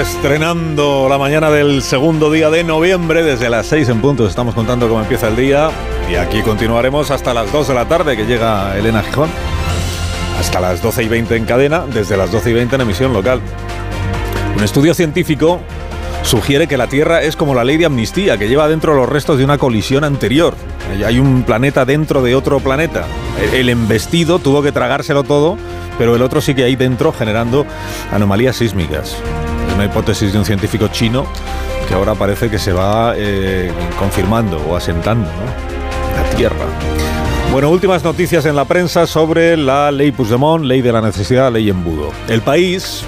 Estrenando 0.00 1.08
la 1.08 1.16
mañana 1.16 1.50
del 1.50 1.80
segundo 1.80 2.30
día 2.30 2.50
de 2.50 2.64
noviembre, 2.64 3.22
desde 3.22 3.48
las 3.48 3.66
6 3.66 3.88
en 3.88 4.00
punto 4.00 4.26
estamos 4.26 4.54
contando 4.54 4.88
cómo 4.88 5.00
empieza 5.00 5.28
el 5.28 5.36
día 5.36 5.70
y 6.10 6.16
aquí 6.16 6.42
continuaremos 6.42 7.10
hasta 7.10 7.32
las 7.32 7.50
2 7.50 7.68
de 7.68 7.74
la 7.74 7.88
tarde 7.88 8.16
que 8.16 8.26
llega 8.26 8.76
Elena 8.76 9.02
Gijón, 9.02 9.30
hasta 10.38 10.60
las 10.60 10.82
12 10.82 11.04
y 11.04 11.08
20 11.08 11.36
en 11.36 11.44
cadena, 11.46 11.84
desde 11.86 12.16
las 12.16 12.30
12 12.30 12.50
y 12.50 12.52
20 12.52 12.74
en 12.74 12.80
emisión 12.82 13.12
local. 13.12 13.40
Un 14.54 14.62
estudio 14.62 14.92
científico 14.92 15.60
sugiere 16.22 16.66
que 16.66 16.76
la 16.76 16.88
Tierra 16.88 17.22
es 17.22 17.34
como 17.34 17.54
la 17.54 17.64
ley 17.64 17.78
de 17.78 17.86
amnistía, 17.86 18.36
que 18.36 18.48
lleva 18.48 18.68
dentro 18.68 18.94
los 18.94 19.08
restos 19.08 19.38
de 19.38 19.44
una 19.44 19.56
colisión 19.56 20.04
anterior. 20.04 20.54
Hay 21.06 21.18
un 21.18 21.42
planeta 21.42 21.84
dentro 21.84 22.22
de 22.22 22.34
otro 22.34 22.60
planeta. 22.60 23.06
El 23.54 23.70
embestido 23.70 24.38
tuvo 24.40 24.62
que 24.62 24.72
tragárselo 24.72 25.24
todo, 25.24 25.56
pero 25.96 26.16
el 26.16 26.22
otro 26.22 26.40
sigue 26.40 26.64
ahí 26.64 26.76
dentro 26.76 27.12
generando 27.12 27.64
anomalías 28.12 28.56
sísmicas 28.56 29.16
una 29.76 29.84
hipótesis 29.84 30.32
de 30.32 30.38
un 30.38 30.44
científico 30.44 30.88
chino 30.88 31.26
que 31.86 31.94
ahora 31.94 32.14
parece 32.14 32.50
que 32.50 32.58
se 32.58 32.72
va 32.72 33.12
eh, 33.14 33.70
confirmando 33.98 34.58
o 34.68 34.74
asentando, 34.74 35.28
¿no? 35.28 36.16
La 36.16 36.36
Tierra. 36.36 36.66
Bueno, 37.52 37.70
últimas 37.70 38.02
noticias 38.02 38.46
en 38.46 38.56
la 38.56 38.64
prensa 38.64 39.06
sobre 39.06 39.56
la 39.56 39.92
ley 39.92 40.12
Puigdemont, 40.12 40.64
ley 40.64 40.80
de 40.80 40.92
la 40.92 41.02
necesidad, 41.02 41.52
ley 41.52 41.68
embudo. 41.68 42.10
El 42.28 42.40
país 42.40 43.04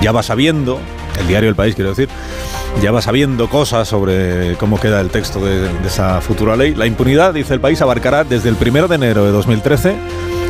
ya 0.00 0.10
va 0.10 0.22
sabiendo, 0.22 0.80
el 1.20 1.28
diario 1.28 1.50
El 1.50 1.54
País 1.54 1.74
quiero 1.74 1.90
decir, 1.90 2.08
ya 2.82 2.92
va 2.92 3.02
sabiendo 3.02 3.48
cosas 3.48 3.86
sobre 3.86 4.56
cómo 4.56 4.80
queda 4.80 5.00
el 5.02 5.10
texto 5.10 5.44
de, 5.44 5.68
de 5.68 5.86
esa 5.86 6.20
futura 6.22 6.56
ley. 6.56 6.74
La 6.74 6.86
impunidad, 6.86 7.34
dice 7.34 7.52
el 7.54 7.60
país, 7.60 7.80
abarcará 7.82 8.24
desde 8.24 8.48
el 8.48 8.56
1 8.60 8.88
de 8.88 8.94
enero 8.94 9.24
de 9.24 9.32
2013 9.32 9.94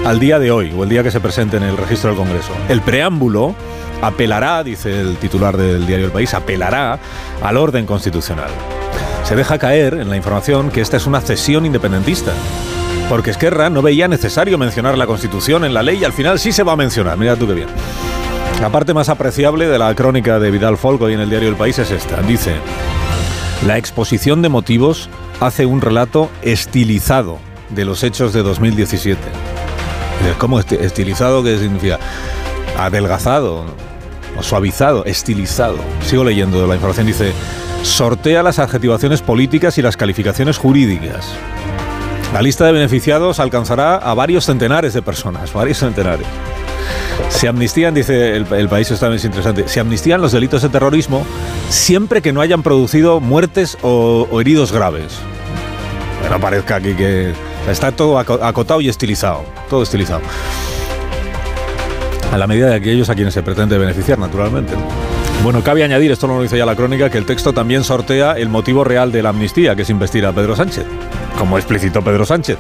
al 0.05 0.21
día 0.21 0.39
de 0.39 0.53
hoy, 0.53 0.73
o 0.77 0.85
el 0.85 0.89
día 0.89 1.03
que 1.03 1.11
se 1.11 1.19
presente 1.19 1.57
en 1.57 1.65
el 1.65 1.77
registro 1.77 2.11
del 2.11 2.19
Congreso. 2.19 2.53
El 2.69 2.81
preámbulo 2.81 3.57
apelará, 4.03 4.63
dice 4.63 5.01
el 5.01 5.17
titular 5.17 5.57
del 5.57 5.87
diario 5.87 6.07
El 6.07 6.13
País, 6.13 6.35
apelará 6.35 6.99
al 7.43 7.57
orden 7.57 7.87
constitucional. 7.87 8.51
Se 9.25 9.35
deja 9.35 9.59
caer 9.59 9.95
en 9.95 10.09
la 10.09 10.17
información 10.17 10.71
que 10.71 10.81
esta 10.81 10.97
es 10.97 11.07
una 11.07 11.21
cesión 11.21 11.67
independentista. 11.67 12.33
Porque 13.09 13.31
Esquerra 13.31 13.71
no 13.71 13.83
veía 13.83 14.09
necesario 14.09 14.59
mencionar 14.59 14.99
la 14.99 15.07
Constitución 15.07 15.65
en 15.65 15.75
la 15.75 15.83
ley 15.83 15.99
y 15.99 16.05
al 16.05 16.13
final 16.13 16.39
sí 16.39 16.53
se 16.53 16.63
va 16.63 16.73
a 16.73 16.77
mencionar. 16.77 17.17
Mira 17.17 17.37
tú 17.37 17.47
qué 17.47 17.55
bien. 17.55 17.69
La 18.61 18.71
parte 18.71 18.95
más 18.95 19.09
apreciable 19.09 19.69
de 19.69 19.79
la 19.79 19.95
crónica 19.95 20.39
de 20.39 20.51
Vidal 20.51 20.77
Folco 20.77 21.11
y 21.11 21.15
en 21.15 21.21
el 21.21 21.31
diario 21.31 21.49
El 21.49 21.57
País 21.57 21.79
es 21.79 21.91
esta. 21.91 22.23
Dice, 22.23 22.55
la 23.67 23.79
exposición 23.79 24.43
de 24.43 24.49
motivos 24.49 25.09
hace 25.41 25.67
un 25.67 25.81
relato 25.81 26.31
estilizado 26.43 27.39
de 27.71 27.85
los 27.85 28.03
hechos 28.03 28.33
de 28.33 28.43
2017. 28.43 29.21
¿Cómo 30.39 30.61
estilizado? 30.61 31.43
¿Qué 31.45 31.59
significa? 31.59 31.99
Adelgazado, 32.79 33.65
suavizado, 34.43 35.05
estilizado. 35.05 35.79
Sigo 36.05 36.25
leyendo 36.25 36.67
la 36.67 36.75
información, 36.75 37.07
dice, 37.07 37.33
sortea 37.83 38.43
las 38.43 38.59
adjetivaciones 38.59 39.23
políticas 39.23 39.79
y 39.79 39.83
las 39.83 39.97
calificaciones 39.97 40.59
jurídicas. 40.59 41.27
La 42.33 42.43
lista 42.43 42.67
de 42.67 42.73
beneficiados 42.73 43.41
alcanzará 43.41 43.97
a 43.97 44.15
varios 44.15 44.45
centenares 44.45 44.93
de 44.95 45.03
personas, 45.03 45.53
varios 45.53 45.79
centenares. 45.79 46.27
Se 47.31 47.49
amnistían, 47.49 47.95
dice 47.95 48.37
el, 48.37 48.69
país, 48.69 48.91
esto 48.91 49.07
también 49.07 49.19
es 49.19 49.25
interesante, 49.25 49.69
se 49.69 49.81
amnistían 49.81 50.21
los 50.21 50.33
delitos 50.33 50.63
de 50.63 50.69
terrorismo 50.69 51.27
siempre 51.71 52.23
que 52.23 52.33
no 52.33 52.41
hayan 52.41 52.63
producido 52.63 53.21
muertes 53.21 53.79
o, 53.83 54.29
o 54.31 54.41
heridos 54.41 54.73
graves. 54.73 55.19
Que 56.23 56.31
no 56.31 56.41
parezca 56.41 56.77
aquí 56.77 56.95
que 56.95 57.33
está 57.71 57.93
todo 57.93 58.19
acotado 58.19 58.81
y 58.81 58.89
estilizado, 58.89 59.45
todo 59.69 59.83
estilizado 59.83 60.21
a 62.37 62.39
la 62.39 62.47
medida 62.47 62.69
de 62.69 62.75
aquellos 62.75 63.09
a 63.09 63.15
quienes 63.15 63.33
se 63.33 63.43
pretende 63.43 63.79
beneficiar, 63.79 64.19
naturalmente. 64.19 64.75
Bueno, 65.43 65.63
cabe 65.65 65.83
añadir, 65.83 66.13
esto 66.13 66.27
no 66.27 66.37
lo 66.37 66.43
dice 66.43 66.59
ya 66.59 66.67
la 66.67 66.77
crónica, 66.77 67.09
que 67.09 67.17
el 67.17 67.25
texto 67.25 67.55
también 67.55 67.83
sortea 67.83 68.33
el 68.33 68.51
motivo 68.51 68.85
real 68.85 69.11
de 69.11 69.23
la 69.23 69.31
amnistía, 69.31 69.75
que 69.75 69.83
es 69.83 69.91
investir 69.91 70.27
a 70.27 70.35
Pedro 70.35 70.55
Sánchez, 70.55 70.85
como 71.39 71.57
explicitó 71.57 72.03
Pedro 72.03 72.27
Sánchez 72.27 72.59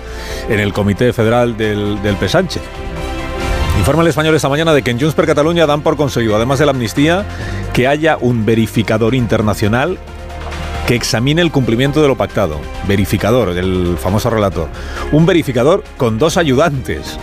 en 0.48 0.60
el 0.60 0.72
Comité 0.72 1.12
Federal 1.12 1.59
del, 1.59 2.00
del 2.03 2.16
P. 2.16 2.26
Sánchez. 2.26 2.62
Informa 3.78 4.00
el 4.00 4.09
español 4.09 4.34
esta 4.34 4.48
mañana 4.48 4.72
de 4.72 4.81
que 4.81 4.92
en 4.92 4.98
Junts 4.98 5.15
per 5.15 5.26
Cataluña 5.26 5.66
dan 5.66 5.82
por 5.82 5.98
conseguido, 5.98 6.36
además 6.36 6.59
de 6.59 6.65
la 6.65 6.70
amnistía, 6.70 7.26
que 7.75 7.86
haya 7.86 8.16
un 8.19 8.47
verificador 8.47 9.15
internacional 9.15 9.98
que 10.86 10.94
examine 10.94 11.42
el 11.42 11.50
cumplimiento 11.50 12.00
de 12.00 12.09
lo 12.09 12.16
pactado. 12.16 12.60
Verificador, 12.88 13.50
el 13.50 13.98
famoso 14.00 14.31
relator. 14.31 14.69
Un 15.12 15.26
verificador 15.26 15.84
con 15.98 16.19
dos 16.19 16.38
ayudantes 16.38 17.19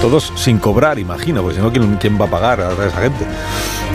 todos 0.00 0.32
sin 0.36 0.58
cobrar, 0.58 0.98
imagino, 0.98 1.42
porque 1.42 1.56
si 1.56 1.62
no, 1.62 1.72
¿quién, 1.98 2.20
va 2.20 2.26
a 2.26 2.30
pagar 2.30 2.60
a 2.60 2.72
esa 2.72 3.00
gente? 3.00 3.24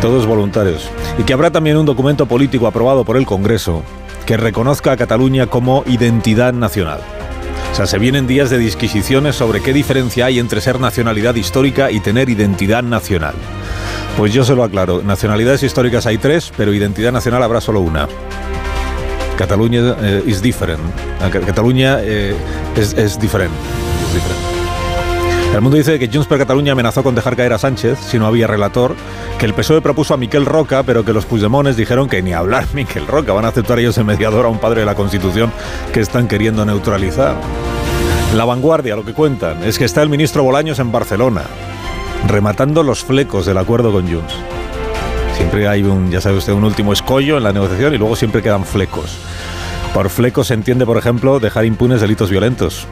Todos 0.01 0.25
voluntarios. 0.25 0.89
Y 1.17 1.23
que 1.23 1.33
habrá 1.33 1.51
también 1.51 1.77
un 1.77 1.85
documento 1.85 2.25
político 2.25 2.67
aprobado 2.67 3.03
por 3.03 3.17
el 3.17 3.25
Congreso 3.25 3.83
que 4.25 4.37
reconozca 4.37 4.91
a 4.91 4.97
Cataluña 4.97 5.47
como 5.47 5.83
identidad 5.87 6.53
nacional. 6.53 7.01
O 7.71 7.75
sea, 7.75 7.87
se 7.87 7.97
vienen 7.97 8.27
días 8.27 8.49
de 8.49 8.57
disquisiciones 8.57 9.35
sobre 9.35 9.61
qué 9.61 9.73
diferencia 9.73 10.25
hay 10.25 10.39
entre 10.39 10.61
ser 10.61 10.79
nacionalidad 10.79 11.35
histórica 11.35 11.89
y 11.89 11.99
tener 11.99 12.29
identidad 12.29 12.83
nacional. 12.83 13.33
Pues 14.17 14.31
yo 14.31 14.43
se 14.43 14.55
lo 14.55 14.63
aclaro, 14.63 15.01
nacionalidades 15.01 15.63
históricas 15.63 16.05
hay 16.05 16.19
tres, 16.19 16.53
pero 16.55 16.71
identidad 16.71 17.11
nacional 17.11 17.41
habrá 17.41 17.61
solo 17.61 17.79
una. 17.81 18.07
Cataluña 19.37 19.95
eh, 20.01 20.23
is 20.27 20.41
different. 20.41 20.81
Cataluña 21.47 21.97
eh, 22.01 22.35
es, 22.75 22.93
es 22.93 23.19
diferente. 23.19 23.57
El 25.53 25.61
mundo 25.61 25.77
dice 25.77 25.99
que 25.99 26.09
Junts 26.11 26.27
per 26.27 26.39
Cataluña 26.39 26.71
amenazó 26.71 27.03
con 27.03 27.13
dejar 27.13 27.35
caer 27.35 27.53
a 27.53 27.59
Sánchez 27.59 27.99
si 27.99 28.17
no 28.17 28.25
había 28.25 28.47
relator, 28.47 28.95
que 29.37 29.45
el 29.45 29.53
PSOE 29.53 29.81
propuso 29.81 30.15
a 30.15 30.17
Miquel 30.17 30.47
Roca, 30.47 30.81
pero 30.81 31.05
que 31.05 31.13
los 31.13 31.27
Puigdemones 31.27 31.77
dijeron 31.77 32.09
que 32.09 32.23
ni 32.23 32.33
hablar 32.33 32.65
Miquel 32.73 33.05
Roca, 33.05 33.33
van 33.33 33.45
a 33.45 33.49
aceptar 33.49 33.77
ellos 33.77 33.95
el 33.99 34.05
mediador 34.05 34.47
a 34.47 34.49
un 34.49 34.57
padre 34.57 34.79
de 34.79 34.87
la 34.87 34.95
Constitución 34.95 35.51
que 35.93 35.99
están 35.99 36.27
queriendo 36.27 36.65
neutralizar. 36.65 37.35
La 38.35 38.45
vanguardia, 38.45 38.95
lo 38.95 39.05
que 39.05 39.13
cuentan, 39.13 39.63
es 39.63 39.77
que 39.77 39.85
está 39.85 40.01
el 40.01 40.09
ministro 40.09 40.41
Bolaños 40.41 40.79
en 40.79 40.91
Barcelona, 40.91 41.43
rematando 42.27 42.81
los 42.81 43.03
flecos 43.03 43.45
del 43.45 43.59
acuerdo 43.59 43.91
con 43.91 44.11
Junts. 44.11 44.33
Siempre 45.37 45.67
hay 45.67 45.83
un, 45.83 46.09
ya 46.09 46.19
sabe 46.19 46.37
usted, 46.37 46.53
un 46.53 46.63
último 46.63 46.93
escollo 46.93 47.37
en 47.37 47.43
la 47.43 47.53
negociación 47.53 47.93
y 47.93 47.99
luego 47.99 48.15
siempre 48.15 48.41
quedan 48.41 48.65
flecos. 48.65 49.17
Por 49.93 50.09
flecos 50.09 50.47
se 50.47 50.55
entiende, 50.55 50.87
por 50.87 50.97
ejemplo, 50.97 51.39
dejar 51.39 51.65
impunes 51.65 52.01
delitos 52.01 52.31
violentos 52.31 52.87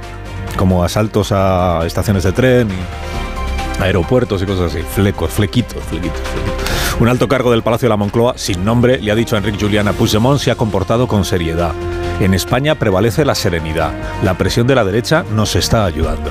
como 0.58 0.84
asaltos 0.84 1.32
a 1.32 1.82
estaciones 1.86 2.24
de 2.24 2.32
tren 2.32 2.70
y 2.70 3.84
aeropuertos 3.84 4.42
y 4.42 4.46
cosas 4.46 4.74
así. 4.74 4.84
Flecos, 4.84 5.32
flequitos, 5.32 5.84
flequitos, 5.84 6.22
flequitos. 6.22 6.62
Un 7.00 7.08
alto 7.08 7.28
cargo 7.28 7.52
del 7.52 7.64
Palacio 7.64 7.88
de 7.88 7.90
la 7.90 7.98
Moncloa, 7.98 8.34
sin 8.38 8.64
nombre, 8.64 9.00
le 9.00 9.12
ha 9.12 9.16
dicho 9.16 9.36
a 9.36 9.40
Enrique 9.40 9.58
Juliana 9.60 9.94
Puigdemont 9.94 10.40
se 10.40 10.52
ha 10.52 10.56
comportado 10.56 11.08
con 11.08 11.26
seriedad. 11.26 11.74
En 12.20 12.34
España 12.34 12.76
prevalece 12.76 13.26
la 13.26 13.34
serenidad. 13.34 13.92
La 14.24 14.38
presión 14.38 14.68
de 14.68 14.76
la 14.76 14.86
derecha 14.86 15.26
nos 15.34 15.56
está 15.56 15.86
ayudando. 15.86 16.30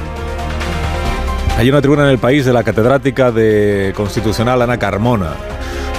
Hay 1.58 1.68
una 1.68 1.80
tribuna 1.80 2.04
en 2.04 2.10
el 2.10 2.18
país 2.18 2.46
de 2.46 2.52
la 2.52 2.62
catedrática 2.62 3.32
de 3.32 3.92
Constitucional 3.96 4.62
Ana 4.62 4.78
Carmona. 4.78 5.32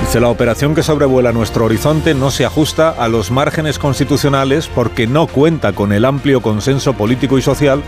Dice, 0.02 0.20
la 0.20 0.30
operación 0.30 0.76
que 0.76 0.84
sobrevuela 0.84 1.32
nuestro 1.32 1.66
horizonte 1.66 2.14
no 2.14 2.32
se 2.32 2.46
ajusta 2.46 2.90
a 2.90 3.08
los 3.08 3.32
márgenes 3.32 3.80
constitucionales 3.80 4.68
porque 4.68 5.08
no 5.08 5.28
cuenta 5.28 5.72
con 5.74 5.94
el 5.94 6.04
amplio 6.04 6.42
consenso 6.42 6.94
político 6.94 7.38
y 7.38 7.42
social 7.42 7.82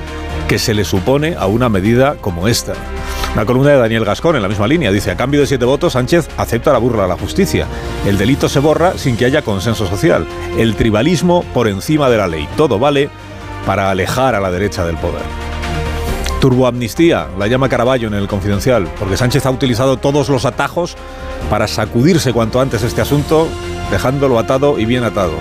que 0.47 0.57
se 0.57 0.73
le 0.73 0.85
supone 0.85 1.35
a 1.37 1.47
una 1.47 1.67
medida 1.69 2.15
como 2.21 2.47
esta. 2.47 2.73
Una 3.33 3.45
columna 3.45 3.71
de 3.71 3.77
Daniel 3.77 4.05
Gascón 4.05 4.35
en 4.35 4.43
la 4.43 4.47
misma 4.47 4.67
línea 4.67 4.91
dice, 4.91 5.11
a 5.11 5.17
cambio 5.17 5.41
de 5.41 5.47
siete 5.47 5.65
votos, 5.65 5.93
Sánchez 5.93 6.29
acepta 6.37 6.71
la 6.71 6.77
burla 6.77 7.05
a 7.05 7.07
la 7.07 7.17
justicia. 7.17 7.67
El 8.05 8.17
delito 8.17 8.47
se 8.47 8.59
borra 8.59 8.97
sin 8.97 9.17
que 9.17 9.25
haya 9.25 9.41
consenso 9.41 9.87
social. 9.87 10.25
El 10.57 10.75
tribalismo 10.75 11.43
por 11.53 11.67
encima 11.67 12.09
de 12.09 12.17
la 12.17 12.27
ley. 12.27 12.47
Todo 12.55 12.79
vale 12.79 13.09
para 13.65 13.89
alejar 13.89 14.35
a 14.35 14.39
la 14.39 14.51
derecha 14.51 14.85
del 14.85 14.97
poder. 14.97 15.42
Turboamnistía, 16.43 17.29
la 17.39 17.47
llama 17.47 17.69
Caraballo 17.69 18.09
en 18.09 18.15
el 18.15 18.27
Confidencial, 18.27 18.89
porque 18.99 19.15
Sánchez 19.15 19.45
ha 19.45 19.49
utilizado 19.49 19.95
todos 19.95 20.27
los 20.27 20.43
atajos 20.43 20.97
para 21.49 21.69
sacudirse 21.69 22.33
cuanto 22.33 22.59
antes 22.59 22.83
este 22.83 22.99
asunto, 22.99 23.47
dejándolo 23.89 24.37
atado 24.37 24.77
y 24.77 24.83
bien 24.83 25.05
atado. 25.05 25.31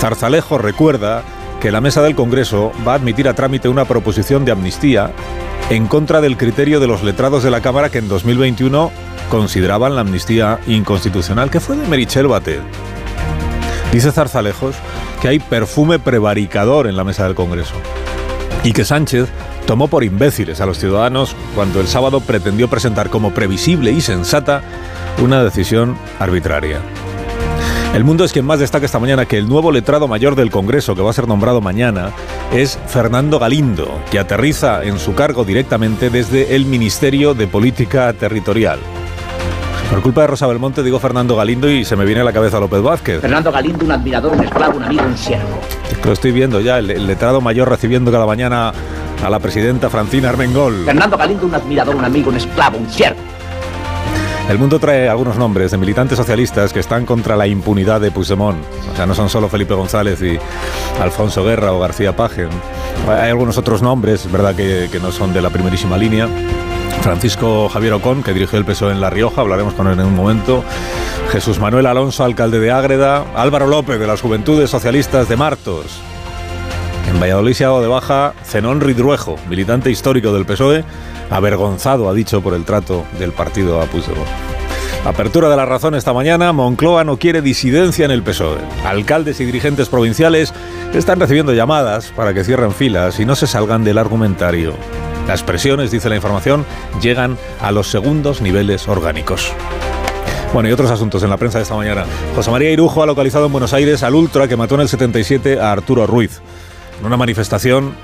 Zarzalejo 0.00 0.58
recuerda 0.58 1.22
que 1.60 1.70
la 1.70 1.80
mesa 1.80 2.02
del 2.02 2.16
Congreso 2.16 2.72
va 2.84 2.94
a 2.94 2.96
admitir 2.96 3.28
a 3.28 3.34
trámite 3.34 3.68
una 3.68 3.84
proposición 3.84 4.44
de 4.44 4.50
amnistía 4.50 5.12
en 5.70 5.86
contra 5.86 6.20
del 6.20 6.36
criterio 6.36 6.80
de 6.80 6.88
los 6.88 7.04
letrados 7.04 7.44
de 7.44 7.50
la 7.52 7.60
Cámara 7.60 7.88
que 7.88 7.98
en 7.98 8.08
2021 8.08 8.90
consideraban 9.30 9.94
la 9.94 10.00
amnistía 10.00 10.58
inconstitucional, 10.66 11.50
que 11.52 11.60
fue 11.60 11.76
de 11.76 11.86
Merichel 11.86 12.26
Batet. 12.26 12.62
Dice 13.92 14.10
Zarzalejos 14.10 14.74
que 15.20 15.28
hay 15.28 15.38
perfume 15.38 16.00
prevaricador 16.00 16.88
en 16.88 16.96
la 16.96 17.04
mesa 17.04 17.26
del 17.26 17.36
Congreso 17.36 17.74
y 18.64 18.72
que 18.72 18.84
Sánchez 18.84 19.28
tomó 19.66 19.88
por 19.88 20.04
imbéciles 20.04 20.60
a 20.60 20.66
los 20.66 20.78
ciudadanos 20.78 21.34
cuando 21.54 21.80
el 21.80 21.88
sábado 21.88 22.20
pretendió 22.20 22.68
presentar 22.68 23.10
como 23.10 23.32
previsible 23.32 23.92
y 23.92 24.00
sensata 24.00 24.62
una 25.22 25.42
decisión 25.42 25.96
arbitraria. 26.18 26.80
El 27.94 28.04
mundo 28.04 28.24
es 28.24 28.32
quien 28.32 28.46
más 28.46 28.58
destaca 28.58 28.86
esta 28.86 28.98
mañana 28.98 29.26
que 29.26 29.36
el 29.36 29.48
nuevo 29.48 29.70
letrado 29.70 30.08
mayor 30.08 30.34
del 30.34 30.50
Congreso, 30.50 30.94
que 30.94 31.02
va 31.02 31.10
a 31.10 31.12
ser 31.12 31.28
nombrado 31.28 31.60
mañana, 31.60 32.10
es 32.50 32.78
Fernando 32.86 33.38
Galindo, 33.38 34.00
que 34.10 34.18
aterriza 34.18 34.82
en 34.82 34.98
su 34.98 35.14
cargo 35.14 35.44
directamente 35.44 36.08
desde 36.08 36.56
el 36.56 36.64
Ministerio 36.64 37.34
de 37.34 37.46
Política 37.46 38.10
Territorial. 38.14 38.78
Por 39.92 40.00
culpa 40.00 40.22
de 40.22 40.26
Rosa 40.28 40.46
Belmonte 40.46 40.82
digo 40.82 40.98
Fernando 40.98 41.36
Galindo 41.36 41.68
y 41.68 41.84
se 41.84 41.96
me 41.96 42.06
viene 42.06 42.22
a 42.22 42.24
la 42.24 42.32
cabeza 42.32 42.58
López 42.58 42.80
Vázquez. 42.80 43.20
Fernando 43.20 43.52
Galindo, 43.52 43.84
un 43.84 43.92
admirador, 43.92 44.32
un 44.32 44.42
esclavo, 44.42 44.78
un 44.78 44.84
amigo, 44.84 45.02
un 45.04 45.18
siervo. 45.18 45.60
Lo 46.02 46.12
estoy 46.12 46.32
viendo 46.32 46.60
ya, 46.60 46.78
el, 46.78 47.06
letrado 47.06 47.42
mayor 47.42 47.68
recibiendo 47.68 48.10
cada 48.10 48.24
mañana 48.24 48.72
a 49.22 49.28
la 49.28 49.38
presidenta 49.38 49.90
Francina 49.90 50.30
Armengol. 50.30 50.86
Fernando 50.86 51.18
Galindo, 51.18 51.44
un 51.44 51.54
admirador, 51.54 51.94
un 51.94 52.06
amigo, 52.06 52.30
un 52.30 52.36
esclavo, 52.36 52.78
un 52.78 52.88
siervo. 52.88 53.20
El 54.48 54.58
mundo 54.58 54.78
trae 54.78 55.10
algunos 55.10 55.36
nombres 55.36 55.72
de 55.72 55.76
militantes 55.76 56.16
socialistas 56.16 56.72
que 56.72 56.80
están 56.80 57.04
contra 57.04 57.36
la 57.36 57.46
impunidad 57.46 58.00
de 58.00 58.10
Puigdemont. 58.10 58.64
O 58.94 58.96
sea, 58.96 59.04
no 59.04 59.14
son 59.14 59.28
solo 59.28 59.50
Felipe 59.50 59.74
González 59.74 60.22
y 60.22 60.38
Alfonso 61.02 61.44
Guerra 61.44 61.74
o 61.74 61.80
García 61.80 62.16
Paje. 62.16 62.48
Hay 63.08 63.28
algunos 63.28 63.58
otros 63.58 63.82
nombres, 63.82 64.30
verdad, 64.32 64.54
que, 64.54 64.88
que 64.90 65.00
no 65.00 65.12
son 65.12 65.34
de 65.34 65.42
la 65.42 65.50
primerísima 65.50 65.98
línea. 65.98 66.28
Francisco 67.02 67.68
Javier 67.68 67.94
Ocón, 67.94 68.22
que 68.22 68.32
dirigió 68.32 68.58
el 68.58 68.64
PSOE 68.64 68.92
en 68.92 69.00
La 69.00 69.10
Rioja, 69.10 69.40
hablaremos 69.40 69.74
con 69.74 69.88
él 69.88 69.98
en 69.98 70.06
un 70.06 70.14
momento. 70.14 70.62
Jesús 71.30 71.58
Manuel 71.58 71.86
Alonso, 71.86 72.22
alcalde 72.22 72.60
de 72.60 72.70
Ágreda. 72.70 73.24
Álvaro 73.34 73.66
López, 73.66 73.98
de 73.98 74.06
las 74.06 74.20
Juventudes 74.20 74.70
Socialistas 74.70 75.28
de 75.28 75.36
Martos. 75.36 75.86
En 77.10 77.20
Valladolid 77.20 77.54
se 77.54 77.64
ha 77.64 77.68
dado 77.68 77.82
de 77.82 77.88
baja 77.88 78.34
Zenón 78.44 78.80
Ridruejo, 78.80 79.36
militante 79.48 79.90
histórico 79.90 80.32
del 80.32 80.46
PSOE, 80.46 80.84
avergonzado, 81.28 82.08
ha 82.08 82.14
dicho, 82.14 82.40
por 82.40 82.54
el 82.54 82.64
trato 82.64 83.04
del 83.18 83.32
partido 83.32 83.82
a. 83.82 83.86
Apertura 85.04 85.48
de 85.48 85.56
la 85.56 85.66
razón 85.66 85.96
esta 85.96 86.12
mañana, 86.12 86.52
Moncloa 86.52 87.02
no 87.02 87.18
quiere 87.18 87.42
disidencia 87.42 88.04
en 88.04 88.12
el 88.12 88.22
PSOE. 88.22 88.58
Alcaldes 88.86 89.40
y 89.40 89.44
dirigentes 89.44 89.88
provinciales 89.88 90.54
están 90.94 91.18
recibiendo 91.18 91.52
llamadas 91.52 92.12
para 92.14 92.32
que 92.32 92.44
cierren 92.44 92.72
filas 92.72 93.18
y 93.18 93.26
no 93.26 93.34
se 93.34 93.48
salgan 93.48 93.82
del 93.82 93.98
argumentario. 93.98 94.74
Las 95.26 95.42
presiones, 95.42 95.90
dice 95.90 96.08
la 96.08 96.16
información, 96.16 96.66
llegan 97.00 97.38
a 97.60 97.70
los 97.70 97.88
segundos 97.88 98.40
niveles 98.40 98.88
orgánicos. 98.88 99.52
Bueno, 100.52 100.68
y 100.68 100.72
otros 100.72 100.90
asuntos 100.90 101.22
en 101.22 101.30
la 101.30 101.38
prensa 101.38 101.58
de 101.58 101.62
esta 101.62 101.76
mañana. 101.76 102.04
José 102.34 102.50
María 102.50 102.70
Irujo 102.70 103.02
ha 103.02 103.06
localizado 103.06 103.46
en 103.46 103.52
Buenos 103.52 103.72
Aires 103.72 104.02
al 104.02 104.14
Ultra 104.14 104.48
que 104.48 104.56
mató 104.56 104.74
en 104.74 104.82
el 104.82 104.88
77 104.88 105.60
a 105.60 105.72
Arturo 105.72 106.06
Ruiz. 106.06 106.40
En 107.00 107.06
una 107.06 107.16
manifestación 107.16 107.94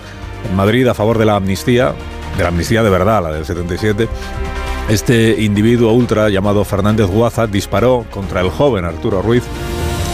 en 0.49 0.56
Madrid 0.56 0.87
a 0.87 0.94
favor 0.94 1.19
de 1.19 1.26
la 1.26 1.37
amnistía, 1.37 1.93
de 2.37 2.43
la 2.43 2.49
amnistía 2.49 2.82
de 2.82 2.91
verdad, 2.91 3.23
la 3.23 3.32
del 3.32 3.44
77, 3.44 4.09
este 4.88 5.43
individuo 5.43 5.93
ultra 5.93 6.31
llamado 6.31 6.65
Fernández 6.65 7.09
Guaza 7.09 7.47
disparó 7.47 8.06
contra 8.11 8.41
el 8.41 8.49
joven 8.49 8.87
Arturo 8.87 9.20
Ruiz, 9.20 9.43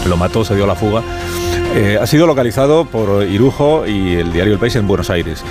lo 0.05 0.17
mató, 0.17 0.43
se 0.43 0.55
dio 0.55 0.67
la 0.67 0.75
fuga 0.75 1.01
eh, 1.77 1.99
ha 2.01 2.07
sido 2.07 2.25
localizado 2.25 2.85
por 2.85 3.25
Irujo 3.25 3.85
y 3.85 4.13
el 4.13 4.31
diario 4.31 4.53
El 4.53 4.59
País 4.59 4.77
en 4.77 4.87
Buenos 4.87 5.09
Aires. 5.09 5.43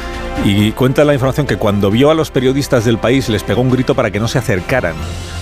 Y 0.43 0.73
cuenta 0.73 1.05
la 1.05 1.13
información 1.13 1.47
que 1.47 1.59
cuando 1.59 1.91
vio 1.91 2.11
a 2.11 2.15
los 2.15 2.31
periodistas 2.31 2.87
del 2.87 2.97
país 2.97 3.29
les 3.29 3.43
pegó 3.43 3.61
un 3.61 3.69
grito 3.69 3.95
para 3.95 4.11
que 4.11 4.21
no 4.21 4.27
se 4.27 4.39
acercaran. 4.39 4.95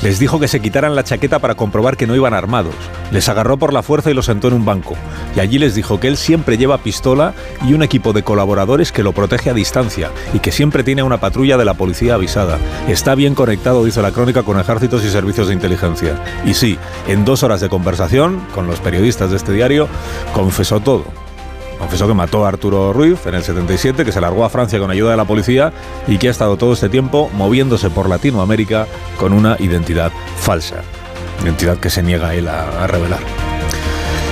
Les 0.03 0.19
dijo 0.19 0.41
que 0.41 0.49
se 0.49 0.61
quitaran 0.61 0.97
la 0.97 1.05
chaqueta 1.05 1.39
para 1.39 1.55
comprobar 1.55 1.97
que 1.97 2.09
no 2.09 2.17
iban 2.17 2.35
armados. 2.35 2.75
Les 3.13 3.29
agarró 3.29 3.59
por 3.59 3.73
la 3.73 3.85
fuerza 3.85 4.11
y 4.11 4.15
los 4.15 4.27
sentó 4.27 4.49
en 4.49 4.55
un 4.55 4.65
banco. 4.65 4.97
Y 5.37 5.41
allí 5.41 5.59
les 5.59 5.77
dijo 5.77 6.01
que 6.01 6.09
él 6.09 6.17
siempre 6.17 6.59
lleva 6.59 6.79
pistola 6.79 7.35
y 7.65 7.75
un 7.75 7.85
equipo 7.85 8.13
de 8.13 8.25
colaboradores 8.25 8.91
que 8.91 9.05
lo 9.05 9.13
protege 9.13 9.51
a 9.51 9.55
distancia 9.55 10.11
y 10.35 10.41
que 10.41 10.51
siempre 10.51 10.83
tiene 10.83 11.05
una 11.05 11.21
patrulla 11.21 11.57
de 11.57 11.65
la 11.65 11.75
policía 11.75 12.15
avisada. 12.15 12.59
Está 12.89 13.15
bien 13.15 13.37
conectado, 13.37 13.85
dice 13.85 14.03
la 14.03 14.11
crónica, 14.11 14.43
con 14.43 14.59
ejércitos 14.59 15.05
y 15.05 15.11
servicios 15.11 15.47
de 15.47 15.55
inteligencia. 15.55 16.21
Y 16.45 16.55
sí, 16.55 16.77
en 17.07 17.25
dos 17.25 17.45
horas 17.45 17.61
de 17.61 17.69
conversación 17.69 18.41
con 18.53 18.67
los 18.67 18.81
periodistas 18.81 19.31
de 19.31 19.37
este 19.37 19.53
diario, 19.53 19.87
confesó 20.35 20.72
todo. 20.81 21.05
Confesó 21.83 22.07
que 22.07 22.15
mató 22.15 22.45
a 22.45 22.49
Arturo 22.49 22.93
Ruiz 22.93 23.27
en 23.27 23.35
el 23.35 23.43
77, 23.43 24.05
que 24.05 24.13
se 24.13 24.21
largó 24.21 24.45
a 24.45 24.49
Francia 24.49 24.79
con 24.79 24.93
ayuda 24.93 25.11
de 25.11 25.17
la 25.17 25.25
policía 25.25 25.73
y 26.07 26.17
que 26.19 26.29
ha 26.29 26.31
estado 26.31 26.57
todo 26.57 26.75
este 26.75 26.89
tiempo 26.89 27.29
moviéndose 27.35 27.91
por 27.91 28.09
Latinoamérica 28.09 28.87
con 29.19 29.33
una 29.33 29.57
identidad 29.59 30.13
falsa. 30.37 30.83
Identidad 31.43 31.79
que 31.79 31.91
se 31.91 32.05
niega 32.05 32.37
él 32.37 32.47
a, 32.47 32.87
revelar. 32.87 33.19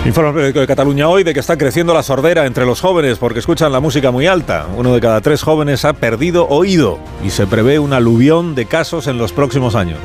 Informa 0.07 0.29
el 0.29 0.35
periódico 0.37 0.61
de 0.61 0.67
Cataluña 0.69 1.09
hoy 1.09 1.25
de 1.25 1.35
que 1.35 1.41
está 1.41 1.59
creciendo 1.59 1.93
la 1.93 2.05
sordera 2.05 2.47
entre 2.47 2.65
los 2.65 2.81
jóvenes 2.81 3.19
porque 3.19 3.41
escuchan 3.41 3.73
la 3.73 3.81
música 3.81 4.13
muy 4.13 4.29
alta. 4.29 4.67
Uno 4.77 4.95
de 4.95 5.01
cada 5.01 5.21
tres 5.21 5.43
jóvenes 5.43 5.85
ha 5.85 5.93
perdido 5.93 6.47
oído 6.49 7.01
y 7.25 7.31
se 7.31 7.49
prevé 7.49 7.81
un 7.81 7.93
aluvión 7.93 8.55
de 8.55 8.67
casos 8.67 9.09
en 9.09 9.19
los 9.19 9.33
próximos 9.33 9.75
años. 9.75 9.99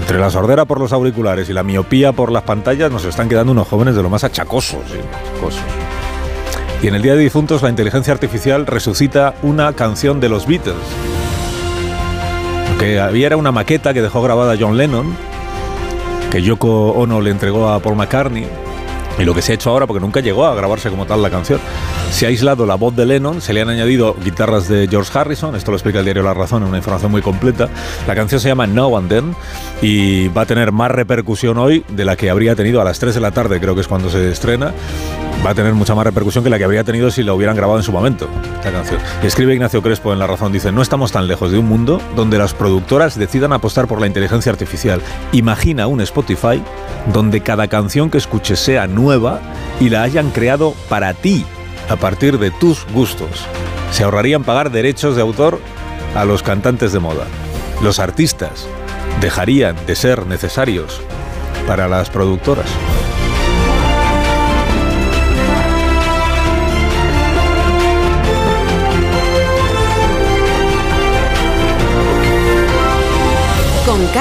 Entre 0.00 0.18
la 0.18 0.30
sordera 0.30 0.64
por 0.64 0.80
los 0.80 0.92
auriculares 0.92 1.48
y 1.48 1.52
la 1.52 1.62
miopía 1.62 2.12
por 2.12 2.32
las 2.32 2.42
pantallas 2.42 2.90
nos 2.90 3.04
están 3.04 3.28
quedando 3.28 3.52
unos 3.52 3.68
jóvenes 3.68 3.94
de 3.94 4.02
lo 4.02 4.10
más 4.10 4.24
achacosos. 4.24 4.84
Y 6.82 6.86
en 6.86 6.94
el 6.94 7.02
Día 7.02 7.14
de 7.14 7.20
Difuntos 7.20 7.62
la 7.62 7.70
inteligencia 7.70 8.12
artificial 8.12 8.66
resucita 8.66 9.34
una 9.42 9.72
canción 9.72 10.20
de 10.20 10.28
los 10.28 10.46
Beatles. 10.46 10.76
Que 12.78 13.00
había 13.00 13.26
era 13.26 13.36
una 13.36 13.50
maqueta 13.50 13.92
que 13.92 14.00
dejó 14.00 14.22
grabada 14.22 14.56
John 14.58 14.76
Lennon, 14.76 15.16
que 16.30 16.42
Yoko 16.42 16.90
Ono 16.92 17.20
le 17.20 17.30
entregó 17.30 17.68
a 17.68 17.80
Paul 17.80 17.96
McCartney, 17.96 18.46
y 19.18 19.24
lo 19.24 19.34
que 19.34 19.42
se 19.42 19.52
ha 19.52 19.54
hecho 19.54 19.70
ahora, 19.70 19.86
porque 19.86 20.00
nunca 20.00 20.20
llegó 20.20 20.46
a 20.46 20.54
grabarse 20.54 20.90
como 20.90 21.06
tal 21.06 21.22
la 21.22 21.30
canción, 21.30 21.60
se 22.10 22.26
ha 22.26 22.28
aislado 22.28 22.66
la 22.66 22.76
voz 22.76 22.94
de 22.94 23.06
Lennon, 23.06 23.40
se 23.40 23.52
le 23.52 23.60
han 23.60 23.68
añadido 23.68 24.14
guitarras 24.24 24.68
de 24.68 24.88
George 24.88 25.16
Harrison, 25.16 25.54
esto 25.54 25.70
lo 25.70 25.76
explica 25.76 25.98
el 25.98 26.04
diario 26.04 26.22
La 26.22 26.34
Razón 26.34 26.62
en 26.62 26.68
una 26.68 26.78
información 26.78 27.10
muy 27.10 27.22
completa. 27.22 27.68
La 28.06 28.14
canción 28.14 28.40
se 28.40 28.48
llama 28.48 28.66
Now 28.66 28.96
and 28.96 29.08
Then 29.08 29.36
y 29.82 30.28
va 30.28 30.42
a 30.42 30.46
tener 30.46 30.72
más 30.72 30.90
repercusión 30.90 31.58
hoy 31.58 31.84
de 31.88 32.04
la 32.04 32.16
que 32.16 32.30
habría 32.30 32.54
tenido 32.54 32.80
a 32.80 32.84
las 32.84 32.98
3 32.98 33.14
de 33.14 33.20
la 33.20 33.30
tarde, 33.30 33.60
creo 33.60 33.74
que 33.74 33.80
es 33.80 33.88
cuando 33.88 34.10
se 34.10 34.30
estrena. 34.30 34.72
Va 35.44 35.50
a 35.50 35.54
tener 35.54 35.72
mucha 35.74 35.94
más 35.94 36.04
repercusión 36.04 36.42
que 36.42 36.50
la 36.50 36.58
que 36.58 36.64
habría 36.64 36.84
tenido 36.84 37.10
si 37.10 37.22
la 37.22 37.32
hubieran 37.32 37.56
grabado 37.56 37.78
en 37.78 37.84
su 37.84 37.92
momento, 37.92 38.28
la 38.64 38.72
canción. 38.72 39.00
escribe 39.22 39.54
Ignacio 39.54 39.82
Crespo 39.82 40.12
en 40.12 40.18
La 40.18 40.26
Razón, 40.26 40.52
dice, 40.52 40.72
no 40.72 40.82
estamos 40.82 41.12
tan 41.12 41.28
lejos 41.28 41.52
de 41.52 41.58
un 41.58 41.66
mundo 41.66 42.02
donde 42.16 42.38
las 42.38 42.54
productoras 42.54 43.16
decidan 43.16 43.52
apostar 43.52 43.86
por 43.86 44.00
la 44.00 44.08
inteligencia 44.08 44.50
artificial. 44.50 45.00
Imagina 45.32 45.86
un 45.86 46.00
Spotify 46.00 46.62
donde 47.12 47.40
cada 47.40 47.68
canción 47.68 48.10
que 48.10 48.18
escuches 48.18 48.58
sea 48.58 48.86
nueva 48.88 49.40
y 49.80 49.90
la 49.90 50.02
hayan 50.02 50.30
creado 50.30 50.74
para 50.88 51.14
ti 51.14 51.46
a 51.88 51.96
partir 51.96 52.38
de 52.38 52.50
tus 52.50 52.84
gustos. 52.92 53.46
Se 53.92 54.04
ahorrarían 54.04 54.44
pagar 54.44 54.70
derechos 54.70 55.16
de 55.16 55.22
autor 55.22 55.60
a 56.14 56.24
los 56.24 56.42
cantantes 56.42 56.92
de 56.92 56.98
moda. 56.98 57.24
Los 57.82 58.00
artistas 58.00 58.66
dejarían 59.20 59.76
de 59.86 59.94
ser 59.94 60.26
necesarios 60.26 61.00
para 61.66 61.88
las 61.88 62.10
productoras. 62.10 62.66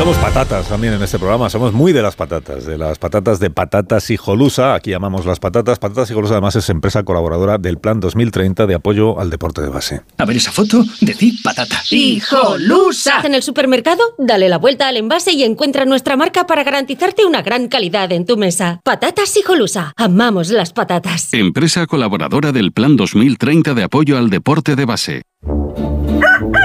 Somos 0.00 0.16
patatas 0.16 0.66
también 0.66 0.94
en 0.94 1.02
este 1.02 1.18
programa, 1.18 1.50
somos 1.50 1.74
muy 1.74 1.92
de 1.92 2.00
las 2.00 2.16
patatas, 2.16 2.64
de 2.64 2.78
las 2.78 2.98
patatas 2.98 3.38
de 3.38 3.50
Patatas 3.50 4.08
Hijolusa, 4.08 4.74
aquí 4.74 4.92
llamamos 4.92 5.26
las 5.26 5.40
patatas. 5.40 5.78
Patatas 5.78 6.10
Hijolusa 6.10 6.32
además 6.32 6.56
es 6.56 6.70
empresa 6.70 7.02
colaboradora 7.02 7.58
del 7.58 7.76
Plan 7.76 8.00
2030 8.00 8.66
de 8.66 8.74
apoyo 8.76 9.20
al 9.20 9.28
deporte 9.28 9.60
de 9.60 9.68
base. 9.68 10.00
A 10.16 10.24
ver 10.24 10.38
esa 10.38 10.52
foto, 10.52 10.82
decir 11.02 11.34
patata. 11.44 11.82
¡Hijolusa! 11.90 13.20
En 13.24 13.34
el 13.34 13.42
supermercado, 13.42 14.02
dale 14.16 14.48
la 14.48 14.56
vuelta 14.56 14.88
al 14.88 14.96
envase 14.96 15.32
y 15.32 15.44
encuentra 15.44 15.84
nuestra 15.84 16.16
marca 16.16 16.46
para 16.46 16.64
garantizarte 16.64 17.26
una 17.26 17.42
gran 17.42 17.68
calidad 17.68 18.10
en 18.10 18.24
tu 18.24 18.38
mesa. 18.38 18.80
Patatas 18.82 19.36
Hijolusa, 19.36 19.92
amamos 19.98 20.48
las 20.48 20.72
patatas. 20.72 21.34
Empresa 21.34 21.86
colaboradora 21.86 22.52
del 22.52 22.72
Plan 22.72 22.96
2030 22.96 23.74
de 23.74 23.82
apoyo 23.82 24.16
al 24.16 24.30
deporte 24.30 24.76
de 24.76 24.84
base. 24.86 25.22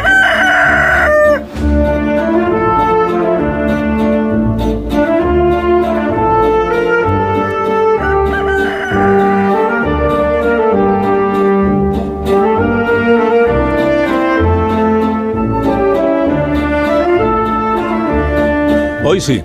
Hoy 19.16 19.22
sí. 19.22 19.42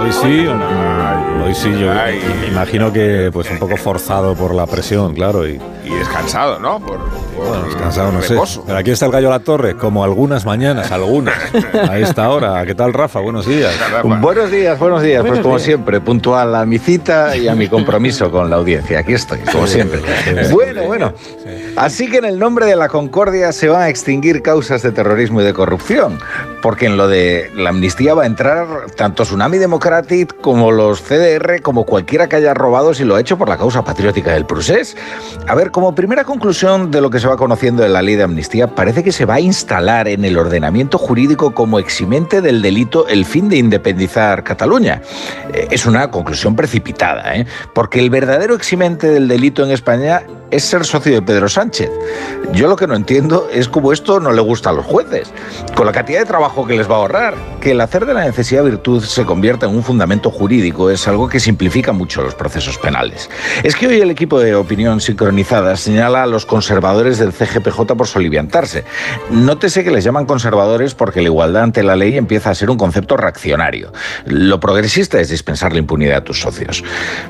Hoy 0.00 0.12
sí, 0.12 0.46
hoy 0.48 1.54
sí, 1.54 1.70
yo 1.78 1.92
imagino 2.48 2.92
que 2.92 3.30
pues 3.32 3.48
un 3.52 3.60
poco 3.60 3.76
forzado 3.76 4.34
por 4.34 4.52
la 4.52 4.66
presión, 4.66 5.14
claro. 5.14 5.46
Y, 5.46 5.60
y 5.84 5.94
descansado, 5.94 6.58
¿no? 6.58 6.80
Por, 6.80 6.98
bueno, 7.36 7.62
descansado, 7.66 8.10
no 8.10 8.20
sé. 8.20 8.36
Pero 8.66 8.78
aquí 8.78 8.90
está 8.90 9.06
el 9.06 9.12
gallo 9.12 9.28
a 9.28 9.30
la 9.30 9.38
torre, 9.38 9.76
como 9.76 10.02
algunas 10.02 10.44
mañanas, 10.44 10.90
algunas, 10.90 11.36
a 11.88 11.98
esta 11.98 12.28
hora. 12.30 12.66
¿Qué 12.66 12.74
tal, 12.74 12.92
Rafa? 12.92 13.20
Buenos 13.20 13.46
días. 13.46 13.72
Buenos 14.02 14.50
días, 14.50 14.76
buenos 14.76 15.00
días. 15.00 15.24
pues 15.24 15.38
como 15.38 15.60
siempre, 15.60 16.00
puntual 16.00 16.56
a 16.56 16.66
mi 16.66 16.78
cita 16.78 17.36
y 17.36 17.46
a 17.46 17.54
mi 17.54 17.68
compromiso 17.68 18.28
con 18.32 18.50
la 18.50 18.56
audiencia. 18.56 18.98
Aquí 18.98 19.12
estoy, 19.12 19.38
como 19.52 19.68
siempre. 19.68 20.00
Bueno, 20.50 20.82
bueno. 20.82 21.12
Así 21.78 22.10
que 22.10 22.16
en 22.16 22.24
el 22.24 22.40
nombre 22.40 22.66
de 22.66 22.74
la 22.74 22.88
concordia 22.88 23.52
se 23.52 23.68
van 23.68 23.82
a 23.82 23.88
extinguir 23.88 24.42
causas 24.42 24.82
de 24.82 24.90
terrorismo 24.90 25.40
y 25.40 25.44
de 25.44 25.54
corrupción, 25.54 26.18
porque 26.60 26.86
en 26.86 26.96
lo 26.96 27.06
de 27.06 27.52
la 27.54 27.70
amnistía 27.70 28.14
va 28.14 28.24
a 28.24 28.26
entrar 28.26 28.66
tanto 28.96 29.22
Tsunami 29.22 29.58
Democratic 29.58 30.40
como 30.40 30.72
los 30.72 31.00
CDR, 31.00 31.62
como 31.62 31.84
cualquiera 31.84 32.28
que 32.28 32.34
haya 32.34 32.52
robado 32.52 32.94
si 32.94 33.04
lo 33.04 33.14
ha 33.14 33.20
hecho 33.20 33.38
por 33.38 33.48
la 33.48 33.56
causa 33.56 33.84
patriótica 33.84 34.32
del 34.32 34.44
procés. 34.44 34.96
A 35.46 35.54
ver, 35.54 35.70
como 35.70 35.94
primera 35.94 36.24
conclusión 36.24 36.90
de 36.90 37.00
lo 37.00 37.10
que 37.10 37.20
se 37.20 37.28
va 37.28 37.36
conociendo 37.36 37.84
de 37.84 37.90
la 37.90 38.02
ley 38.02 38.16
de 38.16 38.24
amnistía, 38.24 38.74
parece 38.74 39.04
que 39.04 39.12
se 39.12 39.24
va 39.24 39.34
a 39.34 39.40
instalar 39.40 40.08
en 40.08 40.24
el 40.24 40.36
ordenamiento 40.36 40.98
jurídico 40.98 41.54
como 41.54 41.78
eximente 41.78 42.40
del 42.40 42.60
delito 42.60 43.06
el 43.06 43.24
fin 43.24 43.48
de 43.48 43.56
independizar 43.56 44.42
Cataluña. 44.42 45.00
Eh, 45.54 45.68
es 45.70 45.86
una 45.86 46.10
conclusión 46.10 46.56
precipitada, 46.56 47.36
¿eh? 47.36 47.46
porque 47.72 48.00
el 48.00 48.10
verdadero 48.10 48.56
eximente 48.56 49.06
del 49.06 49.28
delito 49.28 49.64
en 49.64 49.70
España 49.70 50.24
es 50.50 50.64
ser 50.64 50.84
socio 50.84 51.12
de 51.12 51.22
Pedro 51.22 51.48
Sánchez. 51.48 51.90
Yo 52.52 52.68
lo 52.68 52.76
que 52.76 52.86
no 52.86 52.94
entiendo 52.94 53.48
es 53.52 53.68
cómo 53.68 53.92
esto 53.92 54.20
no 54.20 54.32
le 54.32 54.40
gusta 54.40 54.70
a 54.70 54.72
los 54.72 54.86
jueces, 54.86 55.32
con 55.74 55.86
la 55.86 55.92
cantidad 55.92 56.20
de 56.20 56.26
trabajo 56.26 56.66
que 56.66 56.76
les 56.76 56.90
va 56.90 56.94
a 56.94 56.98
ahorrar. 56.98 57.34
Que 57.60 57.72
el 57.72 57.80
hacer 57.80 58.06
de 58.06 58.14
la 58.14 58.24
necesidad 58.24 58.64
virtud 58.64 59.02
se 59.02 59.24
convierta 59.24 59.66
en 59.66 59.76
un 59.76 59.82
fundamento 59.82 60.30
jurídico 60.30 60.90
es 60.90 61.06
algo 61.08 61.28
que 61.28 61.40
simplifica 61.40 61.92
mucho 61.92 62.22
los 62.22 62.34
procesos 62.34 62.78
penales. 62.78 63.28
Es 63.62 63.76
que 63.76 63.88
hoy 63.88 64.00
el 64.00 64.10
equipo 64.10 64.40
de 64.40 64.54
opinión 64.54 65.00
sincronizada 65.00 65.76
señala 65.76 66.22
a 66.22 66.26
los 66.26 66.46
conservadores 66.46 67.18
del 67.18 67.32
CGPJ 67.32 67.94
por 67.96 68.06
soliviantarse. 68.06 68.84
Nótese 69.30 69.84
que 69.84 69.90
les 69.90 70.04
llaman 70.04 70.26
conservadores 70.26 70.94
porque 70.94 71.20
la 71.20 71.28
igualdad 71.28 71.64
ante 71.64 71.82
la 71.82 71.96
ley 71.96 72.16
empieza 72.16 72.50
a 72.50 72.54
ser 72.54 72.70
un 72.70 72.78
concepto 72.78 73.16
reaccionario. 73.16 73.92
Lo 74.24 74.60
progresista 74.60 75.20
es 75.20 75.28
dispensar 75.28 75.72
la 75.72 75.80
impunidad 75.80 76.18
a 76.18 76.24
tus 76.24 76.40
socios. 76.40 76.82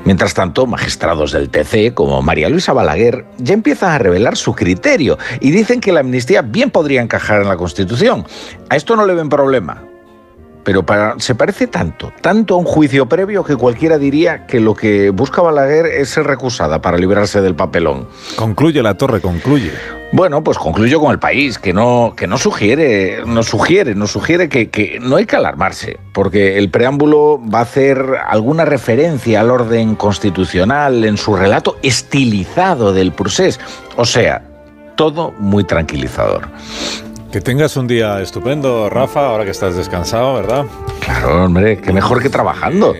Mientras 0.05 0.33
tanto, 0.33 0.65
magistrados 0.65 1.31
del 1.31 1.49
TC, 1.49 1.93
como 1.93 2.21
María 2.21 2.49
Luisa 2.49 2.73
Balaguer, 2.73 3.08
ya 3.37 3.53
empiezan 3.53 3.91
a 3.91 3.97
revelar 3.97 4.37
su 4.37 4.53
criterio 4.53 5.17
y 5.39 5.51
dicen 5.51 5.79
que 5.81 5.91
la 5.91 6.01
amnistía 6.01 6.41
bien 6.41 6.71
podría 6.71 7.01
encajar 7.01 7.41
en 7.41 7.47
la 7.47 7.57
Constitución. 7.57 8.25
A 8.69 8.75
esto 8.75 8.95
no 8.95 9.05
le 9.05 9.13
ven 9.13 9.29
problema 9.29 9.83
pero 10.69 11.15
se 11.17 11.33
parece 11.33 11.65
tanto, 11.65 12.13
tanto 12.21 12.53
a 12.53 12.57
un 12.57 12.65
juicio 12.65 13.07
previo 13.09 13.43
que 13.43 13.55
cualquiera 13.55 13.97
diría 13.97 14.45
que 14.45 14.59
lo 14.59 14.75
que 14.75 15.09
busca 15.09 15.41
Balaguer 15.41 15.87
es 15.87 16.09
ser 16.09 16.27
recusada 16.27 16.79
para 16.79 16.95
librarse 16.97 17.41
del 17.41 17.55
papelón. 17.55 18.07
Concluye 18.35 18.83
la 18.83 18.95
torre, 18.95 19.19
concluye. 19.19 19.71
Bueno, 20.11 20.43
pues 20.43 20.59
concluyo 20.59 20.99
con 20.99 21.11
el 21.11 21.17
país, 21.17 21.57
que 21.57 21.73
no, 21.73 22.13
que 22.15 22.27
no 22.27 22.37
sugiere, 22.37 23.23
nos 23.25 23.47
sugiere, 23.47 23.95
nos 23.95 24.11
sugiere 24.11 24.47
que, 24.47 24.69
que, 24.69 24.99
no 24.99 25.15
hay 25.15 25.25
que 25.25 25.37
alarmarse, 25.37 25.97
porque 26.13 26.59
el 26.59 26.69
preámbulo 26.69 27.41
va 27.41 27.59
a 27.59 27.63
hacer 27.63 28.03
alguna 28.27 28.65
referencia 28.65 29.41
al 29.41 29.49
orden 29.49 29.95
constitucional 29.95 31.03
en 31.03 31.17
su 31.17 31.35
relato 31.35 31.77
estilizado 31.81 32.93
del 32.93 33.11
procés. 33.11 33.59
O 33.97 34.05
sea, 34.05 34.43
todo 34.95 35.33
muy 35.39 35.63
tranquilizador. 35.63 36.47
Que 37.31 37.41
tengas 37.41 37.77
un 37.77 37.85
día 37.85 38.19
estupendo, 38.21 38.89
Rafa, 38.89 39.27
ahora 39.27 39.45
que 39.45 39.51
estás 39.51 39.75
descansado, 39.75 40.33
¿verdad? 40.33 40.65
Claro, 40.99 41.45
hombre, 41.45 41.77
qué 41.77 41.93
mejor 41.93 42.23
que 42.23 42.29
trabajando. 42.29 42.95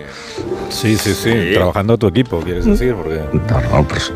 Sí, 0.68 0.96
sí, 0.96 1.14
sí, 1.14 1.52
trabajando 1.54 1.94
a 1.94 1.96
tu 1.96 2.06
equipo, 2.06 2.40
quieres 2.40 2.64
decir, 2.64 2.94
porque... 2.94 3.20
No, 3.32 3.60
no, 3.60 3.88
pues... 3.88 4.12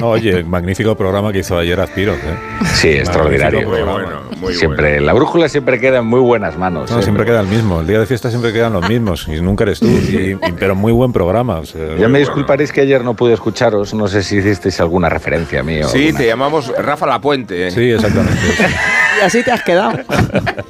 no, 0.00 0.10
oye, 0.10 0.42
magnífico 0.42 0.96
programa 0.96 1.32
que 1.32 1.38
hizo 1.38 1.56
ayer 1.56 1.78
Aspiro. 1.80 2.12
¿eh? 2.14 2.36
Sí, 2.74 2.88
extraordinario. 2.88 3.68
Muy 3.68 3.82
bueno, 3.82 4.22
muy 4.38 4.54
siempre, 4.54 4.90
bueno. 4.90 5.06
La 5.06 5.12
brújula 5.12 5.48
siempre 5.48 5.80
queda 5.80 5.98
en 5.98 6.06
muy 6.06 6.20
buenas 6.20 6.58
manos. 6.58 6.90
No, 6.90 7.00
siempre. 7.02 7.24
queda 7.24 7.40
el 7.40 7.46
mismo. 7.46 7.80
El 7.80 7.86
día 7.86 8.00
de 8.00 8.06
fiesta 8.06 8.30
siempre 8.30 8.52
quedan 8.52 8.72
los 8.72 8.88
mismos 8.88 9.28
y 9.28 9.40
nunca 9.40 9.64
eres 9.64 9.80
tú. 9.80 9.86
Y, 9.86 10.36
y, 10.42 10.52
pero 10.58 10.74
muy 10.74 10.92
buen 10.92 11.12
programa. 11.12 11.60
O 11.60 11.66
sea, 11.66 11.96
ya 11.96 12.08
me 12.08 12.18
disculparéis 12.18 12.72
que 12.72 12.80
ayer 12.80 13.04
no 13.04 13.14
pude 13.14 13.34
escucharos. 13.34 13.94
No 13.94 14.08
sé 14.08 14.22
si 14.22 14.38
hicisteis 14.38 14.80
alguna 14.80 15.08
referencia 15.08 15.60
a 15.60 15.62
mí. 15.62 15.80
O 15.80 15.88
sí, 15.88 16.06
alguna. 16.06 16.18
te 16.18 16.26
llamamos 16.26 16.72
Rafa 16.76 17.06
La 17.06 17.20
Puente. 17.20 17.68
¿eh? 17.68 17.70
Sí, 17.70 17.90
exactamente. 17.90 18.38
y 19.20 19.24
así 19.24 19.42
te 19.42 19.52
has 19.52 19.62
quedado. 19.62 19.98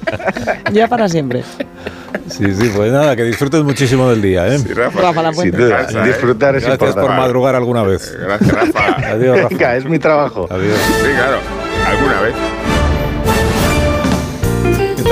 ya 0.72 0.88
para 0.88 1.08
siempre. 1.08 1.42
Sí, 2.28 2.54
sí, 2.54 2.70
pues 2.74 2.92
nada, 2.92 3.14
que 3.16 3.24
disfrutes 3.24 3.62
muchísimo 3.62 4.08
del 4.08 4.22
día, 4.22 4.46
¿eh? 4.48 4.58
Sí, 4.58 4.72
Rafa, 4.72 5.00
Rafa 5.00 5.22
La. 5.22 5.32
Sin 5.34 5.50
duda, 5.50 5.78
Descansa, 5.78 6.04
¿eh? 6.04 6.08
disfrutar 6.08 6.56
es 6.56 6.64
Gracias 6.64 6.94
por 6.94 7.10
madrugar 7.10 7.54
alguna 7.54 7.82
vez. 7.82 8.16
Gracias, 8.18 8.52
Rafa. 8.52 9.10
Adiós, 9.12 9.36
Rafa. 9.36 9.48
Venga, 9.50 9.76
es 9.76 9.84
mi 9.84 9.98
trabajo. 9.98 10.46
Adiós. 10.50 10.78
Sí, 11.02 11.08
claro. 11.14 11.38
¿Alguna 11.86 12.20
vez? 12.20 12.34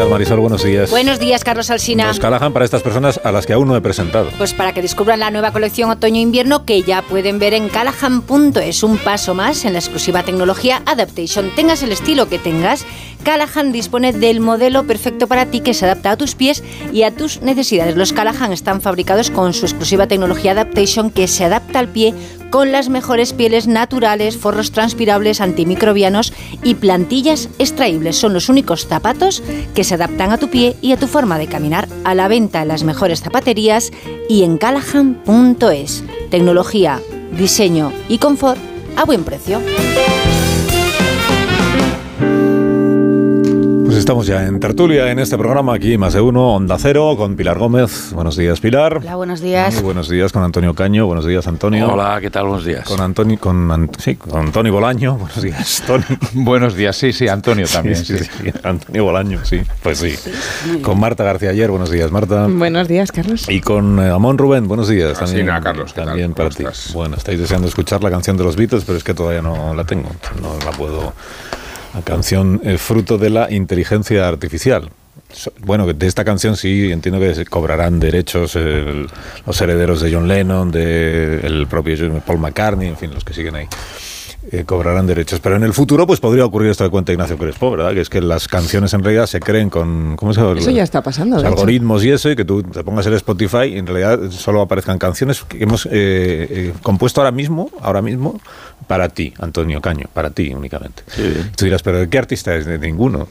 ¿Qué 0.00 0.04
tal, 0.04 0.12
Marisol? 0.12 0.40
Buenos 0.40 0.64
días. 0.64 0.88
Buenos 0.88 1.18
días, 1.18 1.44
Carlos 1.44 1.68
Alsina. 1.68 2.06
Los 2.06 2.18
Callahan 2.18 2.54
para 2.54 2.64
estas 2.64 2.82
personas 2.82 3.20
a 3.22 3.32
las 3.32 3.44
que 3.44 3.52
aún 3.52 3.68
no 3.68 3.76
he 3.76 3.82
presentado. 3.82 4.30
Pues 4.38 4.54
para 4.54 4.72
que 4.72 4.80
descubran 4.80 5.20
la 5.20 5.30
nueva 5.30 5.52
colección 5.52 5.90
otoño-invierno 5.90 6.64
que 6.64 6.82
ya 6.82 7.02
pueden 7.02 7.38
ver 7.38 7.52
en 7.52 7.68
callahan.es. 7.68 8.82
Un 8.82 8.96
paso 8.96 9.34
más 9.34 9.66
en 9.66 9.74
la 9.74 9.78
exclusiva 9.78 10.22
tecnología 10.22 10.80
Adaptation. 10.86 11.54
Tengas 11.54 11.82
el 11.82 11.92
estilo 11.92 12.30
que 12.30 12.38
tengas, 12.38 12.86
Callahan 13.24 13.72
dispone 13.72 14.14
del 14.14 14.40
modelo 14.40 14.84
perfecto 14.84 15.26
para 15.26 15.44
ti 15.44 15.60
que 15.60 15.74
se 15.74 15.84
adapta 15.84 16.12
a 16.12 16.16
tus 16.16 16.34
pies 16.34 16.64
y 16.94 17.02
a 17.02 17.14
tus 17.14 17.42
necesidades. 17.42 17.94
Los 17.94 18.14
Callahan 18.14 18.54
están 18.54 18.80
fabricados 18.80 19.30
con 19.30 19.52
su 19.52 19.66
exclusiva 19.66 20.06
tecnología 20.06 20.52
Adaptation 20.52 21.10
que 21.10 21.28
se 21.28 21.44
adapta 21.44 21.78
al 21.78 21.88
pie 21.88 22.14
con 22.50 22.72
las 22.72 22.88
mejores 22.88 23.32
pieles 23.32 23.66
naturales, 23.66 24.36
forros 24.36 24.72
transpirables, 24.72 25.40
antimicrobianos 25.40 26.32
y 26.62 26.74
plantillas 26.74 27.48
extraíbles. 27.58 28.16
Son 28.16 28.32
los 28.34 28.48
únicos 28.48 28.86
zapatos 28.86 29.42
que 29.74 29.84
se 29.84 29.94
adaptan 29.94 30.32
a 30.32 30.38
tu 30.38 30.50
pie 30.50 30.76
y 30.82 30.92
a 30.92 30.96
tu 30.96 31.06
forma 31.06 31.38
de 31.38 31.46
caminar. 31.46 31.88
A 32.04 32.14
la 32.14 32.28
venta 32.28 32.62
en 32.62 32.68
las 32.68 32.84
mejores 32.84 33.22
zapaterías 33.22 33.90
y 34.28 34.42
en 34.42 34.58
callahan.es. 34.58 36.04
Tecnología, 36.30 37.00
diseño 37.36 37.92
y 38.08 38.18
confort 38.18 38.60
a 38.96 39.04
buen 39.04 39.24
precio. 39.24 39.60
Estamos 44.10 44.26
ya 44.26 44.44
en 44.44 44.58
tertulia 44.58 45.08
en 45.12 45.20
este 45.20 45.38
programa 45.38 45.72
aquí, 45.72 45.96
más 45.96 46.14
de 46.14 46.20
uno, 46.20 46.56
Onda 46.56 46.76
Cero, 46.80 47.14
con 47.16 47.36
Pilar 47.36 47.60
Gómez. 47.60 48.10
Buenos 48.12 48.36
días, 48.36 48.58
Pilar. 48.58 48.96
Hola, 48.96 49.14
buenos 49.14 49.40
días. 49.40 49.72
Muy 49.74 49.84
buenos 49.84 50.08
días 50.08 50.32
con 50.32 50.42
Antonio 50.42 50.74
Caño. 50.74 51.06
Buenos 51.06 51.24
días, 51.24 51.46
Antonio. 51.46 51.92
Hola, 51.92 52.18
¿qué 52.20 52.28
tal? 52.28 52.48
Buenos 52.48 52.64
días. 52.64 52.84
Con 52.88 53.00
Antonio, 53.00 53.38
con, 53.38 53.88
sí, 53.98 54.16
con 54.16 54.50
Tony 54.50 54.68
Bolaño. 54.68 55.14
Buenos 55.16 55.40
días, 55.40 55.84
Tony. 55.86 56.02
Buenos 56.32 56.74
días, 56.74 56.96
sí, 56.96 57.12
sí, 57.12 57.28
Antonio 57.28 57.68
también. 57.68 57.94
Sí, 57.94 58.18
sí, 58.18 58.24
sí. 58.24 58.52
Antonio 58.64 59.04
Bolaño, 59.04 59.44
sí. 59.44 59.62
Pues 59.80 59.98
sí. 59.98 60.16
Con 60.82 60.98
Marta 60.98 61.22
García 61.22 61.50
ayer. 61.50 61.70
Buenos 61.70 61.92
días, 61.92 62.10
Marta. 62.10 62.48
Buenos 62.48 62.88
días, 62.88 63.12
Carlos. 63.12 63.48
Y 63.48 63.60
con 63.60 64.00
eh, 64.00 64.10
Amón 64.10 64.38
Rubén, 64.38 64.66
buenos 64.66 64.88
días. 64.88 65.22
Así 65.22 65.40
nada, 65.44 65.60
Carlos, 65.60 65.92
¿qué 65.92 66.00
tal? 66.00 66.08
También 66.08 66.34
para 66.34 66.50
¿Cómo 66.50 66.68
ti. 66.72 66.92
Bueno, 66.94 67.14
estáis 67.14 67.38
deseando 67.38 67.68
escuchar 67.68 68.02
la 68.02 68.10
canción 68.10 68.36
de 68.36 68.42
los 68.42 68.56
Beatles, 68.56 68.82
pero 68.84 68.98
es 68.98 69.04
que 69.04 69.14
todavía 69.14 69.40
no 69.40 69.72
la 69.72 69.84
tengo. 69.84 70.10
No 70.42 70.58
la 70.64 70.72
puedo. 70.72 71.12
La 71.94 72.02
canción 72.02 72.60
es 72.64 72.80
fruto 72.80 73.18
de 73.18 73.30
la 73.30 73.50
inteligencia 73.50 74.28
artificial. 74.28 74.90
Bueno, 75.64 75.86
de 75.86 76.06
esta 76.06 76.24
canción 76.24 76.56
sí 76.56 76.90
entiendo 76.90 77.20
que 77.20 77.34
se 77.34 77.44
cobrarán 77.44 78.00
derechos 78.00 78.56
el- 78.56 79.06
los 79.46 79.60
herederos 79.60 80.00
de 80.00 80.12
John 80.12 80.26
Lennon, 80.28 80.70
de 80.70 81.40
el 81.46 81.66
propio 81.68 82.20
Paul 82.26 82.38
McCartney, 82.38 82.88
en 82.88 82.96
fin, 82.96 83.12
los 83.14 83.24
que 83.24 83.32
siguen 83.34 83.54
ahí. 83.56 83.66
eh, 84.52 84.64
cobrarán 84.64 85.06
derechos. 85.06 85.38
Pero 85.38 85.56
en 85.56 85.62
el 85.64 85.74
futuro, 85.74 86.06
pues 86.06 86.18
podría 86.18 86.46
ocurrir 86.46 86.70
esto 86.70 86.82
que 86.82 86.90
cuenta 86.90 87.12
Ignacio 87.12 87.36
Crespo, 87.36 87.70
¿verdad? 87.72 87.92
Que 87.92 88.00
es 88.00 88.08
que 88.08 88.22
las 88.22 88.48
canciones 88.48 88.92
en 88.94 89.04
realidad 89.04 89.26
se 89.26 89.38
creen 89.38 89.68
con. 89.68 90.16
¿Cómo 90.16 90.32
se 90.32 90.40
llama? 90.40 90.58
Eso 90.58 90.70
ya 90.70 90.82
está 90.82 91.02
pasando, 91.02 91.36
Los 91.36 91.42
de 91.42 91.48
algoritmos 91.48 92.02
y 92.04 92.10
eso, 92.10 92.30
y 92.30 92.36
que 92.36 92.46
tú 92.46 92.62
te 92.62 92.82
pongas 92.82 93.04
el 93.06 93.12
Spotify 93.12 93.64
y 93.66 93.76
en 93.78 93.86
realidad 93.86 94.18
solo 94.30 94.62
aparezcan 94.62 94.98
canciones 94.98 95.42
que 95.42 95.62
hemos 95.62 95.84
eh, 95.84 95.90
eh, 95.92 96.72
compuesto 96.82 97.20
ahora 97.20 97.32
mismo, 97.32 97.70
ahora 97.82 98.00
mismo, 98.00 98.40
para 98.86 99.08
ti, 99.08 99.32
Antonio 99.38 99.80
Caño, 99.80 100.06
para 100.12 100.30
ti 100.30 100.52
únicamente. 100.54 101.02
Tú 101.56 101.64
dirás, 101.64 101.82
¿pero 101.82 101.98
de 101.98 102.08
qué 102.08 102.18
artista 102.18 102.54
es? 102.54 102.66
De 102.66 102.78
ninguno. 102.78 103.28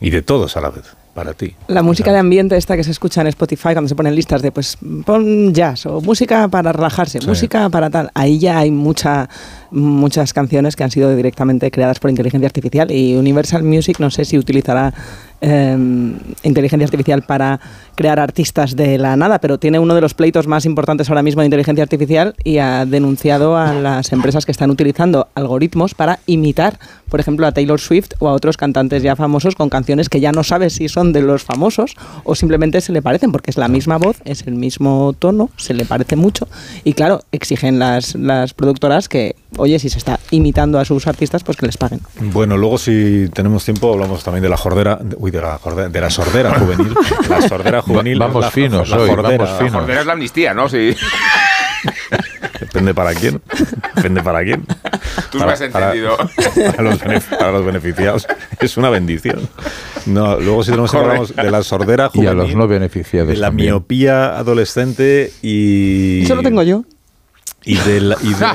Y 0.00 0.10
de 0.10 0.22
todos 0.22 0.56
a 0.56 0.60
la 0.60 0.70
vez, 0.70 0.84
para 1.12 1.34
ti. 1.34 1.56
La 1.66 1.82
música 1.82 2.12
de 2.12 2.18
ambiente 2.18 2.56
esta 2.56 2.76
que 2.76 2.84
se 2.84 2.92
escucha 2.92 3.20
en 3.20 3.26
Spotify 3.26 3.72
cuando 3.72 3.88
se 3.88 3.96
ponen 3.96 4.14
listas 4.14 4.42
de 4.42 4.52
pues 4.52 4.78
pon 5.04 5.52
jazz 5.52 5.86
o 5.86 6.00
música 6.00 6.46
para 6.46 6.70
relajarse, 6.72 7.20
Sí. 7.20 7.26
música 7.26 7.68
para 7.68 7.90
tal. 7.90 8.08
Ahí 8.14 8.38
ya 8.38 8.58
hay 8.60 8.70
mucha, 8.70 9.28
muchas 9.70 10.32
canciones 10.32 10.76
que 10.76 10.84
han 10.84 10.90
sido 10.90 11.14
directamente 11.14 11.70
creadas 11.70 11.98
por 11.98 12.10
inteligencia 12.10 12.46
artificial 12.46 12.90
y 12.90 13.16
Universal 13.16 13.62
Music 13.62 13.98
no 13.98 14.10
sé 14.10 14.24
si 14.24 14.38
utilizará 14.38 14.94
em, 15.40 16.14
inteligencia 16.42 16.84
artificial 16.84 17.22
para 17.22 17.60
crear 17.94 18.18
artistas 18.18 18.76
de 18.76 18.98
la 18.98 19.16
nada, 19.16 19.40
pero 19.40 19.58
tiene 19.58 19.78
uno 19.78 19.94
de 19.94 20.00
los 20.00 20.14
pleitos 20.14 20.46
más 20.46 20.64
importantes 20.64 21.08
ahora 21.08 21.22
mismo 21.22 21.42
de 21.42 21.46
inteligencia 21.46 21.82
artificial 21.82 22.34
y 22.44 22.58
ha 22.58 22.86
denunciado 22.86 23.56
a 23.56 23.72
las 23.72 24.12
empresas 24.12 24.46
que 24.46 24.52
están 24.52 24.70
utilizando 24.70 25.28
algoritmos 25.34 25.94
para 25.94 26.18
imitar, 26.26 26.78
por 27.08 27.20
ejemplo, 27.20 27.46
a 27.46 27.52
Taylor 27.52 27.80
Swift 27.80 28.10
o 28.18 28.28
a 28.28 28.32
otros 28.32 28.56
cantantes 28.56 29.02
ya 29.02 29.16
famosos 29.16 29.54
con 29.54 29.68
canciones 29.68 30.08
que 30.08 30.20
ya 30.20 30.32
no 30.32 30.44
sabes 30.44 30.74
si 30.74 30.88
son 30.88 31.12
de 31.12 31.22
los 31.22 31.44
famosos 31.44 31.96
o 32.24 32.34
simplemente 32.34 32.80
se 32.80 32.92
le 32.92 33.02
parecen, 33.02 33.32
porque 33.32 33.50
es 33.50 33.56
la 33.56 33.68
misma 33.68 33.98
voz, 33.98 34.20
es 34.24 34.46
el 34.46 34.54
mismo 34.54 35.14
tono, 35.18 35.50
se 35.56 35.74
le 35.74 35.84
parece 35.84 36.16
mucho 36.16 36.48
y 36.84 36.92
claro, 36.94 37.22
exigen 37.32 37.78
las, 37.78 38.14
las 38.14 38.54
productoras 38.54 39.08
que, 39.08 39.36
oye, 39.56 39.78
si 39.78 39.88
se 39.88 39.98
está 39.98 40.18
imitando 40.30 40.78
a 40.78 40.84
sus 40.84 41.06
artistas, 41.06 41.42
pues 41.42 41.56
que 41.56 41.66
les 41.66 41.76
paguen. 41.76 42.00
Bueno, 42.20 42.56
luego 42.56 42.78
si 42.78 43.28
tenemos 43.32 43.64
tiempo 43.64 43.92
hablamos 43.92 44.22
también 44.22 44.42
de 44.42 44.48
la 44.48 44.56
jordera, 44.56 45.00
uy, 45.16 45.30
de 45.30 45.40
la, 45.40 45.58
jordera, 45.58 45.88
de 45.88 46.00
la 46.00 46.10
sordera 46.10 46.58
juvenil. 46.58 46.94
La 47.28 47.42
sordera 47.42 47.82
juvenil. 47.82 48.18
vamos 48.18 48.42
la, 48.42 48.50
finos 48.50 48.88
la, 48.88 48.98
hoy, 48.98 49.08
jordera, 49.08 49.44
vamos 49.44 49.58
finos. 49.58 49.72
La 49.72 49.78
jordera 49.80 50.00
es 50.00 50.06
la 50.06 50.12
amnistía, 50.12 50.54
¿no? 50.54 50.68
Sí. 50.68 50.94
Depende 52.60 52.94
para 52.94 53.14
quién. 53.14 53.40
Depende 53.94 54.22
para 54.22 54.42
quién. 54.42 54.64
Tú 55.30 55.38
para, 55.38 55.46
me 55.46 55.52
has 55.52 55.60
entendido. 55.60 56.16
Para, 56.16 56.72
para, 56.76 56.82
los 56.82 56.98
para, 57.24 57.52
los 57.52 57.64
beneficiados. 57.64 58.26
Es 58.60 58.76
una 58.76 58.90
bendición. 58.90 59.48
No, 60.06 60.38
luego 60.40 60.64
si 60.64 60.70
tenemos 60.70 60.90
que 60.90 60.96
hablamos 60.96 61.34
de 61.34 61.50
la 61.50 61.62
sordera 61.62 62.08
juvenil. 62.08 62.24
Y 62.24 62.30
a 62.30 62.34
los 62.34 62.54
no 62.54 62.66
beneficiados. 62.66 63.28
De 63.28 63.36
la 63.36 63.48
también. 63.48 63.70
miopía 63.70 64.36
adolescente 64.36 65.32
y. 65.42 66.22
Eso 66.24 66.34
lo 66.34 66.42
tengo 66.42 66.62
yo. 66.62 66.84
Y 67.68 67.76
de, 67.76 68.00
la, 68.00 68.16
y, 68.22 68.32
de, 68.32 68.46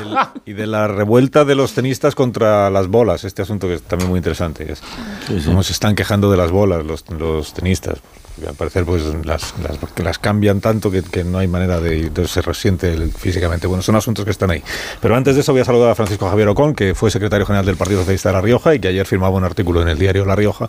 y 0.46 0.52
de, 0.54 0.66
la, 0.66 0.88
revuelta 0.88 1.44
de 1.44 1.54
los 1.54 1.72
tenistas 1.72 2.14
contra 2.16 2.68
las 2.68 2.88
bolas, 2.88 3.22
este 3.22 3.42
asunto 3.42 3.68
que 3.68 3.74
es 3.74 3.82
también 3.82 4.10
muy 4.10 4.18
interesante. 4.18 4.72
Es, 4.72 4.82
sí, 5.28 5.40
sí. 5.40 5.46
Cómo 5.46 5.62
se 5.62 5.72
están 5.72 5.94
quejando 5.94 6.30
de 6.32 6.36
las 6.36 6.50
bolas 6.50 6.84
los, 6.84 7.08
los 7.10 7.54
tenistas. 7.54 8.00
Al 8.46 8.54
parecer, 8.54 8.84
pues 8.84 9.02
las, 9.24 9.54
las, 10.02 10.18
cambian 10.18 10.60
tanto 10.60 10.90
que, 10.90 11.02
que, 11.02 11.22
no 11.22 11.38
hay 11.38 11.46
manera 11.46 11.80
de. 11.80 12.00
Entonces 12.00 12.32
se 12.32 12.42
resiente 12.42 12.96
físicamente. 13.16 13.66
Bueno, 13.68 13.82
son 13.82 13.94
asuntos 13.94 14.24
que 14.24 14.32
están 14.32 14.50
ahí. 14.50 14.62
Pero 15.00 15.14
antes 15.14 15.36
de 15.36 15.42
eso, 15.42 15.52
voy 15.52 15.60
a 15.60 15.64
saludar 15.64 15.90
a 15.90 15.94
Francisco 15.94 16.28
Javier 16.28 16.48
Ocón, 16.48 16.74
que 16.74 16.94
fue 16.94 17.10
secretario 17.10 17.46
general 17.46 17.64
del 17.64 17.76
Partido 17.76 18.00
Socialista 18.00 18.30
de 18.30 18.32
La 18.34 18.40
Rioja 18.40 18.74
y 18.74 18.80
que 18.80 18.88
ayer 18.88 19.06
firmaba 19.06 19.36
un 19.36 19.44
artículo 19.44 19.82
en 19.82 19.88
el 19.88 19.98
diario 19.98 20.24
La 20.24 20.34
Rioja 20.34 20.68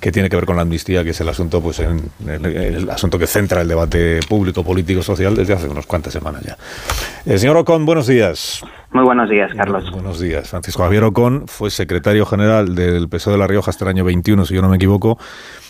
que 0.00 0.12
tiene 0.12 0.28
que 0.28 0.36
ver 0.36 0.46
con 0.46 0.56
la 0.56 0.62
amnistía, 0.62 1.02
que 1.02 1.10
es 1.10 1.20
el 1.20 1.28
asunto, 1.28 1.60
pues, 1.60 1.80
el, 1.80 2.88
asunto 2.90 3.18
que 3.18 3.26
centra 3.26 3.60
el 3.60 3.68
debate 3.68 4.20
público, 4.28 4.62
político, 4.62 5.02
social 5.02 5.34
desde 5.34 5.54
hace 5.54 5.68
unas 5.68 5.86
cuantas 5.86 6.12
semanas 6.12 6.42
ya. 6.44 6.56
El 7.26 7.40
señor 7.40 7.56
Ocón, 7.56 7.84
buenos 7.84 8.06
días. 8.06 8.62
Muy 8.92 9.04
buenos 9.04 9.30
días, 9.30 9.52
Carlos. 9.54 9.88
Buenos 9.92 10.18
días. 10.18 10.50
Francisco 10.50 10.82
Javier 10.82 11.04
Ocón 11.04 11.44
fue 11.46 11.70
secretario 11.70 12.26
general 12.26 12.74
del 12.74 13.08
PSOE 13.08 13.34
de 13.34 13.38
La 13.38 13.46
Rioja 13.46 13.70
hasta 13.70 13.84
el 13.84 13.90
año 13.90 14.04
21, 14.04 14.44
si 14.44 14.54
yo 14.54 14.62
no 14.62 14.68
me 14.68 14.76
equivoco, 14.76 15.16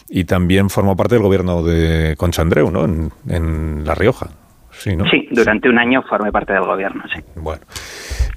y 0.08 0.24
también 0.24 0.70
formó 0.70 0.96
parte 0.96 1.16
del 1.16 1.22
gobierno 1.22 1.62
de 1.62 2.14
Concha 2.16 2.40
Andreu, 2.40 2.70
¿no? 2.70 2.86
En, 2.86 3.12
en 3.28 3.84
La 3.84 3.94
Rioja. 3.94 4.30
Sí, 4.80 4.96
¿no? 4.96 5.04
sí, 5.10 5.28
durante 5.30 5.68
un 5.68 5.78
año 5.78 6.02
formé 6.08 6.32
parte 6.32 6.54
del 6.54 6.64
gobierno, 6.64 7.04
sí. 7.14 7.22
Bueno. 7.36 7.60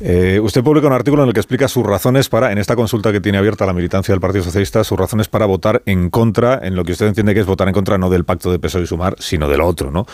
Eh, 0.02 0.42
usted 0.42 0.62
publica 0.62 0.88
un 0.88 0.94
artículo 0.94 1.24
en 1.24 1.30
el 1.30 1.34
que 1.34 1.40
explica 1.40 1.70
sus 1.70 1.86
razones 1.86 2.28
para, 2.28 2.52
en 2.52 2.58
esta 2.58 2.76
consulta 2.76 3.14
que 3.14 3.22
tiene 3.22 3.38
abierta 3.38 3.66
la 3.66 3.72
militancia 3.72 4.12
del 4.12 4.20
Partido 4.20 4.44
Socialista, 4.44 4.84
sus 4.84 5.00
razones 5.00 5.30
para 5.30 5.46
votar 5.46 5.82
en 5.86 6.10
contra, 6.10 6.60
en 6.62 6.76
lo 6.76 6.84
que 6.84 6.92
usted 6.92 7.08
entiende 7.08 7.34
que 7.34 7.40
es 7.40 7.46
votar 7.46 7.70
en 7.70 7.74
contra 7.74 7.98
no 7.98 8.10
del 8.10 8.26
pacto 8.26 8.52
de 8.52 8.60
PSOE 8.60 8.84
y 8.84 8.88
Sumar, 8.88 9.16
sino 9.20 9.48
del 9.48 9.62
otro, 9.62 9.90
¿no? 9.90 10.06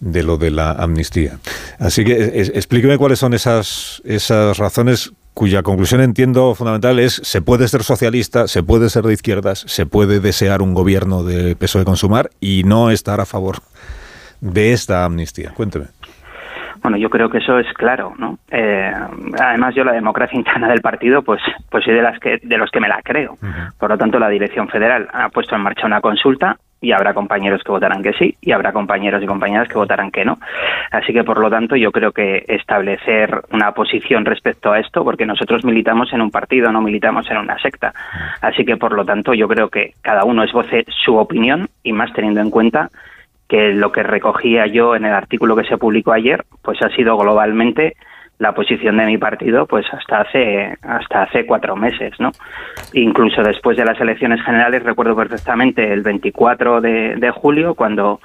De 0.00 0.24
lo 0.24 0.38
de 0.38 0.50
la 0.50 0.72
amnistía. 0.72 1.38
Así 1.78 2.04
que 2.04 2.32
es, 2.40 2.48
explíqueme 2.48 2.98
cuáles 2.98 3.20
son 3.20 3.34
esas, 3.34 4.02
esas 4.04 4.58
razones 4.58 5.12
cuya 5.34 5.62
conclusión 5.62 6.00
entiendo 6.00 6.54
fundamental 6.56 6.98
es 6.98 7.20
se 7.22 7.42
puede 7.42 7.68
ser 7.68 7.84
socialista, 7.84 8.48
se 8.48 8.64
puede 8.64 8.90
ser 8.90 9.04
de 9.04 9.12
izquierdas, 9.12 9.64
se 9.68 9.86
puede 9.86 10.18
desear 10.18 10.62
un 10.62 10.74
gobierno 10.74 11.22
de 11.22 11.54
PSOE 11.54 11.84
con 11.84 11.96
Sumar 11.96 12.30
y 12.40 12.64
no 12.64 12.90
estar 12.90 13.20
a 13.20 13.26
favor 13.26 13.58
de 14.52 14.72
esta 14.72 15.04
amnistía. 15.04 15.52
Cuénteme. 15.54 15.86
Bueno, 16.82 16.98
yo 16.98 17.10
creo 17.10 17.28
que 17.28 17.38
eso 17.38 17.58
es 17.58 17.66
claro, 17.74 18.14
¿no? 18.18 18.38
Eh, 18.50 18.92
además, 19.40 19.74
yo 19.74 19.82
la 19.82 19.92
democracia 19.92 20.36
interna 20.38 20.68
del 20.68 20.80
partido, 20.80 21.22
pues, 21.22 21.40
pues 21.68 21.84
soy 21.84 21.94
de 21.94 22.02
las 22.02 22.18
que 22.20 22.38
de 22.42 22.58
los 22.58 22.70
que 22.70 22.80
me 22.80 22.88
la 22.88 23.00
creo. 23.02 23.32
Uh 23.32 23.46
-huh. 23.46 23.72
Por 23.78 23.90
lo 23.90 23.98
tanto, 23.98 24.18
la 24.18 24.28
dirección 24.28 24.68
federal 24.68 25.08
ha 25.12 25.28
puesto 25.30 25.56
en 25.56 25.62
marcha 25.62 25.86
una 25.86 26.00
consulta 26.00 26.56
y 26.80 26.92
habrá 26.92 27.14
compañeros 27.14 27.62
que 27.64 27.72
votarán 27.72 28.02
que 28.02 28.12
sí 28.12 28.36
y 28.40 28.52
habrá 28.52 28.72
compañeros 28.72 29.22
y 29.22 29.26
compañeras 29.26 29.68
que 29.68 29.78
votarán 29.78 30.10
que 30.10 30.24
no. 30.24 30.38
Así 30.92 31.12
que, 31.12 31.24
por 31.24 31.38
lo 31.40 31.50
tanto, 31.50 31.74
yo 31.74 31.90
creo 31.90 32.12
que 32.12 32.44
establecer 32.46 33.42
una 33.50 33.72
posición 33.72 34.24
respecto 34.24 34.70
a 34.70 34.78
esto, 34.78 35.02
porque 35.02 35.26
nosotros 35.26 35.64
militamos 35.64 36.12
en 36.12 36.20
un 36.20 36.30
partido, 36.30 36.70
no 36.70 36.82
militamos 36.82 37.28
en 37.30 37.38
una 37.38 37.58
secta. 37.58 37.92
Así 38.40 38.64
que, 38.64 38.76
por 38.76 38.92
lo 38.92 39.04
tanto, 39.04 39.34
yo 39.34 39.48
creo 39.48 39.70
que 39.70 39.94
cada 40.02 40.24
uno 40.24 40.44
esboce 40.44 40.84
su 41.04 41.16
opinión 41.16 41.68
y 41.82 41.92
más 41.92 42.12
teniendo 42.12 42.40
en 42.40 42.50
cuenta 42.50 42.90
que 43.48 43.72
lo 43.72 43.92
que 43.92 44.02
recogía 44.02 44.66
yo 44.66 44.96
en 44.96 45.04
el 45.04 45.12
artículo 45.12 45.56
que 45.56 45.64
se 45.64 45.78
publicó 45.78 46.12
ayer, 46.12 46.44
pues 46.62 46.78
ha 46.82 46.88
sido 46.90 47.16
globalmente 47.16 47.94
la 48.38 48.52
posición 48.52 48.98
de 48.98 49.06
mi 49.06 49.18
partido 49.18 49.66
pues 49.66 49.86
hasta 49.92 50.20
hace 50.20 50.76
hasta 50.82 51.22
hace 51.22 51.46
cuatro 51.46 51.74
meses 51.74 52.12
no 52.18 52.32
incluso 52.92 53.42
después 53.42 53.76
de 53.76 53.84
las 53.84 53.98
elecciones 53.98 54.44
generales 54.44 54.82
recuerdo 54.82 55.16
perfectamente 55.16 55.90
el 55.90 56.02
24 56.02 56.80
de, 56.80 57.16
de 57.16 57.30
julio 57.30 57.74
cuando 57.74 58.20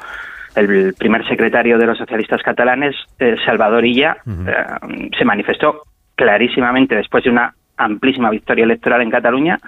el 0.56 0.94
primer 0.96 1.26
secretario 1.28 1.78
de 1.78 1.86
los 1.86 1.98
socialistas 1.98 2.42
catalanes 2.44 2.96
eh, 3.20 3.38
Salvador 3.46 3.86
Illa 3.86 4.18
uh 4.26 4.30
-huh. 4.30 4.50
eh, 4.50 5.10
se 5.18 5.24
manifestó 5.24 5.84
clarísimamente 6.16 6.96
después 6.96 7.24
de 7.24 7.30
una 7.30 7.54
amplísima 7.78 8.30
victoria 8.30 8.66
electoral 8.66 9.02
en 9.02 9.12
Cataluña 9.12 9.60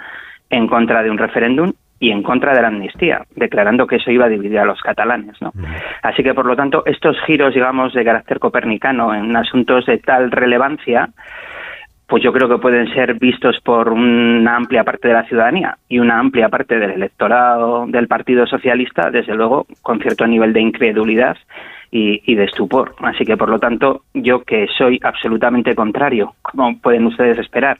en 0.50 0.68
contra 0.68 1.02
de 1.04 1.10
un 1.10 1.18
referéndum 1.18 1.72
y 2.04 2.12
en 2.12 2.22
contra 2.22 2.54
de 2.54 2.62
la 2.62 2.68
amnistía, 2.68 3.26
declarando 3.34 3.88
que 3.88 3.96
eso 3.96 4.12
iba 4.12 4.26
a 4.26 4.30
dividir 4.30 4.60
a 4.60 4.66
los 4.66 4.82
catalanes. 4.82 5.42
¿no? 5.42 5.54
Así 6.02 6.22
que, 6.22 6.34
por 6.34 6.46
lo 6.46 6.54
tanto, 6.54 6.84
estos 6.86 7.16
giros, 7.26 7.54
digamos, 7.54 7.94
de 7.94 8.04
carácter 8.04 8.39
copernicano 8.39 9.16
en 9.16 9.34
asuntos 9.38 9.86
de 9.86 10.00
tal 10.00 10.30
relevancia, 10.30 11.08
pues 12.06 12.22
yo 12.22 12.34
creo 12.34 12.50
que 12.50 12.58
pueden 12.58 12.94
ser 12.94 13.13
vistos 13.13 13.58
por 13.63 13.88
una 13.88 14.58
amplia 14.58 14.84
parte 14.84 15.08
de 15.08 15.13
la 15.13 15.24
ciudadanía 15.24 15.78
y 15.88 16.00
una 16.00 16.20
amplia 16.20 16.50
parte 16.50 16.78
del 16.78 16.92
electorado 16.92 17.86
del 17.88 18.10
Partido 18.10 18.46
Socialista, 18.48 19.10
desde 19.10 19.34
luego, 19.34 19.66
con 19.82 20.02
cierto 20.02 20.28
nivel 20.28 20.52
de 20.52 20.60
incredulidad 20.60 21.38
y, 21.89 22.22
y, 22.30 22.36
de 22.36 22.44
estupor. 22.44 22.96
Así 22.98 23.24
que, 23.24 23.38
por 23.38 23.48
lo 23.48 23.60
tanto, 23.60 24.02
yo 24.13 24.44
que 24.44 24.68
soy 24.78 25.00
absolutamente 25.02 25.74
contrario, 25.74 26.36
como 26.42 26.78
pueden 26.80 27.06
ustedes 27.06 27.38
esperar, 27.38 27.78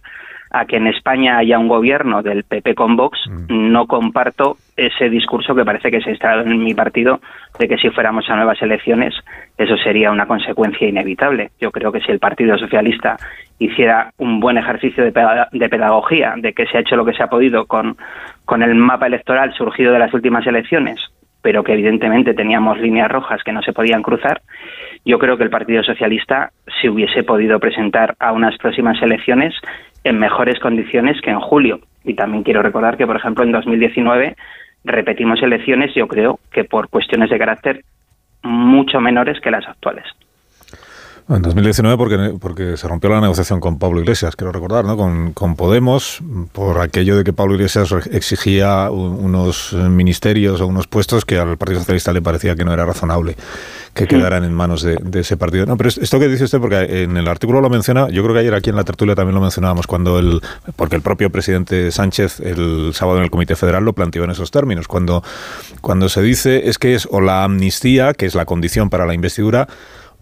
a 0.54 0.66
que 0.66 0.78
en 0.78 0.88
España 0.88 1.38
haya 1.38 1.58
un 1.58 1.68
gobierno 1.68 2.22
del 2.22 2.44
PP 2.44 2.76
con 2.76 2.96
Vox, 2.96 3.20
mm. 3.28 3.72
no 3.72 3.88
comparto 3.88 4.58
ese 4.78 5.10
discurso 5.10 5.56
que 5.56 5.66
parece 5.66 5.90
que 5.90 6.00
se 6.00 6.10
ha 6.10 6.14
instalado 6.14 6.50
en 6.50 6.64
mi 6.64 6.76
partido 6.76 7.20
de 7.60 7.68
que 7.68 7.78
si 7.78 7.90
fuéramos 7.90 8.30
a 8.30 8.36
nuevas 8.36 8.62
elecciones 8.62 9.16
eso 9.58 9.76
sería 9.78 10.12
una 10.12 10.28
consecuencia 10.28 10.88
inevitable. 10.88 11.52
Yo 11.60 11.72
creo 11.72 11.92
que 11.92 12.02
si 12.02 12.12
el 12.12 12.20
Partido 12.20 12.58
Socialista 12.58 13.18
hiciera 13.60 14.12
un 14.18 14.40
buen 14.40 14.58
ejercicio 14.58 15.04
de, 15.04 15.12
de 15.52 15.70
pedagogía, 15.70 16.36
de 16.38 16.54
que 16.54 16.66
se 16.68 16.78
ha 16.78 16.82
hecho 16.82 16.96
lo 16.96 17.06
que 17.06 17.14
se 17.14 17.24
ha 17.24 17.28
podido 17.28 17.66
con, 17.66 17.98
con 18.46 18.62
el 18.64 18.76
mapa 18.76 19.08
electoral 19.08 19.54
surgido 19.54 19.92
de 19.92 20.00
las 20.00 20.14
últimas 20.14 20.46
elecciones, 20.46 21.00
pero 21.42 21.64
que 21.64 21.74
evidentemente 21.74 22.34
teníamos 22.34 22.80
líneas 22.80 23.12
rojas 23.12 23.44
que 23.44 23.52
no 23.52 23.62
se 23.62 23.74
podían 23.74 24.02
cruzar, 24.02 24.42
yo 25.06 25.20
creo 25.20 25.38
que 25.38 25.44
el 25.44 25.50
Partido 25.50 25.84
Socialista 25.84 26.52
se 26.82 26.90
hubiese 26.90 27.24
podido 27.24 27.60
presentar 27.60 28.16
a 28.20 28.32
unas 28.32 28.58
próximas 28.58 29.02
elecciones 29.02 29.54
en 30.04 30.20
mejores 30.20 30.60
condiciones 30.60 31.20
que 31.22 31.30
en 31.30 31.40
julio. 31.40 31.80
Y 32.04 32.16
también 32.16 32.44
quiero 32.44 32.62
recordar 32.62 32.98
que, 32.98 33.08
por 33.08 33.16
ejemplo, 33.16 33.44
en 33.44 33.52
2019 33.52 34.36
repetimos 34.84 35.42
elecciones, 35.42 35.94
yo 35.96 36.08
creo 36.08 36.40
que 36.52 36.64
por 36.66 36.90
cuestiones 36.90 37.30
de 37.30 37.40
carácter 37.40 37.84
mucho 38.42 39.00
menores 39.00 39.40
que 39.40 39.52
las 39.52 39.68
actuales. 39.68 40.06
En 41.30 41.42
2019 41.42 41.98
porque, 41.98 42.38
porque 42.40 42.78
se 42.78 42.88
rompió 42.88 43.10
la 43.10 43.22
negociación 43.22 43.62
con 43.62 43.80
Pablo 43.80 44.02
Iglesias, 44.02 44.36
quiero 44.36 44.52
recordar, 44.52 44.84
¿no? 44.84 44.98
Con, 44.98 45.32
con, 45.32 45.56
Podemos, 45.56 46.22
por 46.52 46.80
aquello 46.80 47.16
de 47.16 47.24
que 47.24 47.32
Pablo 47.32 47.56
Iglesias 47.56 47.94
exigía 48.12 48.92
unos 48.92 49.72
ministerios 49.74 50.60
o 50.60 50.68
unos 50.68 50.88
puestos 50.88 51.24
que 51.24 51.38
al 51.38 51.58
Partido 51.58 51.80
Socialista 51.80 52.12
le 52.12 52.22
parecía 52.22 52.56
que 52.56 52.66
no 52.66 52.74
era 52.74 52.86
razonable 52.86 53.38
que 53.94 54.08
quedaran 54.08 54.44
en 54.44 54.54
manos 54.54 54.82
de, 54.82 54.96
de, 54.96 55.20
ese 55.20 55.38
partido. 55.38 55.66
No, 55.66 55.78
pero 55.78 55.90
esto 55.90 56.20
que 56.20 56.28
dice 56.28 56.46
usted, 56.46 56.60
porque 56.60 57.04
en 57.04 57.16
el 57.16 57.28
artículo 57.28 57.62
lo 57.62 57.70
menciona, 57.70 58.10
yo 58.10 58.24
creo 58.24 58.34
que 58.34 58.40
ayer 58.40 58.54
aquí 58.54 58.72
en 58.72 58.76
la 58.76 58.84
tertulia 58.84 59.14
también 59.14 59.36
lo 59.36 59.42
mencionábamos, 59.42 59.86
cuando 59.86 60.18
el, 60.18 60.42
porque 60.76 60.96
el 60.96 61.04
propio 61.04 61.30
presidente 61.30 61.92
Sánchez 61.92 62.40
el 62.40 62.92
sábado 62.96 63.20
en 63.20 63.26
el 63.26 63.30
Comité 63.30 63.56
Federal 63.56 63.86
lo 63.86 63.94
planteó 63.94 64.24
en 64.24 64.32
esos 64.32 64.50
términos, 64.50 64.88
cuando, 64.88 65.24
cuando 65.82 66.10
se 66.10 66.22
dice 66.24 66.68
es 66.70 66.80
que 66.80 66.96
es 66.96 67.08
o 67.12 67.22
la 67.22 67.44
amnistía, 67.44 68.14
que 68.14 68.26
es 68.26 68.34
la 68.34 68.46
condición 68.46 68.90
para 68.90 69.06
la 69.06 69.14
investidura, 69.14 69.68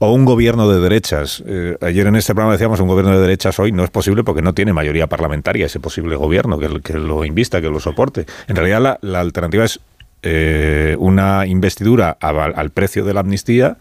o 0.04 0.12
un 0.14 0.26
gobierno 0.26 0.68
de 0.68 0.80
derechas. 0.80 1.44
Eh, 1.46 1.78
ayer 1.80 2.08
en 2.08 2.16
este 2.16 2.34
programa 2.34 2.54
decíamos 2.54 2.80
un 2.80 2.88
gobierno 2.88 3.12
de 3.14 3.20
derechas 3.20 3.60
hoy 3.60 3.72
no 3.72 3.84
es 3.84 3.92
posible 3.92 4.24
porque 4.24 4.42
no 4.42 4.56
tiene 4.56 4.74
mayoría 4.74 5.06
parlamentaria 5.06 5.68
ese 5.68 5.80
posible 5.80 6.16
gobierno 6.16 6.58
que, 6.58 6.94
lo 6.96 7.24
invista, 7.24 7.62
que 7.62 7.70
lo 7.70 7.80
soporte. 7.80 8.26
En 8.48 8.56
realidad 8.56 8.98
la, 9.00 9.20
alternativa 9.20 9.64
es 9.64 9.80
eh, 10.24 10.96
una 10.98 11.46
investidura 11.46 12.18
al 12.20 12.72
precio 12.72 13.06
de 13.06 13.14
la 13.14 13.20
amnistía 13.20 13.78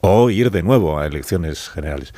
o 0.00 0.28
ir 0.30 0.50
de 0.50 0.64
nuevo 0.64 0.98
a 0.98 1.06
elecciones 1.06 1.68
generales. 1.68 2.12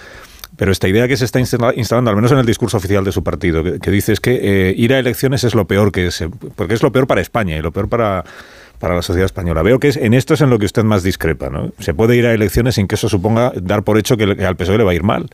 Pero 0.57 0.73
esta 0.73 0.89
idea 0.89 1.07
que 1.07 1.19
se 1.19 1.27
está 1.27 1.39
instala- 1.39 1.75
instalando, 1.77 2.09
al 2.09 2.17
menos 2.17 2.33
en 2.33 2.39
el 2.39 2.47
discurso 2.47 2.79
oficial 2.79 3.05
de 3.05 3.13
su 3.13 3.23
partido, 3.23 3.63
que, 3.63 3.81
que 3.81 3.91
dice 3.91 4.15
es 4.15 4.21
que 4.21 4.71
eh, 4.71 4.75
ir 4.79 4.95
a 4.95 4.99
elecciones 4.99 5.45
es 5.45 5.55
lo 5.55 5.67
peor 5.67 5.93
que 5.93 6.11
se, 6.11 6.31
porque 6.31 6.73
es 6.73 6.83
lo 6.83 6.91
peor 6.91 7.07
para 7.07 7.21
España 7.21 7.59
y 7.59 7.61
lo 7.61 7.71
peor 7.71 7.91
para, 7.91 8.25
para 8.83 8.95
la 8.97 9.01
sociedad 9.03 9.25
española. 9.27 9.63
Veo 9.63 9.79
que 9.79 9.89
es, 9.89 9.97
en 9.97 10.13
esto 10.13 10.35
es 10.35 10.41
en 10.43 10.51
lo 10.51 10.59
que 10.59 10.67
usted 10.67 10.83
más 10.83 11.03
discrepa, 11.03 11.49
¿no? 11.49 11.69
Se 11.79 11.95
puede 11.95 12.17
ir 12.17 12.27
a 12.27 12.33
elecciones 12.35 12.75
sin 12.75 12.87
que 12.89 12.97
eso 12.97 13.09
suponga 13.09 13.53
dar 13.63 13.83
por 13.85 13.97
hecho 13.97 14.17
que, 14.19 14.27
le- 14.27 14.37
que 14.37 14.45
al 14.45 14.57
PSOE 14.57 14.77
le 14.79 14.85
va 14.85 14.91
a 14.91 14.95
ir 14.95 15.05
mal. 15.05 15.27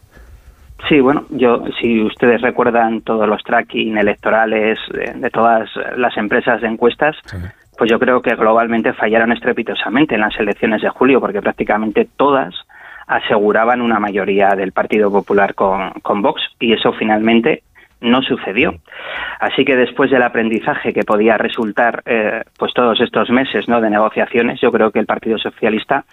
Sí, 0.89 1.01
bueno, 1.01 1.25
yo, 1.31 1.65
si 1.81 2.01
ustedes 2.03 2.41
recuerdan 2.41 3.01
todos 3.01 3.27
los 3.29 3.43
tracking 3.43 3.99
electorales 3.99 4.79
de, 4.93 5.15
de 5.19 5.31
todas 5.31 5.69
las 5.97 6.17
empresas 6.17 6.61
de 6.61 6.69
encuestas, 6.69 7.17
pues 7.77 7.91
yo 7.91 7.99
creo 7.99 8.23
que 8.23 8.35
globalmente 8.37 8.93
fallaron 8.93 9.33
estrepitosamente 9.33 10.15
en 10.15 10.21
las 10.21 10.39
elecciones 10.39 10.83
de 10.83 10.89
julio, 10.91 11.21
porque 11.21 11.41
prácticamente 11.43 12.07
todas 12.17 12.55
aseguraban 13.09 13.81
una 13.81 13.99
mayoría 13.99 14.51
del 14.51 14.73
Partido 14.73 15.11
Popular 15.11 15.55
con, 15.55 15.91
con 16.03 16.21
Vox, 16.23 16.43
y 16.61 16.75
eso 16.75 16.93
finalmente 16.93 17.63
no 18.01 18.23
sucedió. 18.23 18.75
Así 19.41 19.65
que 19.65 19.77
después 19.77 20.11
del 20.11 20.23
aprendizaje 20.23 20.93
que 20.93 21.05
podía 21.05 21.37
resultar, 21.37 22.03
eh, 22.07 22.43
pues 22.59 22.73
todos 22.75 23.01
estos 23.01 23.31
meses, 23.31 23.69
¿no? 23.69 23.81
de 23.81 23.91
negociaciones, 23.91 24.61
yo 24.61 24.73
creo 24.73 24.91
que 24.91 24.99
el 24.99 25.07
Partido 25.07 25.39
Socialista 25.39 26.05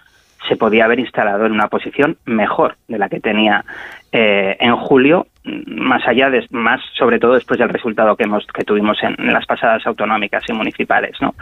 se 0.48 0.56
podía 0.56 0.86
haber 0.86 1.00
instalado 1.00 1.46
en 1.46 1.54
una 1.54 1.68
posición 1.68 2.18
mejor 2.26 2.76
de 2.88 3.00
la 3.00 3.10
que 3.10 3.20
tenía 3.20 3.66
eh, 4.12 4.56
en 4.60 4.76
julio, 4.76 5.28
más 5.44 6.08
allá 6.08 6.30
de, 6.30 6.46
más 6.52 6.82
sobre 6.98 7.20
todo 7.20 7.34
después 7.34 7.60
del 7.60 7.70
resultado 7.70 8.16
que 8.16 8.26
hemos 8.26 8.46
que 8.48 8.64
tuvimos 8.64 8.98
en, 9.02 9.34
las 9.34 9.46
pasadas 9.46 9.86
autonómicas 9.88 10.44
y 10.48 10.54
municipales, 10.54 11.18
¿no? 11.20 11.34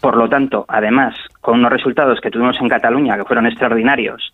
Por 0.00 0.16
lo 0.16 0.28
tanto, 0.28 0.64
además, 0.68 1.14
con 1.42 1.58
unos 1.58 1.72
resultados 1.72 2.20
que 2.20 2.30
tuvimos 2.30 2.58
en 2.60 2.70
Cataluña 2.70 3.18
que 3.18 3.24
fueron 3.24 3.46
extraordinarios, 3.46 4.32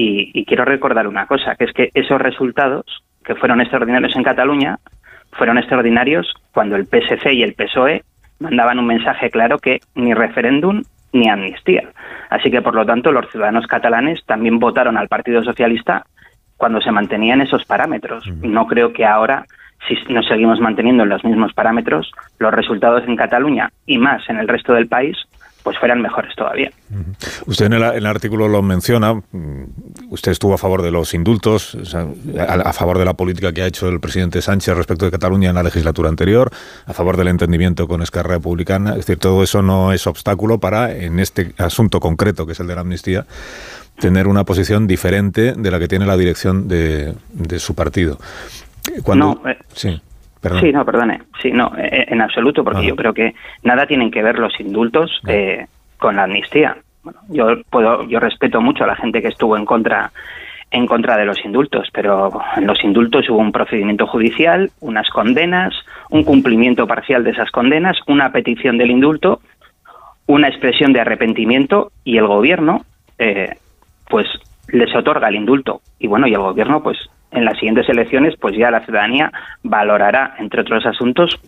y 0.00 0.44
quiero 0.44 0.64
recordar 0.64 1.08
una 1.08 1.26
cosa, 1.26 1.56
que 1.56 1.64
es 1.64 1.72
que 1.72 1.90
esos 1.92 2.20
resultados 2.20 3.02
que 3.28 3.34
fueron 3.34 3.60
extraordinarios 3.60 4.16
en 4.16 4.22
Cataluña 4.22 4.78
fueron 5.32 5.58
extraordinarios 5.58 6.34
cuando 6.52 6.76
el 6.76 6.86
PSC 6.86 7.34
y 7.34 7.42
el 7.42 7.52
PSOE 7.52 8.02
mandaban 8.40 8.78
un 8.78 8.86
mensaje 8.86 9.30
claro 9.30 9.58
que 9.58 9.80
ni 9.94 10.14
referéndum 10.14 10.82
ni 11.12 11.28
amnistía. 11.28 11.90
Así 12.30 12.50
que, 12.50 12.62
por 12.62 12.74
lo 12.74 12.86
tanto, 12.86 13.12
los 13.12 13.30
ciudadanos 13.30 13.66
catalanes 13.66 14.24
también 14.24 14.58
votaron 14.58 14.96
al 14.96 15.08
Partido 15.08 15.44
Socialista 15.44 16.06
cuando 16.56 16.80
se 16.80 16.90
mantenían 16.90 17.42
esos 17.42 17.66
parámetros. 17.66 18.26
No 18.40 18.66
creo 18.66 18.94
que 18.94 19.04
ahora, 19.04 19.44
si 19.86 19.94
nos 20.10 20.26
seguimos 20.26 20.58
manteniendo 20.58 21.02
en 21.02 21.10
los 21.10 21.22
mismos 21.22 21.52
parámetros, 21.52 22.10
los 22.38 22.54
resultados 22.54 23.06
en 23.06 23.16
Cataluña 23.16 23.70
y 23.84 23.98
más 23.98 24.26
en 24.30 24.38
el 24.38 24.48
resto 24.48 24.72
del 24.72 24.88
país, 24.88 25.18
pues 25.68 25.78
fueran 25.80 26.00
mejores 26.00 26.34
todavía. 26.34 26.70
Usted 27.44 27.66
en 27.66 27.74
el, 27.74 27.82
en 27.82 27.96
el 27.96 28.06
artículo 28.06 28.48
lo 28.48 28.62
menciona, 28.62 29.12
mm, 29.12 29.64
usted 30.08 30.32
estuvo 30.32 30.54
a 30.54 30.56
favor 30.56 30.80
de 30.80 30.90
los 30.90 31.12
indultos, 31.12 31.74
o 31.74 31.84
sea, 31.84 32.06
a, 32.38 32.70
a 32.70 32.72
favor 32.72 32.96
de 32.96 33.04
la 33.04 33.12
política 33.12 33.52
que 33.52 33.60
ha 33.60 33.66
hecho 33.66 33.86
el 33.86 34.00
presidente 34.00 34.40
Sánchez 34.40 34.74
respecto 34.74 35.04
de 35.04 35.10
Cataluña 35.10 35.50
en 35.50 35.56
la 35.56 35.62
legislatura 35.62 36.08
anterior, 36.08 36.50
a 36.86 36.94
favor 36.94 37.18
del 37.18 37.28
entendimiento 37.28 37.86
con 37.86 38.00
Esquerra 38.00 38.36
Republicana, 38.36 38.92
es 38.92 39.04
decir, 39.04 39.18
todo 39.18 39.42
eso 39.42 39.60
no 39.60 39.92
es 39.92 40.06
obstáculo 40.06 40.58
para, 40.58 40.90
en 40.90 41.18
este 41.18 41.52
asunto 41.58 42.00
concreto, 42.00 42.46
que 42.46 42.52
es 42.52 42.60
el 42.60 42.66
de 42.66 42.74
la 42.74 42.80
amnistía, 42.80 43.26
tener 43.98 44.26
una 44.26 44.44
posición 44.44 44.86
diferente 44.86 45.52
de 45.52 45.70
la 45.70 45.78
que 45.78 45.86
tiene 45.86 46.06
la 46.06 46.16
dirección 46.16 46.66
de, 46.66 47.12
de 47.34 47.58
su 47.58 47.74
partido. 47.74 48.16
Cuando, 49.02 49.38
No, 49.44 49.50
eh, 49.50 49.58
sí, 49.74 50.00
perdón. 50.40 50.60
Sí, 50.60 50.72
no, 50.72 50.84
perdone. 50.84 51.22
Sí, 51.40 51.50
no, 51.50 51.72
eh, 51.76 52.06
en 52.08 52.20
absoluto, 52.20 52.64
porque 52.64 52.86
yo 52.86 52.96
creo 52.96 53.12
que 53.12 53.34
nada 53.62 53.86
tienen 53.86 54.10
que 54.10 54.22
ver 54.22 54.38
los 54.38 54.58
indultos 54.60 55.20
eh, 55.26 55.66
con 55.98 56.16
la 56.16 56.24
amnistía. 56.24 56.76
Bueno, 57.02 57.20
yo 57.28 57.62
puedo, 57.70 58.04
yo 58.04 58.20
respeto 58.20 58.60
mucho 58.60 58.84
a 58.84 58.88
la 58.88 58.96
gente 58.96 59.22
que 59.22 59.28
estuvo 59.28 59.56
en 59.56 59.64
contra 59.64 60.10
en 60.70 60.86
contra 60.86 61.16
de 61.16 61.24
los 61.24 61.42
indultos, 61.44 61.88
pero 61.92 62.30
en 62.56 62.66
los 62.66 62.82
indultos 62.84 63.28
hubo 63.30 63.38
un 63.38 63.52
procedimiento 63.52 64.06
judicial, 64.06 64.70
unas 64.80 65.08
condenas, 65.08 65.74
un 66.10 66.24
cumplimiento 66.24 66.86
parcial 66.86 67.24
de 67.24 67.30
esas 67.30 67.50
condenas, 67.50 67.96
una 68.06 68.32
petición 68.32 68.76
del 68.76 68.90
indulto, 68.90 69.40
una 70.26 70.48
expresión 70.48 70.92
de 70.92 71.00
arrepentimiento 71.00 71.90
y 72.04 72.18
el 72.18 72.26
gobierno, 72.26 72.84
eh, 73.18 73.56
pues 74.10 74.26
les 74.68 74.94
otorga 74.94 75.28
el 75.28 75.36
indulto 75.36 75.80
y 75.98 76.06
bueno 76.06 76.26
y 76.26 76.34
el 76.34 76.40
gobierno 76.40 76.82
pues 76.82 76.98
en 77.30 77.44
las 77.44 77.54
siguientes 77.58 77.88
elecciones 77.88 78.34
pues 78.40 78.56
ya 78.56 78.70
la 78.70 78.84
ciudadanía 78.84 79.30
valorará 79.62 80.34
entre 80.38 80.62
otros 80.62 80.86
asuntos 80.86 81.38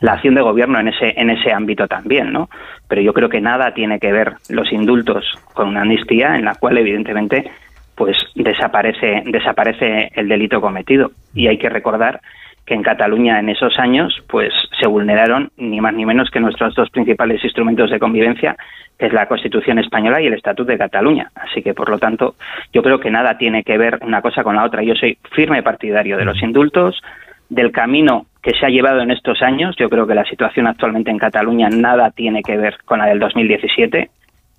la 0.00 0.14
acción 0.14 0.34
de 0.34 0.42
gobierno 0.42 0.80
en 0.80 0.88
ese 0.88 1.14
en 1.16 1.30
ese 1.30 1.52
ámbito 1.52 1.86
también 1.86 2.32
no 2.32 2.48
pero 2.88 3.00
yo 3.00 3.12
creo 3.12 3.28
que 3.28 3.40
nada 3.40 3.72
tiene 3.72 3.98
que 4.00 4.12
ver 4.12 4.34
los 4.48 4.72
indultos 4.72 5.24
con 5.52 5.68
una 5.68 5.82
amnistía 5.82 6.36
en 6.36 6.44
la 6.44 6.54
cual 6.54 6.78
evidentemente 6.78 7.50
pues 7.94 8.16
desaparece 8.34 9.22
desaparece 9.26 10.10
el 10.14 10.28
delito 10.28 10.60
cometido. 10.60 11.12
Y 11.34 11.46
hay 11.46 11.58
que 11.58 11.68
recordar 11.68 12.20
que 12.66 12.74
en 12.74 12.82
Cataluña 12.82 13.38
en 13.38 13.48
esos 13.48 13.78
años 13.78 14.22
pues 14.28 14.52
se 14.80 14.86
vulneraron 14.86 15.50
ni 15.56 15.80
más 15.80 15.94
ni 15.94 16.06
menos 16.06 16.30
que 16.30 16.40
nuestros 16.40 16.74
dos 16.74 16.90
principales 16.90 17.42
instrumentos 17.44 17.90
de 17.90 17.98
convivencia 17.98 18.56
que 18.98 19.06
es 19.06 19.12
la 19.12 19.26
Constitución 19.26 19.78
española 19.78 20.20
y 20.20 20.26
el 20.26 20.34
Estatuto 20.34 20.70
de 20.70 20.78
Cataluña. 20.78 21.30
Así 21.34 21.62
que, 21.62 21.74
por 21.74 21.90
lo 21.90 21.98
tanto, 21.98 22.36
yo 22.72 22.82
creo 22.82 23.00
que 23.00 23.10
nada 23.10 23.36
tiene 23.36 23.64
que 23.64 23.76
ver 23.76 23.98
una 24.02 24.22
cosa 24.22 24.44
con 24.44 24.54
la 24.54 24.64
otra. 24.64 24.82
Yo 24.82 24.94
soy 24.94 25.18
firme 25.32 25.62
partidario 25.62 26.16
de 26.16 26.24
los 26.24 26.40
indultos, 26.42 27.00
del 27.48 27.72
camino 27.72 28.26
que 28.42 28.52
se 28.52 28.66
ha 28.66 28.68
llevado 28.68 29.00
en 29.00 29.10
estos 29.10 29.42
años. 29.42 29.74
Yo 29.76 29.88
creo 29.88 30.06
que 30.06 30.14
la 30.14 30.24
situación 30.24 30.66
actualmente 30.66 31.10
en 31.10 31.18
Cataluña 31.18 31.68
nada 31.70 32.10
tiene 32.10 32.42
que 32.42 32.56
ver 32.56 32.78
con 32.84 32.98
la 32.98 33.06
del 33.06 33.18
2017. 33.18 34.10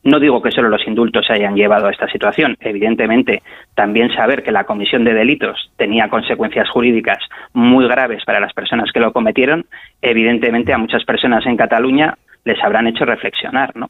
No 0.05 0.19
digo 0.19 0.39
que 0.39 0.51
solo 0.51 0.69
los 0.69 0.87
indultos 0.87 1.25
se 1.25 1.33
hayan 1.33 1.55
llevado 1.55 1.87
a 1.87 1.91
esta 1.91 2.07
situación. 2.07 2.55
Evidentemente, 2.59 3.41
también 3.73 4.13
saber 4.13 4.43
que 4.43 4.51
la 4.51 4.63
comisión 4.63 5.03
de 5.03 5.15
delitos 5.15 5.71
tenía 5.77 6.09
consecuencias 6.09 6.69
jurídicas 6.69 7.17
muy 7.53 7.87
graves 7.87 8.23
para 8.23 8.39
las 8.39 8.53
personas 8.53 8.91
que 8.91 8.99
lo 8.99 9.11
cometieron, 9.11 9.65
evidentemente 10.03 10.73
a 10.73 10.77
muchas 10.77 11.03
personas 11.05 11.43
en 11.47 11.57
Cataluña 11.57 12.15
les 12.43 12.63
habrán 12.63 12.85
hecho 12.85 13.03
reflexionar, 13.03 13.75
¿no? 13.75 13.89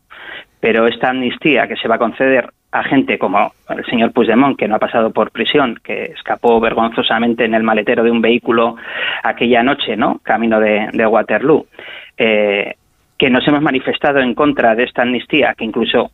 Pero 0.61 0.87
esta 0.87 1.09
amnistía 1.09 1.67
que 1.67 1.75
se 1.75 1.89
va 1.89 1.95
a 1.95 1.99
conceder 1.99 2.49
a 2.71 2.83
gente 2.83 3.17
como 3.17 3.51
el 3.67 3.85
señor 3.85 4.13
Puigdemont, 4.13 4.57
que 4.57 4.69
no 4.69 4.75
ha 4.75 4.79
pasado 4.79 5.11
por 5.11 5.31
prisión, 5.31 5.77
que 5.83 6.05
escapó 6.05 6.61
vergonzosamente 6.61 7.43
en 7.43 7.55
el 7.55 7.63
maletero 7.63 8.03
de 8.03 8.11
un 8.11 8.21
vehículo 8.21 8.77
aquella 9.21 9.63
noche, 9.63 9.97
¿no? 9.97 10.19
Camino 10.23 10.61
de, 10.61 10.87
de 10.93 11.05
Waterloo, 11.05 11.67
eh, 12.17 12.75
que 13.17 13.29
nos 13.29 13.47
hemos 13.47 13.61
manifestado 13.61 14.19
en 14.19 14.33
contra 14.33 14.75
de 14.75 14.83
esta 14.83 15.03
amnistía, 15.03 15.53
que 15.57 15.65
incluso 15.65 16.11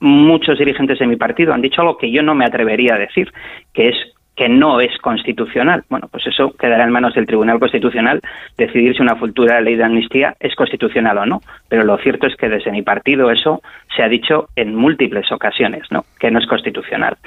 muchos 0.00 0.58
dirigentes 0.58 0.98
de 0.98 1.06
mi 1.06 1.16
partido 1.16 1.52
han 1.52 1.62
dicho 1.62 1.82
algo 1.82 1.98
que 1.98 2.10
yo 2.10 2.22
no 2.22 2.34
me 2.34 2.44
atrevería 2.44 2.94
a 2.94 2.98
decir, 2.98 3.32
que 3.72 3.88
es 3.88 3.96
que 4.40 4.48
no 4.48 4.80
es 4.80 4.96
constitucional. 5.02 5.84
Bueno, 5.90 6.08
pues 6.10 6.26
eso 6.26 6.52
quedará 6.52 6.84
en 6.84 6.92
manos 6.92 7.14
del 7.14 7.26
Tribunal 7.26 7.60
Constitucional 7.60 8.22
decidir 8.56 8.96
si 8.96 9.02
una 9.02 9.16
futura 9.16 9.60
ley 9.60 9.76
de 9.76 9.84
amnistía 9.84 10.34
es 10.40 10.54
constitucional 10.54 11.18
o 11.18 11.26
no. 11.26 11.42
Pero 11.68 11.84
lo 11.84 11.98
cierto 11.98 12.26
es 12.26 12.36
que 12.36 12.48
desde 12.48 12.70
mi 12.70 12.80
partido 12.80 13.30
eso 13.30 13.60
se 13.94 14.02
ha 14.02 14.08
dicho 14.08 14.48
en 14.56 14.74
múltiples 14.74 15.30
ocasiones, 15.30 15.82
¿no? 15.90 16.06
Que 16.18 16.30
no 16.30 16.38
es 16.38 16.46
constitucional. 16.46 17.18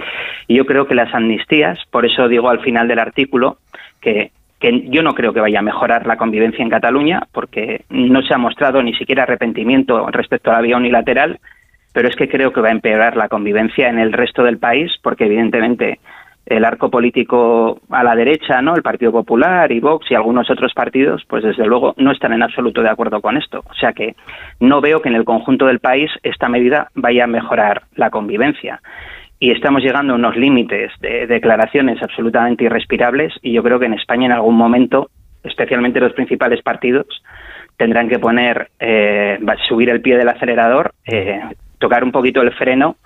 Y 0.48 0.56
yo 0.56 0.66
creo 0.66 0.88
que 0.88 0.96
las 0.96 1.14
amnistías, 1.14 1.78
por 1.92 2.04
eso 2.04 2.28
digo 2.28 2.50
al 2.50 2.62
final 2.62 2.88
del 2.88 2.98
artículo 2.98 3.58
que 4.02 4.32
que 4.64 4.88
yo 4.90 5.04
no 5.04 5.14
creo 5.14 5.34
que 5.34 5.42
vaya 5.42 5.60
a 5.60 5.62
mejorar 5.62 6.08
la 6.08 6.16
convivencia 6.16 6.64
en 6.64 6.70
Cataluña, 6.70 7.24
porque 7.34 7.84
no 7.90 8.22
se 8.22 8.34
ha 8.34 8.38
mostrado 8.38 8.82
ni 8.82 8.94
siquiera 8.94 9.24
arrepentimiento 9.24 10.08
respecto 10.08 10.50
a 10.50 10.54
la 10.54 10.62
vía 10.62 10.78
unilateral, 10.78 11.42
pero 11.92 12.08
es 12.08 12.16
que 12.16 12.30
creo 12.30 12.54
que 12.54 12.62
va 12.62 12.70
a 12.70 12.72
empeorar 12.72 13.18
la 13.18 13.28
convivencia 13.28 13.90
en 13.90 14.00
el 14.00 14.14
resto 14.14 14.42
del 14.42 14.60
país, 14.60 14.90
porque 15.02 15.26
evidentemente 15.26 16.00
el 16.46 16.64
arco 16.64 16.90
político 16.90 17.82
a 17.90 18.06
la 18.06 18.16
derecha, 18.16 18.62
¿no? 18.62 18.74
El 18.78 18.84
Partido 18.84 19.12
Popular 19.12 19.70
y 19.70 19.82
Vox 19.82 20.10
y 20.10 20.16
algunos 20.16 20.50
otros 20.50 20.74
partidos, 20.74 21.24
pues 21.28 21.44
desde 21.44 21.66
luego 21.66 21.94
no 21.98 22.14
están 22.14 22.32
en 22.32 22.44
absoluto 22.44 22.82
de 22.82 22.90
acuerdo 22.90 23.20
con 23.20 23.36
esto. 23.36 23.66
O 23.70 23.74
sea 23.74 23.92
que 23.92 24.16
no 24.62 24.80
veo 24.80 25.02
que 25.02 25.10
en 25.10 25.16
el 25.16 25.26
conjunto 25.26 25.66
del 25.66 25.80
país 25.80 26.10
esta 26.24 26.48
medida 26.48 26.88
vaya 26.96 27.26
a 27.26 27.28
mejorar 27.28 27.84
la 27.96 28.10
convivencia. 28.10 28.80
Y 29.40 29.52
estamos 29.52 29.82
llegando 29.82 30.14
a 30.14 30.16
unos 30.16 30.38
límites 30.38 30.92
de 31.00 31.28
declaraciones 31.28 32.02
absolutamente 32.02 32.64
irrespirables 32.64 33.34
y 33.42 33.52
yo 33.52 33.64
creo 33.64 33.80
que 33.80 33.88
en 33.88 33.94
España 33.94 34.28
en 34.28 34.32
algún 34.32 34.56
momento, 34.56 35.10
especialmente 35.44 36.00
los 36.00 36.14
principales 36.14 36.62
partidos, 36.62 37.08
tendrán 37.78 38.08
que 38.08 38.20
poner, 38.20 38.70
eh, 38.80 39.40
subir 39.68 39.90
el 39.90 40.02
pie 40.02 40.18
del 40.18 40.30
acelerador, 40.30 40.94
eh, 41.06 41.42
tocar 41.80 42.04
un 42.04 42.12
poquito 42.12 42.42
el 42.42 42.54
freno 42.54 42.98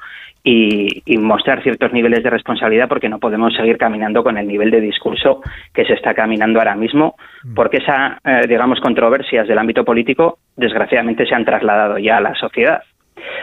y, 0.44 1.02
y, 1.06 1.18
mostrar 1.18 1.64
ciertos 1.64 1.92
niveles 1.92 2.24
de 2.24 2.30
responsabilidad 2.30 2.88
porque 2.88 3.10
no 3.10 3.20
podemos 3.20 3.54
seguir 3.56 3.78
caminando 3.78 4.24
con 4.24 4.38
el 4.38 4.48
nivel 4.48 4.72
de 4.72 4.80
discurso 4.80 5.42
que 5.74 5.84
se 5.84 5.94
está 5.94 6.14
caminando 6.14 6.60
ahora 6.60 6.76
mismo 6.76 7.16
porque 7.56 7.78
esa 7.78 8.20
eh, 8.24 8.42
digamos 8.48 8.80
controversias 8.80 9.48
del 9.48 9.58
ámbito 9.58 9.84
político 9.84 10.38
desgraciadamente 10.56 11.26
se 11.26 11.36
han 11.36 11.44
trasladado 11.44 11.98
ya 11.98 12.18
a 12.18 12.22
la 12.22 12.36
sociedad 12.36 12.82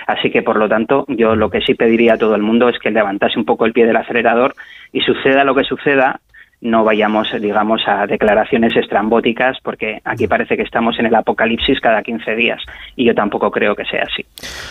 así 0.07 0.31
que 0.31 0.43
por 0.43 0.57
lo 0.57 0.69
tanto 0.69 1.05
yo 1.09 1.35
lo 1.37 1.51
que 1.51 1.61
sí 1.61 1.75
pediría 1.75 2.15
a 2.15 2.19
todo 2.19 2.35
el 2.35 2.43
mundo 2.43 2.69
es 2.69 2.79
que 2.79 2.91
levantase 2.91 3.39
un 3.39 3.45
poco 3.45 3.67
el 3.67 3.73
pie 3.73 3.87
del 3.87 3.97
acelerador 3.97 4.55
y 4.93 5.01
suceda 5.01 5.45
lo 5.45 5.55
que 5.55 5.65
suceda 5.65 6.21
no 6.61 6.83
vayamos, 6.83 7.29
digamos, 7.43 7.83
a 7.87 8.07
declaraciones 8.07 8.75
estrambóticas, 8.75 9.59
porque 9.63 10.01
aquí 10.03 10.27
parece 10.27 10.57
que 10.57 10.63
estamos 10.63 10.99
en 10.99 11.05
el 11.05 11.15
apocalipsis 11.15 11.79
cada 11.79 12.03
15 12.03 12.35
días, 12.37 12.59
y 12.97 13.05
yo 13.05 13.15
tampoco 13.15 13.51
creo 13.51 13.77
que 13.77 13.85
sea 13.85 14.05
así. 14.11 14.25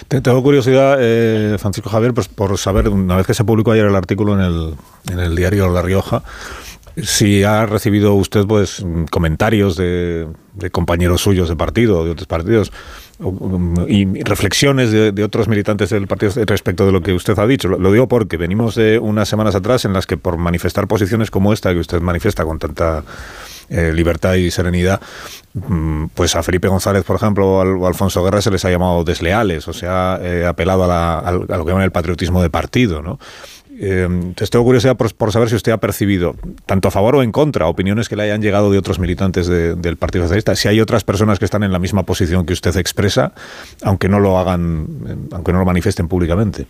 Te- 0.08 0.20
Tengo 0.20 0.42
curiosidad, 0.42 0.98
eh, 1.00 1.56
Francisco 1.60 1.92
Javier, 1.92 2.16
pues 2.16 2.30
por 2.30 2.58
saber, 2.58 2.90
una 2.90 3.16
vez 3.18 3.28
que 3.28 3.36
se 3.36 3.44
publicó 3.46 3.74
ayer 3.74 3.86
el 3.86 3.96
artículo 3.96 4.34
en 4.34 4.40
el, 4.40 4.74
en 5.12 5.20
el 5.20 5.36
diario 5.36 5.70
La 5.72 5.84
Rioja, 5.84 6.24
si 7.02 7.44
ha 7.44 7.66
recibido 7.66 8.14
usted 8.16 8.46
pues 8.46 8.86
comentarios 9.10 9.76
de, 9.78 10.28
compañeros 10.72 11.22
suyos 11.22 11.50
de 11.50 11.56
partido, 11.56 12.06
de 12.06 12.12
otros 12.12 12.28
partidos, 12.28 12.72
um, 13.20 13.76
y 13.88 14.22
reflexiones 14.24 14.92
de, 14.92 15.24
otros 15.24 15.48
militantes 15.48 15.90
del 15.90 16.08
partido 16.08 16.32
respecto 16.46 16.86
de 16.86 16.92
lo 16.92 17.02
que 17.02 17.14
usted 17.14 17.38
ha 17.40 17.48
dicho. 17.48 17.68
Lo, 17.68 17.92
digo 17.92 18.08
porque 18.08 18.38
venimos 18.38 18.76
de 18.76 19.00
unas 19.00 19.28
semanas 19.28 19.56
atrás 19.56 19.86
en 19.86 19.94
las 19.94 20.06
que 20.06 20.18
por 20.18 20.38
manifestar 20.38 20.88
posiciones 20.88 21.32
como 21.32 21.52
esta 21.54 21.74
que 21.74 21.80
usted 21.80 22.00
manifiesta 22.02 22.46
con 22.46 22.60
tanta 22.60 23.04
eh, 23.70 23.92
libertad 23.94 24.36
y 24.36 24.52
serenidad, 24.52 25.02
mm, 25.54 26.08
pues 26.14 26.36
a 26.36 26.44
Felipe 26.44 26.68
González, 26.68 27.04
por 27.06 27.16
ejemplo, 27.16 27.48
o 27.54 27.86
a 27.86 27.88
Alfonso 27.88 28.24
Guerra 28.24 28.42
se 28.42 28.52
les 28.52 28.64
ha 28.66 28.70
llamado 28.70 29.04
desleales, 29.04 29.68
o 29.68 29.74
se 29.74 29.88
ha 29.88 30.20
eh, 30.22 30.46
apelado 30.46 30.84
a, 30.84 30.88
la- 30.88 31.20
a 31.20 31.32
lo 31.32 31.48
que 31.66 31.72
llaman 31.72 31.84
el 31.86 31.92
patriotismo 31.92 32.42
de 32.44 32.50
partido, 32.50 33.02
¿no? 33.02 33.20
Eh, 33.80 34.04
entonces 34.08 34.50
tengo 34.50 34.66
por, 35.18 35.32
saber 35.32 35.50
si 35.50 35.56
usted 35.56 35.72
ha 35.72 35.78
percibido, 35.78 36.36
tanto 36.66 36.88
a 36.88 36.92
favor 36.92 37.16
o 37.16 37.24
en 37.24 37.32
contra, 37.32 37.68
opiniones 37.68 38.08
que 38.08 38.16
le 38.16 38.24
hayan 38.24 38.42
llegado 38.42 38.72
de 38.72 38.78
otros 38.78 39.00
militantes 39.00 39.48
de- 39.48 39.76
del 39.76 39.98
Partido 39.98 40.26
Socialista, 40.26 40.56
si 40.56 40.68
hay 40.68 40.80
otras 40.80 41.04
personas 41.04 41.40
que 41.40 41.46
están 41.46 41.64
en 41.64 41.72
la 41.72 41.80
misma 41.80 42.04
posición 42.04 42.46
que 42.46 42.54
usted 42.54 42.76
expresa, 42.78 43.34
aunque 43.84 44.10
no 44.10 44.20
lo 44.20 44.38
hagan, 44.38 44.86
eh, 45.08 45.16
aunque 45.34 45.54
no 45.54 45.60
lo 45.60 45.66
manifiesten 45.66 46.08
públicamente. 46.08 46.66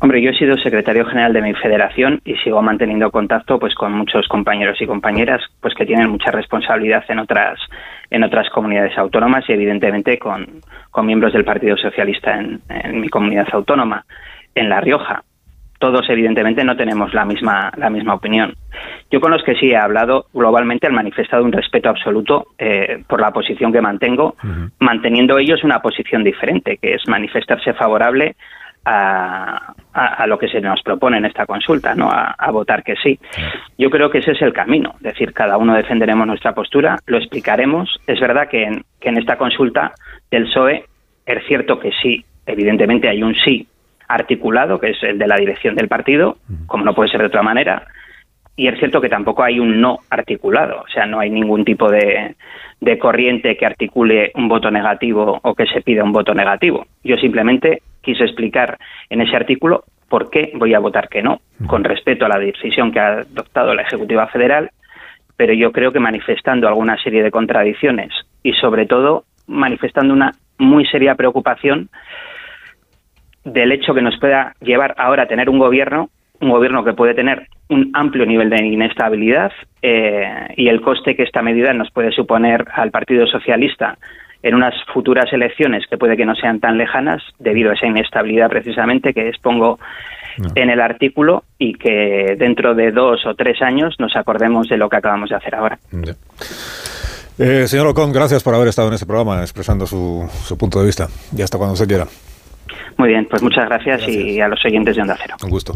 Hombre, 0.00 0.22
yo 0.22 0.30
he 0.30 0.38
sido 0.38 0.56
secretario 0.58 1.04
general 1.06 1.32
de 1.32 1.42
mi 1.42 1.54
federación 1.54 2.20
y 2.24 2.36
sigo 2.36 2.62
manteniendo 2.62 3.10
contacto 3.10 3.58
pues 3.58 3.74
con 3.74 3.92
muchos 3.92 4.28
compañeros 4.28 4.80
y 4.80 4.86
compañeras 4.86 5.42
pues 5.60 5.74
que 5.74 5.84
tienen 5.84 6.08
mucha 6.08 6.30
responsabilidad 6.30 7.02
en 7.08 7.18
otras 7.18 7.58
en 8.10 8.22
otras 8.22 8.48
comunidades 8.50 8.96
autónomas 8.96 9.44
y 9.48 9.52
evidentemente 9.52 10.16
con, 10.18 10.46
con 10.92 11.04
miembros 11.04 11.32
del 11.32 11.44
Partido 11.44 11.76
Socialista 11.76 12.38
en 12.38 13.00
mi 13.00 13.08
comunidad 13.08 13.48
autónoma, 13.52 14.06
en 14.54 14.68
La 14.68 14.80
Rioja. 14.80 15.24
Todos 15.78 16.08
evidentemente 16.10 16.64
no 16.64 16.76
tenemos 16.76 17.14
la 17.14 17.24
misma 17.24 17.70
la 17.76 17.88
misma 17.88 18.14
opinión. 18.14 18.54
Yo 19.10 19.20
con 19.20 19.30
los 19.30 19.42
que 19.44 19.54
sí 19.54 19.70
he 19.70 19.76
hablado 19.76 20.26
globalmente 20.34 20.86
han 20.88 20.94
manifestado 20.94 21.44
un 21.44 21.52
respeto 21.52 21.88
absoluto 21.88 22.48
eh, 22.58 23.02
por 23.08 23.20
la 23.20 23.30
posición 23.32 23.72
que 23.72 23.80
mantengo, 23.80 24.34
manteniendo 24.80 25.38
ellos 25.38 25.62
una 25.64 25.80
posición 25.80 26.24
diferente, 26.24 26.78
que 26.78 26.94
es 26.94 27.02
manifestarse 27.08 27.72
favorable 27.74 28.34
a, 28.84 29.72
a- 29.92 30.14
a 30.14 30.26
lo 30.26 30.38
que 30.38 30.48
se 30.48 30.60
nos 30.60 30.82
propone 30.82 31.18
en 31.18 31.24
esta 31.26 31.46
consulta, 31.46 31.94
¿no? 31.94 32.08
A, 32.10 32.34
a 32.38 32.50
votar 32.50 32.82
que 32.82 32.96
sí. 32.96 33.18
Yo 33.76 33.90
creo 33.90 34.10
que 34.10 34.18
ese 34.18 34.32
es 34.32 34.42
el 34.42 34.52
camino, 34.52 34.94
es 34.96 35.02
decir, 35.02 35.32
cada 35.32 35.58
uno 35.58 35.74
defenderemos 35.74 36.26
nuestra 36.26 36.54
postura, 36.54 36.96
lo 37.06 37.18
explicaremos. 37.18 38.00
Es 38.06 38.18
verdad 38.20 38.48
que 38.48 38.64
en, 38.64 38.84
que 39.00 39.08
en 39.10 39.18
esta 39.18 39.36
consulta 39.36 39.92
del 40.30 40.44
PSOE 40.44 40.84
es 41.26 41.46
cierto 41.46 41.78
que 41.78 41.90
sí, 42.02 42.24
evidentemente 42.46 43.08
hay 43.08 43.22
un 43.22 43.34
sí 43.34 43.66
articulado, 44.08 44.80
que 44.80 44.90
es 44.90 45.02
el 45.02 45.18
de 45.18 45.26
la 45.26 45.36
dirección 45.36 45.74
del 45.74 45.88
partido, 45.88 46.38
como 46.66 46.84
no 46.84 46.94
puede 46.94 47.10
ser 47.10 47.20
de 47.20 47.26
otra 47.26 47.42
manera, 47.42 47.86
y 48.56 48.66
es 48.66 48.78
cierto 48.78 49.00
que 49.00 49.08
tampoco 49.08 49.44
hay 49.44 49.60
un 49.60 49.80
no 49.80 49.98
articulado, 50.10 50.82
o 50.82 50.88
sea, 50.88 51.06
no 51.06 51.20
hay 51.20 51.30
ningún 51.30 51.64
tipo 51.64 51.88
de, 51.90 52.34
de 52.80 52.98
corriente 52.98 53.56
que 53.56 53.64
articule 53.64 54.32
un 54.34 54.48
voto 54.48 54.70
negativo 54.70 55.38
o 55.42 55.54
que 55.54 55.66
se 55.66 55.80
pida 55.80 56.02
un 56.02 56.10
voto 56.10 56.34
negativo. 56.34 56.86
Yo 57.04 57.16
simplemente 57.16 57.82
quise 58.02 58.24
explicar 58.24 58.76
en 59.10 59.20
ese 59.20 59.36
artículo 59.36 59.84
por 60.08 60.30
qué 60.30 60.50
voy 60.54 60.74
a 60.74 60.80
votar 60.80 61.08
que 61.08 61.22
no, 61.22 61.40
con 61.66 61.84
respeto 61.84 62.24
a 62.24 62.28
la 62.28 62.38
decisión 62.38 62.90
que 62.90 62.98
ha 62.98 63.18
adoptado 63.20 63.74
la 63.74 63.82
Ejecutiva 63.82 64.26
Federal, 64.26 64.70
pero 65.36 65.52
yo 65.52 65.70
creo 65.70 65.92
que 65.92 66.00
manifestando 66.00 66.66
alguna 66.66 66.96
serie 67.00 67.22
de 67.22 67.30
contradicciones 67.30 68.10
y 68.42 68.54
sobre 68.54 68.86
todo 68.86 69.24
manifestando 69.46 70.12
una 70.14 70.32
muy 70.58 70.84
seria 70.86 71.14
preocupación 71.14 71.90
del 73.52 73.72
hecho 73.72 73.94
que 73.94 74.02
nos 74.02 74.18
pueda 74.18 74.54
llevar 74.60 74.94
ahora 74.98 75.24
a 75.24 75.28
tener 75.28 75.48
un 75.50 75.58
gobierno, 75.58 76.10
un 76.40 76.50
gobierno 76.50 76.84
que 76.84 76.92
puede 76.92 77.14
tener 77.14 77.48
un 77.68 77.90
amplio 77.94 78.24
nivel 78.26 78.50
de 78.50 78.64
inestabilidad 78.64 79.52
eh, 79.82 80.54
y 80.56 80.68
el 80.68 80.80
coste 80.80 81.16
que 81.16 81.24
esta 81.24 81.42
medida 81.42 81.72
nos 81.72 81.90
puede 81.90 82.12
suponer 82.12 82.64
al 82.72 82.90
Partido 82.90 83.26
Socialista 83.26 83.98
en 84.42 84.54
unas 84.54 84.74
futuras 84.92 85.32
elecciones 85.32 85.84
que 85.90 85.98
puede 85.98 86.16
que 86.16 86.24
no 86.24 86.34
sean 86.34 86.60
tan 86.60 86.78
lejanas 86.78 87.22
debido 87.38 87.70
a 87.70 87.74
esa 87.74 87.86
inestabilidad 87.86 88.48
precisamente 88.48 89.12
que 89.12 89.28
expongo 89.28 89.78
en 90.54 90.70
el 90.70 90.80
artículo 90.80 91.42
y 91.58 91.74
que 91.74 92.36
dentro 92.38 92.74
de 92.74 92.92
dos 92.92 93.26
o 93.26 93.34
tres 93.34 93.60
años 93.60 93.96
nos 93.98 94.14
acordemos 94.16 94.68
de 94.68 94.76
lo 94.76 94.88
que 94.88 94.96
acabamos 94.96 95.30
de 95.30 95.36
hacer 95.36 95.54
ahora. 95.56 95.78
Eh, 97.38 97.66
señor 97.66 97.88
Ocon, 97.88 98.12
gracias 98.12 98.42
por 98.42 98.54
haber 98.54 98.68
estado 98.68 98.88
en 98.88 98.94
este 98.94 99.06
programa 99.06 99.40
expresando 99.40 99.86
su, 99.86 100.28
su 100.44 100.56
punto 100.56 100.78
de 100.80 100.86
vista. 100.86 101.08
Y 101.36 101.42
hasta 101.42 101.58
cuando 101.58 101.76
se 101.76 101.86
quiera. 101.86 102.06
Muy 102.96 103.10
bien, 103.10 103.26
pues 103.30 103.42
muchas 103.42 103.68
gracias, 103.68 104.08
y 104.08 104.40
a 104.40 104.48
los 104.48 104.64
oyentes 104.64 104.96
de 104.96 105.02
Onda 105.02 105.16
Cero. 105.20 105.36
Un 105.42 105.50
gusto. 105.50 105.74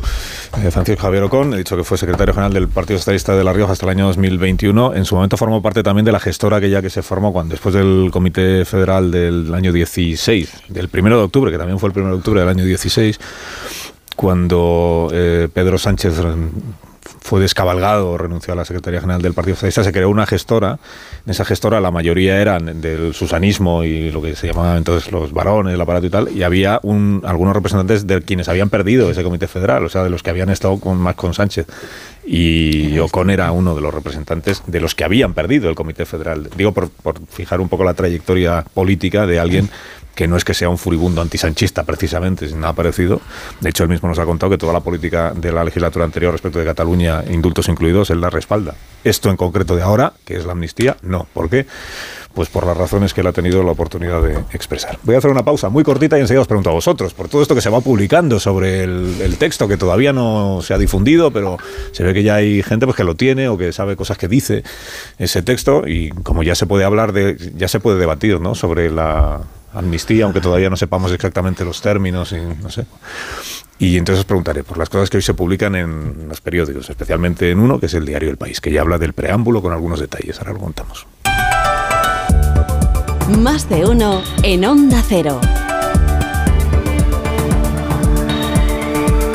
Eh, 0.59 0.71
Francisco 0.71 1.03
Javier 1.03 1.23
Ocon, 1.25 1.55
he 1.55 1.59
dicho 1.59 1.77
que 1.77 1.85
fue 1.85 1.97
secretario 1.99 2.35
general 2.35 2.53
del 2.53 2.69
Partido 2.69 2.99
Socialista 2.99 3.37
de 3.37 3.45
La 3.45 3.53
Rioja 3.53 3.73
hasta 3.73 3.87
el 3.87 3.91
año 3.91 4.07
2021. 4.07 4.95
En 4.95 5.05
su 5.05 5.15
momento 5.15 5.37
formó 5.37 5.63
parte 5.63 5.83
también 5.83 6.05
de 6.05 6.13
la 6.13 6.21
gestora 6.21 6.57
aquella 6.59 6.83
que 6.83 6.91
se 6.91 7.03
formó 7.03 7.33
cuando, 7.33 7.53
después 7.53 7.75
del 7.75 8.11
Comité 8.13 8.65
Federal 8.65 9.11
del 9.11 9.55
año 9.55 9.73
16, 9.73 10.65
del 10.69 10.89
primero 10.89 11.19
de 11.19 11.25
octubre, 11.25 11.51
que 11.51 11.59
también 11.59 11.79
fue 11.79 11.89
el 11.89 11.93
primero 11.93 12.15
de 12.15 12.19
octubre 12.19 12.41
del 12.41 12.49
año 12.49 12.65
16, 12.65 13.19
cuando 14.17 15.09
eh, 15.13 15.49
Pedro 15.53 15.79
Sánchez 15.79 16.15
fue 17.23 17.41
descabalgado, 17.41 18.19
renunció 18.19 18.53
a 18.53 18.57
la 18.57 18.65
Secretaría 18.65 19.01
General 19.01 19.23
del 19.23 19.33
Partido 19.33 19.55
Socialista, 19.55 19.85
se 19.85 19.93
creó 19.93 20.11
una 20.11 20.27
gestora. 20.27 20.79
En 21.25 21.31
esa 21.31 21.45
gestora 21.45 21.81
la 21.81 21.91
mayoría 21.91 22.41
eran 22.41 22.81
del 22.81 23.15
susanismo 23.15 23.85
y 23.85 24.11
lo 24.11 24.21
que 24.21 24.35
se 24.35 24.49
llamaban 24.49 24.79
entonces 24.79 25.13
los 25.13 25.33
varones, 25.33 25.75
el 25.75 25.81
aparato 25.81 26.07
y 26.07 26.11
tal, 26.11 26.29
y 26.35 26.43
había 26.43 26.81
un, 26.83 27.23
algunos 27.25 27.55
representantes 27.55 28.07
de 28.07 28.23
quienes 28.23 28.49
habían 28.49 28.71
perdido 28.71 29.11
ese 29.11 29.23
comité 29.23 29.47
federal, 29.47 29.85
o 29.85 29.89
sea, 29.89 30.03
de 30.03 30.11
los 30.11 30.23
que 30.23 30.31
habían 30.31 30.51
estado 30.51 30.79
con, 30.81 30.99
más 30.99 31.15
con 31.15 31.33
Sánchez. 31.33 31.67
Y 32.25 32.99
Ocon 32.99 33.31
era 33.31 33.51
uno 33.51 33.75
de 33.75 33.81
los 33.81 33.93
representantes 33.93 34.63
de 34.67 34.81
los 34.81 34.95
que 34.95 35.05
habían 35.05 35.35
perdido 35.35 35.69
el 35.69 35.75
comité 35.75 36.07
federal. 36.07 36.51
Digo, 36.57 36.73
por, 36.73 36.89
por 36.91 37.21
fijar 37.29 37.61
un 37.61 37.69
poco 37.69 37.83
la 37.85 37.95
trayectoria 37.95 38.65
política 38.75 39.27
de 39.27 39.41
alguien 39.41 39.71
que 40.15 40.29
no 40.29 40.37
es 40.37 40.45
que 40.45 40.55
sea 40.55 40.69
un 40.69 40.79
furibundo 40.79 41.21
antisanchista 41.21 41.85
precisamente, 41.85 42.49
sin 42.49 42.61
nada 42.61 42.73
parecido. 42.73 43.21
De 43.61 43.71
hecho, 43.71 43.85
él 43.85 43.89
mismo 43.89 44.09
nos 44.09 44.19
ha 44.19 44.25
contado 44.25 44.51
que 44.51 44.59
toda 44.59 44.73
la 44.73 44.81
política 44.81 45.33
de 45.35 45.53
la 45.53 45.65
legislatura 45.65 46.05
anterior 46.05 46.33
respecto 46.33 46.59
de 46.59 46.65
Cataluña, 46.65 47.25
indultos 47.31 47.69
incluidos, 47.69 48.11
él 48.11 48.21
la 48.21 48.31
respalda. 48.31 48.75
Esto 49.05 49.31
en 49.31 49.37
concreto 49.37 49.75
de 49.75 49.83
ahora, 49.83 50.13
que 50.25 50.37
es 50.37 50.45
la 50.45 50.53
amnistía, 50.53 50.97
no. 51.03 51.27
¿Por 51.33 51.49
qué? 51.49 51.67
Pues 52.35 52.49
por 52.49 52.67
las 52.67 52.77
razones 52.77 53.13
que 53.13 53.21
él 53.21 53.27
ha 53.27 53.33
tenido 53.33 53.63
la 53.63 53.73
oportunidad 53.73 54.23
de 54.23 54.39
expresar. 54.53 54.99
Voy 55.03 55.15
a 55.15 55.19
hacer 55.19 55.31
una 55.31 55.45
pausa 55.45 55.69
muy 55.69 55.85
cortita 55.85 56.17
y 56.17 56.21
enseguida 56.23 56.41
os 56.41 56.47
pregunto 56.47 56.71
a 56.71 56.73
vosotros, 56.73 57.13
por 57.13 57.29
todo 57.29 57.43
esto 57.43 57.55
que 57.55 57.61
se 57.61 57.69
va 57.69 57.81
publicando 57.81 58.41
sobre 58.41 58.85
el, 58.85 59.21
el 59.21 59.37
texto, 59.37 59.69
que 59.69 59.77
todavía 59.77 60.13
no 60.13 60.61
se 60.63 60.73
ha 60.73 60.79
difundido, 60.79 61.31
pero 61.31 61.59
se 61.93 62.05
ve 62.05 62.15
que 62.15 62.23
ya 62.23 62.37
hay 62.37 62.63
gente 62.63 62.87
pues, 62.87 62.97
que 62.97 63.05
lo 63.05 63.17
tiene 63.17 63.49
o 63.49 63.59
que 63.59 63.73
sabe 63.73 63.97
cosas 63.97 64.17
que 64.17 64.29
dice 64.29 64.63
ese 65.19 65.43
texto 65.43 65.87
y 65.87 66.11
como 66.23 66.43
ya 66.43 66.55
se 66.55 66.67
puede 66.67 66.85
hablar 66.85 67.13
de, 67.13 67.37
ya 67.55 67.69
se 67.69 67.81
puede 67.81 67.99
debatir 67.99 68.41
¿no? 68.41 68.55
sobre 68.55 68.91
la 68.91 69.41
amnistía, 69.73 70.25
aunque 70.25 70.41
todavía 70.41 70.71
no 70.71 70.77
sepamos 70.77 71.13
exactamente 71.13 71.65
los 71.65 71.81
términos 71.81 72.33
y 72.33 72.41
no 72.63 72.71
sé. 72.71 72.87
Y 73.79 73.97
entonces 73.97 74.21
os 74.21 74.27
preguntaré 74.27 74.63
por 74.63 74.79
las 74.79 74.89
cosas 74.89 75.11
que 75.11 75.17
hoy 75.17 75.23
se 75.23 75.35
publican 75.35 75.75
en 75.75 76.29
los 76.29 76.41
periódicos, 76.41 76.89
especialmente 76.89 77.51
en 77.51 77.59
uno 77.59 77.81
que 77.81 77.87
es 77.87 77.95
el 77.95 78.07
diario 78.07 78.31
El 78.31 78.37
País, 78.37 78.61
que 78.61 78.71
ya 78.71 78.83
habla 78.83 78.99
del 78.99 79.13
preámbulo 79.13 79.61
con 79.61 79.73
algunos 79.73 79.99
detalles. 79.99 80.39
Ahora 80.39 80.53
lo 80.53 80.61
contamos. 80.61 81.07
Más 83.39 83.69
de 83.69 83.87
uno 83.87 84.23
en 84.43 84.65
Onda 84.65 85.03
Cero. 85.09 85.41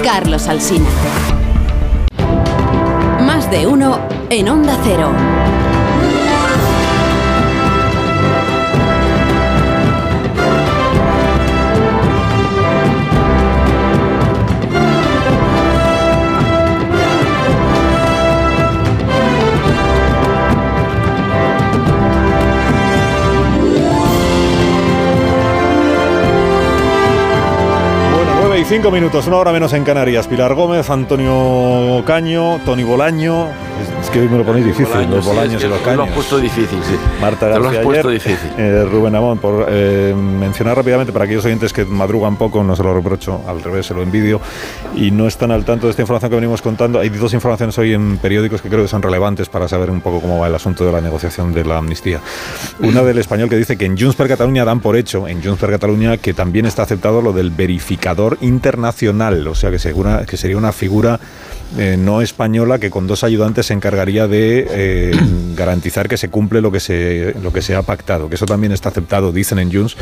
Carlos 0.03 0.47
Alsina. 0.47 0.89
Más 3.21 3.51
de 3.51 3.67
uno 3.67 3.99
en 4.29 4.47
Onda 4.47 4.77
Cero. 4.83 5.11
Bueno, 28.67 28.81
9 28.81 28.81
y 28.81 28.81
5 28.81 28.91
minutos, 28.91 29.27
una 29.27 29.37
hora 29.37 29.51
menos 29.53 29.73
en 29.73 29.83
Canarias. 29.83 30.27
Pilar 30.27 30.53
Gómez, 30.53 30.89
Antonio 30.89 32.03
Caño, 32.05 32.59
Tony 32.65 32.83
Bolaño, 32.83 33.47
Es 34.01 34.09
que 34.09 34.21
hoy 34.21 34.29
me 34.29 34.37
lo 34.37 34.45
ponéis 34.45 34.65
difícil, 34.65 35.09
los 35.09 35.25
bolaños 35.25 35.63
y 35.63 35.67
los 35.67 35.79
caños. 35.79 35.97
Lo 35.97 36.03
has 36.03 36.11
puesto 36.11 36.37
difícil, 36.39 36.79
sí. 36.83 36.95
Marta 37.19 37.51
Te 37.51 37.51
lo 37.51 37.55
has 37.55 37.61
García 37.63 37.81
puesto 37.83 38.07
ayer, 38.09 38.21
difícil. 38.23 38.49
eh, 38.57 38.85
Rubén 38.89 39.15
Amón, 39.15 39.37
por 39.39 39.65
eh, 39.69 40.13
mencionar 40.15 40.77
rápidamente 40.77 41.11
para 41.11 41.25
aquellos 41.25 41.45
oyentes 41.45 41.73
que 41.73 41.85
madrugan 41.85 42.35
poco, 42.37 42.63
no 42.63 42.75
se 42.75 42.83
lo 42.83 42.93
reprocho, 42.93 43.41
al 43.47 43.61
revés, 43.63 43.85
se 43.87 43.93
lo 43.93 44.01
envidio, 44.01 44.39
y 44.95 45.11
no 45.11 45.27
están 45.27 45.51
al 45.51 45.65
tanto 45.65 45.87
de 45.87 45.91
esta 45.91 46.01
información 46.01 46.29
que 46.29 46.35
venimos 46.35 46.61
contando. 46.61 46.99
Hay 46.99 47.09
dos 47.09 47.33
informaciones 47.33 47.77
hoy 47.77 47.93
en 47.93 48.17
periódicos 48.17 48.61
que 48.61 48.69
creo 48.69 48.81
que 48.81 48.87
son 48.87 49.01
relevantes 49.01 49.49
para 49.49 49.67
saber 49.67 49.89
un 49.91 50.01
poco 50.01 50.21
cómo 50.21 50.39
va 50.39 50.47
el 50.47 50.55
asunto 50.55 50.85
de 50.85 50.91
la 50.91 51.01
negociación 51.01 51.53
de 51.53 51.65
la 51.65 51.77
amnistía. 51.77 52.19
Una 52.79 53.01
del 53.03 53.17
español 53.17 53.49
que 53.49 53.57
dice 53.57 53.77
que 53.77 53.85
en 53.85 53.97
Junts 53.97 54.15
per 54.15 54.27
Catalunya 54.27 54.63
dan 54.65 54.79
por 54.79 54.95
hecho, 54.95 55.27
en 55.27 55.43
Junts 55.43 55.59
per 55.59 55.69
Catalunya, 55.71 56.17
que 56.17 56.33
también 56.33 56.65
está 56.65 56.83
aceptado 56.83 57.21
lo 57.21 57.33
del 57.33 57.51
verificador 57.51 58.37
internacional, 58.41 59.47
o 59.47 59.55
sea 59.55 59.71
que, 59.71 59.79
segura, 59.79 60.25
que 60.25 60.37
sería 60.37 60.57
una 60.57 60.71
figura 60.71 61.19
eh, 61.77 61.97
no 61.97 62.21
española 62.21 62.79
que 62.79 62.89
con 62.89 63.07
dos 63.07 63.23
ayudantes 63.23 63.65
se 63.65 63.73
encargaría 63.73 64.27
de 64.27 64.67
eh, 64.69 65.11
garantizar 65.55 66.07
que 66.07 66.17
se 66.17 66.29
cumple 66.29 66.61
lo 66.61 66.71
que 66.71 66.79
se, 66.79 67.35
lo 67.41 67.51
que 67.51 67.61
se 67.61 67.75
ha 67.75 67.81
pactado, 67.81 68.29
que 68.29 68.35
eso 68.35 68.45
también 68.45 68.71
está 68.71 68.89
aceptado, 68.89 69.31
dicen 69.31 69.59
en 69.59 69.71
Junts 69.71 69.97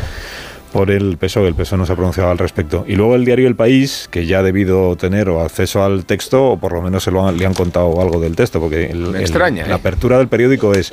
por 0.72 0.90
el 0.90 1.16
PSOE, 1.16 1.48
el 1.48 1.54
PSOE 1.54 1.78
no 1.78 1.86
se 1.86 1.92
ha 1.92 1.96
pronunciado 1.96 2.30
al 2.30 2.38
respecto. 2.38 2.84
Y 2.86 2.96
luego 2.96 3.14
el 3.14 3.24
diario 3.24 3.48
El 3.48 3.56
País, 3.56 4.08
que 4.10 4.26
ya 4.26 4.40
ha 4.40 4.42
debido 4.42 4.96
tener 4.96 5.28
o 5.28 5.40
acceso 5.40 5.82
al 5.84 6.04
texto, 6.04 6.44
o 6.52 6.56
por 6.58 6.72
lo 6.72 6.82
menos 6.82 7.04
se 7.04 7.10
lo 7.10 7.26
han- 7.26 7.36
le 7.38 7.46
han 7.46 7.54
contado 7.54 8.00
algo 8.00 8.20
del 8.20 8.36
texto, 8.36 8.60
porque 8.60 8.86
el- 8.90 8.98
Me 9.08 9.18
el- 9.18 9.22
extraña, 9.22 9.64
la 9.66 9.72
¿eh? 9.72 9.78
apertura 9.78 10.18
del 10.18 10.28
periódico 10.28 10.72
es 10.74 10.92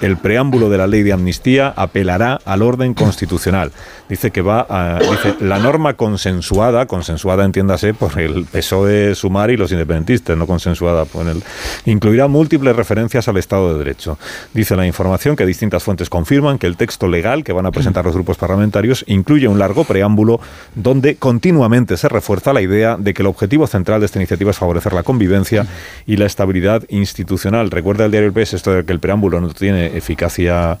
el 0.00 0.16
preámbulo 0.16 0.68
de 0.68 0.78
la 0.78 0.88
ley 0.88 1.02
de 1.04 1.12
amnistía 1.12 1.72
apelará 1.76 2.40
al 2.44 2.62
orden 2.62 2.92
constitucional. 2.92 3.70
Dice 4.08 4.32
que 4.32 4.42
va 4.42 4.66
a, 4.68 4.98
dice, 4.98 5.36
la 5.40 5.58
norma 5.60 5.94
consensuada, 5.94 6.86
consensuada 6.86 7.44
entiéndase 7.44 7.94
por 7.94 8.18
el 8.20 8.44
PSOE 8.46 9.14
Sumar 9.14 9.50
y 9.52 9.56
los 9.56 9.70
independentistas, 9.70 10.36
no 10.36 10.46
consensuada 10.48 11.04
por 11.04 11.28
el, 11.28 11.42
incluirá 11.86 12.26
múltiples 12.26 12.74
referencias 12.74 13.28
al 13.28 13.36
Estado 13.36 13.72
de 13.72 13.78
Derecho. 13.78 14.18
Dice 14.52 14.74
la 14.74 14.86
información 14.86 15.36
que 15.36 15.46
distintas 15.46 15.84
fuentes 15.84 16.10
confirman 16.10 16.58
que 16.58 16.66
el 16.66 16.76
texto 16.76 17.06
legal 17.06 17.44
que 17.44 17.52
van 17.52 17.66
a 17.66 17.70
presentar 17.70 18.04
los 18.04 18.14
grupos 18.14 18.36
parlamentarios 18.36 19.04
incluye 19.12 19.48
un 19.48 19.58
largo 19.58 19.84
preámbulo 19.84 20.40
donde 20.74 21.16
continuamente 21.16 21.96
se 21.96 22.08
refuerza 22.08 22.52
la 22.52 22.62
idea 22.62 22.96
de 22.98 23.14
que 23.14 23.22
el 23.22 23.28
objetivo 23.28 23.66
central 23.66 24.00
de 24.00 24.06
esta 24.06 24.18
iniciativa 24.18 24.50
es 24.50 24.58
favorecer 24.58 24.92
la 24.92 25.02
convivencia 25.02 25.66
y 26.06 26.16
la 26.16 26.26
estabilidad 26.26 26.84
institucional. 26.88 27.70
Recuerda 27.70 28.04
el 28.04 28.10
diario 28.10 28.28
El 28.28 28.34
PS 28.34 28.54
esto 28.54 28.72
de 28.72 28.84
que 28.84 28.92
el 28.92 29.00
preámbulo 29.00 29.40
no 29.40 29.48
tiene 29.50 29.96
eficacia 29.96 30.78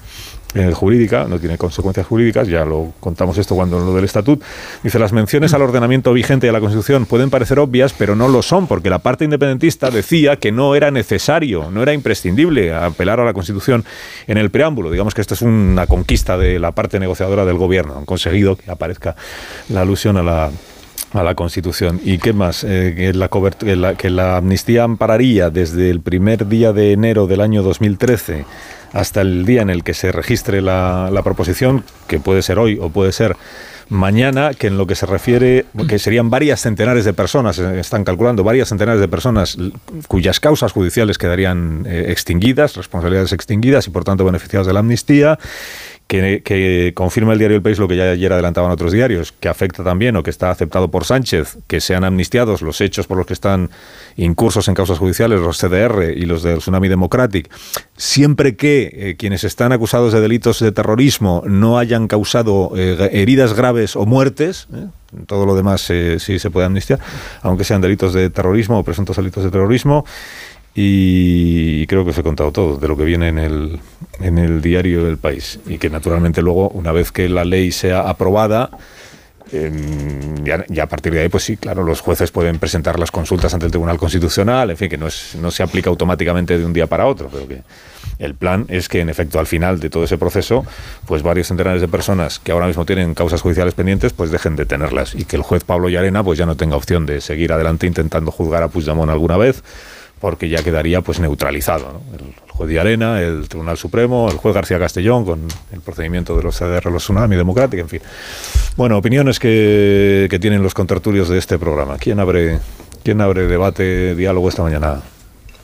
eh, 0.54 0.72
jurídica, 0.74 1.24
no 1.24 1.38
tiene 1.38 1.56
consecuencias 1.56 2.06
jurídicas, 2.06 2.46
ya 2.46 2.64
lo 2.64 2.92
contamos 3.00 3.38
esto 3.38 3.54
cuando 3.54 3.78
lo 3.78 3.94
del 3.94 4.04
estatut. 4.04 4.42
Dice, 4.82 4.98
las 4.98 5.12
menciones 5.12 5.54
al 5.54 5.62
ordenamiento 5.62 6.12
vigente 6.12 6.46
y 6.46 6.50
a 6.50 6.52
la 6.52 6.60
Constitución 6.60 7.06
pueden 7.06 7.30
parecer 7.30 7.58
obvias, 7.58 7.94
pero 7.94 8.14
no 8.14 8.28
lo 8.28 8.42
son, 8.42 8.66
porque 8.66 8.90
la 8.90 8.98
parte 8.98 9.24
independentista 9.24 9.90
decía 9.90 10.36
que 10.36 10.52
no 10.52 10.74
era 10.74 10.90
necesario, 10.90 11.70
no 11.70 11.82
era 11.82 11.94
imprescindible 11.94 12.74
apelar 12.74 13.18
a 13.20 13.24
la 13.24 13.32
Constitución 13.32 13.84
en 14.26 14.36
el 14.36 14.50
preámbulo. 14.50 14.90
Digamos 14.90 15.14
que 15.14 15.22
esto 15.22 15.34
es 15.34 15.42
una 15.42 15.86
conquista 15.86 16.36
de 16.36 16.58
la 16.58 16.72
parte 16.72 17.00
negociadora 17.00 17.44
del 17.44 17.56
gobierno. 17.56 17.96
Han 17.96 18.04
conseguido 18.04 18.56
que 18.56 18.70
aparezca 18.70 19.16
la 19.68 19.80
alusión 19.80 20.16
a 20.16 20.22
la 20.22 20.50
a 21.12 21.22
la 21.22 21.34
Constitución. 21.34 22.00
¿Y 22.04 22.18
qué 22.18 22.32
más? 22.32 22.64
Eh, 22.64 23.12
que, 23.98 24.10
la 24.10 24.36
amnistía 24.36 24.84
ampararía 24.84 25.50
desde 25.50 25.90
el 25.90 26.00
primer 26.00 26.48
día 26.48 26.72
de 26.72 26.92
enero 26.92 27.26
del 27.26 27.42
año 27.42 27.62
2013 27.62 28.46
hasta 28.92 29.20
el 29.20 29.44
día 29.44 29.62
en 29.62 29.70
el 29.70 29.84
que 29.84 29.94
se 29.94 30.12
registre 30.12 30.60
la, 30.60 31.10
la 31.10 31.22
proposición, 31.22 31.84
que 32.06 32.20
puede 32.20 32.42
ser 32.42 32.58
hoy 32.58 32.78
o 32.80 32.90
puede 32.90 33.12
ser 33.12 33.36
mañana, 33.92 34.54
que 34.54 34.68
en 34.68 34.78
lo 34.78 34.86
que 34.86 34.94
se 34.94 35.06
refiere, 35.06 35.66
que 35.88 35.98
serían 35.98 36.30
varias 36.30 36.60
centenares 36.60 37.04
de 37.04 37.12
personas, 37.12 37.58
eh, 37.58 37.78
están 37.78 38.04
calculando 38.04 38.42
varias 38.42 38.68
centenares 38.68 39.00
de 39.00 39.08
personas 39.08 39.56
cuyas 40.08 40.40
causas 40.40 40.72
judiciales 40.72 41.18
quedarían 41.18 41.84
eh, 41.86 42.06
extinguidas, 42.08 42.76
responsabilidades 42.76 43.32
extinguidas 43.32 43.86
y 43.86 43.90
por 43.90 44.04
tanto 44.04 44.24
beneficiadas 44.24 44.66
de 44.66 44.72
la 44.72 44.80
amnistía 44.80 45.38
que, 46.12 46.92
confirma 46.94 47.32
el 47.32 47.38
diario 47.38 47.56
El 47.56 47.62
País 47.62 47.78
lo 47.78 47.88
que 47.88 47.96
ya 47.96 48.10
ayer 48.10 48.32
adelantaban 48.32 48.70
otros 48.70 48.92
diarios, 48.92 49.32
que 49.32 49.48
afecta 49.48 49.82
también 49.82 50.16
o 50.16 50.22
que 50.22 50.30
está 50.30 50.50
aceptado 50.50 50.90
por 50.90 51.04
Sánchez, 51.04 51.58
que 51.66 51.80
sean 51.80 52.04
amnistiados 52.04 52.60
los 52.60 52.80
hechos 52.80 53.06
por 53.06 53.16
los 53.16 53.26
que 53.26 53.32
están 53.32 53.70
incursos 54.16 54.68
en 54.68 54.74
causas 54.74 54.98
judiciales, 54.98 55.40
los 55.40 55.58
CDR 55.58 56.12
y 56.14 56.26
los 56.26 56.42
del 56.42 56.58
Tsunami 56.58 56.88
Democratic, 56.88 57.50
siempre 57.96 58.56
que 58.56 58.90
eh, 58.92 59.16
quienes 59.16 59.44
están 59.44 59.72
acusados 59.72 60.12
de 60.12 60.20
delitos 60.20 60.60
de 60.60 60.72
terrorismo 60.72 61.42
no 61.46 61.78
hayan 61.78 62.08
causado 62.08 62.72
eh, 62.76 63.08
heridas 63.12 63.54
graves 63.54 63.96
o 63.96 64.04
muertes, 64.04 64.68
¿eh? 64.74 64.86
todo 65.26 65.44
lo 65.44 65.54
demás 65.54 65.82
sí 65.82 66.38
se 66.38 66.50
puede 66.50 66.66
amnistiar, 66.66 66.98
aunque 67.42 67.64
sean 67.64 67.82
delitos 67.82 68.14
de 68.14 68.30
terrorismo 68.30 68.78
o 68.78 68.82
presuntos 68.82 69.16
delitos 69.16 69.44
de 69.44 69.50
terrorismo. 69.50 70.06
Y 70.74 71.86
creo 71.86 72.04
que 72.04 72.10
os 72.10 72.18
he 72.18 72.22
contado 72.22 72.50
todo 72.50 72.78
de 72.78 72.88
lo 72.88 72.96
que 72.96 73.04
viene 73.04 73.28
en 73.28 73.38
el, 73.38 73.80
en 74.20 74.38
el 74.38 74.62
diario 74.62 75.04
del 75.04 75.18
país. 75.18 75.60
Y 75.66 75.78
que 75.78 75.90
naturalmente 75.90 76.40
luego, 76.40 76.70
una 76.70 76.92
vez 76.92 77.12
que 77.12 77.28
la 77.28 77.44
ley 77.44 77.72
sea 77.72 78.08
aprobada, 78.08 78.70
em, 79.52 80.42
ya, 80.44 80.64
ya 80.68 80.84
a 80.84 80.88
partir 80.88 81.12
de 81.12 81.20
ahí, 81.20 81.28
pues 81.28 81.44
sí, 81.44 81.58
claro, 81.58 81.82
los 81.84 82.00
jueces 82.00 82.30
pueden 82.30 82.58
presentar 82.58 82.98
las 82.98 83.10
consultas 83.10 83.52
ante 83.52 83.66
el 83.66 83.72
Tribunal 83.72 83.98
Constitucional, 83.98 84.70
en 84.70 84.76
fin, 84.78 84.88
que 84.88 84.96
no, 84.96 85.08
es, 85.08 85.36
no 85.38 85.50
se 85.50 85.62
aplica 85.62 85.90
automáticamente 85.90 86.56
de 86.56 86.64
un 86.64 86.72
día 86.72 86.86
para 86.86 87.06
otro, 87.06 87.28
pero 87.30 87.46
que 87.46 87.62
el 88.18 88.34
plan 88.34 88.64
es 88.68 88.88
que, 88.88 89.00
en 89.00 89.10
efecto, 89.10 89.38
al 89.38 89.46
final 89.46 89.78
de 89.78 89.90
todo 89.90 90.04
ese 90.04 90.16
proceso, 90.16 90.64
pues 91.06 91.22
varios 91.22 91.48
centenares 91.48 91.82
de 91.82 91.88
personas 91.88 92.38
que 92.38 92.52
ahora 92.52 92.66
mismo 92.66 92.86
tienen 92.86 93.12
causas 93.14 93.42
judiciales 93.42 93.74
pendientes, 93.74 94.14
pues 94.14 94.30
dejen 94.30 94.56
de 94.56 94.64
tenerlas 94.64 95.14
y 95.14 95.24
que 95.24 95.36
el 95.36 95.42
juez 95.42 95.64
Pablo 95.64 95.90
Llarena 95.90 96.24
pues 96.24 96.38
ya 96.38 96.46
no 96.46 96.56
tenga 96.56 96.76
opción 96.76 97.04
de 97.04 97.20
seguir 97.20 97.52
adelante 97.52 97.86
intentando 97.86 98.30
juzgar 98.30 98.62
a 98.62 98.68
Puigdemont 98.68 99.10
alguna 99.10 99.36
vez, 99.36 99.62
porque 100.22 100.48
ya 100.48 100.62
quedaría 100.62 101.00
pues 101.02 101.18
neutralizado, 101.20 101.92
¿no? 101.94 102.16
El 102.16 102.32
juez 102.48 102.70
de 102.70 102.78
Arena, 102.78 103.20
el 103.20 103.48
Tribunal 103.48 103.76
Supremo, 103.76 104.28
el 104.30 104.36
juez 104.36 104.54
García 104.54 104.78
Castellón 104.78 105.24
con 105.24 105.40
el 105.72 105.80
procedimiento 105.80 106.36
de 106.36 106.44
los 106.44 106.56
CDR, 106.56 106.90
los 106.92 107.02
Tsunami 107.02 107.34
Democrática, 107.34 107.82
en 107.82 107.88
fin. 107.88 108.00
Bueno, 108.76 108.96
opiniones 108.96 109.38
que, 109.40 110.28
que 110.30 110.38
tienen 110.38 110.62
los 110.62 110.74
contertulios 110.74 111.28
de 111.28 111.38
este 111.38 111.58
programa. 111.58 111.96
¿Quién 111.98 112.20
abre, 112.20 112.60
quién 113.02 113.20
abre 113.20 113.48
debate, 113.48 114.14
diálogo 114.14 114.48
esta 114.48 114.62
mañana? 114.62 115.00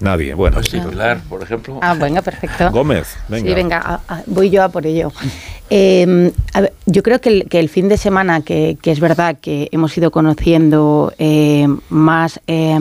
Nadie. 0.00 0.32
Bueno, 0.34 0.62
Sí, 0.62 0.78
Pilar, 0.78 1.20
por 1.28 1.42
ejemplo. 1.42 1.78
Ah, 1.82 1.94
venga, 1.94 2.22
perfecto. 2.22 2.70
Gómez, 2.72 3.16
venga. 3.28 3.48
Sí, 3.48 3.54
venga, 3.54 3.78
a- 3.78 4.00
a- 4.08 4.22
voy 4.26 4.48
yo 4.50 4.62
a 4.62 4.68
por 4.68 4.86
ello. 4.86 5.12
Eh, 5.70 6.32
a 6.52 6.60
ver, 6.60 6.72
yo 6.86 7.02
creo 7.02 7.20
que 7.20 7.28
el, 7.30 7.48
que 7.48 7.58
el 7.60 7.68
fin 7.68 7.88
de 7.88 7.96
semana, 7.96 8.40
que, 8.42 8.76
que 8.80 8.92
es 8.92 9.00
verdad 9.00 9.36
que 9.40 9.68
hemos 9.72 9.96
ido 9.98 10.10
conociendo 10.12 11.12
eh, 11.18 11.66
más 11.90 12.40
eh, 12.46 12.78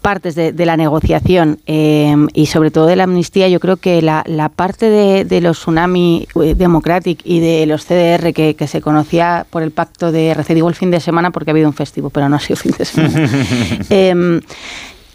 partes 0.00 0.34
de, 0.34 0.52
de 0.52 0.66
la 0.66 0.76
negociación 0.76 1.58
eh, 1.66 2.14
y 2.34 2.46
sobre 2.46 2.70
todo 2.70 2.86
de 2.86 2.96
la 2.96 3.04
amnistía, 3.04 3.48
yo 3.48 3.60
creo 3.60 3.76
que 3.76 4.02
la, 4.02 4.24
la 4.26 4.48
parte 4.48 4.90
de, 4.90 5.24
de 5.24 5.40
los 5.40 5.58
Tsunami 5.58 6.26
eh, 6.42 6.54
Democratic 6.54 7.20
y 7.24 7.40
de 7.40 7.66
los 7.66 7.84
CDR 7.84 8.32
que, 8.32 8.56
que 8.56 8.66
se 8.66 8.80
conocía 8.80 9.46
por 9.50 9.62
el 9.62 9.70
pacto 9.70 10.10
de 10.12 10.30
RC, 10.30 10.54
digo 10.54 10.68
el 10.68 10.74
fin 10.74 10.90
de 10.90 11.00
semana 11.00 11.30
porque 11.30 11.50
ha 11.50 11.52
habido 11.52 11.68
un 11.68 11.74
festivo, 11.74 12.10
pero 12.10 12.28
no 12.28 12.36
ha 12.36 12.40
sido 12.40 12.56
fin 12.56 12.72
de 12.76 12.84
semana. 12.84 13.30
Em, 13.90 14.40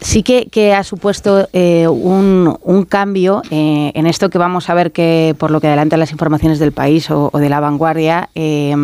sí 0.00 0.22
que, 0.22 0.74
ha 0.74 0.84
supuesto 0.84 1.48
eh, 1.52 1.88
un, 1.88 2.86
cambio 2.88 3.42
eh, 3.50 3.92
en 3.94 4.06
esto 4.06 4.30
que 4.30 4.38
vamos 4.38 4.68
a 4.68 4.74
ver 4.74 4.92
que, 4.92 5.34
por 5.38 5.50
lo 5.50 5.60
que 5.60 5.66
adelantan 5.66 6.00
las 6.00 6.12
informaciones 6.12 6.58
del 6.58 6.72
país 6.72 7.10
o, 7.10 7.30
de 7.32 7.48
la 7.48 7.60
vanguardia, 7.60 8.28
eh, 8.34 8.74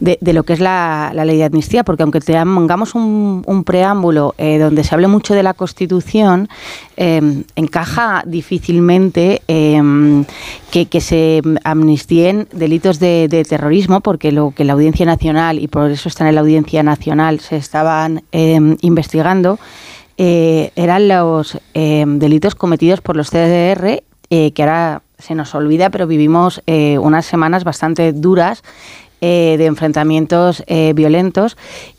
de, 0.00 0.32
lo 0.32 0.42
que 0.42 0.52
es 0.54 0.60
la, 0.60 1.12
ley 1.14 1.36
de 1.36 1.44
amnistía, 1.44 1.84
porque 1.84 2.02
aunque 2.02 2.20
tengamos 2.20 2.94
un, 2.94 3.42
un 3.46 3.64
preámbulo 3.64 4.34
donde 4.38 4.84
se 4.84 4.94
hable 4.94 5.08
mucho 5.08 5.34
de 5.34 5.42
la 5.42 5.54
Constitución, 5.54 6.48
encaja 6.96 8.22
difícilmente 8.26 9.42
que, 9.46 11.00
se 11.00 11.42
amnistíen 11.64 12.48
delitos 12.52 12.98
de, 12.98 13.28
de 13.28 13.44
terrorismo, 13.44 14.00
porque 14.00 14.32
lo 14.32 14.52
que 14.52 14.64
la 14.64 14.74
Audiencia 14.74 15.06
Nacional, 15.06 15.58
y 15.58 15.68
por 15.68 15.90
eso 15.90 16.08
están 16.08 16.26
en 16.26 16.34
la 16.34 16.40
Audiencia 16.40 16.82
Nacional, 16.82 17.40
se 17.40 17.56
estaban 17.56 18.22
investigando, 18.32 19.58
eh, 20.24 20.70
eran 20.76 21.08
los 21.08 21.58
eh, 21.74 22.04
delitos 22.06 22.54
cometidos 22.54 23.00
por 23.00 23.16
los 23.16 23.30
CDR, 23.30 24.04
eh, 24.30 24.52
que 24.52 24.62
ahora 24.62 25.02
se 25.18 25.34
nos 25.34 25.52
olvida, 25.52 25.90
pero 25.90 26.06
vivimos 26.06 26.62
eh, 26.68 26.96
unas 26.98 27.26
semanas 27.26 27.64
bastante 27.64 28.12
duras 28.12 28.62
de 29.20 29.66
enfrentamientos 29.66 30.64
violentos. 30.96 31.56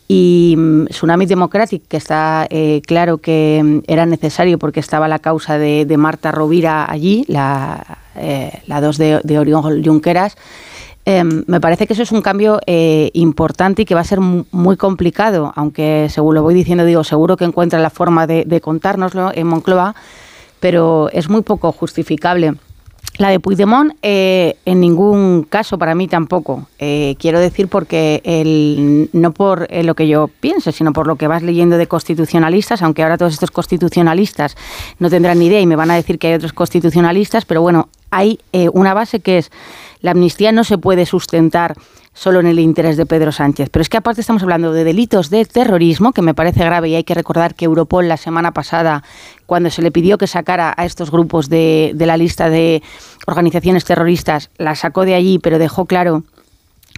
Y 0.10 0.56
mm, 0.58 0.88
Tsunami 0.88 1.26
Democratic, 1.26 1.88
que 1.88 1.96
está 1.96 2.48
claro 2.86 3.20
que 3.20 3.62
mm, 3.64 3.80
era 3.88 4.06
necesario 4.06 4.60
porque 4.60 4.82
estaba 4.82 5.08
la 5.08 5.20
causa 5.20 5.58
de, 5.58 5.86
Marta 5.98 6.32
Rovira 6.32 6.90
allí, 6.90 7.24
la, 7.30 7.98
la 8.68 8.82
2 8.82 8.98
de, 8.98 9.22
de 9.24 9.40
Orión 9.40 9.84
Junqueras, 9.84 10.36
eh, 11.06 11.24
me 11.24 11.60
parece 11.60 11.86
que 11.88 11.94
eso 11.94 12.04
es 12.04 12.12
un 12.12 12.22
cambio 12.22 12.60
eh, 12.66 13.10
importante 13.14 13.82
y 13.82 13.86
que 13.86 13.96
va 13.96 14.02
a 14.02 14.06
ser 14.06 14.20
mu- 14.20 14.46
muy 14.52 14.78
complicado, 14.78 15.52
aunque 15.56 16.08
según 16.10 16.36
lo 16.36 16.44
voy 16.44 16.54
diciendo, 16.54 16.86
digo, 16.86 17.04
seguro 17.04 17.36
que 17.38 17.46
encuentra 17.46 17.80
la 17.80 17.90
forma 17.90 18.26
de, 18.28 18.46
de 18.46 18.62
contárnoslo 18.62 19.32
en 19.34 19.48
Moncloa, 19.48 19.96
pero 20.60 21.10
es 21.12 21.30
muy 21.30 21.42
poco 21.42 21.72
justificable 21.74 22.54
La 23.20 23.30
de 23.30 23.40
Puigdemont, 23.40 23.94
eh, 24.02 24.56
en 24.66 24.80
ningún 24.80 25.46
caso, 25.48 25.78
para 25.78 25.94
mí 25.94 26.08
tampoco. 26.08 26.68
Eh, 26.80 27.16
quiero 27.20 27.40
decir 27.40 27.68
porque 27.68 28.22
el, 28.24 29.10
no 29.14 29.34
por 29.34 29.68
eh, 29.70 29.84
lo 29.84 29.94
que 29.94 30.08
yo 30.08 30.30
piense, 30.40 30.72
sino 30.72 30.94
por 30.94 31.06
lo 31.06 31.16
que 31.16 31.28
vas 31.28 31.44
leyendo 31.44 31.78
de 31.78 31.86
constitucionalistas, 31.86 32.82
aunque 32.82 33.04
ahora 33.04 33.18
todos 33.18 33.34
estos 33.34 33.52
constitucionalistas 33.52 34.56
no 34.98 35.10
tendrán 35.12 35.38
ni 35.38 35.46
idea 35.46 35.60
y 35.60 35.68
me 35.68 35.76
van 35.76 35.92
a 35.92 35.96
decir 35.96 36.18
que 36.18 36.28
hay 36.30 36.34
otros 36.34 36.54
constitucionalistas, 36.54 37.46
pero 37.46 37.62
bueno, 37.62 37.88
hay 38.14 38.40
una 38.74 38.94
base 38.94 39.20
que 39.20 39.40
es 39.40 39.52
la 40.02 40.12
amnistía 40.12 40.52
no 40.52 40.64
se 40.64 40.78
puede 40.78 41.06
sustentar 41.06 41.76
solo 42.14 42.40
en 42.40 42.46
el 42.46 42.60
interés 42.60 42.98
de 42.98 43.06
Pedro 43.06 43.32
Sánchez. 43.32 43.70
Pero 43.72 43.82
es 43.82 43.90
que 43.90 43.98
aparte 43.98 44.22
estamos 44.22 44.44
hablando 44.44 44.72
de 44.72 44.84
delitos 44.84 45.30
de 45.30 45.46
terrorismo, 45.46 46.14
que 46.14 46.22
me 46.22 46.34
parece 46.34 46.64
grave 46.64 46.90
y 46.90 46.96
hay 46.96 47.04
que 47.04 47.16
recordar 47.16 47.56
que 47.56 47.66
Europol 47.66 48.08
la 48.08 48.18
semana 48.18 48.52
pasada, 48.52 49.04
cuando 49.46 49.70
se 49.70 49.82
le 49.82 49.92
pidió 49.92 50.18
que 50.18 50.28
sacara 50.28 50.74
a 50.78 50.86
estos 50.86 51.10
grupos 51.10 51.50
de, 51.50 51.92
de 51.96 52.06
la 52.06 52.18
lista 52.18 52.50
de 52.50 52.84
organizaciones 53.26 53.86
terroristas, 53.86 54.52
la 54.58 54.76
sacó 54.76 55.06
de 55.06 55.16
allí, 55.16 55.40
pero 55.40 55.58
dejó 55.58 55.86
claro 55.86 56.24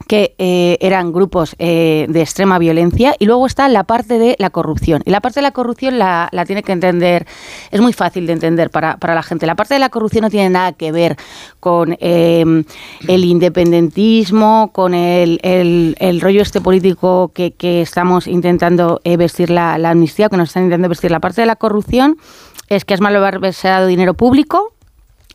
que 0.08 0.36
eh, 0.38 0.78
eran 0.82 1.12
grupos 1.12 1.56
eh, 1.58 2.06
de 2.10 2.22
extrema 2.22 2.60
violencia 2.60 3.16
y 3.18 3.26
luego 3.26 3.48
está 3.48 3.68
la 3.70 3.86
parte 3.86 4.20
de 4.20 4.36
la 4.40 4.50
corrupción. 4.50 5.02
Y 5.06 5.10
la 5.10 5.22
parte 5.22 5.40
de 5.40 5.44
la 5.44 5.52
corrupción 5.52 5.98
la, 5.98 6.30
tiene 6.46 6.64
que 6.64 6.74
entender, 6.74 7.26
es 7.72 7.82
muy 7.82 7.94
fácil 7.94 8.28
de 8.28 8.34
entender 8.34 8.70
para, 8.70 8.98
la 9.02 9.24
gente. 9.24 9.46
La 9.46 9.56
parte 9.56 9.74
de 9.74 9.80
la 9.80 9.90
corrupción 9.90 10.24
no 10.24 10.30
tiene 10.30 10.50
nada 10.50 10.74
que 10.74 10.92
ver 10.92 11.18
con 11.60 11.98
em, 12.00 12.66
el 13.08 13.24
independentismo, 13.24 14.72
con 14.74 14.94
el, 14.94 15.40
el, 15.44 16.22
rollo 16.22 16.42
este 16.42 16.62
político 16.62 17.32
que, 17.34 17.54
estamos 17.82 18.28
intentando 18.28 19.02
eh, 19.04 19.18
vestir 19.18 19.50
la, 19.50 19.78
la, 19.78 19.92
amnistía, 19.92 20.30
que 20.30 20.38
nos 20.38 20.50
están 20.50 20.64
intentando 20.64 20.90
vestir. 20.90 21.12
La 21.12 21.20
parte 21.20 21.42
de 21.42 21.48
la 21.48 21.56
corrupción 21.56 22.18
es 22.70 22.86
que 22.86 22.94
es 22.94 23.02
malo 23.02 23.26
haber 23.26 23.40
dado 23.42 23.88
dinero 23.88 24.14
público 24.14 24.75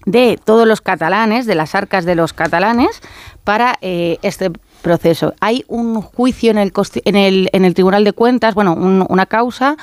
de 0.07 0.39
todos 0.43 0.67
los 0.67 0.81
catalanes, 0.81 1.47
de 1.47 1.55
las 1.55 1.75
arcas 1.75 2.05
de 2.05 2.15
los 2.15 2.33
catalanes, 2.33 3.01
para 3.45 3.79
eh, 3.81 4.19
este 4.23 4.51
proceso. 4.83 5.35
Hay 5.41 5.65
un 5.69 6.01
juicio 6.01 6.51
en 6.51 6.59
el, 6.59 6.73
en 7.05 7.17
el, 7.17 7.51
en 7.53 7.65
el 7.65 7.75
Tribunal 7.75 8.05
de 8.05 8.13
Cuentas, 8.13 8.55
bueno, 8.55 8.75
una 8.75 9.27
causa 9.27 9.77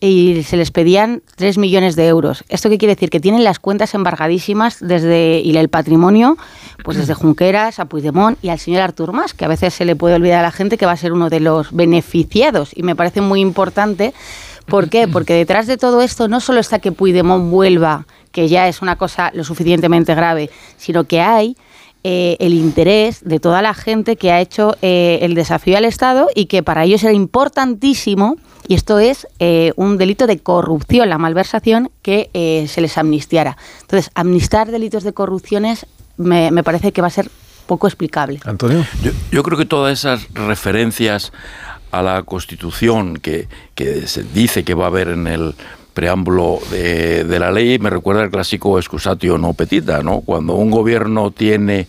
y 0.00 0.44
se 0.44 0.56
les 0.56 0.70
pedían 0.70 1.22
3 1.36 1.58
millones 1.58 1.96
de 1.96 2.06
euros. 2.06 2.44
¿Esto 2.48 2.70
qué 2.70 2.78
quiere 2.78 2.94
decir? 2.94 3.10
Que 3.10 3.18
tienen 3.18 3.42
las 3.42 3.58
cuentas 3.58 3.94
embargadísimas 3.94 4.78
desde 4.80 5.40
y 5.40 5.56
el 5.56 5.68
patrimonio, 5.68 6.36
pues 6.84 6.96
desde 6.96 7.14
Junqueras 7.14 7.80
a 7.80 7.86
Puigdemont 7.86 8.38
y 8.42 8.50
al 8.50 8.60
señor 8.60 8.82
Artur 8.82 9.12
Mas, 9.12 9.34
que 9.34 9.44
a 9.44 9.48
veces 9.48 9.74
se 9.74 9.84
le 9.84 9.96
puede 9.96 10.14
olvidar 10.14 10.38
a 10.38 10.42
la 10.42 10.52
gente 10.52 10.78
que 10.78 10.86
va 10.86 10.92
a 10.92 10.96
ser 10.96 11.12
uno 11.12 11.30
de 11.30 11.40
los 11.40 11.72
beneficiados. 11.72 12.70
Y 12.76 12.84
me 12.84 12.94
parece 12.94 13.20
muy 13.20 13.40
importante. 13.40 14.14
¿Por 14.68 14.88
qué? 14.88 15.08
Porque 15.12 15.34
detrás 15.34 15.66
de 15.66 15.76
todo 15.76 16.02
esto 16.02 16.28
no 16.28 16.40
solo 16.40 16.60
está 16.60 16.78
que 16.78 16.92
Puigdemont 16.92 17.50
vuelva, 17.50 18.06
que 18.32 18.48
ya 18.48 18.68
es 18.68 18.82
una 18.82 18.96
cosa 18.96 19.30
lo 19.34 19.44
suficientemente 19.44 20.14
grave, 20.14 20.50
sino 20.76 21.04
que 21.04 21.20
hay 21.20 21.56
eh, 22.04 22.36
el 22.40 22.54
interés 22.54 23.24
de 23.24 23.40
toda 23.40 23.60
la 23.60 23.74
gente 23.74 24.16
que 24.16 24.30
ha 24.30 24.40
hecho 24.40 24.76
eh, 24.82 25.18
el 25.22 25.34
desafío 25.34 25.76
al 25.76 25.84
Estado 25.84 26.28
y 26.34 26.46
que 26.46 26.62
para 26.62 26.84
ellos 26.84 27.02
era 27.02 27.12
importantísimo, 27.12 28.36
y 28.68 28.74
esto 28.74 28.98
es 28.98 29.26
eh, 29.40 29.72
un 29.76 29.98
delito 29.98 30.26
de 30.26 30.38
corrupción, 30.38 31.08
la 31.08 31.18
malversación, 31.18 31.90
que 32.02 32.30
se 32.68 32.80
les 32.80 32.98
amnistiara. 32.98 33.56
Entonces, 33.80 34.10
amnistar 34.14 34.70
delitos 34.70 35.02
de 35.02 35.12
corrupciones 35.12 35.86
me, 36.16 36.50
me 36.50 36.62
parece 36.62 36.92
que 36.92 37.00
va 37.00 37.08
a 37.08 37.10
ser 37.10 37.30
poco 37.68 37.86
explicable. 37.86 38.40
Antonio. 38.44 38.84
Yo, 39.30 39.42
creo 39.44 39.56
que 39.56 39.66
todas 39.66 39.96
esas 39.96 40.26
referencias 40.34 41.32
a 41.90 42.02
la 42.02 42.22
Constitución 42.22 43.18
que, 43.18 43.48
que 43.74 44.06
se 44.06 44.22
dice 44.22 44.64
que 44.64 44.74
va 44.74 44.84
a 44.84 44.88
haber 44.88 45.08
en 45.08 45.26
el 45.26 45.54
preámbulo 45.94 46.60
de, 46.70 47.24
de, 47.24 47.38
la 47.40 47.50
ley 47.50 47.78
me 47.80 47.90
recuerda 47.90 48.22
el 48.22 48.30
clásico 48.30 48.78
excusatio 48.78 49.36
no 49.36 49.54
petita, 49.54 50.02
¿no? 50.02 50.20
Cuando 50.20 50.54
un 50.54 50.70
gobierno 50.70 51.32
tiene 51.32 51.88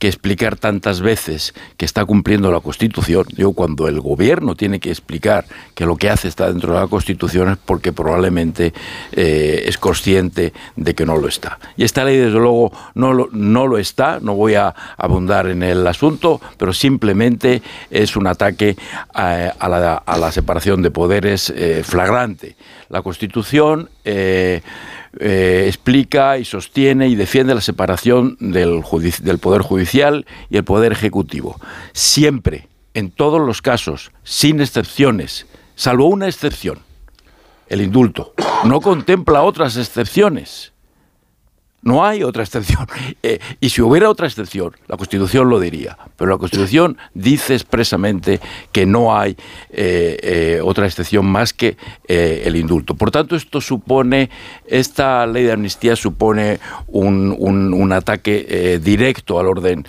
que 0.00 0.08
explicar 0.08 0.56
tantas 0.56 1.02
veces 1.02 1.54
que 1.76 1.84
está 1.84 2.06
cumpliendo 2.06 2.50
la 2.50 2.60
Constitución. 2.60 3.26
Digo, 3.36 3.52
cuando 3.52 3.86
el 3.86 4.00
gobierno 4.00 4.56
tiene 4.56 4.80
que 4.80 4.88
explicar 4.88 5.44
que 5.74 5.84
lo 5.84 5.96
que 5.96 6.08
hace 6.08 6.26
está 6.26 6.48
dentro 6.48 6.72
de 6.72 6.80
la 6.80 6.86
Constitución 6.86 7.50
es 7.50 7.58
porque 7.58 7.92
probablemente 7.92 8.72
eh, 9.12 9.64
es 9.66 9.76
consciente 9.76 10.54
de 10.74 10.94
que 10.94 11.04
no 11.04 11.18
lo 11.18 11.28
está. 11.28 11.58
Y 11.76 11.84
esta 11.84 12.02
ley, 12.02 12.16
desde 12.16 12.38
luego, 12.38 12.72
no 12.94 13.12
lo, 13.12 13.28
no 13.32 13.66
lo 13.66 13.76
está, 13.76 14.20
no 14.20 14.34
voy 14.34 14.54
a 14.54 14.74
abundar 14.96 15.48
en 15.48 15.62
el 15.62 15.86
asunto, 15.86 16.40
pero 16.56 16.72
simplemente 16.72 17.60
es 17.90 18.16
un 18.16 18.26
ataque 18.26 18.76
a, 19.12 19.68
la, 19.68 19.96
a 19.96 20.16
la, 20.16 20.32
separación 20.32 20.80
de 20.80 20.90
poderes 20.90 21.52
eh, 21.54 21.82
flagrante. 21.84 22.56
La 22.88 23.02
Constitución... 23.02 23.90
Eh, 24.06 24.62
eh, 25.18 25.64
explica 25.66 26.38
y 26.38 26.44
sostiene 26.44 27.08
y 27.08 27.16
defiende 27.16 27.54
la 27.54 27.60
separación 27.60 28.36
del, 28.38 28.82
del 29.22 29.38
Poder 29.38 29.62
Judicial 29.62 30.26
y 30.48 30.56
el 30.56 30.64
Poder 30.64 30.92
Ejecutivo. 30.92 31.60
Siempre, 31.92 32.68
en 32.94 33.10
todos 33.10 33.40
los 33.40 33.60
casos, 33.60 34.12
sin 34.22 34.60
excepciones, 34.60 35.46
salvo 35.74 36.06
una 36.06 36.28
excepción, 36.28 36.78
el 37.68 37.80
indulto. 37.80 38.34
No 38.64 38.80
contempla 38.80 39.42
otras 39.42 39.76
excepciones. 39.76 40.69
No 41.82 42.04
hay 42.04 42.22
otra 42.22 42.42
excepción. 42.42 42.86
Eh, 43.22 43.38
y 43.60 43.68
si 43.68 43.82
hubiera 43.82 44.08
otra 44.08 44.26
excepción, 44.26 44.72
la 44.88 44.96
Constitución 44.96 45.50
lo 45.50 45.60
diría. 45.60 45.98
Pero 46.16 46.30
la 46.30 46.38
Constitución 46.38 46.96
dice 47.12 47.54
expresamente 47.54 48.40
que 48.72 48.86
no 48.86 49.14
hay 49.14 49.32
eh, 49.70 50.18
eh, 50.22 50.60
otra 50.62 50.86
excepción 50.86 51.26
más 51.26 51.52
que 51.52 51.76
el 52.08 52.56
indulto. 52.56 52.94
Por 52.94 53.10
tanto, 53.10 53.36
esto 53.36 53.60
supone, 53.60 54.30
esta 54.66 55.26
ley 55.26 55.44
de 55.44 55.52
amnistía 55.52 55.96
supone 55.96 56.60
un, 56.86 57.36
un 57.38 57.92
ataque 57.92 58.80
directo 58.82 59.38
al 59.38 59.46
orden 59.46 59.86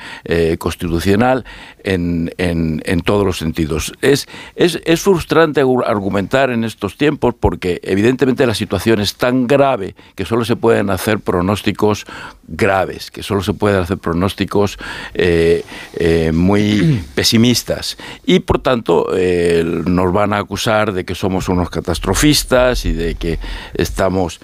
constitucional 0.57 1.45
en, 1.83 2.31
en, 2.37 2.81
en, 2.85 3.01
todos 3.01 3.25
los 3.25 3.37
sentidos. 3.37 3.93
Es, 4.01 4.27
es, 4.55 4.79
es, 4.85 5.01
frustrante 5.01 5.61
argumentar 5.85 6.51
en 6.51 6.63
estos 6.63 6.97
tiempos 6.97 7.33
porque 7.39 7.79
evidentemente 7.83 8.45
la 8.45 8.53
situación 8.53 8.99
es 8.99 9.15
tan 9.15 9.47
grave 9.47 9.95
que 10.15 10.25
solo 10.25 10.45
se 10.45 10.55
pueden 10.55 10.89
hacer 10.89 11.19
pronósticos 11.19 11.80
políticos 11.82 12.05
graves, 12.51 13.11
que 13.11 13.23
solo 13.23 13.41
se 13.41 13.53
pueden 13.53 13.81
hacer 13.81 13.97
pronósticos 13.97 14.77
eh, 15.13 15.63
eh, 15.95 16.31
muy 16.33 17.03
pesimistas. 17.15 17.97
Y 18.25 18.39
por 18.39 18.59
tanto 18.59 19.07
eh, 19.15 19.63
nos 19.85 20.11
van 20.11 20.33
a 20.33 20.39
acusar 20.39 20.91
de 20.93 21.05
que 21.05 21.15
somos 21.15 21.49
unos 21.49 21.69
catastrofistas 21.69 22.85
y 22.85 22.93
de 22.93 23.15
que 23.15 23.39
estamos 23.73 24.39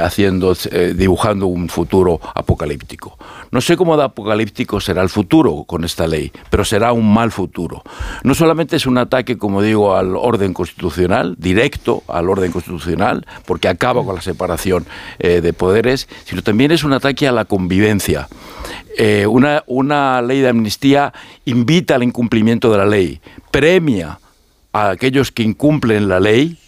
haciendo, 0.00 0.54
dibujando 0.94 1.46
un 1.46 1.68
futuro 1.68 2.20
apocalíptico. 2.34 3.18
No 3.50 3.60
sé 3.60 3.76
cómo 3.76 3.96
de 3.96 4.04
apocalíptico 4.04 4.80
será 4.80 5.02
el 5.02 5.08
futuro 5.08 5.64
con 5.64 5.84
esta 5.84 6.06
ley 6.06 6.32
pero 6.50 6.64
será 6.64 6.92
un 6.92 7.12
mal 7.12 7.30
futuro. 7.30 7.82
No 8.22 8.34
solamente 8.34 8.76
es 8.76 8.86
un 8.86 8.98
ataque, 8.98 9.36
como 9.38 9.62
digo, 9.62 9.96
al 9.96 10.16
orden 10.16 10.54
constitucional, 10.54 11.36
directo 11.38 12.02
al 12.08 12.28
orden 12.28 12.52
constitucional, 12.52 13.26
porque 13.44 13.68
acaba 13.68 14.04
con 14.04 14.14
la 14.14 14.22
separación 14.22 14.86
de 15.18 15.52
poderes, 15.52 16.08
sino 16.24 16.42
también 16.42 16.70
es 16.70 16.84
un 16.84 16.92
ataque 16.94 17.28
a 17.28 17.32
la 17.32 17.44
convivencia. 17.44 18.28
Eh, 18.96 19.26
una, 19.26 19.64
una 19.66 20.22
ley 20.22 20.40
de 20.40 20.48
amnistía 20.48 21.12
invita 21.44 21.96
al 21.96 22.02
incumplimiento 22.02 22.70
de 22.70 22.78
la 22.78 22.86
ley, 22.86 23.20
premia 23.50 24.18
a 24.72 24.90
aquellos 24.90 25.32
que 25.32 25.42
incumplen 25.42 26.08
la 26.08 26.20
ley, 26.20 26.58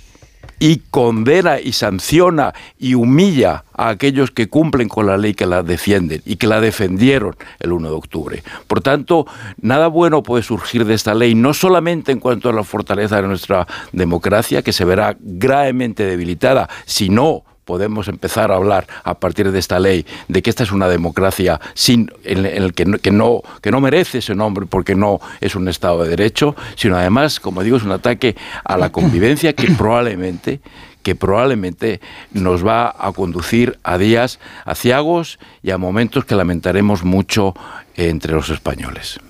y 0.59 0.79
condena 0.91 1.61
y 1.61 1.73
sanciona 1.73 2.55
y 2.79 2.95
humilla 2.95 3.65
a 3.75 3.91
aquellos 3.91 4.31
que 4.31 4.49
cumplen 4.49 4.89
con 4.89 5.07
la 5.07 5.19
ley 5.19 5.35
que 5.35 5.47
la 5.47 5.63
defienden 5.63 6.23
y 6.25 6.37
que 6.37 6.47
la 6.47 6.61
defendieron 6.61 7.37
el 7.61 7.73
1 7.73 7.89
de 7.89 7.95
octubre. 7.95 8.43
Por 8.67 8.81
tanto, 8.81 9.27
nada 9.61 9.89
bueno 9.89 10.23
puede 10.23 10.43
surgir 10.43 10.85
de 10.85 10.95
esta 10.95 11.15
ley, 11.15 11.35
no 11.35 11.53
solamente 11.53 12.13
en 12.13 12.21
cuanto 12.21 12.49
a 12.49 12.53
la 12.53 12.65
fortaleza 12.65 13.21
de 13.21 13.29
nuestra 13.29 13.67
democracia, 13.93 14.63
que 14.63 14.73
se 14.73 14.85
verá 14.85 15.17
gravemente 15.21 16.05
debilitada, 16.05 16.69
sino 16.87 17.45
podemos 17.67 18.09
empezar 18.09 18.51
a 18.51 18.55
hablar 18.55 18.87
a 19.05 19.19
partir 19.19 19.53
de 19.53 19.59
esta 19.59 19.79
ley 19.79 20.07
de 20.29 20.41
que 20.41 20.49
esta 20.49 20.63
es 20.63 20.73
una 20.73 20.89
democracia 20.89 21.61
sin 21.75 22.11
en, 22.25 22.47
el 22.47 22.73
que 22.73 22.87
no, 22.87 22.99
que 22.99 23.11
no 23.11 23.43
que 23.61 23.71
no 23.71 23.81
merece 23.83 24.19
ese 24.19 24.35
nombre 24.35 24.65
porque 24.65 24.95
no 24.95 25.21
es 25.43 25.55
un 25.55 25.69
estado 25.69 26.05
de 26.05 26.09
derecho 26.09 26.57
sino 26.77 26.97
además 26.97 27.41
como 27.41 27.63
digo 27.63 27.77
es 27.77 27.83
un 27.83 27.93
ataque 27.93 28.37
a 28.65 28.79
la 28.79 28.91
convivencia 28.91 29.53
que 29.53 29.71
probablemente 29.79 30.61
que 31.03 31.15
probablemente 31.15 32.01
nos 32.33 32.67
va 32.67 32.95
a 32.99 33.13
conducir 33.13 33.79
a 33.85 33.99
días 33.99 34.41
aciagos 34.65 35.39
y 35.63 35.71
a 35.71 35.79
momentos 35.79 36.25
que 36.25 36.35
lamentaremos 36.35 37.05
mucho 37.05 37.55
entre 37.95 38.33
los 38.33 38.51
españoles. 38.51 39.21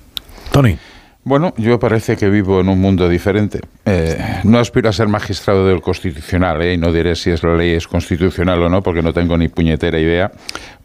Tony. 0.53 0.79
Bueno, 1.27 1.53
yo 1.57 1.81
parece 1.81 2.17
que 2.17 2.31
vivo 2.31 2.61
en 2.61 2.69
un 2.69 2.81
mundo 2.81 3.09
diferente. 3.09 3.59
Eh, 3.85 4.17
no 4.45 4.61
aspiro 4.61 4.89
a 4.89 4.93
ser 4.93 5.09
magistrado 5.09 5.67
del 5.67 5.81
constitucional, 5.81 6.63
¿eh? 6.63 6.75
y 6.75 6.79
no 6.79 6.93
diré 6.93 7.17
si 7.17 7.33
es 7.33 7.43
la 7.43 7.57
ley 7.57 7.73
es 7.73 7.89
constitucional 7.89 8.63
o 8.63 8.69
no, 8.69 8.81
porque 8.81 9.03
no 9.03 9.13
tengo 9.13 9.37
ni 9.37 9.49
puñetera 9.49 9.99
idea, 9.99 10.31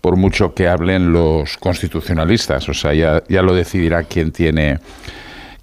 por 0.01 0.17
mucho 0.17 0.55
que 0.55 0.67
hablen 0.67 1.13
los 1.13 1.57
constitucionalistas. 1.57 2.67
O 2.69 2.73
sea, 2.73 2.91
ya, 2.95 3.21
ya 3.29 3.43
lo 3.43 3.53
decidirá 3.53 4.01
quien 4.01 4.31
tiene, 4.31 4.79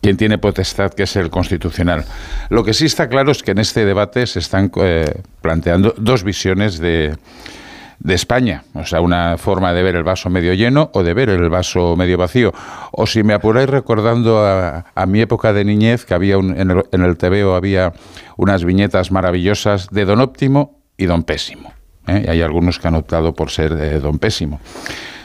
quien 0.01 0.17
tiene 0.17 0.39
potestad, 0.39 0.95
que 0.95 1.03
es 1.03 1.17
el 1.17 1.29
constitucional. 1.29 2.05
Lo 2.49 2.63
que 2.63 2.73
sí 2.73 2.85
está 2.85 3.09
claro 3.09 3.33
es 3.33 3.43
que 3.43 3.51
en 3.51 3.59
este 3.59 3.85
debate 3.85 4.29
se 4.29 4.39
están 4.39 4.71
eh, 4.81 5.23
planteando 5.43 5.93
dos 5.99 6.23
visiones 6.23 6.79
de 6.79 7.17
de 8.01 8.15
España. 8.15 8.63
O 8.75 8.85
sea, 8.85 9.01
una 9.01 9.37
forma 9.39 9.73
de 9.73 9.83
ver 9.83 9.97
el 9.97 10.05
vaso 10.05 10.31
medio 10.31 10.55
lleno 10.55 10.91
o 10.95 11.03
de 11.03 11.15
ver 11.15 11.31
el 11.31 11.49
vaso 11.49 11.97
medio 11.97 12.17
vacío. 12.17 12.53
O 12.93 13.07
si 13.07 13.23
me 13.23 13.35
apuráis 13.35 13.69
recordando 13.69 14.45
a, 14.45 14.87
a 14.95 15.07
mi 15.07 15.21
época 15.21 15.53
de 15.53 15.65
niñez, 15.65 16.05
que 16.05 16.15
había 16.15 16.39
un, 16.39 16.57
en, 16.59 16.71
el, 16.71 16.85
en 16.93 17.03
el 17.03 17.17
había 17.55 17.93
unas 18.37 18.65
viñetas 18.65 19.11
maravillosas 19.11 19.89
de 19.91 20.05
Don 20.05 20.21
Óptimo 20.21 20.81
y 20.97 21.07
Don 21.07 21.25
Pésimo. 21.25 21.73
¿eh? 22.07 22.23
Y 22.27 22.31
hay 22.31 22.43
algunos 22.43 22.79
que 22.79 22.89
han 22.89 22.95
optado 22.95 23.35
por 23.35 23.51
ser 23.51 23.73
eh, 23.73 23.99
Don 23.99 24.19
Pésimo. 24.19 24.61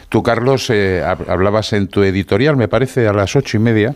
Tú, 0.10 0.22
Carlos, 0.22 0.70
eh, 0.70 1.04
hab- 1.04 1.28
hablabas 1.30 1.74
en 1.74 1.88
tu 1.88 2.04
editorial, 2.04 2.56
me 2.56 2.68
parece, 2.68 3.08
a 3.08 3.14
las 3.14 3.36
ocho 3.36 3.58
y 3.58 3.60
media, 3.60 3.96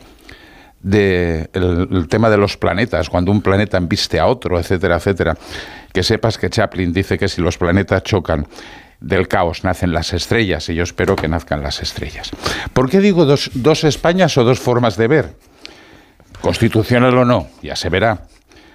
de 0.81 1.49
el, 1.53 2.07
tema 2.07 2.29
de 2.29 2.37
los 2.37 2.57
planetas, 2.57 3.09
cuando 3.09 3.31
un 3.31 3.41
planeta 3.41 3.77
embiste 3.77 4.19
a 4.19 4.27
otro, 4.27 4.59
etcétera, 4.59 4.97
etcétera. 4.97 5.37
Que 5.91 6.03
sepas 6.03 6.37
que 6.37 6.49
Chaplin 6.49 6.93
dice 6.93 7.17
que 7.17 7.27
si 7.27 7.41
los 7.41 7.57
planetas 7.57 8.03
chocan, 8.03 8.47
del 8.99 9.27
caos 9.27 9.63
nacen 9.63 9.93
las 9.93 10.13
estrellas, 10.13 10.69
y 10.69 10.75
yo 10.75 10.83
espero 10.83 11.15
que 11.15 11.27
nazcan 11.27 11.61
las 11.61 11.81
estrellas. 11.81 12.31
¿Por 12.73 12.89
qué 12.89 12.99
digo 12.99 13.25
dos, 13.25 13.51
dos 13.53 13.83
Españas 13.83 14.37
o 14.37 14.43
dos 14.43 14.59
formas 14.59 14.97
de 14.97 15.07
ver? 15.07 15.35
Constitucional 16.41 17.15
o 17.17 17.25
no, 17.25 17.47
ya 17.61 17.75
se 17.75 17.89
verá. 17.89 18.23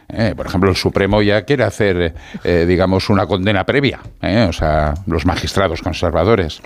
Eh, 0.09 0.35
por 0.37 0.47
ejemplo, 0.47 0.71
el 0.71 0.77
Supremo 0.77 1.23
ya 1.23 1.43
quiere 1.43 1.65
hacer, 1.65 2.15
eh, 2.45 2.65
digamos, 2.69 3.09
una 3.09 3.27
condena 3.27 3.65
previa, 3.65 4.01
eh, 4.21 4.47
o 4.49 4.53
sea, 4.53 4.95
los 5.07 5.25
magistrados 5.25 5.81
conservadores. 5.81 6.61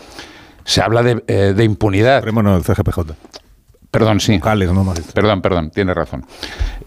Se 0.65 0.83
habla 0.83 1.03
de, 1.03 1.23
eh, 1.29 1.55
de 1.57 1.65
impunidad. 1.65 2.19
Supremo 2.19 2.43
no, 2.43 2.57
el 2.57 2.65
CGPJ. 2.65 3.15
Perdón, 3.97 4.21
sí. 4.21 4.35
Vocales, 4.37 4.71
no. 4.71 4.93
Perdón, 5.15 5.41
perdón, 5.41 5.71
tiene 5.71 5.95
razón. 5.95 6.27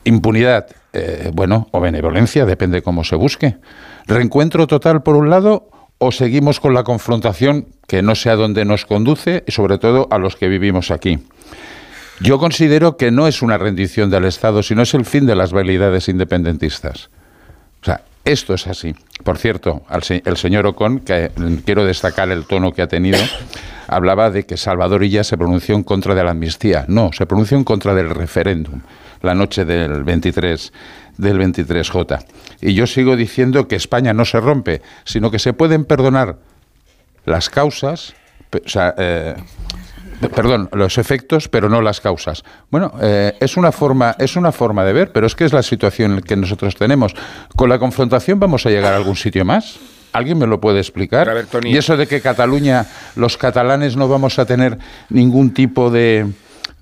Impunidad, 0.04 0.68
eh, 0.94 1.32
bueno, 1.34 1.68
o 1.72 1.80
benevolencia, 1.80 2.46
depende 2.46 2.84
cómo 2.84 3.04
se 3.04 3.16
busque. 3.16 3.58
Reencuentro 4.06 4.68
total 4.68 5.02
por 5.02 5.16
un 5.16 5.28
lado 5.28 5.72
o 5.98 6.12
seguimos 6.12 6.60
con 6.60 6.76
la 6.76 6.84
confrontación 6.84 7.66
que 7.88 8.04
no 8.04 8.14
sé 8.14 8.30
a 8.30 8.36
dónde 8.36 8.64
nos 8.64 8.86
conduce 8.86 9.44
y 9.48 9.52
sobre 9.52 9.80
todo 9.80 10.08
a 10.12 10.20
los 10.20 10.36
que 10.36 10.50
vivimos 10.50 10.92
aquí. 10.92 11.18
Yo 12.22 12.38
considero 12.38 12.96
que 12.96 13.10
no 13.10 13.28
es 13.28 13.42
una 13.42 13.58
rendición 13.58 14.12
del 14.12 14.26
Estado, 14.26 14.62
sino 14.62 14.84
es 14.84 14.94
el 14.94 15.04
fin 15.04 15.26
de 15.26 15.36
las 15.36 15.52
validades 15.52 16.10
independentistas. 16.10 17.10
O 17.82 17.86
sea, 17.86 18.02
esto 18.26 18.54
es 18.54 18.68
así. 18.68 18.96
Por 19.24 19.38
cierto, 19.38 19.84
al 19.88 20.04
se- 20.04 20.22
el 20.26 20.38
señor 20.38 20.66
Ocon, 20.68 21.00
que 21.00 21.32
mm, 21.36 21.56
quiero 21.66 21.84
destacar 21.86 22.30
el 22.30 22.46
tono 22.46 22.72
que 22.74 22.82
ha 22.82 22.88
tenido, 22.88 23.18
hablaba 23.88 24.30
de 24.30 24.46
que 24.46 24.58
Salvador 24.58 25.04
Illa 25.04 25.24
se 25.24 25.38
pronunció 25.38 25.76
en 25.76 25.84
contra 25.84 26.16
de 26.16 26.24
la 26.24 26.32
amnistía. 26.32 26.86
No, 26.88 27.12
se 27.14 27.26
pronunció 27.26 27.58
en 27.58 27.64
contra 27.64 27.94
del 27.94 28.10
referéndum 28.10 28.82
la 29.22 29.36
noche 29.36 29.66
del 29.66 30.04
23 30.04 30.72
del 31.18 31.38
23J. 31.40 32.24
Y 32.62 32.74
yo 32.74 32.88
sigo 32.88 33.18
diciendo 33.18 33.68
que 33.68 33.76
España 33.76 34.14
no 34.14 34.24
se 34.24 34.40
rompe, 34.40 34.82
sino 35.04 35.30
que 35.32 35.40
se 35.40 35.52
pueden 35.52 35.84
perdonar 35.84 36.38
las 37.26 37.50
causas, 37.50 38.14
pe- 38.50 38.62
o 38.66 38.70
sea, 38.70 38.96
eh, 38.98 39.36
perdón, 40.28 40.70
los 40.74 40.98
efectos, 40.98 41.48
pero 41.48 41.70
no 41.70 41.82
las 41.82 42.02
causas. 42.02 42.44
Bueno, 42.70 42.94
eh, 43.02 43.36
es 43.40 43.58
una 43.58 43.72
forma, 43.72 44.16
es 44.20 44.36
una 44.36 44.52
forma 44.52 44.84
de 44.84 44.94
ver, 44.94 45.12
pero 45.12 45.28
es 45.28 45.36
que 45.36 45.46
es 45.46 45.54
la 45.54 45.64
situación 45.64 46.22
que 46.22 46.36
nosotros 46.36 46.76
tenemos. 46.76 47.16
Con 47.56 47.70
la 47.70 47.80
confrontación 47.80 48.40
vamos 48.40 48.66
a 48.66 48.70
llegar 48.70 48.94
a 48.94 48.98
algún 48.98 49.16
sitio 49.16 49.46
más. 49.46 49.80
¿Alguien 50.12 50.38
me 50.38 50.48
lo 50.48 50.60
puede 50.60 50.80
explicar? 50.80 51.34
Ver. 51.34 51.46
Y 51.66 51.78
eso 51.78 51.96
de 51.96 52.08
que 52.08 52.20
Cataluña, 52.20 52.86
los 53.16 53.38
catalanes 53.38 53.96
no 53.96 54.08
vamos 54.08 54.40
a 54.40 54.46
tener 54.46 54.78
ningún 55.10 55.54
tipo 55.54 55.92
de, 55.92 56.26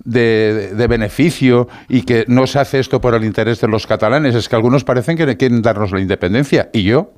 de, 0.02 0.72
de 0.74 0.86
beneficio 0.86 1.68
y 1.88 2.02
que 2.02 2.24
no 2.26 2.46
se 2.46 2.58
hace 2.58 2.78
esto 2.78 3.00
por 3.00 3.14
el 3.14 3.24
interés 3.24 3.60
de 3.60 3.68
los 3.68 3.86
catalanes. 3.86 4.34
Es 4.34 4.48
que 4.48 4.56
algunos 4.56 4.84
parecen 4.84 5.16
que 5.16 5.36
quieren 5.36 5.60
darnos 5.60 5.92
la 5.92 6.00
independencia. 6.00 6.70
Y 6.72 6.84
yo, 6.84 7.12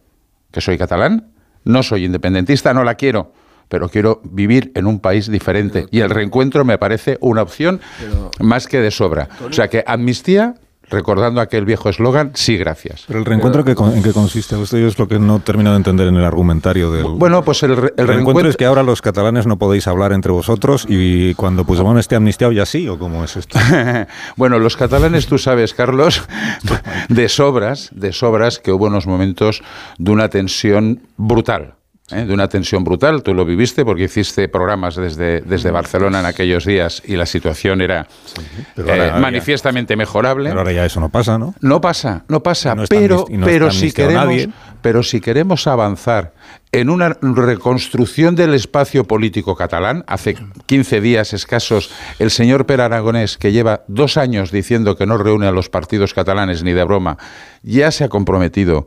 que 0.51 0.61
soy 0.61 0.77
catalán, 0.77 1.29
no 1.65 1.83
soy 1.83 2.05
independentista, 2.05 2.75
no 2.75 2.83
la 2.83 2.97
quiero. 2.97 3.33
Pero 3.71 3.89
quiero 3.89 4.21
vivir 4.25 4.73
en 4.75 4.87
un 4.87 5.01
país 5.01 5.31
diferente. 5.31 5.87
Y 5.91 6.01
el 6.01 6.11
reencuentro 6.11 6.65
me 6.67 6.77
parece 6.77 7.17
una 7.23 7.41
opción 7.41 7.81
más 8.41 8.67
que 8.67 8.81
de 8.81 8.91
sobra. 8.91 9.29
O 9.49 9.53
sea 9.53 9.69
que 9.69 9.83
amnistía, 9.87 10.57
recordando 10.91 11.41
aquel 11.41 11.65
viejo 11.65 11.89
eslogan, 11.89 12.33
sí, 12.35 12.57
gracias. 12.57 13.05
Pero 13.07 13.21
el 13.21 13.25
reencuentro, 13.25 13.65
¿qué 13.65 13.77
con- 13.77 13.97
¿en 13.97 14.03
qué 14.03 14.13
consiste? 14.13 14.61
Esto 14.61 14.77
yo 14.77 14.89
es 14.89 14.99
lo 14.99 15.07
que 15.07 15.21
no 15.21 15.39
termino 15.39 15.71
de 15.71 15.77
entender 15.77 16.09
en 16.09 16.17
el 16.17 16.25
argumentario 16.25 16.91
del... 16.91 17.05
Bueno, 17.05 17.45
pues 17.45 17.63
el, 17.63 17.77
re- 17.77 17.77
el 17.77 17.83
el 18.03 18.09
reencuentro 18.09 18.15
reencuentro 18.17 18.51
es 18.51 18.57
que 18.57 18.65
ahora 18.65 18.83
los 18.83 19.01
catalanes 19.01 19.47
no 19.47 19.57
podéis 19.57 19.87
hablar 19.87 20.13
entre 20.13 20.33
vosotros 20.33 20.85
y 20.89 21.35
cuando 21.35 21.65
Puigdemont 21.65 22.01
esté 22.01 22.17
amnistiado 22.17 22.53
ya 22.53 22.67
sí, 22.67 22.89
¿o 22.89 22.99
cómo 22.99 23.23
es 23.23 23.37
esto? 23.37 23.57
bueno, 24.37 24.59
los 24.59 24.77
catalanes, 24.77 25.29
tú 25.29 25.39
sabes, 25.39 25.75
Carlos, 25.75 26.25
de 27.09 27.29
sobras, 27.29 27.91
de 27.93 28.13
sobras 28.13 28.59
que 28.59 28.73
hubo 28.73 28.87
unos 28.87 29.07
momentos 29.07 29.63
de 29.97 30.11
una 30.11 30.29
tensión 30.29 31.03
brutal. 31.17 31.75
¿Eh? 32.13 32.25
De 32.27 32.33
una 32.35 32.49
tensión 32.49 32.85
brutal, 32.85 33.23
tú 33.23 33.35
lo 33.35 33.45
viviste 33.45 33.85
porque 33.85 34.05
hiciste 34.05 34.49
programas 34.49 34.97
desde, 34.97 35.41
desde 35.41 35.71
Barcelona 35.71 36.21
en 36.21 36.27
aquellos 36.27 36.65
días 36.65 37.03
y 37.07 37.17
la 37.17 37.27
situación 37.27 37.81
era 37.81 38.07
pero 38.75 38.91
ahora 38.91 39.17
eh, 39.17 39.21
manifiestamente 39.21 39.97
mejorable. 39.97 40.49
Pero 40.51 40.61
ahora 40.61 40.73
ya 40.73 40.85
eso 40.85 41.01
no 41.01 41.09
pasa, 41.09 41.39
¿no? 41.39 41.55
No 41.61 41.81
pasa, 41.81 42.25
no 42.29 42.43
pasa, 42.43 42.75
No 42.75 42.85
pero, 42.89 43.25
no 43.31 43.47
pero 43.47 43.71
si 43.71 43.93
queremos, 43.93 44.25
nadie. 44.27 44.49
pero 44.83 45.03
si 45.03 45.21
queremos 45.21 45.67
avanzar 45.67 46.33
en 46.73 46.89
una 46.89 47.17
reconstrucción 47.21 48.37
del 48.37 48.55
espacio 48.55 49.05
político 49.05 49.57
catalán, 49.57 50.05
hace 50.07 50.37
15 50.67 51.01
días 51.01 51.33
escasos, 51.33 51.91
el 52.19 52.31
señor 52.31 52.67
Per 52.67 52.81
Aragonés, 52.81 53.39
que 53.39 53.53
lleva 53.53 53.83
dos 53.89 54.17
años 54.17 54.51
diciendo 54.51 54.97
que 54.97 55.07
no 55.07 55.19
reúne 55.19 55.47
a 55.47 55.53
los 55.53 55.69
partidos 55.69 56.15
catalanes 56.15 56.63
ni 56.63 56.73
de 56.73 56.85
broma, 56.85 57.19
ya 57.63 57.91
se 57.91 58.05
ha 58.05 58.09
comprometido 58.09 58.87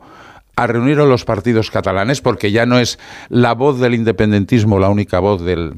a 0.56 0.66
reunir 0.66 1.00
a 1.00 1.04
los 1.04 1.24
partidos 1.24 1.70
catalanes 1.70 2.20
porque 2.20 2.52
ya 2.52 2.66
no 2.66 2.78
es 2.78 2.98
la 3.28 3.54
voz 3.54 3.80
del 3.80 3.94
independentismo 3.94 4.78
la 4.78 4.88
única 4.88 5.18
voz 5.18 5.42
del, 5.42 5.74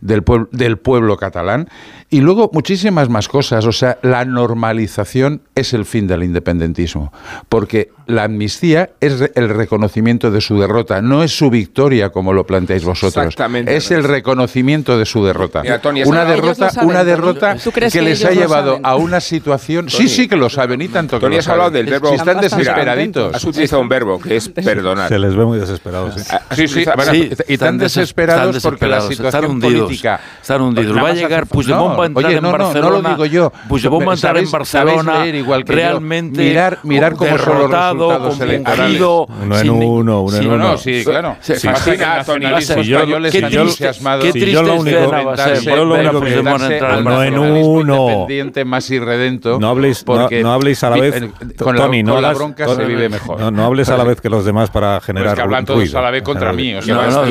del, 0.00 0.22
pueblo, 0.22 0.48
del 0.52 0.78
pueblo 0.78 1.16
catalán. 1.16 1.68
Y 2.10 2.20
luego 2.20 2.50
muchísimas 2.54 3.08
más 3.08 3.28
cosas. 3.28 3.66
O 3.66 3.72
sea, 3.72 3.98
la 4.02 4.24
normalización 4.24 5.42
es 5.54 5.72
el 5.74 5.84
fin 5.84 6.06
del 6.06 6.22
independentismo. 6.22 7.12
Porque 7.48 7.90
la 8.06 8.24
amnistía 8.24 8.90
es 9.00 9.18
re- 9.18 9.32
el 9.34 9.50
reconocimiento 9.50 10.30
de 10.30 10.40
su 10.40 10.58
derrota, 10.58 11.02
no 11.02 11.22
es 11.22 11.36
su 11.36 11.50
victoria 11.50 12.08
como 12.10 12.32
lo 12.32 12.46
planteáis 12.46 12.84
vosotros. 12.84 13.26
Exactamente, 13.26 13.76
Es 13.76 13.90
el 13.90 14.04
reconocimiento 14.04 14.98
de 14.98 15.04
su 15.04 15.24
derrota. 15.24 15.62
Mira, 15.62 15.80
Tony, 15.80 16.02
una 16.04 16.24
derrota, 16.24 16.70
saben, 16.70 16.88
una 16.88 17.04
derrota 17.04 17.56
¿Tú 17.62 17.70
crees 17.72 17.92
que 17.92 17.98
que 17.98 18.04
les 18.06 18.24
ha 18.24 18.30
llevado 18.30 18.70
saben? 18.72 18.86
a 18.86 18.96
una 18.96 19.20
situación. 19.20 19.86
Tony. 19.86 19.96
sí, 19.96 20.08
sí 20.08 20.28
que 20.28 20.36
lo 20.36 20.48
saben 20.48 20.80
y 20.80 20.88
tanto 20.88 21.18
que 21.18 21.26
Tony, 21.26 21.34
lo 21.34 21.40
has 21.40 21.48
hablado 21.48 21.70
saben. 21.70 21.84
del 21.86 21.92
verbo... 21.92 22.08
Si 22.08 22.14
están 22.14 22.36
Mira, 22.36 22.40
desesperaditos. 22.48 23.34
has 23.34 23.44
utilizado 23.44 23.82
un 23.82 23.88
verbo 23.88 24.18
que 24.18 24.36
es 24.36 24.48
perdonar. 24.64 25.08
Se 25.08 25.18
les 25.18 25.36
ve 25.36 25.44
muy 25.44 25.58
desesperados. 25.58 26.14
sí. 26.14 26.22
Has 26.48 26.56
Sí, 26.56 26.68
sí, 26.68 26.84
Sí, 27.10 27.30
y 27.48 27.58
tan 27.58 27.76
desesperados 27.78 28.56
están 28.56 28.70
porque 28.72 28.86
la 28.86 28.96
desesperados, 28.96 29.08
situación 29.08 29.44
están 29.44 29.50
hundidos, 29.50 29.84
política 29.86 30.20
están 30.40 30.60
hundidos. 30.62 30.96
Va 30.96 31.08
a 31.08 31.12
llegar 31.12 31.46
Puigdemont, 31.46 31.90
no, 31.90 31.96
va 31.98 32.04
a 32.04 32.06
entrar 32.06 32.26
oye, 32.26 32.36
en 32.36 32.42
no, 32.42 32.52
Barcelona. 32.52 32.90
No, 32.90 33.02
lo 33.02 33.08
digo 33.10 33.26
yo. 33.26 33.52
Puigdemont 33.68 34.06
va 34.08 34.12
a 34.12 34.14
entrar 34.14 34.38
en 34.38 34.50
Barcelona 34.50 35.26
igual 35.26 35.64
que 35.64 35.72
yo. 35.72 35.76
realmente 35.78 36.42
mirar, 36.42 36.78
mirar 36.82 37.14
cómo 37.16 37.30
son 37.38 37.38
los 37.38 37.56
derrotado, 37.70 38.18
confundido, 38.20 39.26
Uno 39.42 39.58
en 39.58 39.70
uno, 39.70 40.22
uno 40.22 40.36
en 40.36 40.46
uno. 40.46 40.58
No, 40.58 40.78
sí, 40.78 41.02
claro. 41.04 41.36
Sí, 41.40 41.54
nacionalismo 41.54 42.82
Si 42.82 42.92
español 42.92 43.28
qué 43.30 43.38
entusiasmado. 43.38 44.24
yo 44.24 44.62
lo 44.62 44.74
único- 44.74 44.98
escena 44.98 45.22
va 45.22 45.32
a 45.32 45.36
ser 45.36 45.60
yo 45.60 45.84
lo 45.84 45.94
único 45.94 46.20
que- 46.20 46.78
al 46.78 47.04
No 47.04 47.22
en 47.22 47.38
uno. 47.38 48.02
independiente 48.10 48.64
más 48.64 48.90
irredento. 48.90 49.58
No 49.60 49.68
habléis, 49.68 50.00
no- 50.06 50.14
porque 50.14 50.42
no, 50.42 50.52
habléis 50.52 50.82
a 50.84 50.90
la 50.90 50.96
vez. 50.98 51.22
con 51.58 51.76
la, 51.76 51.82
Tony, 51.82 52.02
no 52.02 52.14
con 52.14 52.22
la 52.22 52.32
bronca 52.32 52.68
se 52.68 52.84
vive 52.84 53.08
mejor. 53.08 53.40
No, 53.40 53.50
no 53.50 53.64
hables 53.64 53.88
a 53.88 53.96
la 53.96 54.04
vez 54.04 54.20
que 54.20 54.28
los 54.28 54.44
demás 54.44 54.70
para 54.70 55.00
generar 55.00 55.28
Pues 55.28 55.36
que 55.36 55.42
hablan 55.42 55.64
todos 55.64 55.80
ruido. 55.80 55.98
a 55.98 56.02
la 56.02 56.10
vez 56.10 56.22
contra 56.22 56.52
mí. 56.52 56.74
O 56.74 56.82
sea, 56.82 56.94
No, 56.94 57.02
no, 57.06 57.24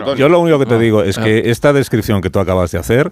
no, 0.00 0.14
yo 0.14 0.28
lo 0.28 0.40
único 0.40 0.58
que 0.58 0.66
te 0.66 0.78
digo 0.78 1.02
es 1.02 1.18
que 1.18 1.50
esta 1.50 1.72
descripción 1.72 2.20
que 2.20 2.30
tú 2.30 2.38
acabas 2.38 2.70
de 2.70 2.78
hacer 2.78 3.10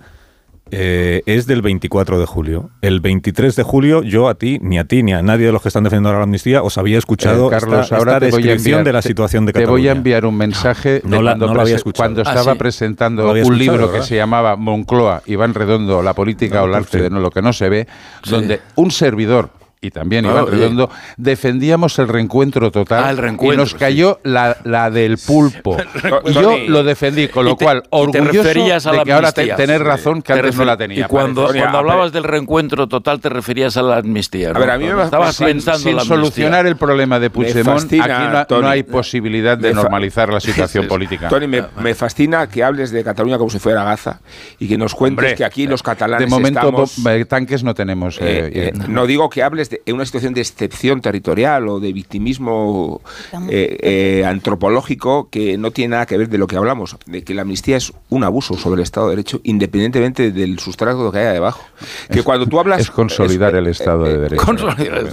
eh, 0.70 1.22
es 1.26 1.46
del 1.46 1.62
24 1.62 2.18
de 2.18 2.26
julio. 2.26 2.70
El 2.82 3.00
23 3.00 3.54
de 3.54 3.62
julio 3.62 4.02
yo 4.02 4.28
a 4.28 4.34
ti, 4.34 4.58
ni 4.60 4.78
a 4.78 4.84
ti, 4.84 5.02
ni 5.02 5.12
a 5.12 5.22
nadie 5.22 5.46
de 5.46 5.52
los 5.52 5.62
que 5.62 5.68
están 5.68 5.84
defendiendo 5.84 6.08
ahora 6.08 6.18
la 6.20 6.24
amnistía 6.24 6.62
os 6.62 6.76
había 6.78 6.98
escuchado 6.98 7.46
Eh, 7.46 7.50
Carlos, 7.50 7.84
esta, 7.84 7.96
ahora 7.96 8.12
esta 8.14 8.26
te 8.26 8.30
voy 8.32 8.42
a 8.42 8.46
descripción 8.46 8.80
enviar- 8.80 8.84
de 8.84 8.92
la 8.92 9.02
te- 9.02 9.08
situación 9.08 9.46
de 9.46 9.52
Te 9.52 9.60
Cataluña. 9.60 9.80
voy 9.80 9.88
a 9.88 9.92
enviar 9.92 10.26
un 10.26 10.36
mensaje 10.36 11.00
No 11.04 11.16
de 11.18 11.22
la- 11.22 11.30
cuando, 11.32 11.46
no 11.46 11.54
la 11.54 11.62
había 11.62 11.74
prese- 11.74 11.76
escuchado. 11.76 12.04
cuando 12.08 12.20
Ah, 12.28 12.32
estaba 12.34 12.52
sí. 12.52 12.58
presentando 12.58 13.30
un 13.30 13.36
escuchado, 13.36 13.58
libro 13.58 13.92
que 13.92 14.02
se 14.02 14.16
llamaba 14.16 14.56
Moncloa, 14.56 15.22
Iván 15.26 15.54
Redondo, 15.54 16.02
La 16.02 16.14
política 16.14 16.62
o 16.62 16.66
el 16.66 16.74
arte 16.74 17.00
de 17.02 17.10
no 17.10 17.20
lo 17.20 17.30
que 17.30 17.42
no 17.42 17.52
se 17.52 17.68
ve, 17.68 17.86
donde 18.28 18.60
un 18.74 18.90
servidor 18.90 19.50
y 19.86 19.90
también 19.90 20.26
Ah, 20.26 20.30
Iván 20.30 20.44
oye. 20.44 20.52
Redondo 20.52 20.90
defendíamos 21.16 21.98
el 21.98 22.08
reencuentro 22.08 22.70
total 22.70 23.04
Ah, 23.04 23.10
el 23.10 23.16
reencuentro, 23.18 23.54
y 23.54 23.56
nos 23.56 23.70
sí. 23.70 23.76
cayó 23.78 24.20
la, 24.22 24.56
la 24.64 24.90
del 24.90 25.18
pulpo. 25.18 25.76
y 26.26 26.32
yo 26.32 26.56
lo 26.68 26.84
defendí, 26.84 27.28
con 27.28 27.44
lo 27.44 27.56
te- 27.56 27.64
cual 27.64 27.78
y 27.78 27.88
te 27.88 27.96
orgulloso 27.96 28.42
referías 28.42 28.86
a 28.86 28.90
de 28.92 28.96
la 28.98 29.04
que 29.04 29.12
ahora 29.12 29.32
te, 29.32 29.46
tener 29.54 29.82
razón 29.82 30.22
que 30.22 30.32
Te 30.32 30.38
antes 30.40 30.56
no 30.56 30.64
la 30.64 30.76
tenía. 30.76 31.00
Y 31.00 31.04
cuando, 31.04 31.42
parece. 31.46 31.60
cuando 31.60 31.78
a 31.78 31.82
ver. 31.82 31.90
hablabas 31.90 32.12
del 32.12 32.24
reencuentro 32.24 32.86
total 32.86 33.20
te 33.20 33.28
referías 33.28 33.76
a 33.76 33.82
la 33.82 33.96
amnistía. 33.98 34.52
¿no? 34.52 34.56
A 34.56 34.60
ver, 34.60 34.70
a 34.70 34.78
mí 34.78 34.86
me 34.86 35.02
estabas 35.02 35.36
sin, 35.36 35.46
pensando 35.46 35.78
sin 35.80 35.96
la 35.96 36.04
solucionar 36.04 36.66
el 36.66 36.76
problema 36.76 37.18
de 37.18 37.30
Puigdemont, 37.30 37.80
fascina, 37.80 38.04
aquí 38.04 38.32
no, 38.36 38.46
Tony. 38.46 38.62
no 38.62 38.68
hay 38.68 38.82
posibilidad 38.82 39.58
de 39.58 39.72
normalizar 39.74 40.32
la 40.32 40.40
situación 40.40 40.86
política. 40.88 41.28
Tony, 41.28 41.46
me, 41.46 41.62
me 41.80 41.94
fascina 41.94 42.46
que 42.48 42.62
hables 42.64 42.90
de 42.90 43.02
Cataluña 43.04 43.38
como 43.38 43.50
si 43.50 43.58
fuera 43.58 43.84
Gaza 43.84 44.20
y 44.58 44.68
que 44.68 44.76
nos 44.78 44.94
cuentes 44.94 45.16
Hombre, 45.24 45.34
que 45.34 45.44
aquí 45.44 45.66
los 45.66 45.82
catalanes 45.82 46.26
de 46.28 46.30
momento 46.30 46.60
estamos... 46.60 46.98
eh, 47.06 47.24
tanques 47.24 47.62
no 47.62 47.74
tenemos. 47.74 48.18
eh, 48.18 48.22
eh, 48.26 48.50
eh, 48.54 48.72
no 48.88 49.06
digo 49.06 49.30
que 49.30 49.42
hables 49.42 49.70
de 49.70 49.75
en 49.84 49.94
una 49.94 50.04
situación 50.06 50.34
de 50.34 50.40
excepción 50.40 51.00
territorial 51.00 51.68
o 51.68 51.80
de 51.80 51.92
victimismo 51.92 53.00
eh, 53.48 53.76
eh, 54.20 54.24
antropológico 54.26 55.28
que 55.30 55.58
no 55.58 55.70
tiene 55.70 55.92
nada 55.92 56.06
que 56.06 56.16
ver 56.16 56.28
de 56.28 56.38
lo 56.38 56.46
que 56.46 56.56
hablamos, 56.56 56.96
de 57.06 57.22
que 57.22 57.34
la 57.34 57.42
amnistía 57.42 57.76
es 57.76 57.92
un 58.08 58.24
abuso 58.24 58.56
sobre 58.56 58.76
el 58.80 58.82
Estado 58.82 59.08
de 59.08 59.16
Derecho 59.16 59.40
independientemente 59.44 60.30
del 60.32 60.58
sustrato 60.58 61.10
que 61.12 61.18
haya 61.18 61.32
debajo. 61.32 61.62
Que 62.10 62.22
cuando 62.22 62.46
tú 62.46 62.58
hablas... 62.60 62.80
Es 62.80 62.90
consolidar 62.90 63.54
el 63.54 63.66
Estado 63.66 64.04
de 64.04 64.18
Derecho. 64.18 64.44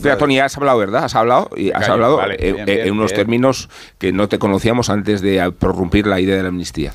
Mira, 0.03 0.17
Tony, 0.17 0.39
has 0.39 0.55
hablado, 0.57 0.77
¿verdad? 0.79 1.05
Has 1.05 1.15
hablado 1.15 1.49
y 1.55 1.71
has 1.71 1.87
hablado 1.89 2.17
vale, 2.17 2.35
eh, 2.39 2.53
bien, 2.53 2.69
eh, 2.69 2.75
bien, 2.75 2.87
en 2.87 2.93
unos 2.93 3.11
bien. 3.11 3.17
términos 3.21 3.69
que 3.97 4.11
no 4.11 4.27
te 4.29 4.39
conocíamos 4.39 4.89
antes 4.89 5.21
de 5.21 5.51
prorrumpir 5.57 6.07
la 6.07 6.19
idea 6.19 6.35
de 6.37 6.43
la 6.43 6.49
amnistía. 6.49 6.93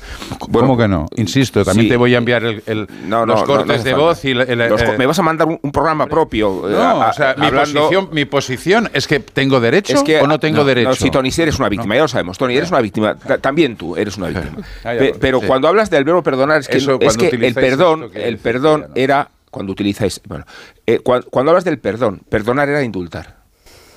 ¿Cómo 0.51 0.77
que 0.77 0.87
no? 0.87 1.05
Insisto, 1.15 1.63
también 1.63 1.85
sí. 1.85 1.89
te 1.89 1.97
voy 1.97 2.15
a 2.15 2.17
enviar 2.17 2.43
el, 2.43 2.63
el- 2.65 2.87
No, 3.05 3.25
no, 3.25 3.33
los 3.33 3.41
no, 3.41 3.45
cortes 3.47 3.77
no 3.79 3.83
de 3.83 3.93
voz 3.93 4.25
y... 4.25 4.31
el- 4.31 4.41
el- 4.41 4.69
Los 4.69 4.83
co- 4.83 4.93
eh, 4.93 4.97
me 4.97 5.05
vas 5.05 5.19
a 5.19 5.23
mandar 5.23 5.47
un, 5.47 5.59
un 5.61 5.71
programa 5.71 6.07
propio. 6.07 6.69
eh, 6.69 6.73
No, 6.73 6.81
a- 7.03 7.09
o 7.09 7.13
sea, 7.13 7.35
mi, 7.37 7.48
hablando- 7.49 7.81
posición, 7.81 8.09
mi 8.11 8.25
posición 8.25 8.89
es 8.93 9.07
que 9.07 9.19
tengo 9.19 9.59
derecho 9.59 9.93
Es 9.95 10.03
que- 10.03 10.19
o 10.21 10.27
no 10.27 10.39
tengo 10.39 10.57
no, 10.59 10.65
derecho. 10.65 10.89
No, 10.89 10.95
sí, 10.95 11.09
Tony, 11.11 11.31
sí 11.31 11.41
eres 11.41 11.59
una 11.59 11.69
víctima, 11.69 11.95
ya 11.95 12.01
lo 12.03 12.07
sabemos. 12.07 12.37
Tony, 12.37 12.55
eres 12.57 12.69
una 12.69 12.81
víctima. 12.81 13.15
Ta- 13.15 13.37
También 13.37 13.75
tú 13.75 13.95
eres 13.95 14.17
una 14.17 14.27
víctima. 14.27 14.57
Ah, 14.83 14.93
Pe- 14.97 15.15
pero 15.19 15.41
cuando 15.41 15.67
hablas 15.67 15.89
del 15.89 16.03
verbo 16.03 16.23
perdonar, 16.23 16.59
es 16.61 16.67
que, 16.67 16.77
Eso, 16.77 16.93
es 16.99 17.15
cuando 17.15 17.29
que 17.29 17.45
el 17.45 17.53
perdón, 17.53 18.09
el 18.13 18.37
perdón 18.37 18.87
era 18.95 19.29
cuando 19.51 19.71
utilizáis. 19.71 20.21
Bueno, 20.27 20.45
eh, 20.85 20.99
cua- 21.03 21.25
cuando, 21.29 21.51
hablas 21.51 21.63
del 21.63 21.79
perdón, 21.79 22.21
perdonar 22.29 22.69
era 22.69 22.83
indultar. 22.83 23.37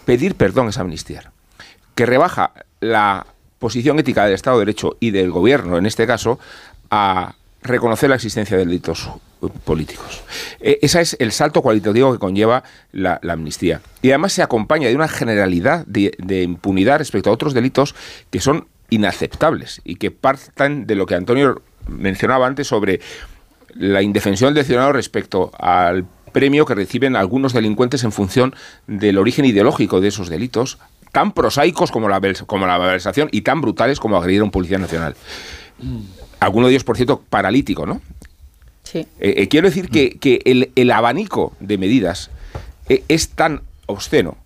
Pedir 0.05 0.35
perdón 0.35 0.69
es 0.69 0.79
amnistiar. 0.79 1.31
Que 1.95 2.07
rebaja 2.07 2.53
la 2.81 3.27
posición 3.59 3.99
ética 3.99 4.25
del 4.25 4.35
Estado 4.35 4.59
de 4.59 4.65
Derecho 4.65 4.97
y 4.99 5.11
del 5.13 5.31
gobierno, 5.31 5.77
en 5.79 5.87
este 5.87 6.07
caso, 6.07 6.41
a 6.91 7.35
reconocer 7.63 8.09
la 8.11 8.17
existencia 8.17 8.57
de 8.57 8.65
delitos 8.65 9.09
eh, 9.09 9.11
políticos. 9.51 10.23
Eh, 10.61 10.79
ese 10.83 11.01
es 11.01 11.17
el 11.19 11.33
salto 11.33 11.63
cualitativo 11.63 12.13
que 12.13 12.19
conlleva 12.19 12.63
la, 12.93 13.19
la 13.23 13.33
amnistía. 13.35 13.81
Y 14.03 14.11
además 14.11 14.33
se 14.33 14.43
acompaña 14.43 14.89
de 14.89 14.95
una 14.95 15.09
generalidad 15.09 15.85
de, 15.87 16.15
de 16.19 16.43
impunidad 16.43 16.99
respecto 16.99 17.31
a 17.31 17.33
otros 17.33 17.55
delitos 17.55 17.95
que 18.31 18.41
son 18.41 18.67
inaceptables 18.91 19.81
y 19.85 19.97
que 19.97 20.11
partan 20.11 20.87
de 20.87 20.95
lo 20.95 21.07
que 21.07 21.15
Antonio 21.15 21.63
mencionaba 21.89 22.47
antes 22.47 22.67
sobre 22.67 23.01
la 23.75 24.03
indefensión 24.03 24.55
del 24.55 24.65
ciudadano 24.65 24.93
respecto 24.93 25.51
al 25.59 26.05
premio 26.33 26.65
que 26.67 26.75
reciben 26.75 27.17
algunos 27.17 27.53
delincuentes 27.53 28.05
en 28.05 28.13
función 28.13 28.55
del 28.87 29.19
origen 29.19 29.45
ideológico 29.45 30.01
de 30.01 30.09
esos 30.09 30.29
delitos, 30.29 30.79
tan 31.13 31.33
prosaicos 31.33 31.91
como 31.91 32.09
la, 32.09 32.21
como 32.47 32.67
la 32.67 32.79
malversación 32.79 33.29
y 33.33 33.43
tan 33.43 33.61
brutales 33.61 34.01
como 34.01 34.17
agredir 34.17 34.41
a 34.41 34.45
un 34.45 34.51
policía 34.51 34.79
nacional. 34.79 35.15
Alguno 36.41 36.67
de 36.67 36.73
ellos, 36.73 36.85
por 36.85 36.97
cierto, 36.97 37.23
paralítico, 37.29 37.87
¿no? 37.87 38.01
Sí. 38.93 39.07
Eh, 39.21 39.35
eh, 39.39 39.49
quiero 39.49 39.69
decir 39.69 39.89
que, 39.89 40.19
que 40.19 40.43
el, 40.45 40.71
el 40.77 40.91
abanico 40.91 41.55
de 41.61 41.79
medidas 41.79 42.31
eh, 42.91 43.03
es 43.09 43.31
tan 43.31 43.63
obsceno 43.87 44.37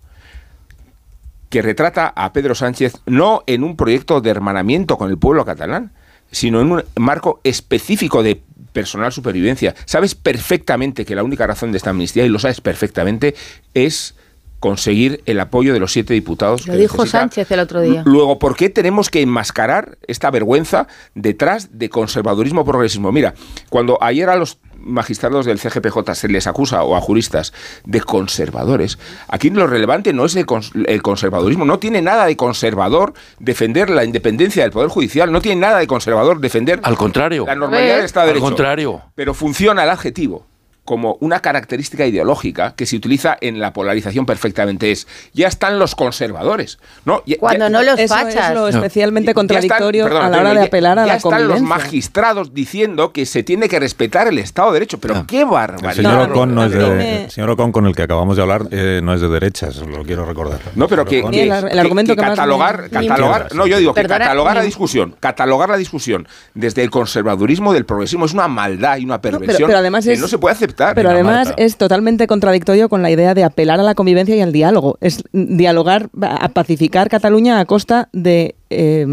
que 1.49 1.61
retrata 1.61 2.13
a 2.15 2.31
Pedro 2.31 2.55
Sánchez 2.55 3.01
no 3.05 3.43
en 3.45 3.63
un 3.63 3.75
proyecto 3.75 4.21
de 4.21 4.29
hermanamiento 4.29 4.97
con 4.97 5.09
el 5.09 5.17
pueblo 5.17 5.43
catalán, 5.43 5.91
sino 6.31 6.61
en 6.61 6.71
un 6.71 6.83
marco 6.95 7.41
específico 7.43 8.23
de 8.23 8.41
personal 8.71 9.11
supervivencia. 9.11 9.75
Sabes 9.85 10.15
perfectamente 10.15 11.05
que 11.05 11.15
la 11.15 11.23
única 11.23 11.45
razón 11.45 11.71
de 11.71 11.77
esta 11.77 11.89
amnistía, 11.89 12.25
y 12.25 12.29
lo 12.29 12.39
sabes 12.39 12.61
perfectamente, 12.61 13.35
es 13.73 14.15
conseguir 14.59 15.21
el 15.25 15.39
apoyo 15.39 15.73
de 15.73 15.79
los 15.79 15.91
siete 15.91 16.13
diputados. 16.13 16.65
Lo 16.67 16.73
que 16.73 16.79
dijo 16.79 16.97
necesita. 16.97 17.19
Sánchez 17.19 17.51
el 17.51 17.59
otro 17.59 17.81
día. 17.81 18.01
Luego, 18.05 18.39
¿por 18.39 18.55
qué 18.55 18.69
tenemos 18.69 19.09
que 19.09 19.21
enmascarar 19.21 19.97
esta 20.07 20.31
vergüenza 20.31 20.87
detrás 21.15 21.77
de 21.77 21.89
conservadurismo 21.89 22.65
progresismo? 22.65 23.11
Mira, 23.11 23.33
cuando 23.69 23.97
ayer 24.01 24.29
a 24.29 24.35
los 24.35 24.57
magistrados 24.79 25.45
del 25.45 25.59
CGPJ 25.59 26.13
se 26.13 26.27
les 26.27 26.47
acusa, 26.47 26.83
o 26.83 26.95
a 26.95 27.01
juristas, 27.01 27.51
de 27.85 27.99
conservadores, 28.01 28.97
aquí 29.27 29.49
lo 29.49 29.67
relevante 29.67 30.13
no 30.13 30.25
es 30.25 30.35
el, 30.35 30.45
cons- 30.45 30.71
el 30.87 31.01
conservadurismo, 31.01 31.65
no 31.65 31.79
tiene 31.79 32.01
nada 32.01 32.25
de 32.25 32.35
conservador 32.37 33.13
defender 33.39 33.89
la 33.89 34.03
independencia 34.05 34.63
del 34.63 34.71
Poder 34.71 34.89
Judicial, 34.89 35.31
no 35.31 35.41
tiene 35.41 35.61
nada 35.61 35.79
de 35.79 35.87
conservador 35.87 36.39
defender... 36.39 36.79
Al 36.83 36.95
contrario. 36.97 37.45
La 37.47 37.55
normalidad 37.55 37.97
del 37.97 38.05
Estado 38.05 38.27
de 38.27 38.31
Al 38.31 38.33
Derecho. 38.35 38.45
contrario. 38.45 39.01
Pero 39.15 39.33
funciona 39.33 39.83
el 39.83 39.89
adjetivo 39.89 40.45
como 40.87 41.17
una 41.19 41.41
característica 41.41 42.05
ideológica 42.05 42.73
que 42.77 42.85
se 42.85 42.95
utiliza 42.95 43.37
en 43.41 43.59
la 43.59 43.73
polarización 43.73 44.25
perfectamente 44.25 44.89
es 44.89 45.05
ya 45.33 45.49
están 45.49 45.79
los 45.79 45.95
conservadores 45.95 46.79
no 47.03 47.21
Ya- 47.25 47.35
Cuando 47.39 47.65
ya- 47.65 47.69
no 47.69 47.83
los 47.83 47.99
Eso 47.99 48.13
fachas. 48.15 48.49
es 48.49 48.55
lo 48.55 48.61
No. 48.61 48.67
especialmente 48.69 49.27
Ya 49.27 49.31
están- 49.31 49.35
contradictorio 49.47 50.03
perdón, 50.05 50.23
a 50.25 50.29
la 50.29 50.39
hora 50.39 50.49
de 50.51 50.55
ya- 50.55 50.63
apelar 50.63 50.97
a 50.99 51.01
ya 51.03 51.07
la 51.07 51.15
están 51.17 51.47
los 51.49 51.61
magistrados 51.61 52.53
diciendo 52.53 53.11
que 53.11 53.25
se 53.25 53.43
tiene 53.43 53.67
que 53.67 53.79
respetar 53.81 54.27
el 54.29 54.37
Estado 54.39 54.69
de 54.69 54.73
Derecho 54.79 54.97
pero 54.97 55.25
qué 55.27 55.41
El 55.41 55.47
barbaridad 55.47 55.93
señor 55.93 56.31
Ocon 56.31 56.55
no 56.55 56.63
es 56.65 56.71
pero- 56.71 56.89
de, 56.91 57.23
el 57.25 57.31
señor 57.31 57.49
Ocon 57.49 57.71
con 57.73 57.85
el 57.85 57.93
que 57.93 58.03
acabamos 58.03 58.37
de 58.37 58.41
hablar 58.43 58.63
eh, 58.71 59.01
no 59.03 59.13
es 59.13 59.19
de 59.19 59.27
derechas, 59.27 59.75
lo 59.77 60.03
quiero 60.03 60.23
recordar. 60.25 60.59
No, 60.75 60.87
pero 60.87 61.03
que, 61.03 61.21
que- 61.29 61.43
El 61.43 61.51
ar- 61.51 61.65
el 61.65 61.71
que- 61.73 61.79
argumento 61.81 62.13
que 62.13 62.15
que 62.15 62.21
más 62.21 62.29
catalogar, 62.31 62.83
me- 62.83 62.89
catalogar, 62.89 63.53
no, 63.53 63.67
yo 63.67 63.77
digo 63.77 63.93
que 63.93 64.01
Perdona, 64.03 64.19
catalogar 64.25 64.55
la 64.55 64.63
discusión, 64.63 65.15
catalogar 65.19 65.69
la 65.69 65.77
discusión 65.77 66.27
desde 66.53 66.81
el 66.83 66.89
conservadurismo 66.89 67.73
del 67.73 67.85
progresismo 67.85 68.25
es 68.25 68.33
una 68.33 68.47
maldad 68.47 68.97
y 68.97 69.03
una 69.05 69.19
pero- 69.19 69.39
perversión 69.39 69.67
pero 69.67 69.79
además 69.79 70.05
que 70.05 70.13
es- 70.13 70.19
no 70.21 70.27
se 70.29 70.37
puede 70.37 70.53
aceptar. 70.55 70.76
Pero 70.77 71.09
además 71.09 71.47
Marta. 71.47 71.63
es 71.63 71.77
totalmente 71.77 72.27
contradictorio 72.27 72.89
con 72.89 73.01
la 73.01 73.11
idea 73.11 73.33
de 73.33 73.43
apelar 73.43 73.79
a 73.79 73.83
la 73.83 73.95
convivencia 73.95 74.35
y 74.35 74.41
al 74.41 74.51
diálogo. 74.51 74.97
Es 75.01 75.23
dialogar, 75.33 76.09
a 76.21 76.49
pacificar 76.49 77.09
Cataluña 77.09 77.59
a 77.59 77.65
costa 77.65 78.09
de 78.13 78.55
eh, 78.69 79.05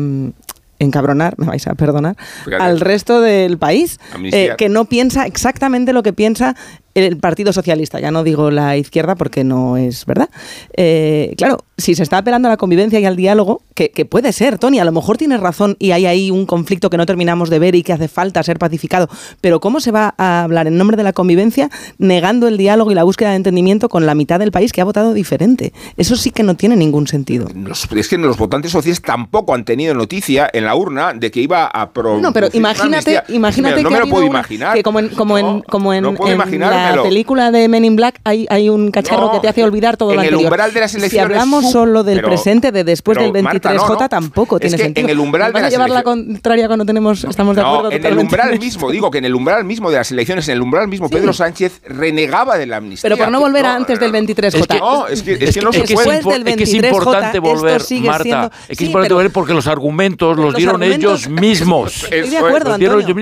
encabronar, 0.79 1.35
me 1.39 1.47
vais 1.47 1.67
a 1.67 1.75
perdonar, 1.75 2.17
Fíjate. 2.45 2.63
al 2.63 2.81
resto 2.81 3.21
del 3.21 3.59
país, 3.59 3.99
eh, 4.33 4.55
que 4.59 4.69
no 4.69 4.85
piensa 4.87 5.27
exactamente 5.27 5.93
lo 5.93 6.03
que 6.03 6.13
piensa 6.13 6.57
el 6.95 7.17
Partido 7.19 7.53
Socialista. 7.53 8.01
Ya 8.01 8.11
no 8.11 8.23
digo 8.25 8.51
la 8.51 8.77
izquierda 8.77 9.15
porque 9.15 9.45
no 9.45 9.77
es 9.77 10.07
verdad. 10.07 10.29
Eh, 10.77 11.35
claro, 11.37 11.59
si 11.77 11.95
se 11.95 12.03
está 12.03 12.19
apelando 12.19 12.49
a 12.49 12.51
la 12.53 12.57
convivencia 12.57 13.01
y 13.01 13.05
al 13.05 13.17
diálogo, 13.17 13.63
que, 13.75 13.91
que 13.91 14.05
puede 14.05 14.33
ser, 14.33 14.59
Tony, 14.59 14.79
a 14.79 14.85
lo 14.85 14.93
mejor 14.93 15.17
tienes 15.17 15.41
razón 15.41 15.77
y 15.79 15.91
hay 15.91 16.07
ahí 16.07 16.31
un 16.31 16.47
conflicto 16.47 16.91
que 16.91 16.97
no 16.97 17.07
terminamos 17.07 17.51
de 17.51 17.59
ver 17.59 17.75
y 17.75 17.83
que 17.83 17.93
hace 17.93 18.09
falta 18.09 18.43
ser 18.43 18.59
pacificado, 18.59 19.09
pero 19.41 19.61
¿cómo 19.61 19.81
se 19.81 19.91
va 19.91 20.15
a 20.19 20.43
hablar 20.45 20.67
en 20.67 20.77
nombre 20.79 20.97
de 20.97 21.03
la 21.03 21.13
convivencia 21.13 21.71
negando 21.99 22.47
el 22.49 22.57
diálogo 22.57 22.93
y 22.93 22.95
la 22.95 23.03
búsqueda 23.05 23.31
de 23.31 23.37
entendimiento 23.37 23.89
con 23.89 24.07
la 24.07 24.15
mitad 24.15 24.39
del 24.39 24.53
país 24.53 24.73
que 24.73 24.81
ha 24.81 24.85
votado 24.85 25.13
diferente? 25.15 25.73
Eso 25.97 26.17
sí 26.17 26.31
que 26.31 26.43
no 26.43 26.55
tiene 26.57 26.77
ningún 26.77 27.07
sentido. 27.09 27.49
Los- 27.55 27.89
es 27.93 28.09
que 28.09 28.19
los 28.19 28.37
votantes 28.39 28.71
socialistas 28.73 29.05
tampoco 29.15 29.55
han 29.55 29.65
tenido 29.65 29.95
noticia 29.95 30.49
en 30.53 30.65
la 30.65 30.75
urna 30.77 31.13
de 31.15 31.31
que 31.31 31.41
iba 31.41 31.67
a 31.67 31.91
pro. 31.93 32.19
No, 32.21 32.33
pero 32.33 32.49
imagínate, 32.53 33.23
imagínate 33.29 33.83
no 33.83 33.89
que 33.89 33.95
me 33.95 34.01
lo 34.01 34.09
puedo 34.09 34.27
una- 34.27 34.39
imaginar. 34.41 34.75
que 34.75 34.83
como 34.83 35.01
en, 35.01 35.09
como 35.11 35.39
en, 35.39 35.47
No, 35.47 35.63
como 35.65 35.93
en, 35.93 36.03
no 36.05 36.15
puedo 36.15 36.31
en 36.33 36.39
la 36.39 36.45
imaginármelo. 36.85 37.03
película 37.05 37.51
de 37.51 37.69
Men 37.69 37.85
in 37.85 37.97
Black 37.97 38.21
hay, 38.25 38.47
hay 38.51 38.69
un 38.69 38.91
cacharro 38.91 39.27
No, 39.27 39.33
que 39.33 39.41
te 39.41 39.49
hace 39.49 39.63
olvidar 39.65 39.97
todo 39.97 40.11
en 40.11 40.17
lo 40.17 40.23
el 40.23 40.29
anterior. 40.29 40.51
umbral 40.53 40.73
de 40.75 40.81
las 40.81 40.91
si 40.91 40.97
elecciones 40.99 41.25
hablamos 41.39 41.65
sub- 41.65 41.73
solo 41.73 42.03
del 42.05 42.17
pero- 42.19 42.29
presente, 42.29 42.73
de 42.73 42.85
después 42.85 43.19
pero, 43.19 43.33
del 43.33 43.43
Marta, 43.43 43.71
23J, 43.73 43.89
no, 43.89 44.01
no. 44.01 44.09
tampoco 44.09 44.57
Es 44.57 44.61
tiene 44.63 44.77
que 44.77 44.83
en 44.83 44.87
sentido. 44.89 45.09
el 45.09 45.19
umbral 45.21 45.53
¿Nos 45.53 45.55
de 45.55 45.55
vas 45.55 45.61
a 45.61 45.65
las 45.65 45.73
llevar 45.73 45.91
la 45.91 46.03
contraria 46.03 46.67
cuando 46.67 46.85
tenemos, 46.85 47.25
estamos 47.25 47.57
de 47.57 47.63
No, 47.63 47.69
acuerdo 47.77 47.91
en 47.97 48.05
el 48.07 48.19
umbral 48.19 48.59
mismo, 48.59 48.91
digo 48.91 49.11
que 49.11 49.19
en 49.19 49.25
el 49.25 49.35
umbral 49.35 49.65
mismo 49.65 49.91
de 49.91 49.97
las 49.99 50.11
elecciones, 50.13 50.49
en 50.49 50.55
el 50.55 50.63
umbral 50.63 50.89
mismo, 50.89 51.09
Pedro 51.09 51.33
Sánchez 51.33 51.81
renegaba 51.87 52.57
de 52.59 52.67
la 52.67 52.77
amnistía. 52.79 53.09
Pero 53.09 53.17
por 53.17 53.31
no 53.33 53.41
volver 53.41 53.65
a 53.67 53.75
antes 53.75 53.99
del 54.01 54.13
23J. 54.13 54.59
Es 54.61 54.67
que- 54.67 54.79
No, 54.79 55.07
es 55.07 55.23
que, 55.23 55.33
es 55.35 55.55
que 55.55 55.61
no 55.63 55.73
se 55.73 55.81
puede. 55.95 56.19
es 56.19 56.25
que 56.25 56.63
es 56.65 56.75
23J, 56.75 56.87
importante 56.89 57.39
volver, 57.39 57.83
Marta, 58.03 58.51
es 58.69 58.77
que 58.79 58.85
es 58.85 58.89
importante 58.89 59.15
volver 59.15 59.31
porque 59.33 59.55
los 59.55 59.67
argumentos 59.67 60.37
los 60.37 60.55
dieron 60.55 60.83
ellos 60.83 61.29
mismos. 61.29 62.05
Estoy 62.05 62.29
de 62.31 62.37
acuerdo, 62.39 62.77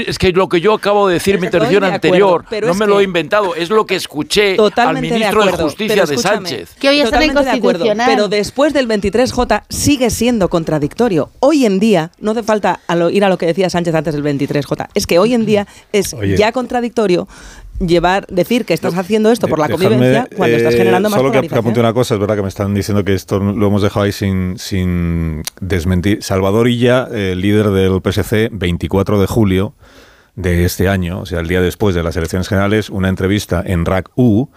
es 0.07 0.19
que 0.19 0.33
lo 0.33 0.49
que 0.49 0.61
yo 0.61 0.75
acabo 0.75 1.09
de 1.09 1.15
decir 1.15 1.35
en 1.35 1.41
mi 1.41 1.47
intervención 1.47 1.85
anterior, 1.85 2.45
no 2.65 2.75
me 2.75 2.87
lo 2.87 3.01
he 3.01 3.05
inventado, 3.05 3.52
es 3.55 3.71
lo 3.71 3.87
que 3.87 3.97
escuché 3.97 4.51
al 4.53 4.57
Totalmente 4.57 5.11
ministro 5.11 5.43
de, 5.43 5.49
acuerdo, 5.49 5.65
Justicia 5.65 6.05
de 6.05 6.19
Sánchez. 6.19 6.75
Que 6.79 6.89
hoy 6.89 6.99
está 6.99 7.11
Totalmente 7.19 7.45
de 7.45 7.51
acuerdo, 7.51 7.85
pero 8.07 8.29
después 8.29 8.73
del 8.73 8.89
23J 8.89 9.63
sigue 9.69 10.11
siendo 10.11 10.49
contradictorio. 10.49 11.31
Hoy 11.41 11.67
en 11.67 11.79
día, 11.81 12.11
no 12.21 12.33
hace 12.33 12.43
falta 12.43 12.81
a 12.87 12.97
lo- 12.97 13.11
ir 13.11 13.25
a 13.25 13.29
lo 13.29 13.39
que 13.39 13.47
decía 13.47 13.71
Sánchez 13.71 13.95
antes 13.95 14.15
del 14.15 14.23
23J, 14.25 14.89
es 14.95 15.07
que 15.07 15.19
hoy 15.19 15.35
en 15.35 15.47
día 15.47 15.67
es 15.93 16.15
Oye. 16.15 16.37
ya 16.37 16.53
contradictorio 16.53 17.29
llevar 17.81 18.27
decir 18.29 18.65
que 18.65 18.75
estás 18.75 18.95
haciendo 18.97 19.33
esto 19.33 19.49
por 19.49 19.59
la 19.59 19.69
convivencia 19.69 20.29
cuando 20.37 20.57
estás 20.57 20.75
eh, 20.75 20.79
generando 20.79 21.11
más 21.11 21.19
Solo 21.19 21.33
que, 21.33 21.39
apunte 21.39 21.81
una 21.81 21.93
cosa, 21.93 22.15
es 22.15 22.21
verdad 22.21 22.37
que 22.37 22.43
me 22.43 22.49
están 22.49 22.75
diciendo 22.75 23.05
que 23.05 23.15
esto 23.15 23.41
lo 23.41 23.67
hemos 23.67 23.83
dejado 23.83 24.05
ahí 24.05 24.13
sin, 24.13 24.57
sin 24.59 25.43
desmentir. 25.61 26.23
Salvador 26.23 26.69
Illa, 26.69 27.09
el 27.13 27.41
líder 27.41 27.71
del 27.71 28.01
PSC, 28.01 28.51
24 28.53 29.21
de 29.21 29.27
julio 29.27 29.75
de 30.35 30.65
este 30.65 30.89
año, 30.89 31.21
o 31.21 31.27
sea, 31.27 31.41
el 31.41 31.49
día 31.49 31.61
después 31.61 31.95
de 31.95 32.03
las 32.03 32.17
elecciones 32.17 32.49
generales, 32.49 32.91
una 32.91 33.09
entrevista 33.09 33.63
en 33.65 33.85
RAC-U, 33.85 34.51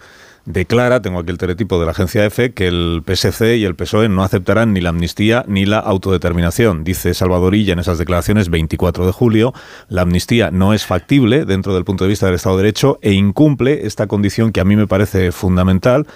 declara, 0.46 1.02
tengo 1.02 1.18
aquí 1.18 1.30
el 1.30 1.38
teletipo 1.38 1.78
de 1.78 1.86
la 1.86 1.90
agencia 1.90 2.24
EFE, 2.24 2.54
que 2.54 2.68
el 2.68 3.02
PSC 3.04 3.56
y 3.56 3.64
el 3.64 3.74
PSOE 3.74 4.08
no 4.08 4.22
aceptarán 4.22 4.72
ni 4.72 4.80
la 4.80 4.90
amnistía 4.90 5.44
ni 5.48 5.66
la 5.66 5.80
autodeterminación. 5.80 6.84
Dice 6.84 7.14
Salvador 7.14 7.54
Illa 7.54 7.72
en 7.72 7.80
esas 7.80 7.98
declaraciones 7.98 8.48
24 8.48 9.04
de 9.06 9.12
julio, 9.12 9.52
la 9.88 10.02
amnistía 10.02 10.50
no 10.50 10.72
es 10.72 10.86
factible 10.86 11.44
dentro 11.44 11.74
del 11.74 11.84
punto 11.84 12.04
de 12.04 12.10
vista 12.10 12.26
del 12.26 12.36
Estado 12.36 12.56
de 12.56 12.62
Derecho 12.62 12.98
e 13.02 13.12
incumple 13.12 13.86
esta 13.86 14.06
condición 14.06 14.52
que 14.52 14.60
a 14.60 14.64
mí 14.64 14.76
me 14.76 14.86
parece 14.86 15.32
fundamental 15.32 16.06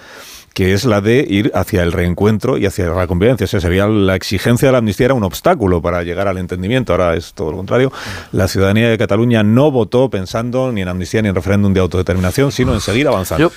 que 0.53 0.73
es 0.73 0.83
la 0.83 0.99
de 0.99 1.25
ir 1.27 1.51
hacia 1.55 1.81
el 1.83 1.91
reencuentro 1.91 2.57
y 2.57 2.65
hacia 2.65 2.87
la 2.87 3.07
convivencia. 3.07 3.45
O 3.45 3.47
sea, 3.47 3.61
sería 3.61 3.87
la 3.87 4.15
exigencia 4.15 4.67
de 4.67 4.71
la 4.73 4.79
amnistía 4.79 5.05
era 5.05 5.13
un 5.13 5.23
obstáculo 5.23 5.81
para 5.81 6.03
llegar 6.03 6.27
al 6.27 6.37
entendimiento. 6.37 6.91
Ahora 6.93 7.15
es 7.15 7.33
todo 7.33 7.51
lo 7.51 7.57
contrario. 7.57 7.91
La 8.31 8.47
ciudadanía 8.47 8.89
de 8.89 8.97
Cataluña 8.97 9.43
no 9.43 9.71
votó 9.71 10.09
pensando 10.09 10.71
ni 10.71 10.81
en 10.81 10.89
amnistía 10.89 11.21
ni 11.21 11.29
en 11.29 11.35
referéndum 11.35 11.73
de 11.73 11.79
autodeterminación, 11.79 12.51
sino 12.51 12.73
en 12.73 12.81
seguir 12.81 13.07
avanzando. 13.07 13.51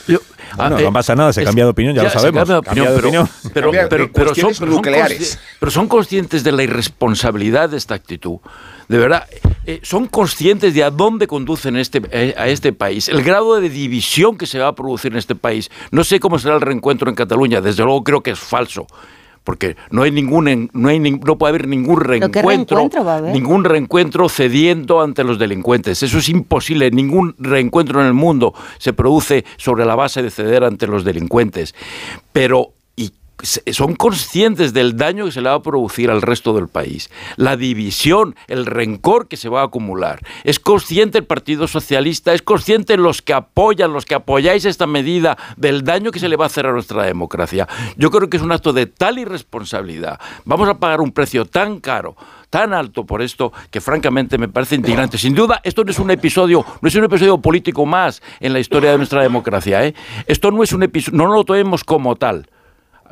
Bueno, 0.57 0.79
no 0.79 0.93
pasa 0.93 1.17
nada, 1.17 1.33
se 1.33 1.43
cambia 1.43 1.65
de 1.65 1.71
opinión, 1.71 1.95
ya, 1.97 2.05
lo 2.05 2.11
sabemos. 2.11 2.49
Cambia 2.65 2.91
de 2.91 2.97
opinión, 2.99 3.29
pero, 3.53 3.71
pero, 3.89 4.13
pero, 4.13 4.35
son, 4.35 4.69
nucleares. 4.69 5.39
pero 5.59 5.73
son 5.73 5.89
conscientes 5.89 6.45
de 6.45 6.53
la 6.53 6.63
irresponsabilidad 6.63 7.71
de 7.71 7.77
esta 7.77 7.95
actitud. 7.95 8.39
De 8.89 8.99
verdad, 8.99 9.27
eh, 9.67 9.81
son 9.83 10.07
conscientes 10.07 10.75
de 10.75 10.85
a 10.85 10.91
dónde 10.91 11.27
conducen 11.27 11.77
este, 11.77 12.03
eh, 12.11 12.35
a 12.37 12.49
este 12.49 12.73
país, 12.73 13.09
el 13.09 13.23
grado 13.23 13.61
de 13.61 13.71
división 13.71 14.37
que 14.37 14.47
se 14.47 14.59
va 14.59 14.69
a 14.69 14.75
producir 14.75 15.13
en 15.13 15.19
este 15.19 15.35
país. 15.35 15.71
No 15.91 16.05
sé 16.05 16.21
cómo 16.21 16.39
será 16.39 16.57
el 16.57 16.61
reencuentro 16.61 17.09
en 17.09 17.17
Cataluña, 17.17 17.61
desde 17.61 17.83
luego 17.83 18.05
creo 18.05 18.23
que 18.23 18.33
es 18.33 18.39
falso 18.39 18.87
porque 19.45 19.77
no 19.91 20.03
hay 20.03 20.11
ningún 20.11 20.71
no 20.73 20.89
hay 20.89 20.99
no 20.99 21.39
puede 21.39 21.51
haber 21.51 21.69
ningún 21.69 22.01
reencuentro, 22.01 22.89
ningún 23.31 23.65
reencuentro 23.65 24.29
cediendo 24.31 25.03
ante 25.03 25.23
los 25.23 25.39
delincuentes. 25.39 26.03
Eso 26.03 26.19
es 26.19 26.29
imposible, 26.31 26.91
ningún 26.91 27.35
reencuentro 27.39 28.01
en 28.01 28.07
el 28.07 28.15
mundo 28.15 28.55
se 28.79 28.95
produce 28.95 29.45
sobre 29.59 29.85
la 29.85 29.95
base 29.95 30.23
de 30.23 30.31
ceder 30.31 30.65
ante 30.65 30.87
los 30.87 31.05
delincuentes. 31.05 31.75
Pero 32.33 32.73
son 33.45 33.95
conscientes 33.95 34.73
del 34.73 34.97
daño 34.97 35.27
que 35.27 35.33
se 35.33 35.41
le 35.41 35.49
va 35.49 35.57
a 35.57 35.63
producir 35.63 36.11
al 36.11 36.23
resto 36.23 36.53
del 36.55 36.69
país, 36.69 37.11
la 37.37 37.57
división, 37.57 38.35
el 38.49 38.67
rencor 38.67 39.29
que 39.29 39.37
se 39.37 39.49
va 39.49 39.61
a 39.61 39.65
acumular. 39.67 40.21
Es 40.45 40.59
consciente 40.59 41.19
el 41.19 41.25
Partido 41.25 41.69
Socialista, 41.69 42.33
es 42.33 42.43
consciente 42.43 42.97
los 42.97 43.23
que 43.23 43.35
apoyan, 43.35 43.93
los 43.93 44.05
que 44.05 44.15
apoyáis 44.15 44.65
esta 44.65 44.87
medida 44.87 45.37
del 45.57 45.85
daño 45.85 46.11
que 46.11 46.19
se 46.19 46.29
le 46.29 46.37
va 46.37 46.45
a 46.45 46.47
hacer 46.47 46.67
a 46.67 46.73
nuestra 46.73 47.05
democracia. 47.05 47.69
Yo 47.97 48.11
creo 48.11 48.29
que 48.29 48.37
es 48.37 48.43
un 48.43 48.53
acto 48.53 48.73
de 48.73 48.87
tal 48.87 49.19
irresponsabilidad. 49.19 50.21
Vamos 50.45 50.69
a 50.69 50.79
pagar 50.79 51.01
un 51.01 51.13
precio 51.13 51.45
tan 51.45 51.81
caro 51.81 52.17
tan 52.55 52.73
alto 52.73 53.05
por 53.05 53.21
esto 53.21 53.53
que 53.73 53.81
francamente 53.81 54.39
me 54.39 54.47
parece 54.47 54.77
indignante. 54.77 55.19
Sin 55.19 55.35
duda, 55.35 55.61
esto 55.65 55.83
no 55.83 55.91
es 55.91 55.99
un 55.99 56.13
episodio, 56.13 56.65
no 56.81 56.89
es 56.89 56.95
un 56.95 57.03
episodio 57.03 57.39
político 57.39 57.85
más 57.85 58.23
en 58.39 58.53
la 58.53 58.61
historia 58.61 58.93
de 58.93 58.97
nuestra 58.97 59.23
democracia. 59.23 59.85
¿eh? 59.85 59.93
Esto 60.29 60.53
no 60.53 60.63
es 60.63 60.73
un 60.73 60.85
episodio, 60.85 61.19
no 61.19 61.27
lo 61.35 61.43
tomemos 61.43 61.83
como 61.83 62.15
tal. 62.15 62.47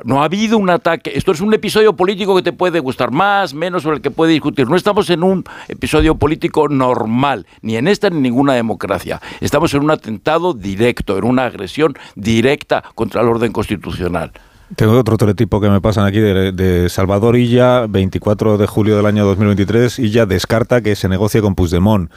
No 0.03 0.21
ha 0.21 0.25
habido 0.25 0.57
un 0.57 0.69
ataque. 0.69 1.11
Esto 1.15 1.31
es 1.31 1.41
un 1.41 1.53
episodio 1.53 1.93
político 1.93 2.35
que 2.35 2.41
te 2.41 2.53
puede 2.53 2.79
gustar 2.79 3.11
más, 3.11 3.53
menos, 3.53 3.83
sobre 3.83 3.97
el 3.97 4.01
que 4.01 4.11
puede 4.11 4.33
discutir. 4.33 4.69
No 4.69 4.75
estamos 4.75 5.09
en 5.09 5.23
un 5.23 5.43
episodio 5.67 6.15
político 6.15 6.67
normal, 6.67 7.45
ni 7.61 7.77
en 7.77 7.87
esta 7.87 8.09
ni 8.09 8.17
en 8.17 8.23
ninguna 8.23 8.53
democracia. 8.53 9.21
Estamos 9.39 9.73
en 9.73 9.83
un 9.83 9.91
atentado 9.91 10.53
directo, 10.53 11.17
en 11.17 11.23
una 11.23 11.45
agresión 11.45 11.95
directa 12.15 12.83
contra 12.95 13.21
el 13.21 13.27
orden 13.27 13.51
constitucional. 13.51 14.31
Tengo 14.75 14.97
otro 14.97 15.17
teletipo 15.17 15.61
que 15.61 15.69
me 15.69 15.81
pasan 15.81 16.05
aquí 16.05 16.19
de, 16.19 16.51
de, 16.51 16.89
Salvador 16.89 17.37
Illa, 17.37 17.85
24 17.87 18.57
de 18.57 18.65
julio 18.65 18.97
del 18.97 19.05
año 19.05 19.25
2023. 19.25 19.99
Illa 19.99 20.25
descarta 20.25 20.81
que 20.81 20.95
se 20.95 21.07
negocie 21.07 21.41
con 21.41 21.53
Puigdemont 21.53 22.09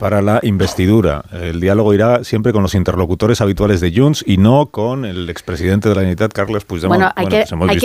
para 0.00 0.22
la 0.22 0.40
investidura. 0.42 1.22
El 1.30 1.60
diálogo 1.60 1.92
irá 1.92 2.24
siempre 2.24 2.54
con 2.54 2.62
los 2.62 2.74
interlocutores 2.74 3.42
habituales 3.42 3.82
de 3.82 3.92
Junts 3.94 4.24
y 4.26 4.38
no 4.38 4.66
con 4.70 5.04
el 5.04 5.28
expresidente 5.28 5.90
de 5.90 5.94
la 5.94 6.00
Unidad, 6.00 6.30
Carles 6.32 6.64
Puigdemont. 6.64 6.98
Bueno, 6.98 7.12
hay, 7.14 7.26
que, 7.26 7.44
pues 7.54 7.84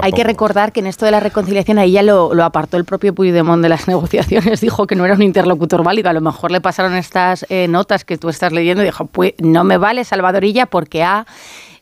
hay, 0.00 0.12
que, 0.12 0.22
recordar 0.22 0.70
que 0.70 0.78
en 0.78 0.86
esto 0.86 1.04
de 1.04 1.10
la 1.10 1.18
reconciliación 1.18 1.80
ahí 1.80 1.90
ya 1.90 2.04
lo, 2.04 2.30
apartó 2.44 2.76
el 2.76 2.84
propio 2.84 3.16
Puigdemont 3.16 3.60
de 3.64 3.68
las 3.68 3.88
negociaciones, 3.88 4.60
dijo 4.60 4.86
que 4.86 4.94
no 4.94 5.04
era 5.04 5.14
un 5.14 5.22
interlocutor 5.22 5.82
válido, 5.82 6.08
a 6.08 6.12
lo 6.12 6.20
mejor 6.20 6.52
le 6.52 6.60
pasaron 6.60 6.94
estas 6.94 7.44
eh, 7.48 7.66
notas 7.66 8.04
que 8.04 8.16
tú 8.16 8.28
estás 8.28 8.52
leyendo 8.52 8.84
y 8.84 8.86
dijo, 8.86 9.06
pues 9.06 9.34
no 9.40 9.64
me 9.64 9.76
vale 9.76 10.04
Salvadorilla 10.04 10.66
porque 10.66 11.02
ha 11.02 11.26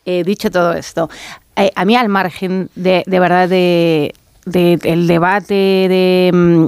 eh, 0.07 0.24
dicho 0.24 0.51
todo 0.51 0.72
esto. 0.72 1.11
Eh, 1.57 1.70
a 1.76 1.85
mí 1.85 1.95
al 1.95 2.09
margen 2.09 2.70
de, 2.74 3.03
de 3.07 3.20
verdad 3.20 3.51
de, 3.51 4.14
del 4.47 5.07
debate 5.07 5.55
de 5.55 6.30
mm, 6.32 6.66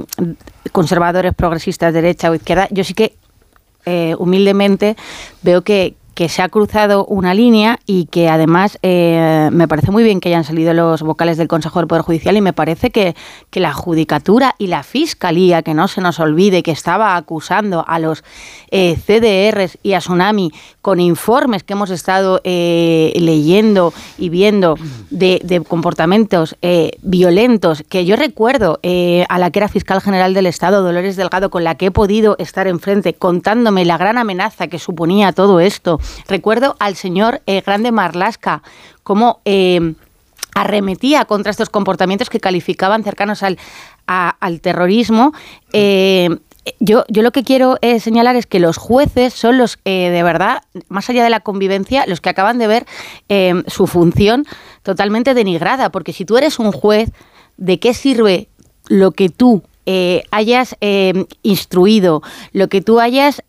conservadores, 0.71 1.33
progresistas, 1.33 1.93
derecha 1.93 2.31
o 2.31 2.35
izquierda, 2.35 2.67
yo 2.71 2.83
sí 2.83 2.93
que 2.93 3.15
eh, 3.85 4.15
humildemente 4.17 4.95
veo 5.41 5.61
que, 5.61 5.95
que 6.17 6.29
se 6.29 6.41
ha 6.41 6.49
cruzado 6.49 7.05
una 7.05 7.35
línea 7.35 7.77
y 7.85 8.07
que 8.07 8.27
además 8.27 8.79
eh, 8.81 9.49
me 9.51 9.67
parece 9.67 9.91
muy 9.91 10.03
bien 10.03 10.19
que 10.19 10.29
hayan 10.29 10.43
salido 10.43 10.73
los 10.73 11.03
vocales 11.03 11.37
del 11.37 11.47
Consejo 11.47 11.77
del 11.77 11.87
Poder 11.87 12.01
Judicial 12.01 12.35
y 12.35 12.41
me 12.41 12.53
parece 12.53 12.89
que, 12.89 13.15
la 13.51 13.73
Judicatura 13.73 14.55
y 14.57 14.67
la 14.67 14.83
Fiscalía, 14.83 15.61
que 15.61 15.73
no 15.73 15.87
se 15.87 16.01
nos 16.01 16.19
olvide 16.19 16.63
que 16.63 16.71
estaba 16.71 17.15
acusando 17.15 17.83
a 17.87 17.99
los 17.99 18.23
eh, 18.69 18.95
CDRs 18.95 19.79
y 19.81 19.93
a 19.93 19.99
Tsunami 19.99 20.51
con 20.81 20.99
informes 20.99 21.63
que 21.63 21.73
hemos 21.73 21.89
estado 21.89 22.41
eh, 22.43 23.13
leyendo 23.15 23.93
y 24.17 24.29
viendo 24.29 24.75
de, 25.09 25.41
de 25.43 25.61
comportamientos 25.61 26.55
violentos, 27.01 27.83
que 27.89 28.05
yo 28.05 28.15
recuerdo 28.15 28.79
a 28.83 29.39
la 29.39 29.51
que 29.51 29.59
era 29.59 29.69
fiscal 29.69 30.01
general 30.01 30.33
del 30.33 30.45
Estado, 30.45 30.83
Dolores 30.83 31.15
Delgado, 31.15 31.49
con 31.49 31.63
la 31.63 31.75
que 31.75 31.87
he 31.87 31.91
podido 31.91 32.35
estar 32.37 32.67
enfrente 32.67 33.13
contándome 33.13 33.85
la 33.85 33.97
gran 33.97 34.17
amenaza 34.17 34.67
que 34.67 34.79
suponía 34.79 35.31
todo 35.31 35.59
esto 35.59 35.99
Recuerdo 36.27 36.75
al 36.79 36.95
señor 36.95 37.41
eh, 37.45 37.61
Grande 37.65 37.91
Marlasca, 37.91 38.61
cómo 39.03 39.41
eh, 39.45 39.93
arremetía 40.53 41.25
contra 41.25 41.51
estos 41.51 41.69
comportamientos 41.69 42.29
que 42.29 42.39
calificaban 42.39 43.03
cercanos 43.03 43.43
al, 43.43 43.57
al 44.05 44.61
terrorismo. 44.61 45.33
Eh, 45.71 46.29
yo, 46.79 47.05
yo, 47.07 47.21
lo 47.21 47.31
que 47.31 47.43
quiero 47.43 47.77
señalar 47.99 48.35
es 48.35 48.45
que 48.45 48.59
los 48.59 48.75
jueces 48.75 49.33
son 49.33 49.57
los, 49.57 49.79
de 49.85 50.21
verdad, 50.21 50.63
más 50.89 51.09
allá 51.09 51.23
de 51.23 51.29
la 51.29 51.39
convivencia, 51.39 52.05
los 52.07 52.19
que 52.19 52.27
acaban 52.27 52.57
de 52.57 52.67
ver 52.67 52.85
su 53.67 53.87
función 53.87 54.45
totalmente 54.83 55.33
denigrada, 55.33 55.91
porque 55.91 56.11
si 56.11 56.25
tú 56.25 56.37
eres 56.37 56.59
un 56.59 56.73
juez, 56.73 57.11
¿de 57.55 57.79
qué 57.79 57.93
sirve 57.93 58.49
lo 58.89 59.11
que 59.11 59.29
tú 59.29 59.63
hayas 60.31 60.75
instruido, 61.41 62.21
lo 62.51 62.67
que 62.67 62.81
tú 62.81 62.99
hayas 62.99 63.41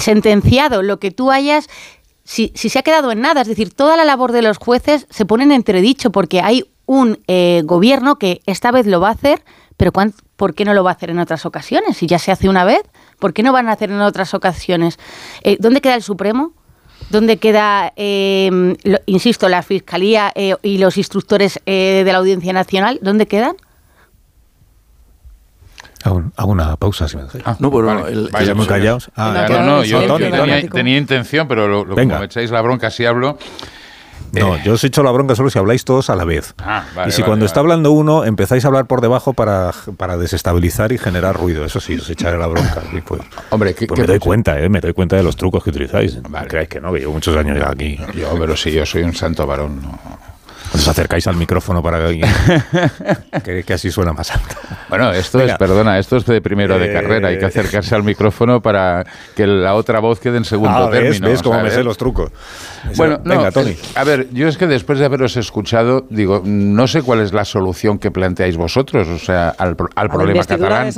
sentenciado, 0.00 0.82
lo 0.82 0.98
que 0.98 1.10
tú 1.10 1.30
hayas 1.30 1.68
si, 2.24 2.52
se 2.54 2.78
ha 2.78 2.82
quedado 2.82 3.12
en 3.12 3.20
nada. 3.20 3.42
Es 3.42 3.48
decir, 3.48 3.72
toda 3.72 3.96
la 3.96 4.04
labor 4.04 4.32
de 4.32 4.42
los 4.42 4.58
jueces 4.58 5.06
se 5.10 5.26
pone 5.26 5.44
en 5.44 5.52
entredicho 5.52 6.10
porque 6.10 6.40
hay 6.40 6.64
un 6.86 7.20
eh, 7.28 7.62
gobierno 7.64 8.16
que 8.16 8.40
esta 8.46 8.70
vez 8.70 8.86
lo 8.86 9.00
va 9.00 9.08
a 9.08 9.12
hacer, 9.12 9.44
pero 9.76 9.92
¿por 10.36 10.54
qué 10.54 10.64
no 10.64 10.74
lo 10.74 10.84
va 10.84 10.90
a 10.90 10.94
hacer 10.94 11.10
en 11.10 11.18
otras 11.18 11.46
ocasiones? 11.46 11.96
Si 11.96 12.06
ya 12.06 12.18
se 12.18 12.32
hace 12.32 12.48
una 12.48 12.64
vez, 12.64 12.82
¿por 13.18 13.32
qué 13.32 13.42
no 13.42 13.52
van 13.52 13.68
a 13.68 13.72
hacer 13.72 13.90
en 13.90 14.00
otras 14.00 14.34
ocasiones? 14.34 14.98
Eh, 15.42 15.56
¿Dónde 15.60 15.80
queda 15.80 15.94
el 15.94 16.02
Supremo? 16.02 16.52
¿Dónde 17.10 17.36
queda, 17.36 17.92
eh, 17.96 18.50
insisto, 19.06 19.48
la 19.48 19.62
Fiscalía 19.62 20.32
y 20.62 20.78
los 20.78 20.96
instructores 20.96 21.60
de 21.66 22.04
la 22.06 22.18
Audiencia 22.18 22.52
Nacional? 22.52 22.98
¿Dónde 23.02 23.26
quedan? 23.26 23.56
Hago, 26.04 26.52
una 26.52 26.76
pausa, 26.76 27.08
si 27.08 27.16
me 27.16 27.22
ah, 27.46 27.56
no, 27.58 27.70
pero 27.70 28.06
el, 28.06 28.28
vaya 28.30 28.54
muy 28.54 28.66
callados. 28.66 29.10
Ah, 29.16 29.46
no, 29.48 29.62
no, 29.62 29.84
yo, 29.84 30.00
tenía, 30.70 30.98
intención, 30.98 31.48
pero 31.48 31.66
lo, 31.66 31.84
lo 31.86 31.94
como 31.94 32.18
me 32.18 32.26
echáis 32.26 32.50
la 32.50 32.60
bronca 32.60 32.90
si 32.90 33.06
hablo. 33.06 33.38
No, 34.32 34.62
yo 34.62 34.74
os 34.74 34.84
he 34.84 34.88
hecho 34.88 35.02
la 35.02 35.10
bronca 35.12 35.34
solo 35.34 35.48
si 35.48 35.58
habláis 35.58 35.84
todos 35.84 36.10
a 36.10 36.16
la 36.16 36.24
vez. 36.24 36.54
Ah, 36.58 36.84
vale, 36.94 37.08
y 37.08 37.12
si 37.12 37.22
cuando 37.22 37.46
está 37.46 37.60
hablando 37.60 37.92
uno 37.92 38.24
empezáis 38.24 38.64
a 38.64 38.68
hablar 38.68 38.86
por 38.86 39.00
debajo 39.00 39.32
para, 39.32 39.72
para 39.96 40.16
desestabilizar 40.16 40.92
y 40.92 40.98
generar 40.98 41.36
ruido, 41.36 41.64
eso 41.64 41.80
sí, 41.80 41.94
os 41.94 42.10
echaré 42.10 42.36
la 42.36 42.48
bronca. 42.48 42.82
Pues, 43.06 43.22
Hombre, 43.50 43.74
¿qué, 43.74 43.86
pues 43.86 44.00
me 44.00 44.06
doy 44.06 44.18
cuenta, 44.18 44.60
¿eh? 44.60 44.68
me 44.68 44.80
doy 44.80 44.92
cuenta 44.92 45.16
de 45.16 45.22
los 45.22 45.36
trucos 45.36 45.62
que 45.64 45.70
utilizáis. 45.70 46.20
Vale. 46.22 46.48
Creáis 46.48 46.68
que 46.68 46.80
no, 46.80 46.92
que 46.92 47.00
llevo 47.00 47.12
muchos 47.12 47.36
años 47.36 47.58
aquí. 47.66 47.98
Yo, 48.14 48.36
pero 48.38 48.56
sí, 48.56 48.72
yo 48.72 48.84
soy 48.84 49.04
un 49.04 49.14
santo 49.14 49.46
varón. 49.46 49.80
No. 49.82 50.33
Os 50.74 50.88
acercáis 50.88 51.26
al 51.28 51.36
micrófono 51.36 51.82
para 51.82 52.04
que, 53.44 53.62
que, 53.62 53.72
así 53.72 53.92
suena 53.92 54.12
más 54.12 54.32
alto. 54.32 54.56
Bueno, 54.88 55.12
esto 55.12 55.40
es, 55.40 55.56
perdona, 55.56 56.00
esto 56.00 56.16
es 56.16 56.26
de 56.26 56.40
primero 56.40 56.78
de 56.78 56.92
carrera. 56.92 57.28
Hay 57.28 57.38
que 57.38 57.46
acercarse 57.46 57.94
al 57.94 58.02
micrófono 58.02 58.60
para 58.60 59.04
que 59.36 59.46
la 59.46 59.74
otra 59.74 60.00
voz 60.00 60.18
quede 60.18 60.38
en 60.38 60.44
segundo 60.44 60.86
ah, 60.86 60.90
término. 60.90 61.28
¿ves, 61.28 61.42
cómo 61.42 61.60
me 61.62 61.70
sé 61.70 61.84
los 61.84 61.96
trucos? 61.96 62.32
Bueno, 62.96 63.20
venga, 63.24 63.52
Tony. 63.52 63.70
Eh, 63.70 63.78
a 63.94 64.02
ver, 64.02 64.28
yo 64.32 64.48
es 64.48 64.58
que 64.58 64.66
después 64.66 64.98
de 64.98 65.04
haberos 65.04 65.36
escuchado, 65.36 66.06
digo, 66.10 66.42
no 66.44 66.88
sé 66.88 67.02
cuál 67.02 67.20
es 67.20 67.32
la 67.32 67.44
solución 67.44 67.98
que 67.98 68.10
planteáis 68.10 68.56
vosotros, 68.56 69.06
o 69.06 69.18
sea, 69.18 69.50
al, 69.50 69.76
al 69.94 70.10
problema 70.10 70.44
catalán. 70.44 70.90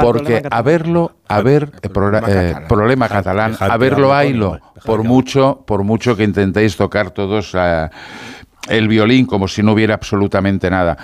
porque 0.00 0.42
a 0.50 0.62
verlo, 0.62 1.12
a 1.28 1.42
ver, 1.42 1.70
el 1.82 1.90
problema 2.66 3.08
catalán, 3.08 3.56
a 3.60 3.76
verlo, 3.76 4.14
haylo, 4.14 4.58
por 4.84 5.04
mucho, 5.04 5.62
por 5.66 5.84
mucho 5.84 6.16
que 6.16 6.24
intentéis 6.24 6.76
tocar 6.76 7.10
todos 7.10 7.54
a 7.54 7.90
el 8.68 8.88
violín 8.88 9.26
como 9.26 9.48
si 9.48 9.62
no 9.62 9.72
hubiera 9.72 9.94
absolutamente 9.94 10.70
nada. 10.70 10.96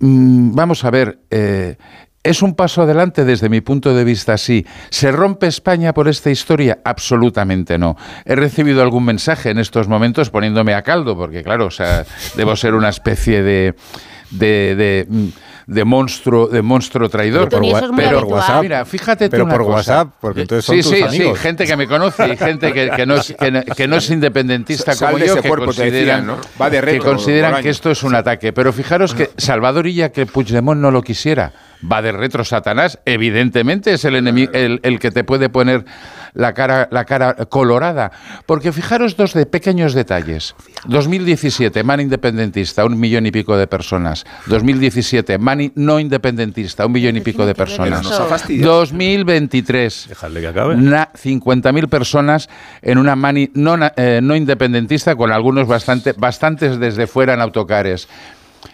Mm, 0.00 0.54
vamos 0.54 0.84
a 0.84 0.90
ver, 0.90 1.20
eh, 1.30 1.76
¿es 2.22 2.42
un 2.42 2.54
paso 2.54 2.82
adelante 2.82 3.24
desde 3.24 3.48
mi 3.48 3.60
punto 3.60 3.94
de 3.94 4.04
vista? 4.04 4.36
Sí. 4.36 4.66
¿Se 4.90 5.10
rompe 5.12 5.46
España 5.46 5.94
por 5.94 6.08
esta 6.08 6.30
historia? 6.30 6.78
Absolutamente 6.84 7.78
no. 7.78 7.96
He 8.24 8.34
recibido 8.34 8.82
algún 8.82 9.04
mensaje 9.04 9.50
en 9.50 9.58
estos 9.58 9.88
momentos 9.88 10.30
poniéndome 10.30 10.74
a 10.74 10.82
caldo, 10.82 11.16
porque 11.16 11.42
claro, 11.42 11.66
o 11.66 11.70
sea, 11.70 12.04
debo 12.36 12.56
ser 12.56 12.74
una 12.74 12.88
especie 12.88 13.42
de, 13.42 13.74
de, 14.30 14.76
de, 14.76 15.06
mm, 15.08 15.28
de 15.66 15.84
monstruo, 15.84 16.46
de 16.46 16.62
monstruo 16.62 17.08
traidor. 17.08 17.48
Es 17.52 17.58
muy 17.60 17.72
pero. 17.96 18.24
WhatsApp, 18.26 18.62
mira, 18.62 18.84
fíjate 18.84 19.24
tú 19.26 19.30
Pero 19.32 19.44
una 19.44 19.54
por 19.54 19.62
cosa. 19.64 19.74
WhatsApp, 19.76 20.08
porque 20.20 20.40
entonces 20.42 20.64
son 20.64 20.76
sí, 20.76 20.82
tus 20.82 20.90
sí, 20.92 21.02
amigos. 21.02 21.38
sí, 21.38 21.42
gente 21.42 21.66
que 21.66 21.76
me 21.76 21.86
conoce 21.88 22.28
y 22.32 22.36
gente 22.36 22.72
que, 22.72 22.90
que 22.90 23.04
no, 23.06 23.16
es, 23.16 23.34
que, 23.38 23.50
no- 23.50 23.62
que 23.62 23.88
no 23.88 23.96
es 23.96 24.10
independentista 24.10 24.92
Sal 24.94 25.12
como 25.12 25.24
yo, 25.24 25.34
que 25.42 25.48
consideran, 25.48 25.92
decían, 25.92 26.26
¿no? 26.26 26.36
Va 26.60 26.70
de 26.70 26.76
que 26.78 26.82
retro, 26.82 27.04
consideran 27.10 27.50
Bolaño. 27.50 27.62
que 27.64 27.70
esto 27.70 27.90
es 27.90 28.02
un 28.04 28.14
ataque. 28.14 28.52
Pero 28.52 28.72
fijaros 28.72 29.12
que 29.14 29.30
Salvador 29.36 29.86
Illa, 29.88 30.12
que 30.12 30.24
Puigdemont 30.26 30.80
no 30.80 30.90
lo 30.92 31.02
quisiera, 31.02 31.52
va 31.90 32.02
de 32.02 32.12
retro 32.12 32.44
Satanás, 32.44 32.98
evidentemente 33.04 33.92
es 33.92 34.04
el, 34.04 34.14
enemi- 34.14 34.50
el, 34.52 34.80
el 34.82 34.98
que 34.98 35.10
te 35.10 35.24
puede 35.24 35.48
poner 35.48 35.84
la 36.34 36.52
cara, 36.54 36.88
la 36.90 37.04
cara 37.04 37.34
colorada. 37.48 38.10
Porque 38.46 38.72
fijaros 38.72 39.16
dos 39.16 39.32
de 39.34 39.46
pequeños 39.46 39.94
detalles. 39.94 40.54
2017, 40.86 41.82
man 41.82 42.00
independentista, 42.00 42.84
un 42.84 42.98
millón 43.00 43.26
y 43.26 43.30
pico 43.30 43.56
de 43.56 43.66
personas. 43.66 44.24
2017, 44.46 45.38
man 45.38 45.72
no 45.74 45.98
independentista, 46.00 46.84
un 46.86 46.92
millón 46.92 47.16
y 47.16 47.20
pico 47.20 47.46
de 47.46 47.54
personas. 47.54 48.00
Pero 48.00 48.10
nos 48.10 48.20
ha 48.20 48.24
fastidiado. 48.26 48.76
2023. 48.80 50.06
Dejadle 50.08 50.40
que 50.40 50.46
acabe. 50.48 50.76
Na- 50.76 51.10
50.000 51.14 51.88
personas 51.88 52.48
en 52.82 52.98
una 52.98 53.16
mani 53.16 53.50
no, 53.54 53.76
eh, 53.96 54.20
no 54.22 54.36
independentista, 54.36 55.14
con 55.16 55.32
algunos 55.32 55.66
bastante, 55.66 56.12
bastantes 56.12 56.78
desde 56.78 57.06
fuera 57.06 57.34
en 57.34 57.40
autocares. 57.40 58.08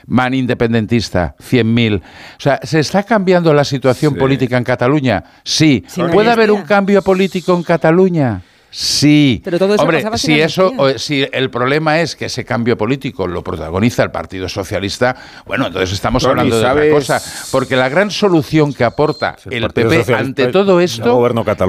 Man 0.06 0.34
independentista, 0.34 1.34
100.000. 1.38 2.00
O 2.00 2.02
sea, 2.38 2.60
¿se 2.62 2.80
está 2.80 3.02
cambiando 3.02 3.52
la 3.54 3.64
situación 3.64 4.14
Sí. 4.14 4.18
política 4.18 4.56
en 4.56 4.64
Cataluña? 4.64 5.24
Sí. 5.44 5.84
¿Puede 6.12 6.30
haber 6.30 6.50
un 6.50 6.62
cambio 6.62 7.02
político 7.02 7.54
en 7.54 7.62
Cataluña? 7.62 8.42
Sí. 8.72 9.40
Pero 9.44 9.58
todo 9.58 9.74
eso 9.74 9.82
Hombre, 9.82 10.02
si 10.16 10.40
eso, 10.40 10.72
o- 10.76 10.98
si 10.98 11.26
el 11.30 11.50
problema 11.50 12.00
es 12.00 12.16
que 12.16 12.24
ese 12.24 12.44
cambio 12.44 12.76
político 12.78 13.26
lo 13.26 13.44
protagoniza 13.44 14.02
el 14.02 14.10
Partido 14.10 14.48
Socialista, 14.48 15.14
bueno, 15.46 15.66
entonces 15.66 15.92
estamos 15.92 16.22
Tony, 16.22 16.30
hablando 16.32 16.56
de 16.56 16.62
¿sabes? 16.62 16.92
otra 16.92 17.18
cosa. 17.18 17.48
Porque 17.52 17.76
la 17.76 17.88
gran 17.90 18.10
solución 18.10 18.72
que 18.72 18.84
aporta 18.84 19.36
el 19.50 19.64
el, 19.64 19.70
PP 19.70 19.82
Socialista 19.98 20.18
ante 20.18 20.46
todo 20.48 20.80
esto 20.80 21.26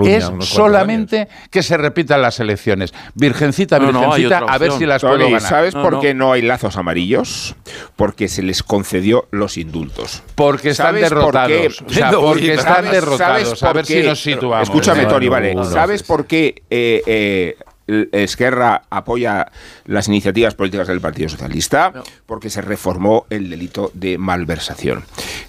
es 0.07 0.29
solamente 0.41 1.27
que 1.51 1.61
se 1.61 1.77
repitan 1.77 2.21
las 2.21 2.39
elecciones. 2.39 2.93
Virgencita, 3.15 3.79
No, 3.79 3.91
no, 3.91 4.13
hay 4.13 4.23
virgencita, 4.23 4.53
a 4.53 4.57
ver 4.57 4.71
si 4.71 4.85
las 4.85 5.01
Tony, 5.01 5.15
puedo 5.15 5.25
ganar. 5.31 5.41
¿sabes 5.49 5.75
No, 5.75 5.81
por 5.83 5.93
no. 5.93 6.01
qué 6.01 6.13
no 6.13 6.31
hay 6.33 6.41
lazos 6.41 6.77
amarillos? 6.77 7.55
Porque 7.95 8.27
se 8.27 8.41
les 8.43 8.63
concedió 8.63 9.27
los 9.31 9.57
indultos. 9.57 10.23
Porque 10.35 10.69
están 10.69 10.87
¿Sabes 10.87 11.09
por 11.09 11.17
derrotados. 11.17 11.49
qué? 11.77 11.83
O 11.85 11.89
sea, 11.93 12.11
No, 12.13 12.21
porque 12.21 12.53
están 12.53 12.75
¿Sabes- 12.75 12.91
derrotados. 12.91 13.43
sabes 13.49 13.63
A 13.63 13.67
por 13.67 13.75
ver 13.75 13.85
si 13.85 13.93
qué? 13.93 14.03
nos 14.03 14.21
situamos. 14.21 14.63
Escúchame. 14.63 15.05
Tony, 15.05 15.27
vale. 15.27 15.53
¿Sabes 15.65 16.03
por 16.03 16.25
qué 16.25 16.63
eh, 16.69 16.92
eh, 17.05 17.57
el- 17.87 18.09
Esquerra 18.11 18.83
apoya 18.89 19.51
las 19.85 20.07
iniciativas 20.07 20.53
políticas 20.55 20.87
del 20.87 21.01
Partido 21.01 21.29
Socialista? 21.29 21.91
Porque 22.25 22.49
se 22.49 22.61
reformó 22.61 23.25
el 23.29 23.49
delito 23.49 23.91
de 23.93 24.17
malversación. 24.17 25.03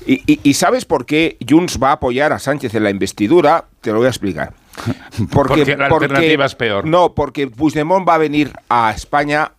Y, 0.06 0.22
y- 0.30 0.40
y 0.42 0.54
sabes 0.54 0.84
por 0.84 1.06
qué 1.06 1.36
Junts 1.48 1.78
va 1.82 1.90
a 1.90 1.92
apoyar 1.92 2.32
a 2.32 2.38
Sánchez 2.38 2.74
en 2.74 2.82
la 2.84 2.90
investidura? 2.90 3.64
Te 3.80 3.90
lo 3.92 3.98
voy 3.98 4.06
a 4.06 4.10
explicar. 4.10 4.52
Porque 5.30 5.64
la 5.76 5.88
alternativa 6.10 6.44
es 6.46 6.54
peor. 6.56 6.84
No, 6.84 7.14
porque 7.14 7.46
Puigdemont 7.46 8.08
va 8.08 8.16
a 8.16 8.18
venir 8.18 8.50
a 8.68 8.90
España 8.94 9.52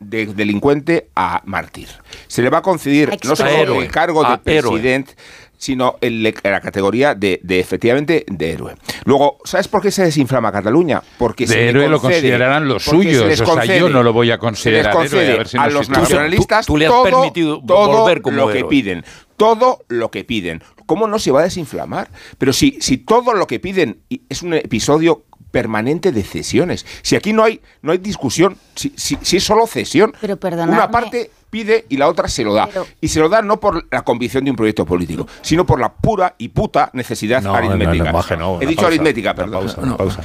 de 0.00 0.26
delincuente 0.26 1.08
a 1.14 1.42
mártir. 1.44 1.88
Se 2.26 2.42
le 2.42 2.50
va 2.50 2.58
a 2.58 2.62
conceder 2.62 3.10
no 3.24 3.36
solo 3.36 3.80
el 3.82 3.90
cargo 3.90 4.22
de 4.22 4.38
presidente, 4.72 5.14
sino 5.58 5.96
en 6.00 6.22
la 6.22 6.60
categoría 6.62 7.14
de, 7.14 7.40
de, 7.42 7.60
efectivamente 7.60 8.24
de 8.26 8.52
héroe. 8.52 8.74
Luego, 9.04 9.38
¿sabes 9.44 9.68
por 9.68 9.82
qué 9.82 9.90
se 9.90 10.04
desinflama 10.04 10.50
Cataluña? 10.50 11.02
Porque 11.18 11.44
De 11.46 11.52
se 11.52 11.68
héroe 11.68 11.88
lo 11.88 12.00
considerarán 12.00 12.66
los 12.68 12.84
se 12.84 12.90
suyos. 12.90 13.26
les 13.26 13.40
O 13.42 13.44
sea, 13.60 13.64
yo 13.76 13.88
no 13.90 14.02
lo 14.02 14.12
voy 14.14 14.30
a 14.30 14.34
se 14.34 14.70
les 14.70 14.86
considerar 14.86 14.96
héroe. 15.04 15.34
A 15.34 15.36
ver 15.36 15.48
si 15.48 15.56
a 15.58 15.64
nos 15.64 15.72
los 15.74 15.86
situamos. 15.86 16.08
nacionalistas 16.10 16.66
Tú- 16.66 16.72
tú 16.72 16.76
le 16.78 16.86
has 16.86 16.92
todo, 16.92 17.02
permitido 17.02 17.62
todo 17.66 17.98
volver 18.02 18.22
como 18.22 18.36
lo 18.38 18.48
que 18.48 18.64
piden. 18.64 19.04
Todo 19.36 19.80
lo 19.88 20.10
que 20.10 20.24
piden. 20.24 20.62
¿Cómo 20.86 21.06
no 21.06 21.18
se 21.18 21.30
va 21.30 21.40
a 21.40 21.44
desinflamar? 21.44 22.08
Pero 22.38 22.52
si, 22.52 22.78
si 22.80 22.96
todo 22.98 23.34
lo 23.34 23.46
que 23.46 23.60
piden 23.60 24.00
es 24.28 24.42
un 24.42 24.54
episodio 24.54 25.24
permanente 25.50 26.12
de 26.12 26.22
cesiones. 26.24 26.84
Si 27.02 27.16
aquí 27.16 27.32
no 27.32 27.42
hay, 27.44 27.60
no 27.82 27.92
hay 27.92 27.98
discusión, 27.98 28.56
si, 28.74 28.92
si- 28.96 29.18
si 29.22 29.36
es 29.38 29.44
solo 29.44 29.66
cesión. 29.66 30.12
Pero. 30.20 30.38
Una 30.42 30.90
parte 30.90 31.30
pide 31.50 31.86
y 31.88 31.96
la 31.96 32.08
otra 32.08 32.28
se 32.28 32.44
lo 32.44 32.54
da. 32.54 32.66
Pero- 32.66 32.86
y 33.00 33.08
se 33.08 33.20
lo 33.20 33.28
da 33.28 33.42
no 33.42 33.58
por 33.60 33.86
la 33.90 34.02
convicción 34.02 34.44
de 34.44 34.50
un 34.50 34.56
proyecto 34.56 34.84
político, 34.84 35.26
sino 35.42 35.64
por 35.66 35.80
la 35.80 35.92
pura 35.92 36.34
y 36.38 36.48
puta 36.48 36.90
necesidad 36.92 37.42
No, 37.42 37.52
no, 37.52 37.60
no, 37.60 37.70
aritmética. 37.70 38.04
lenguaje 38.04 38.36
no, 38.36 38.44
He 38.54 38.56
una 38.58 38.58
dicho 38.68 38.74
pausa, 38.76 38.86
aritmética, 38.88 39.30
una 39.30 39.34
perdón. 39.36 39.60
pausa, 39.66 39.80
una 39.80 39.96
pausa. 39.96 40.20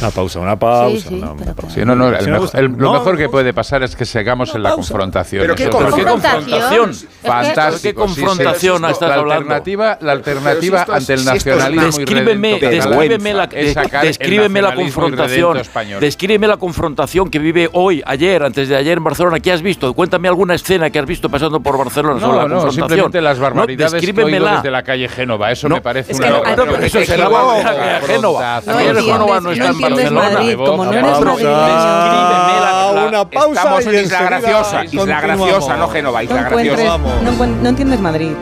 Una 0.00 0.10
pausa, 0.10 0.38
una 0.40 0.58
pausa. 0.58 0.96
Sí, 1.00 1.08
sí, 1.08 1.14
una- 1.14 1.32
una 1.32 1.54
pausa. 1.54 1.74
Sí, 1.74 1.80
no, 1.84 1.94
no, 1.94 2.08
el 2.08 2.18
Sí, 2.18 2.24
me 2.26 2.30
mejo- 2.32 2.42
gusta. 2.42 2.58
el- 2.58 2.66
lo 2.66 2.76
No, 2.76 2.92
mejor 2.94 3.16
que 3.16 3.24
no, 3.24 3.30
puede 3.30 3.52
pasar 3.54 3.82
es 3.82 3.94
que 3.96 4.04
sigamos 4.04 4.54
en 4.54 4.62
la 4.62 4.70
pausa. 4.70 4.76
confrontación. 4.92 5.42
¿Pero 5.42 5.54
qué 5.54 5.68
confrontación? 5.70 6.94
Fantástico. 7.22 7.82
¿Qué 7.82 7.94
confrontación 7.94 8.84
estás 8.84 9.08
la 9.08 9.14
hablando? 9.16 9.34
Alternativa, 9.54 9.98
la 10.00 10.12
alternativa 10.12 10.84
si 10.84 10.92
ante 10.92 11.12
el 11.14 11.18
si 11.20 11.24
nacionalismo 11.26 11.80
una- 11.86 11.96
y 11.96 11.98
Descríbeme, 12.04 12.60
descríbeme 12.60 13.34
la, 13.34 13.44
es 13.44 13.74
sacar 13.74 14.02
el 14.04 14.08
descríbeme 14.08 14.62
la 14.62 14.74
confrontación. 14.74 15.58
Descríbeme 16.00 16.46
la 16.46 16.56
confrontación 16.56 17.30
que 17.30 17.38
vive 17.38 17.68
hoy, 17.72 18.02
ayer, 18.06 18.42
antes 18.42 18.68
de 18.68 18.76
ayer 18.76 18.98
en 18.98 19.04
Barcelona. 19.04 19.40
¿Qué 19.40 19.52
has 19.52 19.62
visto? 19.62 19.92
Cuéntame 19.94 20.28
alguna 20.28 20.54
escena 20.58 20.90
que 20.90 20.98
has 20.98 21.06
visto 21.06 21.28
pasando 21.28 21.60
por 21.60 21.76
Barcelona 21.78 22.20
sobre 22.20 22.32
No, 22.36 22.42
la 22.42 22.48
no, 22.48 22.54
confrontación. 22.60 22.88
simplemente 22.88 23.20
las 23.22 23.38
No, 23.38 23.42
barbaridades 23.44 23.92
que 23.92 23.98
oigo 23.98 24.06
descríbemela. 24.06 24.56
desde 24.56 24.70
la 24.70 24.82
calle 24.82 25.08
Génova. 25.08 25.50
Eso 25.50 25.68
No, 25.68 25.74
me 25.76 25.80
parece 25.80 26.12
es 26.12 26.18
una 26.18 26.26
que 26.28 26.32
no, 26.32 26.40
una- 26.40 26.56
no, 26.56 26.64
pero 26.72 26.84
eso 26.84 27.04
será 27.04 27.28
una- 27.28 28.00
Génova. 28.06 28.60
No 28.66 28.72
Génova 29.02 29.40
no 29.40 29.50
está 29.52 29.66
entiendes 29.68 30.06
en 30.06 30.14
Barcelona. 30.14 30.56
Como 30.66 30.84
no 30.84 30.90
una 30.90 30.98
eres 31.00 31.20
la- 31.20 32.92
la- 32.94 33.04
una 33.08 33.30
pausa 33.30 33.60
Estamos 33.60 33.84
y 33.84 33.88
en 33.88 34.04
Isla 34.04 34.22
Graciosa, 34.22 34.84
Isla. 34.84 35.20
Graciosa, 35.20 35.76
no 35.76 35.88
Génova, 35.88 36.18
No, 36.18 36.24
Isla 36.24 36.42
Graciosa. 36.48 36.98
no 36.98 37.46
no 37.46 37.68
entiendes 37.68 38.00
Madrid. 38.00 38.32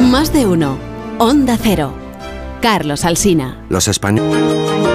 Más 0.00 0.32
de 0.32 0.46
uno. 0.46 0.78
Onda 1.18 1.56
Cero. 1.60 1.94
Carlos 2.60 3.04
Alsina. 3.04 3.56
Los 3.68 3.88
españoles. 3.88 4.91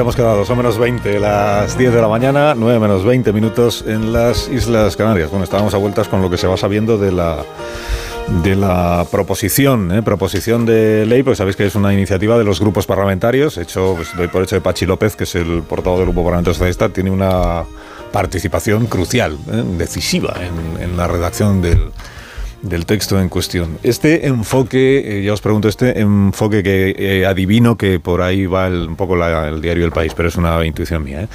Habíamos 0.00 0.16
quedado? 0.16 0.46
Son 0.46 0.56
menos 0.56 0.78
20, 0.78 1.20
las 1.20 1.76
10 1.76 1.92
de 1.92 2.00
la 2.00 2.08
mañana, 2.08 2.54
9 2.56 2.80
menos 2.80 3.04
20 3.04 3.34
minutos 3.34 3.84
en 3.86 4.14
las 4.14 4.48
Islas 4.48 4.96
Canarias. 4.96 5.28
Bueno, 5.28 5.44
estábamos 5.44 5.74
a 5.74 5.76
vueltas 5.76 6.08
con 6.08 6.22
lo 6.22 6.30
que 6.30 6.38
se 6.38 6.46
va 6.46 6.56
sabiendo 6.56 6.96
de 6.96 7.12
la 7.12 7.44
de 8.42 8.56
la 8.56 9.04
proposición, 9.10 9.92
¿eh? 9.92 10.02
proposición 10.02 10.64
de 10.64 11.04
ley, 11.04 11.22
pues 11.22 11.36
sabéis 11.36 11.56
que 11.56 11.66
es 11.66 11.74
una 11.74 11.92
iniciativa 11.92 12.38
de 12.38 12.44
los 12.44 12.60
grupos 12.60 12.86
parlamentarios, 12.86 13.58
hecho, 13.58 13.92
pues 13.94 14.16
doy 14.16 14.28
por 14.28 14.42
hecho 14.42 14.54
de 14.54 14.62
Pachi 14.62 14.86
López, 14.86 15.16
que 15.16 15.24
es 15.24 15.34
el 15.34 15.62
portavoz 15.64 15.98
del 15.98 16.06
Grupo 16.06 16.24
Parlamentario 16.24 16.54
Socialista, 16.54 16.88
tiene 16.88 17.10
una 17.10 17.64
participación 18.10 18.86
crucial, 18.86 19.36
¿eh? 19.52 19.64
decisiva 19.76 20.34
en, 20.40 20.82
en 20.82 20.96
la 20.96 21.08
redacción 21.08 21.60
del, 21.60 21.90
del 22.62 22.84
texto 22.86 23.18
en 23.20 23.28
cuestión. 23.28 23.78
Este 23.82 24.26
enfoque, 24.26 25.20
eh, 25.20 25.22
ya 25.24 25.32
os 25.32 25.40
pregunto, 25.40 25.68
este 25.68 25.98
enfoque 26.00 26.62
que 26.62 26.94
eh, 26.98 27.26
adivino 27.26 27.76
que 27.76 27.98
por 28.00 28.20
ahí 28.22 28.46
va 28.46 28.66
el- 28.66 28.88
un 28.88 28.96
poco 28.96 29.16
la- 29.16 29.48
el 29.48 29.62
diario 29.62 29.84
El 29.86 29.92
País, 29.92 30.12
pero 30.14 30.28
es 30.28 30.36
una 30.36 30.64
intuición 30.66 31.02
mía. 31.02 31.22
¿eh? 31.22 31.28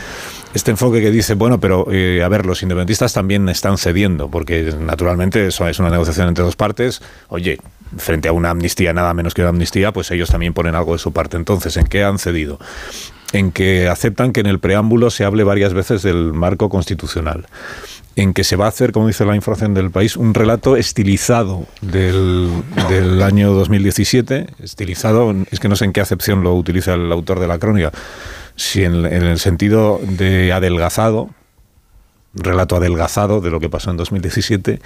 Este 0.53 0.71
enfoque 0.71 1.01
que 1.01 1.11
dice, 1.11 1.33
bueno, 1.33 1.59
pero 1.59 1.87
eh, 1.91 2.21
a 2.23 2.29
ver, 2.29 2.45
los 2.45 2.61
independentistas 2.61 3.11
también 3.13 3.49
están 3.49 3.77
cediendo, 3.77 4.29
porque 4.29 4.73
naturalmente 4.79 5.47
eso 5.47 5.67
es 5.67 5.79
una 5.79 5.89
negociación 5.89 6.27
entre 6.27 6.43
dos 6.45 6.55
partes. 6.55 7.01
Oye, 7.27 7.57
frente 7.97 8.27
a 8.29 8.31
una 8.31 8.51
amnistía, 8.51 8.93
nada 8.93 9.13
menos 9.13 9.33
que 9.33 9.41
una 9.41 9.49
amnistía, 9.49 9.91
pues 9.91 10.11
ellos 10.11 10.29
también 10.29 10.53
ponen 10.53 10.75
algo 10.75 10.93
de 10.93 10.99
su 10.99 11.11
parte. 11.11 11.37
Entonces, 11.37 11.75
¿en 11.77 11.87
qué 11.87 12.03
han 12.03 12.19
cedido? 12.19 12.59
En 13.33 13.51
que 13.51 13.89
aceptan 13.89 14.31
que 14.31 14.39
en 14.41 14.45
el 14.45 14.59
preámbulo 14.59 15.09
se 15.09 15.25
hable 15.25 15.43
varias 15.43 15.73
veces 15.73 16.03
del 16.03 16.31
marco 16.33 16.69
constitucional 16.69 17.47
en 18.15 18.33
que 18.33 18.43
se 18.43 18.55
va 18.55 18.65
a 18.65 18.69
hacer, 18.69 18.91
como 18.91 19.07
dice 19.07 19.25
la 19.25 19.35
información 19.35 19.73
del 19.73 19.91
país, 19.91 20.15
un 20.15 20.33
relato 20.33 20.77
estilizado 20.77 21.65
del, 21.81 22.49
del 22.87 23.21
año 23.21 23.51
2017. 23.53 24.47
Estilizado, 24.63 25.35
es 25.51 25.59
que 25.59 25.67
no 25.67 25.75
sé 25.75 25.85
en 25.85 25.93
qué 25.93 26.01
acepción 26.01 26.43
lo 26.43 26.53
utiliza 26.53 26.93
el 26.93 27.11
autor 27.11 27.39
de 27.39 27.47
la 27.47 27.59
crónica, 27.59 27.91
si 28.55 28.83
en, 28.83 29.05
en 29.05 29.23
el 29.23 29.39
sentido 29.39 29.99
de 30.01 30.53
adelgazado, 30.53 31.29
relato 32.33 32.77
adelgazado 32.77 33.41
de 33.41 33.49
lo 33.49 33.59
que 33.59 33.69
pasó 33.69 33.91
en 33.91 33.97
2017, 33.97 34.79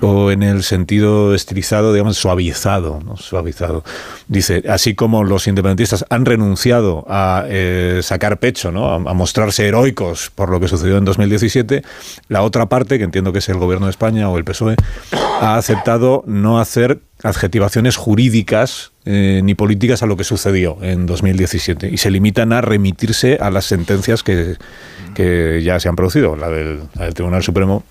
o 0.00 0.30
en 0.30 0.42
el 0.42 0.62
sentido 0.62 1.34
estilizado, 1.34 1.92
digamos, 1.92 2.16
suavizado, 2.16 3.00
suavizado. 3.16 3.84
Dice, 4.28 4.64
así 4.68 4.94
como 4.94 5.24
los 5.24 5.46
independentistas 5.46 6.04
han 6.08 6.24
renunciado 6.24 7.04
a 7.08 7.44
eh, 7.48 8.00
sacar 8.02 8.38
pecho, 8.38 8.68
a, 8.68 8.98
mostrarse 9.14 9.66
heroicos 9.66 10.30
por 10.34 10.48
lo 10.48 10.60
que 10.60 10.68
sucedió 10.68 10.96
en 10.96 11.04
2017, 11.04 11.82
la 12.28 12.42
otra 12.42 12.66
parte, 12.66 12.98
que 12.98 13.04
entiendo 13.04 13.32
que 13.32 13.40
es 13.40 13.48
el 13.48 13.58
gobierno 13.58 13.86
de 13.86 13.90
España 13.90 14.28
o 14.28 14.38
el 14.38 14.44
PSOE, 14.44 14.76
ha 15.12 15.56
aceptado 15.56 16.24
no 16.26 16.58
hacer 16.58 17.00
adjetivaciones 17.22 17.96
jurídicas 17.96 18.92
eh, 19.04 19.42
ni 19.44 19.54
políticas 19.54 20.02
a 20.02 20.06
lo 20.06 20.16
que 20.16 20.24
sucedió 20.24 20.78
en 20.80 21.06
2017 21.06 21.90
y 21.90 21.98
se 21.98 22.10
limitan 22.10 22.52
a 22.52 22.62
remitirse 22.62 23.36
a 23.40 23.50
las 23.50 23.66
sentencias 23.66 24.22
que, 24.22 24.56
ya 25.62 25.78
se 25.80 25.88
han 25.88 25.96
producido, 25.96 26.34
la 26.34 26.48
del 26.48 26.88
Tribunal 27.14 27.42
Supremo 27.42 27.84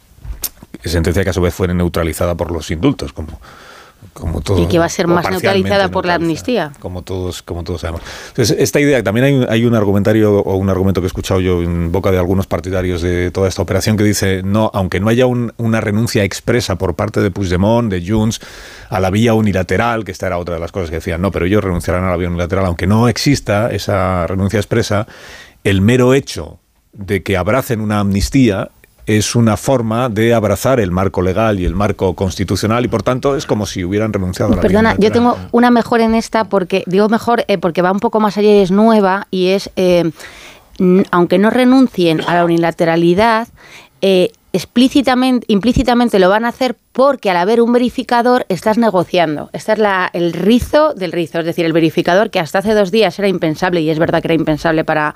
sentencia 0.87 1.23
que 1.23 1.31
a 1.31 1.33
su 1.33 1.41
vez 1.41 1.53
fue 1.53 1.67
neutralizada 1.67 2.35
por 2.35 2.51
los 2.51 2.71
indultos, 2.71 3.11
como, 3.11 3.39
como 4.13 4.39
todos, 4.39 4.61
y 4.61 4.67
que 4.67 4.79
va 4.79 4.85
a 4.85 4.89
ser 4.89 5.07
más 5.07 5.29
neutralizada 5.29 5.89
por 5.89 6.05
la 6.05 6.15
amnistía. 6.15 6.71
Como 6.79 7.01
todos, 7.01 7.41
como 7.41 7.63
todos 7.63 7.81
sabemos. 7.81 8.01
Entonces, 8.29 8.55
esta 8.59 8.79
idea, 8.79 9.03
también 9.03 9.25
hay, 9.25 9.45
hay, 9.49 9.65
un 9.65 9.75
argumentario 9.75 10.39
o 10.39 10.55
un 10.55 10.69
argumento 10.69 11.01
que 11.01 11.05
he 11.05 11.07
escuchado 11.07 11.41
yo 11.41 11.61
en 11.61 11.91
boca 11.91 12.11
de 12.11 12.17
algunos 12.17 12.47
partidarios 12.47 13.01
de 13.01 13.29
toda 13.31 13.49
esta 13.49 13.61
operación 13.61 13.97
que 13.97 14.05
dice, 14.05 14.41
no, 14.43 14.71
aunque 14.73 15.01
no 15.01 15.09
haya 15.09 15.25
un, 15.25 15.53
una 15.57 15.81
renuncia 15.81 16.23
expresa 16.23 16.77
por 16.77 16.95
parte 16.95 17.19
de 17.19 17.29
Puigdemont, 17.29 17.91
de 17.91 18.05
Junts, 18.07 18.39
a 18.89 18.99
la 19.01 19.09
vía 19.09 19.33
unilateral, 19.33 20.05
que 20.05 20.13
esta 20.13 20.27
era 20.27 20.37
otra 20.37 20.55
de 20.55 20.61
las 20.61 20.71
cosas 20.71 20.89
que 20.89 20.95
decían, 20.95 21.21
no, 21.21 21.31
pero 21.31 21.45
ellos 21.45 21.63
renunciarán 21.63 22.05
a 22.05 22.09
la 22.09 22.17
vía 22.17 22.29
unilateral, 22.29 22.65
aunque 22.65 22.87
no 22.87 23.09
exista 23.09 23.69
esa 23.69 24.25
renuncia 24.27 24.59
expresa, 24.59 25.07
el 25.63 25.81
mero 25.81 26.13
hecho 26.13 26.59
de 26.93 27.21
que 27.21 27.37
abracen 27.37 27.81
una 27.81 27.99
amnistía 27.99 28.71
es 29.17 29.35
una 29.35 29.57
forma 29.57 30.07
de 30.07 30.35
abrazar 30.35 30.79
el 30.79 30.91
marco 30.91 31.23
legal 31.23 31.59
y 31.59 31.65
el 31.65 31.73
marco 31.73 32.13
constitucional 32.13 32.85
y 32.85 32.89
por 32.89 33.01
tanto 33.01 33.35
es 33.35 33.47
como 33.47 33.65
si 33.65 33.83
hubieran 33.83 34.13
renunciado 34.13 34.53
a 34.53 34.57
la 34.57 34.61
Perdona, 34.61 34.95
yo 34.99 35.11
tengo 35.11 35.35
una 35.51 35.71
mejor 35.71 36.01
en 36.01 36.13
esta 36.13 36.43
porque 36.43 36.83
digo 36.85 37.09
mejor 37.09 37.43
eh, 37.47 37.57
porque 37.57 37.81
va 37.81 37.91
un 37.91 37.99
poco 37.99 38.19
más 38.19 38.37
allá 38.37 38.51
y 38.51 38.59
es 38.59 38.69
nueva 38.69 39.25
y 39.31 39.47
es 39.47 39.71
eh, 39.77 40.11
aunque 41.09 41.39
no 41.39 41.49
renuncien 41.49 42.21
a 42.27 42.35
la 42.35 42.45
unilateralidad 42.45 43.47
eh, 44.03 44.31
explícitamente, 44.53 45.43
implícitamente 45.49 46.19
lo 46.19 46.29
van 46.29 46.45
a 46.45 46.49
hacer 46.49 46.75
porque 46.91 47.29
al 47.29 47.37
haber 47.37 47.61
un 47.61 47.71
verificador 47.71 48.45
estás 48.49 48.77
negociando. 48.77 49.49
Este 49.53 49.73
es 49.73 49.77
la, 49.79 50.09
el 50.11 50.33
rizo 50.33 50.93
del 50.93 51.11
rizo, 51.11 51.39
es 51.39 51.45
decir, 51.45 51.65
el 51.65 51.71
verificador 51.73 52.29
que 52.31 52.39
hasta 52.39 52.59
hace 52.59 52.73
dos 52.73 52.91
días 52.91 53.17
era 53.19 53.27
impensable 53.27 53.81
y 53.81 53.89
es 53.89 53.99
verdad 53.99 54.21
que 54.21 54.27
era 54.27 54.33
impensable 54.33 54.83
para, 54.83 55.13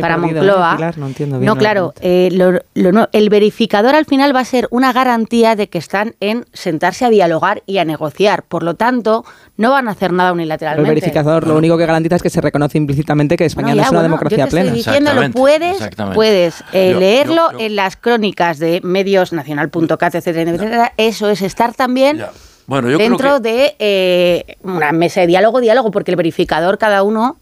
para 0.00 0.16
Moncloa. 0.18 0.74
Pilar, 0.76 0.98
no, 0.98 1.06
entiendo 1.06 1.38
bien 1.38 1.46
no 1.46 1.56
claro, 1.56 1.94
eh, 2.00 2.28
lo, 2.32 2.52
lo, 2.74 2.92
no, 2.92 3.08
el 3.12 3.30
verificador 3.30 3.94
al 3.94 4.04
final 4.04 4.34
va 4.36 4.40
a 4.40 4.44
ser 4.44 4.68
una 4.70 4.92
garantía 4.92 5.56
de 5.56 5.68
que 5.68 5.78
están 5.78 6.14
en 6.20 6.44
sentarse 6.52 7.04
a 7.04 7.10
dialogar 7.10 7.62
y 7.66 7.78
a 7.78 7.84
negociar. 7.84 8.42
Por 8.42 8.62
lo 8.62 8.74
tanto, 8.74 9.24
no 9.56 9.70
van 9.70 9.88
a 9.88 9.92
hacer 9.92 10.12
nada 10.12 10.32
unilateralmente. 10.32 10.88
El 10.90 10.94
verificador 10.94 11.46
lo 11.46 11.56
único 11.56 11.78
que 11.78 11.86
garantiza 11.86 12.16
es 12.16 12.22
que 12.22 12.30
se 12.30 12.40
reconoce 12.40 12.76
implícitamente 12.78 13.36
que 13.36 13.46
España 13.46 13.68
bueno, 13.68 13.76
no 13.76 13.82
ya, 13.82 13.86
es 13.86 13.90
una 13.90 14.00
bueno, 14.00 14.08
democracia 14.16 14.38
yo 14.38 14.44
te 14.44 14.50
plena. 14.50 14.66
Estoy 14.76 14.76
diciéndolo, 14.94 15.30
puedes, 15.32 15.76
puedes 16.14 16.64
eh, 16.72 16.90
Yo- 16.92 17.00
leerlo 17.00 17.52
yo- 17.52 17.58
yo- 17.58 17.64
en 17.66 17.76
las 17.76 17.96
crónicas 17.96 18.58
de 18.58 18.80
medios 18.82 19.32
nacional.cat, 19.32 20.14
etcétera, 20.14 20.50
etcétera. 20.50 20.92
Eso 21.14 21.28
es 21.28 21.42
estar 21.42 21.74
también 21.74 22.20
Bueno, 22.66 22.90
yo 22.90 22.98
dentro 22.98 23.18
creo 23.18 23.36
que, 23.40 23.48
de 23.48 23.76
eh, 23.78 24.56
una 24.64 24.90
mesa 24.90 25.20
de 25.20 25.28
diálogo, 25.28 25.60
diálogo, 25.60 25.92
porque 25.92 26.10
el 26.10 26.16
verificador 26.16 26.76
cada 26.76 27.04
uno 27.04 27.38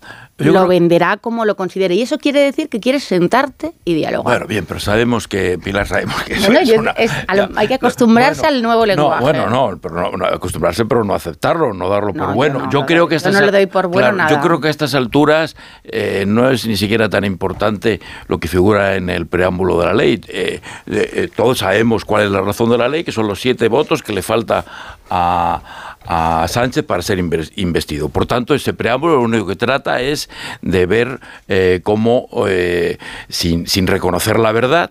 Yo 0.47 0.53
lo 0.53 0.59
creo- 0.61 0.69
venderá 0.69 1.17
como 1.17 1.45
lo 1.45 1.57
considere. 1.57 1.95
Y 1.95 2.03
eso 2.03 2.19
quiere 2.19 2.41
decir 2.41 2.69
que 2.69 2.81
quieres 2.81 3.05
sentarte 3.05 3.73
y 3.85 3.95
dialogar. 3.95 4.25
Bueno, 4.41 4.47
bien, 4.47 4.65
pero 4.67 4.81
sabemos 4.81 5.29
que, 5.29 5.59
Pilar, 5.63 5.87
sabemos 5.87 6.23
que 6.23 6.35
eso 6.35 6.47
Bueno, 6.47 6.61
es 6.61 6.69
yo- 6.69 6.79
una- 6.79 6.91
es- 6.93 7.11
lo- 7.35 7.49
hay 7.57 7.69
que 7.69 7.75
acostumbrarse 7.75 8.47
al 8.47 8.63
nuevo 8.63 8.81
No, 8.83 8.87
lenguaje. 8.87 9.23
bueno, 9.23 9.49
no, 9.51 9.79
pero 9.81 9.95
no, 9.95 10.17
no, 10.17 10.27
acostumbrarse, 10.27 10.85
pero 10.85 11.05
no 11.05 11.15
aceptarlo, 11.15 11.73
no 11.73 11.89
darlo 11.89 12.13
No, 12.13 12.25
por 12.27 12.35
bueno. 12.35 12.59
no, 12.61 12.71
yo 12.71 12.81
no, 12.81 12.87
creo 12.87 13.03
no, 13.03 13.09
que 13.09 13.15
yo 13.15 13.17
estas 13.19 13.35
no 13.35 13.41
le 13.41 13.53
doy 13.53 13.67
por 13.67 13.87
bueno 13.89 14.01
claro, 14.01 14.17
nada. 14.17 14.31
Yo 14.31 14.41
creo 14.41 14.61
que 14.61 14.69
a 14.69 14.71
estas 14.71 14.95
alturas 14.95 15.57
eh, 15.85 16.25
no 16.27 16.51
es 16.51 16.67
ni 16.67 16.77
siquiera 16.77 17.09
tan 17.09 17.25
importante 17.25 18.01
lo 18.29 18.39
que 18.39 18.49
figura 18.49 18.97
en 18.97 19.11
el 19.11 19.27
preámbulo 19.27 19.79
de 19.81 19.87
la 19.87 19.95
ley. 19.95 20.21
Eh, 20.29 20.61
eh, 20.87 21.29
todos 21.35 21.59
sabemos 21.59 22.05
cuál 22.05 22.25
es 22.25 22.31
la 22.31 22.41
razón 22.41 22.71
de 22.71 22.79
la 22.79 22.89
ley, 22.89 23.05
que 23.05 23.13
son 23.13 23.27
los 23.27 23.41
siete 23.41 23.69
votos 23.69 24.03
que 24.03 24.13
le 24.13 24.23
falta 24.23 24.65
a, 25.11 25.92
a 26.07 26.47
Sánchez 26.49 26.85
para 26.85 27.03
ser 27.03 27.19
inves- 27.19 27.53
investido. 27.57 28.09
Por 28.09 28.27
tanto, 28.27 28.55
ese 28.55 28.75
preámbulo 28.75 29.17
lo 29.17 29.23
único 29.23 29.47
que 29.47 29.57
trata 29.57 30.01
es 30.01 30.29
de 30.61 30.87
ver 30.87 31.21
eh, 31.49 31.81
cómo, 31.83 32.29
eh, 32.49 32.99
sin, 33.29 33.67
sin 33.67 33.87
reconocer 33.87 34.39
la 34.39 34.53
verdad, 34.53 34.91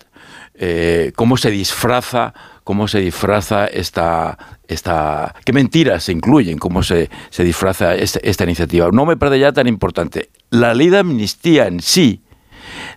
eh, 0.55 1.12
cómo 1.16 1.38
se 1.38 1.51
disfraza 1.51 2.34
cómo 2.64 2.88
se 2.88 2.99
disfraza 2.99 3.66
esta, 3.66 4.38
esta 4.68 5.34
qué 5.43 5.51
mentiras 5.51 6.03
se 6.03 6.12
incluyen, 6.12 6.59
cómo 6.59 6.84
se, 6.84 7.09
se 7.32 7.43
disfraza 7.43 7.95
esta, 7.95 8.20
esta 8.22 8.43
iniciativa. 8.43 8.88
No 8.93 9.05
me 9.05 9.18
parece 9.18 9.39
ya 9.39 9.51
tan 9.51 9.68
importante. 9.68 10.30
La 10.51 10.76
ley 10.76 10.89
de 10.89 10.99
amnistía 10.99 11.66
en 11.66 11.82
sí, 11.82 12.22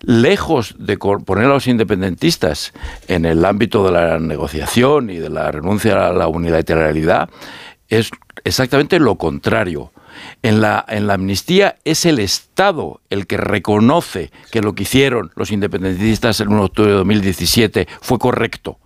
lejos 0.01 0.75
de 0.77 0.97
poner 0.97 1.45
a 1.45 1.49
los 1.49 1.67
independentistas 1.67 2.73
en 3.07 3.25
el 3.25 3.43
ámbito 3.43 3.83
de 3.83 3.91
la 3.91 4.19
negociación 4.19 5.09
y 5.09 5.17
de 5.17 5.29
la 5.29 5.51
renuncia 5.51 6.07
a 6.07 6.13
la 6.13 6.27
unilateralidad, 6.27 7.29
es 7.99 8.11
exactamente 8.43 8.99
lo 8.99 9.15
contrario. 9.15 9.91
En 10.41 10.61
la, 10.61 10.85
en 10.87 11.07
la 11.07 11.15
amnistía 11.15 11.75
es 11.83 12.05
el 12.05 12.19
Estado 12.19 13.01
el 13.09 13.27
que 13.27 13.35
reconoce 13.35 14.31
que 14.49 14.61
lo 14.61 14.73
que 14.73 14.83
hicieron 14.83 15.31
los 15.35 15.51
independentistas 15.51 16.39
en 16.39 16.47
1 16.47 16.57
de 16.57 16.65
octubre 16.65 16.91
de 16.91 16.97
2017 16.97 17.87
fue 17.99 18.17
correcto. 18.17 18.79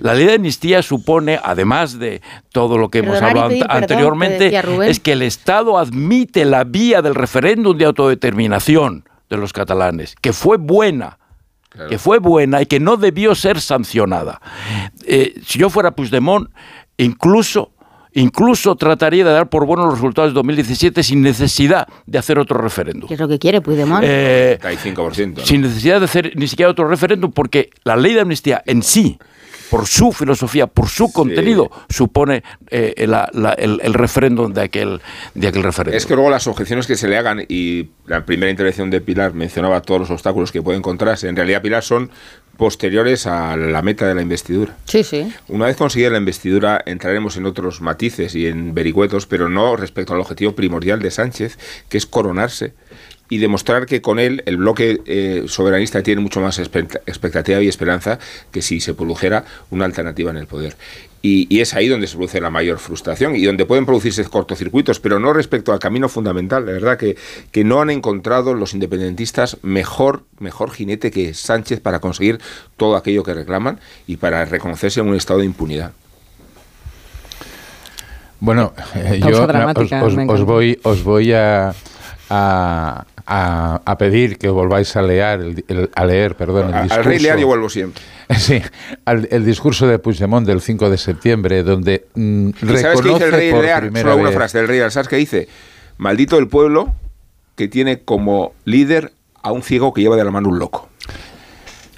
La 0.00 0.14
ley 0.14 0.26
de 0.26 0.34
amnistía 0.34 0.82
supone, 0.82 1.38
además 1.42 1.98
de 1.98 2.20
todo 2.50 2.78
lo 2.78 2.88
que 2.88 2.98
hemos 2.98 3.20
Perdonar 3.20 3.30
hablado 3.30 3.48
perdón, 3.50 3.66
anteriormente, 3.70 4.60
es 4.88 5.00
que 5.00 5.12
el 5.12 5.22
Estado 5.22 5.78
admite 5.78 6.44
la 6.44 6.64
vía 6.64 7.02
del 7.02 7.14
referéndum 7.14 7.76
de 7.76 7.84
autodeterminación 7.84 9.04
de 9.30 9.36
los 9.36 9.52
catalanes, 9.52 10.14
que 10.20 10.32
fue 10.32 10.56
buena, 10.58 11.18
que 11.88 11.98
fue 11.98 12.18
buena 12.18 12.60
y 12.60 12.66
que 12.66 12.80
no 12.80 12.96
debió 12.96 13.34
ser 13.34 13.60
sancionada. 13.60 14.40
Eh, 15.06 15.40
si 15.46 15.58
yo 15.58 15.70
fuera 15.70 15.92
Puigdemont, 15.92 16.50
incluso, 16.98 17.72
incluso 18.14 18.76
trataría 18.76 19.24
de 19.24 19.32
dar 19.32 19.48
por 19.48 19.66
buenos 19.66 19.86
los 19.86 19.94
resultados 19.94 20.30
de 20.30 20.34
2017 20.34 21.02
sin 21.02 21.22
necesidad 21.22 21.86
de 22.06 22.18
hacer 22.18 22.38
otro 22.38 22.58
referéndum. 22.60 23.08
¿Qué 23.08 23.14
es 23.14 23.20
lo 23.20 23.28
que 23.28 23.38
quiere 23.38 23.60
Puigdemont? 23.60 24.04
Eh, 24.06 24.58
35%. 24.62 25.38
¿no? 25.38 25.44
sin 25.46 25.62
necesidad 25.62 25.98
de 25.98 26.04
hacer 26.04 26.32
ni 26.36 26.48
siquiera 26.48 26.70
otro 26.70 26.86
referéndum, 26.88 27.32
porque 27.32 27.70
la 27.84 27.96
ley 27.96 28.14
de 28.14 28.20
amnistía 28.20 28.62
en 28.66 28.82
sí, 28.82 29.18
por 29.70 29.86
su 29.86 30.12
filosofía, 30.12 30.66
por 30.66 30.88
su 30.88 31.10
contenido, 31.10 31.70
supone 31.88 32.42
eh, 32.70 33.06
la- 33.08 33.30
la- 33.32 33.54
el, 33.54 33.80
el 33.82 33.94
referéndum 33.94 34.52
de 34.52 34.60
aquel, 34.60 35.00
de 35.34 35.48
aquel 35.48 35.62
referéndum. 35.62 35.96
Es 35.96 36.04
que 36.04 36.14
luego 36.14 36.28
las 36.28 36.46
objeciones 36.46 36.86
que 36.86 36.94
se 36.94 37.08
le 37.08 37.16
hagan, 37.16 37.42
y 37.48 37.88
la 38.06 38.26
primera 38.26 38.50
intervención 38.50 38.90
de 38.90 39.00
Pilar 39.00 39.32
mencionaba 39.32 39.80
todos 39.80 40.00
los 40.02 40.10
obstáculos 40.10 40.52
que 40.52 40.60
puede 40.60 40.76
encontrarse, 40.76 41.26
en 41.28 41.36
realidad 41.36 41.62
Pilar 41.62 41.82
son 41.82 42.10
posteriores 42.56 43.26
a 43.26 43.56
la 43.56 43.82
meta 43.82 44.06
de 44.06 44.14
la 44.14 44.22
investidura. 44.22 44.76
Sí, 44.84 45.04
sí. 45.04 45.32
Una 45.48 45.66
vez 45.66 45.76
conseguida 45.76 46.10
la 46.10 46.18
investidura 46.18 46.82
entraremos 46.86 47.36
en 47.36 47.46
otros 47.46 47.80
matices 47.80 48.34
y 48.34 48.46
en 48.46 48.74
vericuetos, 48.74 49.26
pero 49.26 49.48
no 49.48 49.76
respecto 49.76 50.14
al 50.14 50.20
objetivo 50.20 50.54
primordial 50.54 51.00
de 51.00 51.10
Sánchez, 51.10 51.58
que 51.88 51.98
es 51.98 52.06
coronarse 52.06 52.74
y 53.32 53.38
demostrar 53.38 53.86
que 53.86 54.02
con 54.02 54.18
él 54.18 54.42
el 54.44 54.58
bloque 54.58 55.00
eh, 55.06 55.44
soberanista 55.46 56.02
tiene 56.02 56.20
mucho 56.20 56.42
más 56.42 56.58
expectativa 56.58 57.62
y 57.62 57.66
esperanza 57.66 58.18
que 58.50 58.60
si 58.60 58.78
se 58.78 58.92
produjera 58.92 59.46
una 59.70 59.86
alternativa 59.86 60.30
en 60.30 60.36
el 60.36 60.46
poder. 60.46 60.76
Y, 61.22 61.46
y 61.48 61.62
es 61.62 61.72
ahí 61.72 61.88
donde 61.88 62.08
se 62.08 62.16
produce 62.16 62.42
la 62.42 62.50
mayor 62.50 62.78
frustración 62.78 63.34
y 63.34 63.44
donde 63.44 63.64
pueden 63.64 63.86
producirse 63.86 64.22
cortocircuitos, 64.26 65.00
pero 65.00 65.18
no 65.18 65.32
respecto 65.32 65.72
al 65.72 65.78
camino 65.78 66.10
fundamental. 66.10 66.66
De 66.66 66.74
verdad 66.74 66.98
que, 66.98 67.16
que 67.50 67.64
no 67.64 67.80
han 67.80 67.88
encontrado 67.88 68.52
los 68.52 68.74
independentistas 68.74 69.56
mejor, 69.62 70.24
mejor 70.38 70.70
jinete 70.70 71.10
que 71.10 71.32
Sánchez 71.32 71.80
para 71.80 72.00
conseguir 72.00 72.38
todo 72.76 72.96
aquello 72.96 73.22
que 73.22 73.32
reclaman 73.32 73.80
y 74.06 74.18
para 74.18 74.44
reconocerse 74.44 75.00
en 75.00 75.08
un 75.08 75.14
estado 75.14 75.38
de 75.38 75.46
impunidad. 75.46 75.92
Bueno, 78.40 78.74
eh, 78.94 79.22
yo 79.26 79.46
os, 80.28 80.44
voy, 80.44 80.78
os 80.82 81.02
voy 81.02 81.32
a, 81.32 81.72
a, 82.34 83.04
a- 83.26 83.80
a 83.84 83.98
pedir 83.98 84.38
que 84.38 84.48
volváis 84.48 84.96
a 84.96 85.02
leer, 85.02 85.40
el, 85.40 85.64
el- 85.68 85.90
a 85.94 86.04
leer, 86.06 86.34
perdón, 86.34 86.68
el 86.70 86.74
Al 86.74 86.82
discurso. 86.84 87.08
rey 87.08 87.18
leal 87.18 87.38
yo 87.38 87.46
vuelvo 87.46 87.68
siempre. 87.68 88.02
Sí, 88.38 88.62
al- 89.04 89.28
el 89.30 89.44
discurso 89.44 89.86
de 89.86 89.98
Puigdemont 89.98 90.46
del 90.46 90.62
5 90.62 90.88
de 90.88 90.96
septiembre, 90.96 91.62
donde 91.62 92.06
mm, 92.14 92.48
¿Y 92.48 92.52
¿Sabes 92.54 92.82
qué 92.82 92.88
reconoce 92.88 93.12
dice 93.12 93.24
el 93.26 93.32
rey 93.32 93.50
primera 93.80 94.02
Solo 94.10 94.14
una 94.16 94.28
vez- 94.30 94.36
frase 94.36 94.58
del 94.58 94.68
rey 94.68 94.78
leal. 94.78 94.90
¿Sabes 94.90 95.08
qué 95.08 95.16
dice? 95.16 95.48
Maldito 95.98 96.38
el 96.38 96.48
pueblo 96.48 96.94
que 97.54 97.68
tiene 97.68 98.00
como 98.00 98.54
líder 98.64 99.12
a 99.42 99.52
un 99.52 99.62
ciego 99.62 99.92
que 99.92 100.00
lleva 100.00 100.16
de 100.16 100.24
la 100.24 100.30
mano 100.30 100.48
un 100.48 100.58
loco. 100.58 100.88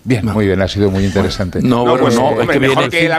Bien, 0.07 0.27
muy 0.27 0.47
bien, 0.47 0.61
ha 0.61 0.69
sido 0.69 0.91
muy 0.91 1.03
interesante. 1.03 1.61
No, 1.63 1.95
ah, 1.95 1.99
no 1.99 2.09
es 2.43 2.49
que 2.49 2.91
que 2.91 3.09
la 3.09 3.17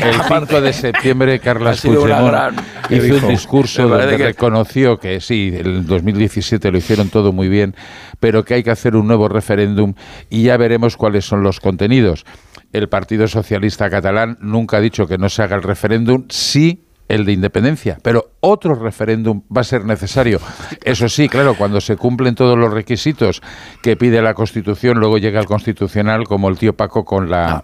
El 0.00 0.14
5 0.22 0.60
de 0.62 0.72
septiembre, 0.72 1.38
Carla 1.40 1.74
Puigdemont 1.74 2.58
hizo 2.88 3.16
un 3.16 3.28
discurso 3.28 3.86
donde 3.86 4.16
que... 4.16 4.24
reconoció 4.24 4.98
que 4.98 5.20
sí, 5.20 5.52
el 5.54 5.86
2017 5.86 6.70
lo 6.70 6.78
hicieron 6.78 7.10
todo 7.10 7.32
muy 7.32 7.50
bien, 7.50 7.76
pero 8.18 8.42
que 8.42 8.54
hay 8.54 8.62
que 8.62 8.70
hacer 8.70 8.96
un 8.96 9.06
nuevo 9.06 9.28
referéndum 9.28 9.92
y 10.30 10.44
ya 10.44 10.56
veremos 10.56 10.96
cuáles 10.96 11.26
son 11.26 11.42
los 11.42 11.60
contenidos. 11.60 12.24
El 12.72 12.88
Partido 12.88 13.28
Socialista 13.28 13.90
Catalán 13.90 14.38
nunca 14.40 14.78
ha 14.78 14.80
dicho 14.80 15.06
que 15.06 15.18
no 15.18 15.28
se 15.28 15.42
haga 15.42 15.56
el 15.56 15.62
referéndum, 15.62 16.24
sí 16.30 16.86
el 17.10 17.24
de 17.24 17.32
independencia, 17.32 17.98
pero 18.02 18.30
otro 18.40 18.74
referéndum 18.74 19.42
va 19.54 19.62
a 19.62 19.64
ser 19.64 19.84
necesario. 19.84 20.38
Eso 20.84 21.08
sí, 21.08 21.28
claro, 21.28 21.54
cuando 21.54 21.80
se 21.80 21.96
cumplen 21.96 22.36
todos 22.36 22.56
los 22.56 22.72
requisitos 22.72 23.42
que 23.82 23.96
pide 23.96 24.22
la 24.22 24.34
Constitución, 24.34 24.98
luego 25.00 25.18
llega 25.18 25.40
al 25.40 25.46
Constitucional 25.46 26.24
como 26.24 26.48
el 26.48 26.56
tío 26.56 26.74
Paco 26.74 27.04
con 27.04 27.28
la 27.28 27.50
ah. 27.50 27.62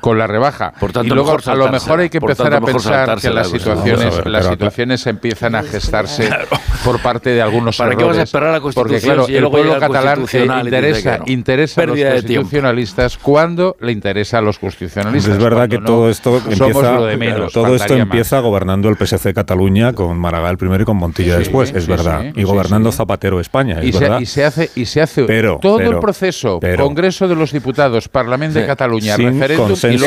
con 0.00 0.18
la 0.18 0.26
rebaja. 0.26 0.74
Por 0.78 0.92
tanto, 0.92 1.14
y 1.14 1.16
luego 1.16 1.38
a 1.44 1.54
lo 1.54 1.70
mejor 1.70 2.00
hay 2.00 2.10
que 2.10 2.18
empezar 2.18 2.50
tanto, 2.50 2.68
a 2.68 2.72
pensar 2.72 3.20
que 3.20 3.30
las 3.30 3.48
situaciones 3.48 4.16
ver, 4.16 4.26
las 4.26 4.46
situaciones 4.46 5.06
empiezan 5.06 5.54
a 5.54 5.62
gestarse 5.62 6.26
claro. 6.28 6.48
por 6.84 7.00
parte 7.00 7.30
de 7.30 7.40
algunos 7.40 7.78
¿Para 7.78 7.92
errores, 7.92 8.04
qué 8.04 8.10
vas 8.10 8.18
a 8.18 8.22
esperar 8.24 8.48
a 8.50 8.52
la 8.52 8.60
Constitución? 8.60 9.00
Porque 9.00 9.06
claro, 9.06 9.24
si 9.26 9.36
el 9.36 9.50
pueblo 9.50 9.78
catalán 9.78 10.26
que 10.26 10.44
interesa, 10.44 11.18
no. 11.18 11.24
interesa 11.28 11.82
a 11.82 11.86
los 11.86 11.98
constitucionalistas 11.98 13.16
cuando 13.16 13.76
le 13.80 13.92
interesa 13.92 14.38
a 14.38 14.42
los 14.42 14.58
constitucionalistas. 14.58 15.32
Es 15.32 15.42
verdad 15.42 15.66
que 15.66 15.78
no 15.78 15.86
todo 15.86 16.10
esto 16.10 16.36
empieza, 16.36 17.48
todo 17.52 17.74
esto 17.74 17.94
empieza 17.94 18.38
gobernando 18.40 18.81
gobernando 18.82 18.88
el 18.88 18.96
PSC 18.96 19.32
Cataluña 19.34 19.92
con 19.92 20.18
Maragall 20.18 20.58
primero 20.58 20.82
y 20.82 20.86
con 20.86 20.96
Montilla 20.96 21.38
después, 21.38 21.72
es 21.74 21.86
verdad. 21.86 22.24
y 22.34 22.42
gobernando 22.42 22.90
Zapatero 22.92 23.40
España, 23.40 23.80
es 23.80 23.94
y 23.94 23.98
verdad. 23.98 24.18
Se, 24.18 24.22
y 24.22 24.26
se 24.26 24.44
hace, 24.44 24.70
y 24.74 24.86
se 24.86 25.00
hace 25.00 25.24
pero, 25.24 25.58
todo 25.60 25.80
el 25.80 25.98
proceso, 25.98 26.58
pero, 26.60 26.84
Congreso 26.84 27.28
de 27.28 27.36
los 27.36 27.52
Diputados, 27.52 28.08
Parlamento 28.08 28.58
de 28.58 28.66
Cataluña, 28.66 29.16
sin 29.16 29.38
consenso, 29.56 29.88
y 29.88 29.98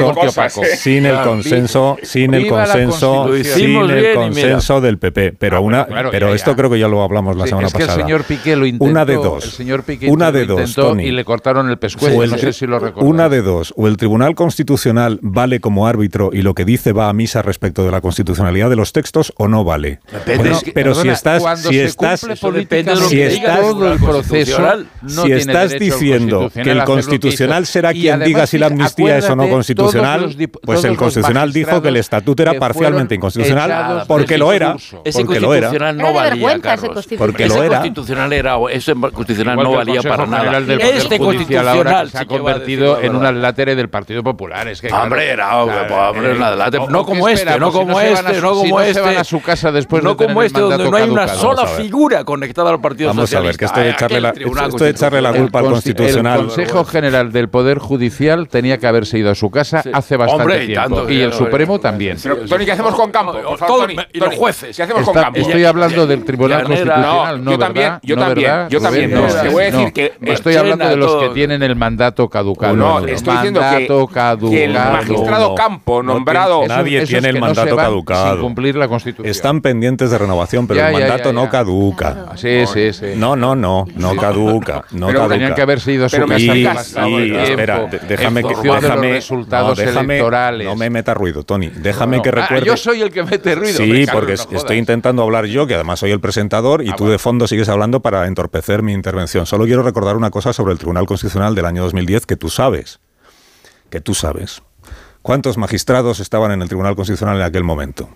Sin 0.78 1.06
el 1.06 1.22
consenso, 1.22 1.98
sin 2.04 2.34
el 2.34 2.48
consenso, 2.48 3.30
sin 3.44 3.76
el 3.90 4.14
consenso 4.14 4.82
del 4.82 4.98
PP. 4.98 5.34
Pero, 5.40 5.58
ah, 5.58 5.62
una, 5.62 5.88
pero 6.12 6.34
esto 6.34 6.56
creo 6.56 6.70
que 6.70 6.80
ya 6.80 6.88
lo 6.88 7.02
hablamos 7.02 7.38
la 7.38 7.48
semana 7.48 7.68
es 7.68 7.74
que 7.74 7.80
pasada. 7.80 8.00
El 8.00 8.06
señor 8.06 8.24
Piqué 8.24 8.56
lo 8.56 8.66
intentó. 8.66 8.86
Una 8.86 9.06
de 9.06 9.16
dos. 9.16 9.46
El 9.46 9.52
señor 9.52 9.84
Piqué 9.84 10.10
una 10.10 10.32
de 10.32 10.46
dos, 10.46 10.78
y 11.00 11.12
le 11.12 11.24
cortaron 11.24 11.70
el 11.70 11.78
pescuezo, 11.78 12.26
no 12.26 12.38
sé 12.38 12.54
si 12.54 12.68
lo. 12.68 12.94
Una 12.98 13.30
de 13.30 13.42
dos. 13.42 13.74
O 13.78 13.88
el 13.88 13.98
Tribunal 13.98 14.36
Constitucional 14.36 15.20
vale 15.22 15.60
como 15.60 15.88
árbitro 15.88 16.30
y 16.34 16.42
lo 16.42 16.54
que 16.54 16.66
dice 16.66 16.92
va 16.92 17.10
a 17.10 17.14
misa 17.14 17.42
respecto 17.42 17.84
de 17.84 17.92
la 17.92 18.02
constitucionalidad 18.02 18.65
calidad 18.66 18.70
de 18.70 18.76
los 18.76 18.92
textos 18.92 19.34
o 19.38 19.48
no 19.48 19.64
vale. 19.64 20.00
Depende, 20.12 20.36
bueno, 20.38 20.58
es 20.58 20.64
que, 20.64 20.72
pero 20.72 20.92
perdona, 20.92 21.04
si 21.04 21.10
estás, 21.10 21.62
si 21.62 21.80
estás, 21.80 22.20
si 22.22 23.22
estás, 23.22 23.62
todo 23.62 23.92
el 23.92 24.00
proceso, 24.00 24.62
no 25.02 25.24
si 25.24 25.32
estás 25.32 25.72
diciendo 25.80 26.50
que 26.54 26.72
el 26.72 26.84
constitucional 26.84 27.66
será 27.66 27.92
quien 27.92 28.20
diga 28.22 28.48
si 28.48 28.58
la 28.58 28.68
amnistía 28.68 29.18
es 29.18 29.30
o 29.30 29.36
no 29.36 29.50
constitucional, 29.50 30.22
pues 30.22 30.38
los, 30.38 30.50
pues 30.64 30.84
el 30.84 30.98
constitucional 30.98 31.54
dijo 31.54 31.82
que 31.82 31.90
el 31.90 31.98
estatuto 31.98 32.44
era 32.44 32.54
parcialmente 32.56 33.16
inconstitucional 33.16 34.04
porque 34.08 34.38
lo 34.38 34.52
era, 34.52 34.76
porque 35.14 35.40
lo 35.40 35.54
era. 35.54 35.72
No 35.94 36.14
valía, 36.14 36.60
porque 37.18 37.48
lo 37.48 37.64
era. 37.64 37.80
Constitucional 37.80 38.34
era 38.34 38.56
ese 38.72 38.94
constitucional 38.94 39.58
no 39.58 39.72
valía 39.72 40.02
para 40.02 40.26
nada. 40.26 40.58
Este 40.60 41.18
constitucional 41.18 42.10
se 42.10 42.18
ha 42.18 42.26
convertido 42.26 43.02
en 43.02 43.16
un 43.16 43.26
adlátere 43.26 43.76
del 43.76 43.90
Partido 43.90 44.24
Popular. 44.24 44.68
Es 44.68 44.82
que 44.82 44.92
hombre, 44.92 45.30
era, 45.30 45.58
hombre, 45.58 46.32
este, 46.76 46.80
no 46.90 47.06
como 47.06 47.30
este, 47.30 47.60
no 47.60 47.72
como 47.72 48.00
este, 48.00 48.42
no 48.42 48.55
no 48.56 48.62
como 48.62 48.66
si 48.66 48.72
no 48.72 48.82
este. 48.82 48.94
Se 48.94 49.02
van 49.02 49.18
a 49.18 49.24
su 49.24 49.42
casa 49.42 49.72
después 49.72 50.04
no 50.04 50.12
de 50.12 50.16
tener 50.16 50.34
como 50.34 50.44
este, 50.44 50.60
el 50.60 50.70
donde 50.70 50.90
no 50.90 50.98
hay 50.98 51.10
una 51.10 51.26
caducado. 51.26 51.56
sola 51.56 51.68
figura 51.68 52.24
conectada 52.24 52.70
al 52.72 52.82
Partido 52.82 53.10
Vamos 53.10 53.30
Socialista. 53.30 53.66
Vamos 53.68 53.78
a 53.78 53.84
ver, 53.84 53.96
que 53.96 54.06
esto 54.06 54.14
de 54.14 54.20
echarle, 54.20 54.22
la, 54.22 54.68
esto 54.68 54.84
de 54.84 54.90
echarle 54.90 55.22
la 55.22 55.34
culpa 55.34 55.60
al 55.60 55.66
Constitucional. 55.66 56.40
El 56.40 56.46
Consejo 56.48 56.86
General 56.86 57.32
del 57.32 57.50
Poder 57.50 57.80
Judicial 57.80 58.48
tenía 58.48 58.78
que 58.78 58.88
haberse 58.88 59.18
ido 59.18 59.32
a 59.32 59.36
su 59.36 59.50
casa 59.50 59.82
sí. 59.82 59.90
hace 59.94 60.18
bastante 60.18 60.44
Hombre, 60.44 60.66
tiempo. 60.66 60.96
Tanto, 60.96 61.12
y 61.12 61.22
el 61.22 61.34
Supremo 61.34 61.80
también. 61.80 62.18
Tony, 62.48 62.66
¿qué 62.66 62.72
hacemos 62.72 62.96
con 62.96 63.12
Campo? 63.12 63.34
Tony, 63.68 63.96
y 64.14 64.20
los 64.20 64.36
jueces. 64.36 64.76
¿Qué 64.76 64.84
hacemos 64.84 65.04
con 65.04 65.14
Campo? 65.14 65.40
Estoy 65.40 65.64
hablando 65.66 66.08
del 66.08 66.24
Tribunal 66.24 66.64
Constitucional, 66.64 67.44
no, 67.44 67.52
Yo 67.52 67.58
también, 67.58 68.00
yo 68.04 68.16
también, 68.16 68.70
yo 68.70 68.80
también. 68.80 69.12
Te 69.12 69.50
voy 69.50 69.64
a 69.64 69.72
decir 69.72 69.94
que... 69.94 70.14
Estoy 70.22 70.56
hablando 70.56 70.88
de 70.88 70.98
los 70.98 71.16
que 71.16 71.30
tienen 71.30 71.64
el 71.64 71.76
mandato 71.76 72.28
caducado. 72.30 72.76
No, 72.76 73.00
estoy 73.06 73.36
diciendo 73.36 73.62
que 73.62 74.66
el 74.66 74.74
magistrado 74.74 75.56
Campo 75.56 76.02
nombrado... 76.04 76.66
Nadie 76.68 77.06
tiene 77.06 77.30
el 77.30 77.40
mandato 77.40 77.76
caducado. 77.76 78.35
Están 79.24 79.62
pendientes 79.62 80.12
de 80.12 80.18
renovación, 80.18 80.68
pero 80.68 80.86
el 80.86 80.94
mandato 80.94 81.34
no 81.34 81.50
caduca. 81.50 82.28
Ah, 82.30 82.38
sí, 82.38 82.66
sí, 82.68 82.94
sí. 82.94 83.06
No, 83.16 83.36
no, 83.36 83.56
no, 83.56 83.86
no 83.96 84.16
caduca. 84.16 84.86
No 84.92 85.08
pero 85.08 85.20
caduca. 85.20 85.34
tenían 85.36 85.56
que 85.56 85.62
haber 85.62 85.80
sido 85.80 86.08
pero 86.10 86.28
me 86.28 86.40
y, 86.40 86.46
y, 86.46 87.36
espera, 87.36 87.88
déjame 88.08 88.44
que 88.44 88.56
déjame, 88.56 89.08
los 89.08 89.16
resultados 89.16 89.78
déjame, 89.78 90.16
electorales. 90.16 90.68
No 90.68 90.76
me 90.76 90.90
meta 90.90 91.14
ruido, 91.14 91.44
Tony. 91.44 91.70
Déjame 91.70 92.22
que 92.22 92.30
ah, 92.30 92.34
recuerde. 92.34 92.66
Yo 92.66 92.78
soy 92.78 93.02
el 93.02 93.12
que 93.12 93.24
mete 93.24 93.56
ruido. 93.56 93.78
Sí, 93.78 94.06
porque 94.12 94.34
estoy 94.34 94.78
intentando 94.78 95.24
hablar 95.24 95.46
yo, 95.46 95.68
que 95.68 95.76
además 95.76 96.00
soy 96.00 96.12
el 96.12 96.20
presentador, 96.20 96.84
y 96.84 96.90
ah, 96.90 96.96
tú 96.96 97.08
de 97.08 97.20
fondo 97.20 97.48
sigues 97.48 97.70
hablando 97.70 98.02
para 98.02 98.28
entorpecer 98.28 98.82
mi 98.84 98.94
intervención. 98.94 99.46
Solo 99.46 99.66
quiero 99.66 99.84
recordar 99.84 100.16
una 100.16 100.30
cosa 100.30 100.54
sobre 100.54 100.74
el 100.74 100.80
Tribunal 100.80 101.06
Constitucional 101.06 101.56
del 101.56 101.66
año 101.66 101.84
2010 101.84 102.26
que 102.26 102.36
tú 102.36 102.50
sabes. 102.50 103.00
Que 103.90 104.02
tú 104.02 104.14
sabes. 104.14 104.62
¿Cuántos 105.22 105.58
magistrados 105.58 106.20
estaban 106.20 106.52
en 106.52 106.62
el 106.62 106.68
Tribunal 106.68 106.96
Constitucional 106.96 107.38
en 107.38 107.44
aquel 107.44 107.64
momento? 107.64 108.10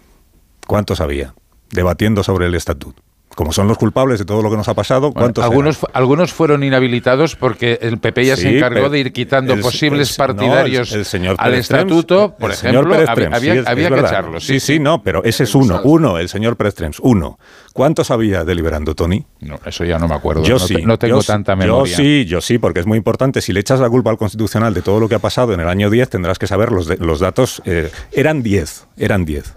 ¿Cuántos 0.68 1.01
había? 1.01 1.34
Debatiendo 1.72 2.24
sobre 2.24 2.47
el 2.47 2.55
estatuto 2.55 3.03
como 3.39 3.53
son 3.53 3.70
los 3.70 3.78
culpables 3.78 4.20
de 4.20 4.26
todo 4.26 4.41
lo 4.41 4.51
que 4.51 4.57
nos 4.57 4.68
ha 4.68 4.74
pasado, 4.74 5.14
¿cuántos 5.14 5.45
algunos, 5.45 5.80
algunos 5.93 6.34
fueron 6.34 6.62
inhabilitados 6.62 7.38
porque 7.38 7.80
el 7.82 7.97
PP 7.97 8.26
ya 8.26 8.36
se 8.36 8.57
encargó 8.57 8.89
de 8.89 8.99
ir 8.99 9.14
quitando 9.14 9.57
posibles 9.62 10.14
partidarios 10.18 10.91
el, 10.91 11.36
al 11.38 11.53
estatuto, 11.53 12.36
por 12.38 12.51
ejemplo, 12.51 12.82
señor 12.84 13.34
había, 13.34 13.64
que 13.64 13.99
echarlos. 14.01 14.43
Sí, 14.43 14.60
sí, 14.60 14.74
sí, 14.74 14.80
no, 14.80 15.03
pero 15.03 15.24
ese 15.24 15.45
es 15.45 15.55
uno, 15.55 15.80
uno, 15.86 16.18
el 16.18 16.28
señor 16.28 16.57
Prestrems, 16.57 16.99
uno. 16.99 17.39
¿Cuántos 17.72 18.12
había 18.12 18.43
deliberando, 18.43 18.93
Tony? 18.93 19.26
No, 19.39 19.57
eso 19.66 19.86
ya 19.86 19.97
no 19.99 20.10
me 20.10 20.16
acuerdo. 20.16 20.43
Yo 20.43 20.55
no, 20.55 20.60
sí. 20.60 20.82
No 20.84 20.99
tengo 20.99 21.22
yo, 21.22 21.26
tanta 21.26 21.55
memoria. 21.55 21.89
Yo 21.89 21.95
sí, 21.95 22.26
yo 22.26 22.41
sí, 22.41 22.57
porque 22.57 22.82
es 22.82 22.86
muy 22.86 22.97
importante. 22.97 23.41
Si 23.41 23.53
le 23.53 23.62
echas 23.62 23.80
la 23.80 23.89
culpa 23.89 24.10
al 24.10 24.18
Constitucional 24.18 24.74
de 24.74 24.82
todo 24.82 24.99
lo 24.99 25.07
que 25.07 25.16
ha 25.16 25.20
pasado 25.20 25.53
en 25.53 25.62
el 25.62 25.70
año 25.70 25.89
10, 25.89 26.10
tendrás 26.10 26.39
que 26.39 26.47
saber 26.47 26.74
los, 26.74 26.88
de, 26.88 26.97
los 26.97 27.22
datos. 27.22 27.62
Eh, 27.64 27.89
eran 28.12 28.43
10, 28.43 28.88
eran 28.97 29.24
10 29.24 29.53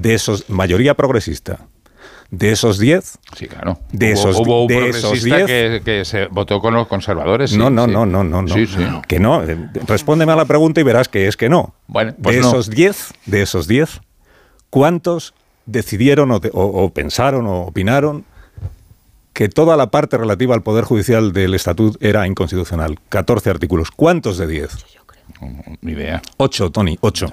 de 0.00 0.14
esos, 0.14 0.48
mayoría 0.48 0.94
progresista, 0.94 1.66
de 2.30 2.52
esos 2.52 2.78
10. 2.78 3.18
Sí, 3.36 3.46
claro. 3.46 3.78
De 3.90 4.12
hubo, 4.12 4.14
esos, 4.14 4.36
hubo 4.36 4.62
un 4.62 4.68
de 4.68 4.74
progresista 4.76 5.46
que, 5.46 6.02
se 6.04 6.26
votó 6.26 6.60
con 6.60 6.74
los 6.74 6.86
conservadores. 6.86 7.50
Sí, 7.50 7.58
no, 7.58 7.70
no, 7.70 7.86
sí. 7.86 7.92
no, 7.92 8.06
no, 8.06 8.24
no, 8.24 8.42
no, 8.42 8.54
sí, 8.54 8.66
Que 9.06 9.18
no. 9.18 9.42
Eh, 9.42 9.56
respóndeme 9.86 10.32
a 10.32 10.36
la 10.36 10.44
pregunta 10.44 10.80
y 10.80 10.84
verás 10.84 11.08
que 11.08 11.26
es 11.26 11.36
que 11.36 11.48
no. 11.48 11.74
Bueno, 11.86 12.14
pues 12.22 12.36
de. 12.36 12.40
Esos 12.40 12.70
diez, 12.70 13.12
de 13.26 13.42
esos 13.42 13.66
10, 13.66 14.00
¿cuántos 14.70 15.34
decidieron 15.66 16.30
o, 16.30 16.36
o, 16.36 16.62
o, 16.84 16.90
pensaron 16.90 17.46
o 17.46 17.62
opinaron 17.62 18.24
que 19.32 19.48
toda 19.48 19.76
la 19.76 19.90
parte 19.90 20.16
relativa 20.16 20.54
al 20.54 20.62
Poder 20.62 20.84
Judicial 20.84 21.32
del 21.32 21.54
Estatut 21.54 21.96
era 22.02 22.26
inconstitucional? 22.26 22.98
14 23.08 23.50
artículos. 23.50 23.90
¿Cuántos 23.90 24.36
de 24.38 24.46
10? 24.46 24.98
Ni 25.82 25.92
idea. 25.92 26.22
8, 26.36 26.70
Tony, 26.70 26.98
8. 27.00 27.32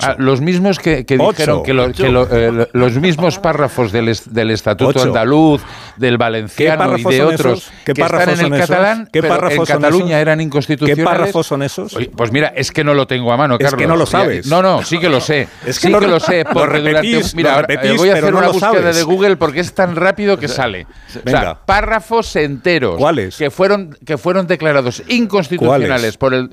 Ah, 0.00 0.16
los 0.18 0.40
mismos 0.40 0.78
que, 0.78 1.04
dijeron 1.04 1.62
que, 1.62 1.72
eh, 1.72 2.66
los 2.72 2.94
mismos 2.94 3.38
párrafos 3.38 3.92
del, 3.92 4.08
Estatuto 4.08 5.02
Andaluz, 5.02 5.62
del 5.96 6.18
Valenciano 6.18 6.96
y 6.96 7.04
de 7.04 7.22
otros 7.22 7.70
que 7.84 7.92
están 7.92 8.30
en 8.30 8.52
el 8.52 8.60
catalán, 8.60 9.08
¿Qué 9.12 9.22
pero 9.22 9.50
en 9.50 9.64
Cataluña 9.64 10.20
eran 10.20 10.40
inconstitucionales. 10.40 10.98
¿Qué 10.98 11.04
párrafos 11.04 11.46
son 11.46 11.62
esos? 11.62 11.96
Pues 12.16 12.32
mira, 12.32 12.48
es 12.48 12.72
que 12.72 12.84
no 12.84 12.94
lo 12.94 13.06
tengo 13.06 13.32
a 13.32 13.36
mano, 13.36 13.58
Carlos. 13.58 13.72
Es 13.72 13.78
que 13.78 13.86
no 13.86 13.96
lo 13.96 14.06
sabes. 14.06 14.46
No, 14.46 14.62
no, 14.62 14.82
sí 14.82 14.98
que 14.98 15.08
lo 15.08 15.20
sé. 15.20 15.48
Sí 15.70 15.92
que 15.92 16.06
lo 16.06 16.20
sé. 16.20 16.44
Repetís, 16.68 17.34
mira, 17.34 17.54
ahora, 17.54 17.74
eh, 17.74 17.94
voy 17.96 18.10
a 18.10 18.14
hacer 18.14 18.34
una 18.34 18.48
búsqueda 18.48 18.92
de 18.92 19.02
Google 19.02 19.36
porque 19.36 19.60
es 19.60 19.72
tan 19.74 19.96
rápido 19.96 20.38
que 20.38 20.48
sale. 20.48 20.86
O 21.24 21.28
sea, 21.28 21.54
párrafos 21.64 22.34
enteros. 22.36 22.96
¿Cuáles? 22.96 23.36
Que 23.36 23.50
fueron, 23.50 23.96
que 24.04 24.18
fueron 24.18 24.46
declarados 24.46 25.02
inconstitucionales 25.08 26.16
por 26.16 26.34
el 26.34 26.50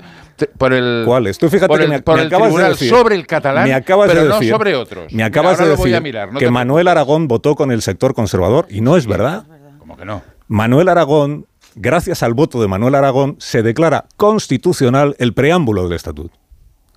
por 0.58 0.72
el 0.72 1.04
Tú 1.38 1.48
fíjate 1.48 1.78
que 1.78 1.88
me, 1.88 2.02
por 2.02 2.16
me 2.16 2.22
el 2.22 2.26
acabas 2.28 2.48
tribunal 2.48 2.66
de 2.66 2.72
decir, 2.74 2.90
sobre 2.90 3.14
el 3.14 3.26
catalán, 3.26 3.64
me 3.64 3.74
acabas 3.74 4.08
pero 4.08 4.22
de 4.22 4.28
decir, 4.28 4.50
no 4.50 4.56
sobre 4.58 4.74
otros. 4.74 5.12
Me 5.12 5.22
acabas 5.22 5.58
de 5.58 5.68
decir 5.68 6.02
que 6.38 6.50
Manuel 6.50 6.88
Aragón 6.88 7.28
votó 7.28 7.54
con 7.54 7.70
el 7.70 7.82
sector 7.82 8.14
conservador 8.14 8.66
y 8.68 8.80
no 8.80 8.96
es 8.96 9.06
verdad. 9.06 9.44
¿Cómo 9.78 9.96
que 9.96 10.04
no? 10.04 10.22
Manuel 10.48 10.88
Aragón, 10.88 11.46
gracias 11.74 12.22
al 12.22 12.34
voto 12.34 12.60
de 12.60 12.68
Manuel 12.68 12.94
Aragón, 12.94 13.36
se 13.38 13.62
declara 13.62 14.06
constitucional 14.16 15.16
el 15.18 15.32
preámbulo 15.32 15.84
del 15.84 15.94
estatuto 15.94 16.36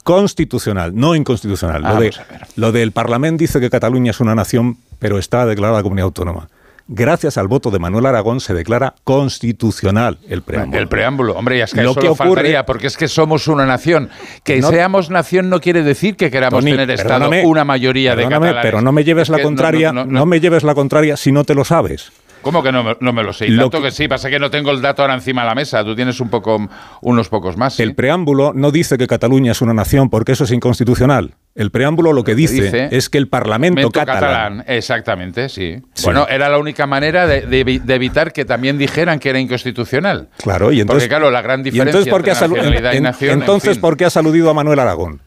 constitucional, 0.04 0.96
no 0.96 1.14
inconstitucional. 1.14 1.84
Lo, 1.84 1.88
ah, 1.90 2.00
de, 2.00 2.10
pues 2.10 2.22
lo 2.56 2.72
del 2.72 2.92
Parlamento 2.92 3.42
dice 3.42 3.60
que 3.60 3.70
Cataluña 3.70 4.10
es 4.10 4.20
una 4.20 4.34
nación, 4.34 4.78
pero 4.98 5.20
está 5.20 5.46
declarada 5.46 5.84
comunidad 5.84 6.06
autónoma 6.06 6.50
gracias 6.90 7.38
al 7.38 7.48
voto 7.48 7.72
de 7.72 7.80
Manuel 7.80 8.06
Aragón, 8.08 8.42
se 8.42 8.54
declara 8.54 8.96
constitucional 9.04 10.18
el 10.28 10.42
preámbulo. 10.42 10.82
El 10.82 10.88
preámbulo, 10.88 11.34
hombre, 11.36 11.60
ya 11.60 11.66
es 11.66 11.74
que 11.74 11.84
lo 11.84 11.92
eso 11.92 12.00
que 12.02 12.08
lo 12.08 12.14
ocurre, 12.14 12.28
faltaría, 12.28 12.66
porque 12.66 12.88
es 12.88 12.98
que 12.98 13.08
somos 13.08 13.48
una 13.48 13.66
nación. 13.66 14.10
Que 14.44 14.60
no, 14.60 14.70
seamos 14.70 15.10
nación 15.10 15.50
no 15.50 15.62
quiere 15.62 15.84
decir 15.84 16.18
que 16.18 16.30
queramos 16.30 16.60
Tony, 16.60 16.72
tener 16.72 16.92
Estado 16.92 17.30
una 17.46 17.64
mayoría 17.64 18.16
de 18.16 18.24
catalanes. 18.24 18.62
Pero 18.62 18.82
no 18.82 18.92
me 18.92 19.04
lleves 19.04 19.20
es 19.24 19.30
la 19.30 19.42
contraria, 19.42 19.94
no, 19.94 20.06
no, 20.06 20.12
no 20.12 20.26
me 20.26 20.40
lleves 20.40 20.64
la 20.64 20.74
contraria 20.74 21.16
si 21.16 21.32
no 21.32 21.44
te 21.44 21.56
lo 21.56 21.64
sabes. 21.64 22.12
¿Cómo 22.42 22.64
que 22.64 22.72
no, 22.72 22.98
no, 23.00 23.14
me 23.14 23.24
lo 23.24 23.34
sé? 23.34 23.48
Y 23.48 23.50
lo 23.50 23.64
tanto 23.64 23.80
que, 23.80 23.90
que, 23.90 23.92
sí, 23.92 24.08
pasa 24.08 24.30
que 24.30 24.40
no 24.40 24.50
tengo 24.50 24.72
el 24.72 24.82
dato 24.82 25.02
ahora 25.02 25.14
encima 25.14 25.42
de 25.42 25.50
la 25.50 25.56
mesa. 25.56 25.84
Tú 25.84 25.96
tienes 25.96 26.20
un 26.20 26.30
poco, 26.30 26.70
unos 27.02 27.30
pocos 27.30 27.58
más. 27.58 27.76
¿sí? 27.76 27.84
El 27.84 27.90
¿eh? 27.90 27.94
preámbulo 27.94 28.54
no 28.54 28.72
dice 28.72 28.98
que 28.98 29.08
Cataluña 29.08 29.52
es 29.52 29.62
una 29.62 29.74
nación 29.74 30.10
porque 30.10 30.32
eso 30.32 30.46
es 30.46 30.52
inconstitucional. 30.52 31.36
El 31.60 31.72
preámbulo 31.72 32.14
lo 32.14 32.24
que 32.24 32.36
dice, 32.36 32.62
dice 32.64 32.88
es 32.92 33.10
que 33.10 33.18
el 33.18 33.28
Parlamento 33.28 33.82
Mento 33.82 33.92
catalán, 33.92 34.64
Exactamente, 34.66 35.50
sí. 35.50 35.76
Sí. 35.94 36.06
Bueno, 36.06 36.26
era 36.30 36.48
la 36.48 36.58
única 36.58 36.88
manera 36.88 37.28
de, 37.28 37.42
de 37.42 37.66
evi- 37.66 37.82
de 37.82 37.96
evitar 37.96 38.32
que 38.32 38.46
también 38.46 38.78
dijeran 38.78 39.20
que 39.20 39.30
era 39.30 39.40
inconstitucional. 39.40 40.30
Claro, 40.42 40.72
y 40.72 40.80
entonces, 40.80 41.04
Porque 41.04 41.10
claro, 41.10 41.30
la 41.32 41.42
gran 41.42 41.62
diferencia 41.62 41.90
entonces 41.90 42.10
¿por 42.10 42.24
qué 42.24 42.32
entre 42.32 42.48
nacionalidad 42.48 42.94
y 42.94 42.98
en- 42.98 43.04
nación, 43.04 43.32
en 43.34 43.40
entonces 43.42 43.72
fin. 43.74 43.82
¿por 43.82 43.98
qué 43.98 44.06
has 44.06 44.16
aludido 44.16 44.50
a 44.50 44.54
Manuel 44.54 44.80
Aragón? 44.80 45.22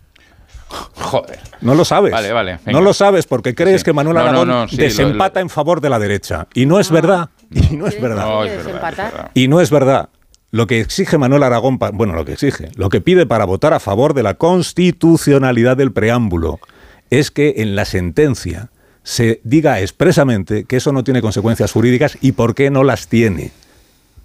Joder. 0.69 1.39
No 1.61 1.75
lo 1.75 1.85
sabes. 1.85 2.13
Vale, 2.13 2.33
vale, 2.33 2.59
venga. 2.65 2.79
No 2.79 2.81
lo 2.83 2.95
sabes 2.95 3.27
porque 3.27 3.55
crees 3.55 3.83
Sí. 3.83 3.85
que 3.85 3.93
Manuel 3.93 4.17
No, 4.17 4.23
no, 4.23 4.29
Aragón 4.31 4.49
no, 4.49 4.69
sí, 4.69 4.77
lo- 4.79 4.85
desempata 4.85 5.41
en 5.41 5.51
favor 5.51 5.83
de 5.83 5.91
la 5.91 5.99
derecha. 5.99 6.47
Y 6.55 6.65
no 6.65 6.81
es 6.81 6.91
verdad. 6.91 7.29
Y 7.51 7.77
no 7.77 7.87
es 7.87 8.01
verdad. 8.01 8.25
No, 8.25 8.45
es 8.45 8.57
verdad, 8.65 8.91
es 8.91 8.97
verdad. 8.97 9.31
Y 9.35 9.49
no 9.49 9.61
es 9.61 9.71
verdad. 9.71 10.09
Lo 10.53 10.67
que 10.67 10.81
exige 10.81 11.17
Manuel 11.17 11.45
Aragón, 11.45 11.79
bueno, 11.95 12.13
lo 12.13 12.27
que 12.27 12.35
exige, 12.35 12.71
lo 12.77 12.91
que 12.91 13.01
pide 13.01 13.25
para 13.25 13.47
votar 13.47 13.73
a 13.73 13.81
favor 13.81 14.13
de 14.13 14.23
la 14.23 14.35
constitucionalidad 14.35 15.79
del 15.79 15.93
preámbulo 15.93 16.61
es 17.09 17.31
que 17.31 17.55
en 17.57 17.75
la 17.75 17.87
sentencia 17.87 18.71
se 19.03 19.41
diga 19.45 19.81
expresamente 19.81 20.65
que 20.65 20.77
eso 20.77 20.93
no 20.93 21.05
tiene 21.05 21.23
consecuencias 21.23 21.73
jurídicas 21.73 22.19
y 22.21 22.33
por 22.33 22.55
qué 22.55 22.71
no 22.71 22.85
las 22.85 23.09
tiene. 23.09 23.51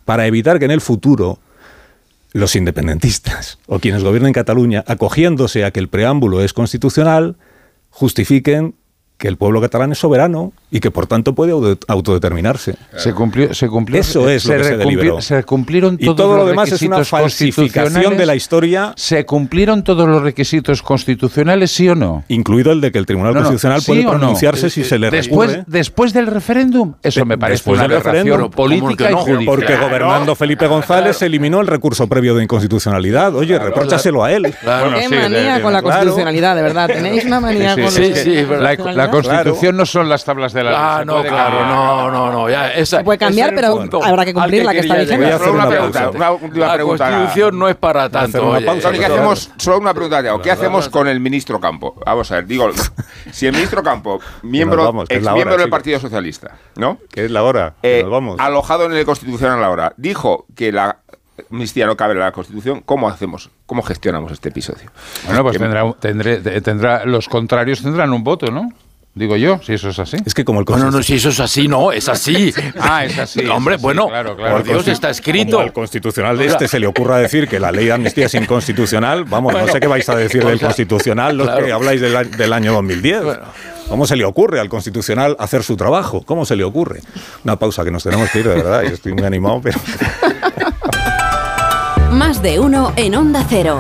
Para 0.04 0.28
evitar 0.28 0.60
que 0.60 0.66
en 0.66 0.72
el 0.72 0.82
futuro 0.82 1.40
los 2.34 2.58
independentistas 2.58 3.58
o 3.66 3.80
quienes 3.80 4.04
gobiernen 4.04 4.34
Cataluña, 4.34 4.84
acogiéndose 4.86 5.64
a 5.64 5.72
que 5.72 5.80
el 5.80 5.88
preámbulo 5.88 6.42
es 6.42 6.52
constitucional, 6.52 7.38
justifiquen 7.90 8.76
que 9.18 9.28
el 9.28 9.36
pueblo 9.38 9.60
catalán 9.62 9.92
es 9.92 9.98
soberano 9.98 10.54
y 10.70 10.80
que 10.80 10.92
por 10.92 11.08
tanto 11.08 11.34
puede 11.34 11.52
auto- 11.52 11.80
autodeterminarse. 11.88 12.76
Se 12.98 13.14
cumplió, 13.14 13.52
se 13.54 13.68
cumplió. 13.68 14.00
Eso 14.00 14.30
es 14.30 14.46
lo 14.46 14.58
que 14.58 14.64
se 14.64 14.78
deliberó. 14.78 15.22
Se 15.22 15.44
cumplieron 15.44 15.98
Y 16.00 16.14
todo 16.16 16.38
lo 16.38 16.46
demás 16.46 16.72
es 16.72 16.82
una 16.84 17.04
falsificación 17.04 18.16
de 18.18 18.26
la 18.26 18.36
historia. 18.36 18.94
¿Se 18.96 19.26
cumplieron 19.26 19.84
todos 19.84 20.08
los 20.08 20.22
requisitos 20.22 20.82
constitucionales, 20.82 21.72
sí 21.72 21.90
o 21.90 21.96
no? 21.96 22.24
Incluido 22.28 22.72
el 22.72 22.80
de 22.82 22.92
que 22.92 23.00
el 23.00 23.06
Tribunal 23.08 23.34
No, 23.34 23.40
no, 23.40 23.46
Constitucional 23.46 23.82
¿sí 23.82 23.88
puede 23.92 24.04
no? 24.04 24.10
pronunciarse 24.12 24.70
si 24.70 24.84
se 24.84 25.00
le 25.00 25.10
después, 25.10 25.50
recurre. 25.52 25.66
después 25.68 26.14
del 26.14 26.28
referéndum, 26.28 26.94
eso 27.02 27.22
De- 27.22 27.26
me 27.26 27.38
parece 27.38 27.56
después 27.64 27.80
una 27.80 27.88
del 27.88 27.98
aberración 27.98 28.26
referéndum. 28.28 28.52
política 28.52 29.10
y 29.10 29.14
judicial. 29.14 29.46
Porque 29.46 29.78
gobernando 29.78 30.36
Felipe 30.36 30.68
González 30.68 31.22
eliminó 31.24 31.60
el 31.62 31.68
recurso 31.68 32.08
previo 32.08 32.36
de 32.36 32.44
inconstitucionalidad. 32.44 33.36
Oye, 33.36 33.58
repróchaselo 33.58 34.24
a 34.24 34.32
él. 34.32 34.54
Qué 34.62 35.10
manía 35.10 35.62
con 35.62 35.74
la 35.74 35.82
constitucionalidad, 35.82 36.56
de 36.56 36.62
verdad. 36.62 36.88
Tenéis 36.94 37.26
una 37.26 37.40
manía 37.40 37.76
Sí, 37.90 38.46
con 38.78 38.96
la 38.96 39.07
la, 39.08 39.34
la 39.34 39.44
Constitución 39.44 39.78
no 39.78 39.86
son 39.86 40.10
las 40.10 40.24
tablas 40.24 40.54
de 40.54 40.64
la 40.64 40.70
ley. 40.72 40.80
Ah, 40.82 41.04
no, 41.06 41.22
claro, 41.24 41.66
no, 41.66 42.12
no, 42.12 42.32
no. 42.32 42.50
Ya, 42.50 42.72
esa, 42.74 42.98
Se 43.00 43.04
puede 43.04 43.18
cambiar, 43.20 43.54
pero 43.56 43.76
punto 43.78 44.04
habrá 44.04 44.26
que 44.26 44.34
cumplir 44.34 44.62
al 44.62 44.66
la 44.68 44.72
que 44.74 44.80
está 44.80 44.96
vigente. 44.98 45.38
Solo 45.38 45.54
una 45.54 45.68
pregunta, 45.70 46.10
una 46.10 46.32
última 46.32 46.66
La 46.68 46.74
pregunta. 46.74 47.10
Constitución 47.10 47.60
no 47.60 47.68
es 47.70 47.76
para 47.76 48.10
tanto. 48.10 48.42
una 48.48 48.58
oye. 48.58 48.66
pausa, 48.66 48.82
Tony, 48.90 49.00
¿qué 49.00 49.06
hacemos? 49.06 49.52
Solo 49.58 49.78
una 49.80 49.94
pregunta. 49.94 50.24
¿Qué 50.44 50.52
hacemos 50.52 50.90
con 50.90 51.08
el 51.08 51.20
ministro 51.20 51.60
Campo? 51.60 51.96
Vamos 52.06 52.32
a 52.32 52.36
ver, 52.36 52.48
digo, 52.48 52.70
si 53.32 53.46
el 53.48 53.54
ministro 53.54 53.84
Campo, 53.84 54.20
miembro, 54.44 54.84
vamos, 54.84 55.08
que 55.10 55.16
ex 55.16 55.24
la 55.24 55.32
hora, 55.32 55.36
miembro 55.38 55.58
del. 55.58 55.70
Partido 55.70 56.00
Socialista, 56.00 56.52
¿no? 56.76 56.98
Que 57.12 57.26
es 57.26 57.32
la 57.32 57.44
hora. 57.44 57.74
que 57.82 58.00
Eh, 58.00 58.04
nos 58.04 58.12
vamos. 58.12 58.40
alojado 58.40 58.86
en 58.86 58.94
el 58.94 59.06
Constitucional 59.06 59.64
ahora, 59.64 59.94
dijo 59.98 60.46
que 60.56 60.72
la 60.72 60.98
amnistía 61.52 61.86
no 61.86 61.96
cabe 61.96 62.14
en 62.14 62.20
la 62.20 62.32
Constitución, 62.32 62.82
¿cómo 62.84 63.08
hacemos? 63.10 63.52
¿Cómo 63.68 63.84
gestionamos 63.84 64.32
este 64.32 64.50
episodio? 64.50 64.90
Bueno, 65.26 65.44
pues 65.44 65.54
Que- 65.58 65.60
tendrá, 65.64 65.84
tendré- 66.00 66.42
te- 66.42 66.62
tendrá, 66.62 67.06
los 67.06 67.28
contrarios 67.30 67.84
tendrán 67.84 68.12
un 68.12 68.24
voto, 68.24 68.50
¿no? 68.50 68.72
Digo 69.18 69.36
yo, 69.36 69.60
si 69.64 69.74
eso 69.74 69.90
es 69.90 70.00
así. 70.00 70.18
Es 70.26 70.34
que 70.34 70.46
como 70.46 70.60
el 70.60 70.66
No, 70.70 70.78
no, 70.78 70.92
no, 70.92 71.00
Constitu- 71.00 71.04
si 71.04 71.14
eso 71.16 71.30
es 71.30 71.40
así, 71.40 71.68
no, 71.68 71.92
es 71.92 72.08
así. 72.08 72.54
Ah, 72.80 73.04
es 73.06 73.18
así, 73.18 73.42
No, 73.44 73.56
hombre, 73.56 73.76
es 73.76 73.80
así, 73.80 73.84
bueno, 73.84 74.08
claro, 74.08 74.36
claro. 74.38 74.56
por 74.58 74.64
Dios, 74.64 74.88
está 74.88 75.10
escrito. 75.10 75.52
Como 75.58 75.64
al 75.64 75.74
constitucional 75.74 76.38
de 76.38 76.46
este 76.46 76.68
se 76.68 76.80
le 76.80 76.88
ocurra 76.88 77.18
decir 77.18 77.48
que 77.48 77.60
la 77.60 77.72
ley 77.72 77.86
de 77.86 77.94
amnistía 77.94 78.28
es 78.28 78.34
inconstitucional, 78.36 79.24
vamos, 79.26 79.54
no 79.54 79.68
sé 79.68 79.80
qué 79.80 79.88
vais 79.88 80.08
a 80.10 80.16
decir 80.16 80.46
del 80.46 80.60
constitucional 80.60 81.36
los 81.38 81.48
claro. 81.48 81.66
que 81.66 81.72
habláis 81.72 82.00
del, 82.02 82.32
del 82.32 82.54
año 82.54 82.74
2010. 82.74 83.24
¿Cómo 83.90 84.06
se 84.06 84.16
le 84.18 84.26
ocurre 84.26 84.60
al 84.60 84.68
constitucional 84.70 85.36
hacer 85.40 85.64
su 85.64 85.78
trabajo? 85.78 86.22
¿Cómo 86.26 86.46
se 86.46 86.56
le 86.56 86.64
ocurre? 86.66 87.02
Una 87.46 87.58
pausa 87.58 87.84
que 87.86 87.92
nos 87.92 88.04
tenemos 88.04 88.30
que 88.30 88.40
ir, 88.40 88.48
de 88.48 88.56
verdad. 88.56 88.84
Yo 88.84 88.90
estoy 88.90 89.14
muy 89.14 89.24
animado, 89.24 89.62
pero... 89.64 89.80
Más 92.12 92.42
de 92.42 92.60
uno 92.60 92.92
en 92.96 93.16
Onda 93.16 93.46
Cero. 93.50 93.78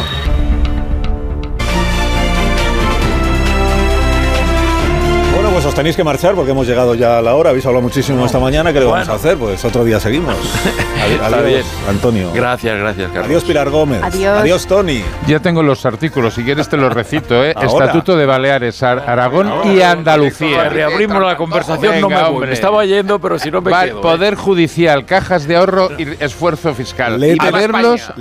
Pues 5.57 5.65
os 5.65 5.73
tenéis 5.73 5.95
que 5.95 6.03
marchar 6.03 6.35
porque 6.35 6.51
hemos 6.51 6.67
llegado 6.67 6.93
ya 6.93 7.17
a 7.17 7.21
la 7.23 7.33
hora. 7.33 7.49
Habéis 7.49 7.65
hablado 7.65 7.81
muchísimo 7.81 8.23
esta 8.27 8.37
mañana. 8.37 8.71
¿Qué 8.71 8.79
le 8.79 8.85
vamos 8.85 9.09
a 9.09 9.13
hacer? 9.15 9.37
Pues 9.37 9.65
otro 9.65 9.83
día 9.83 9.99
seguimos. 9.99 10.35
Adiós, 11.23 11.45
bien. 11.45 11.63
Antonio. 11.89 12.31
Gracias, 12.31 12.77
gracias, 12.77 13.07
Carlos. 13.07 13.25
Adiós, 13.25 13.43
Pilar 13.43 13.69
Gómez. 13.71 14.03
Adiós. 14.03 14.39
Adiós, 14.39 14.67
Tony. 14.67 15.03
Ya 15.25 15.39
tengo 15.39 15.63
los 15.63 15.83
artículos, 15.87 16.35
si 16.35 16.43
quieres 16.43 16.69
te 16.69 16.77
los 16.77 16.93
recito, 16.93 17.43
¿eh? 17.43 17.53
Ahora. 17.55 17.85
Estatuto 17.85 18.15
de 18.15 18.27
Baleares, 18.27 18.83
Ar- 18.83 19.03
Aragón 19.09 19.51
y 19.75 19.81
Andalucía. 19.81 20.69
Reabrimos 20.69 21.23
la 21.23 21.35
conversación, 21.35 22.01
no 22.01 22.09
me 22.09 22.15
Venga, 22.15 22.29
voy. 22.29 22.45
Me 22.45 22.53
estaba 22.53 22.85
yendo, 22.85 23.17
pero 23.19 23.39
si 23.39 23.49
no 23.49 23.61
me 23.61 23.71
Va- 23.71 23.85
quedo. 23.85 23.97
¿eh? 23.97 24.01
Poder 24.03 24.35
judicial, 24.35 25.05
cajas 25.05 25.47
de 25.47 25.55
ahorro 25.55 25.89
y 25.97 26.23
esfuerzo 26.23 26.75
fiscal. 26.75 27.19
Léete- 27.19 27.47
y 27.47 27.51
verlos. 27.51 28.11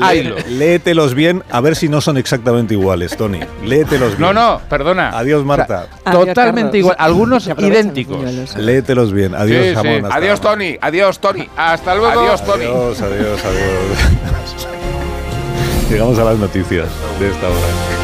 Léetelos 0.48 1.14
bien, 1.14 1.42
a 1.50 1.60
ver 1.60 1.76
si 1.76 1.90
no 1.90 2.00
son 2.00 2.16
exactamente 2.16 2.72
iguales, 2.72 3.14
Tony. 3.14 3.40
Léetelos 3.62 4.16
bien. 4.16 4.20
No, 4.22 4.32
no, 4.32 4.58
perdona. 4.70 5.10
Adiós, 5.10 5.44
Marta. 5.44 5.86
Adiós, 6.02 6.28
Totalmente 6.28 6.62
Carlos. 6.62 6.74
igual. 6.76 6.96
Algunos 6.98 7.25
Los 7.26 7.46
idénticos. 7.46 8.56
Léetelos 8.56 9.12
bien. 9.12 9.34
Adiós, 9.34 9.62
Sí, 9.64 9.68
sí. 9.70 9.74
jamón. 9.74 10.04
hasta 10.04 10.16
Adiós. 10.16 10.40
Tony. 10.40 10.78
Adiós, 10.80 11.18
Tony. 11.18 11.48
Hasta 11.56 11.94
luego. 11.94 12.20
Adiós, 12.20 12.44
Tony. 12.44 12.64
Adiós, 12.64 13.00
adiós, 13.02 13.40
adiós. 13.44 14.66
Llegamos 15.90 16.18
a 16.18 16.24
las 16.24 16.38
noticias 16.38 16.88
de 17.20 17.28
esta 17.30 17.46
hora. 17.46 17.95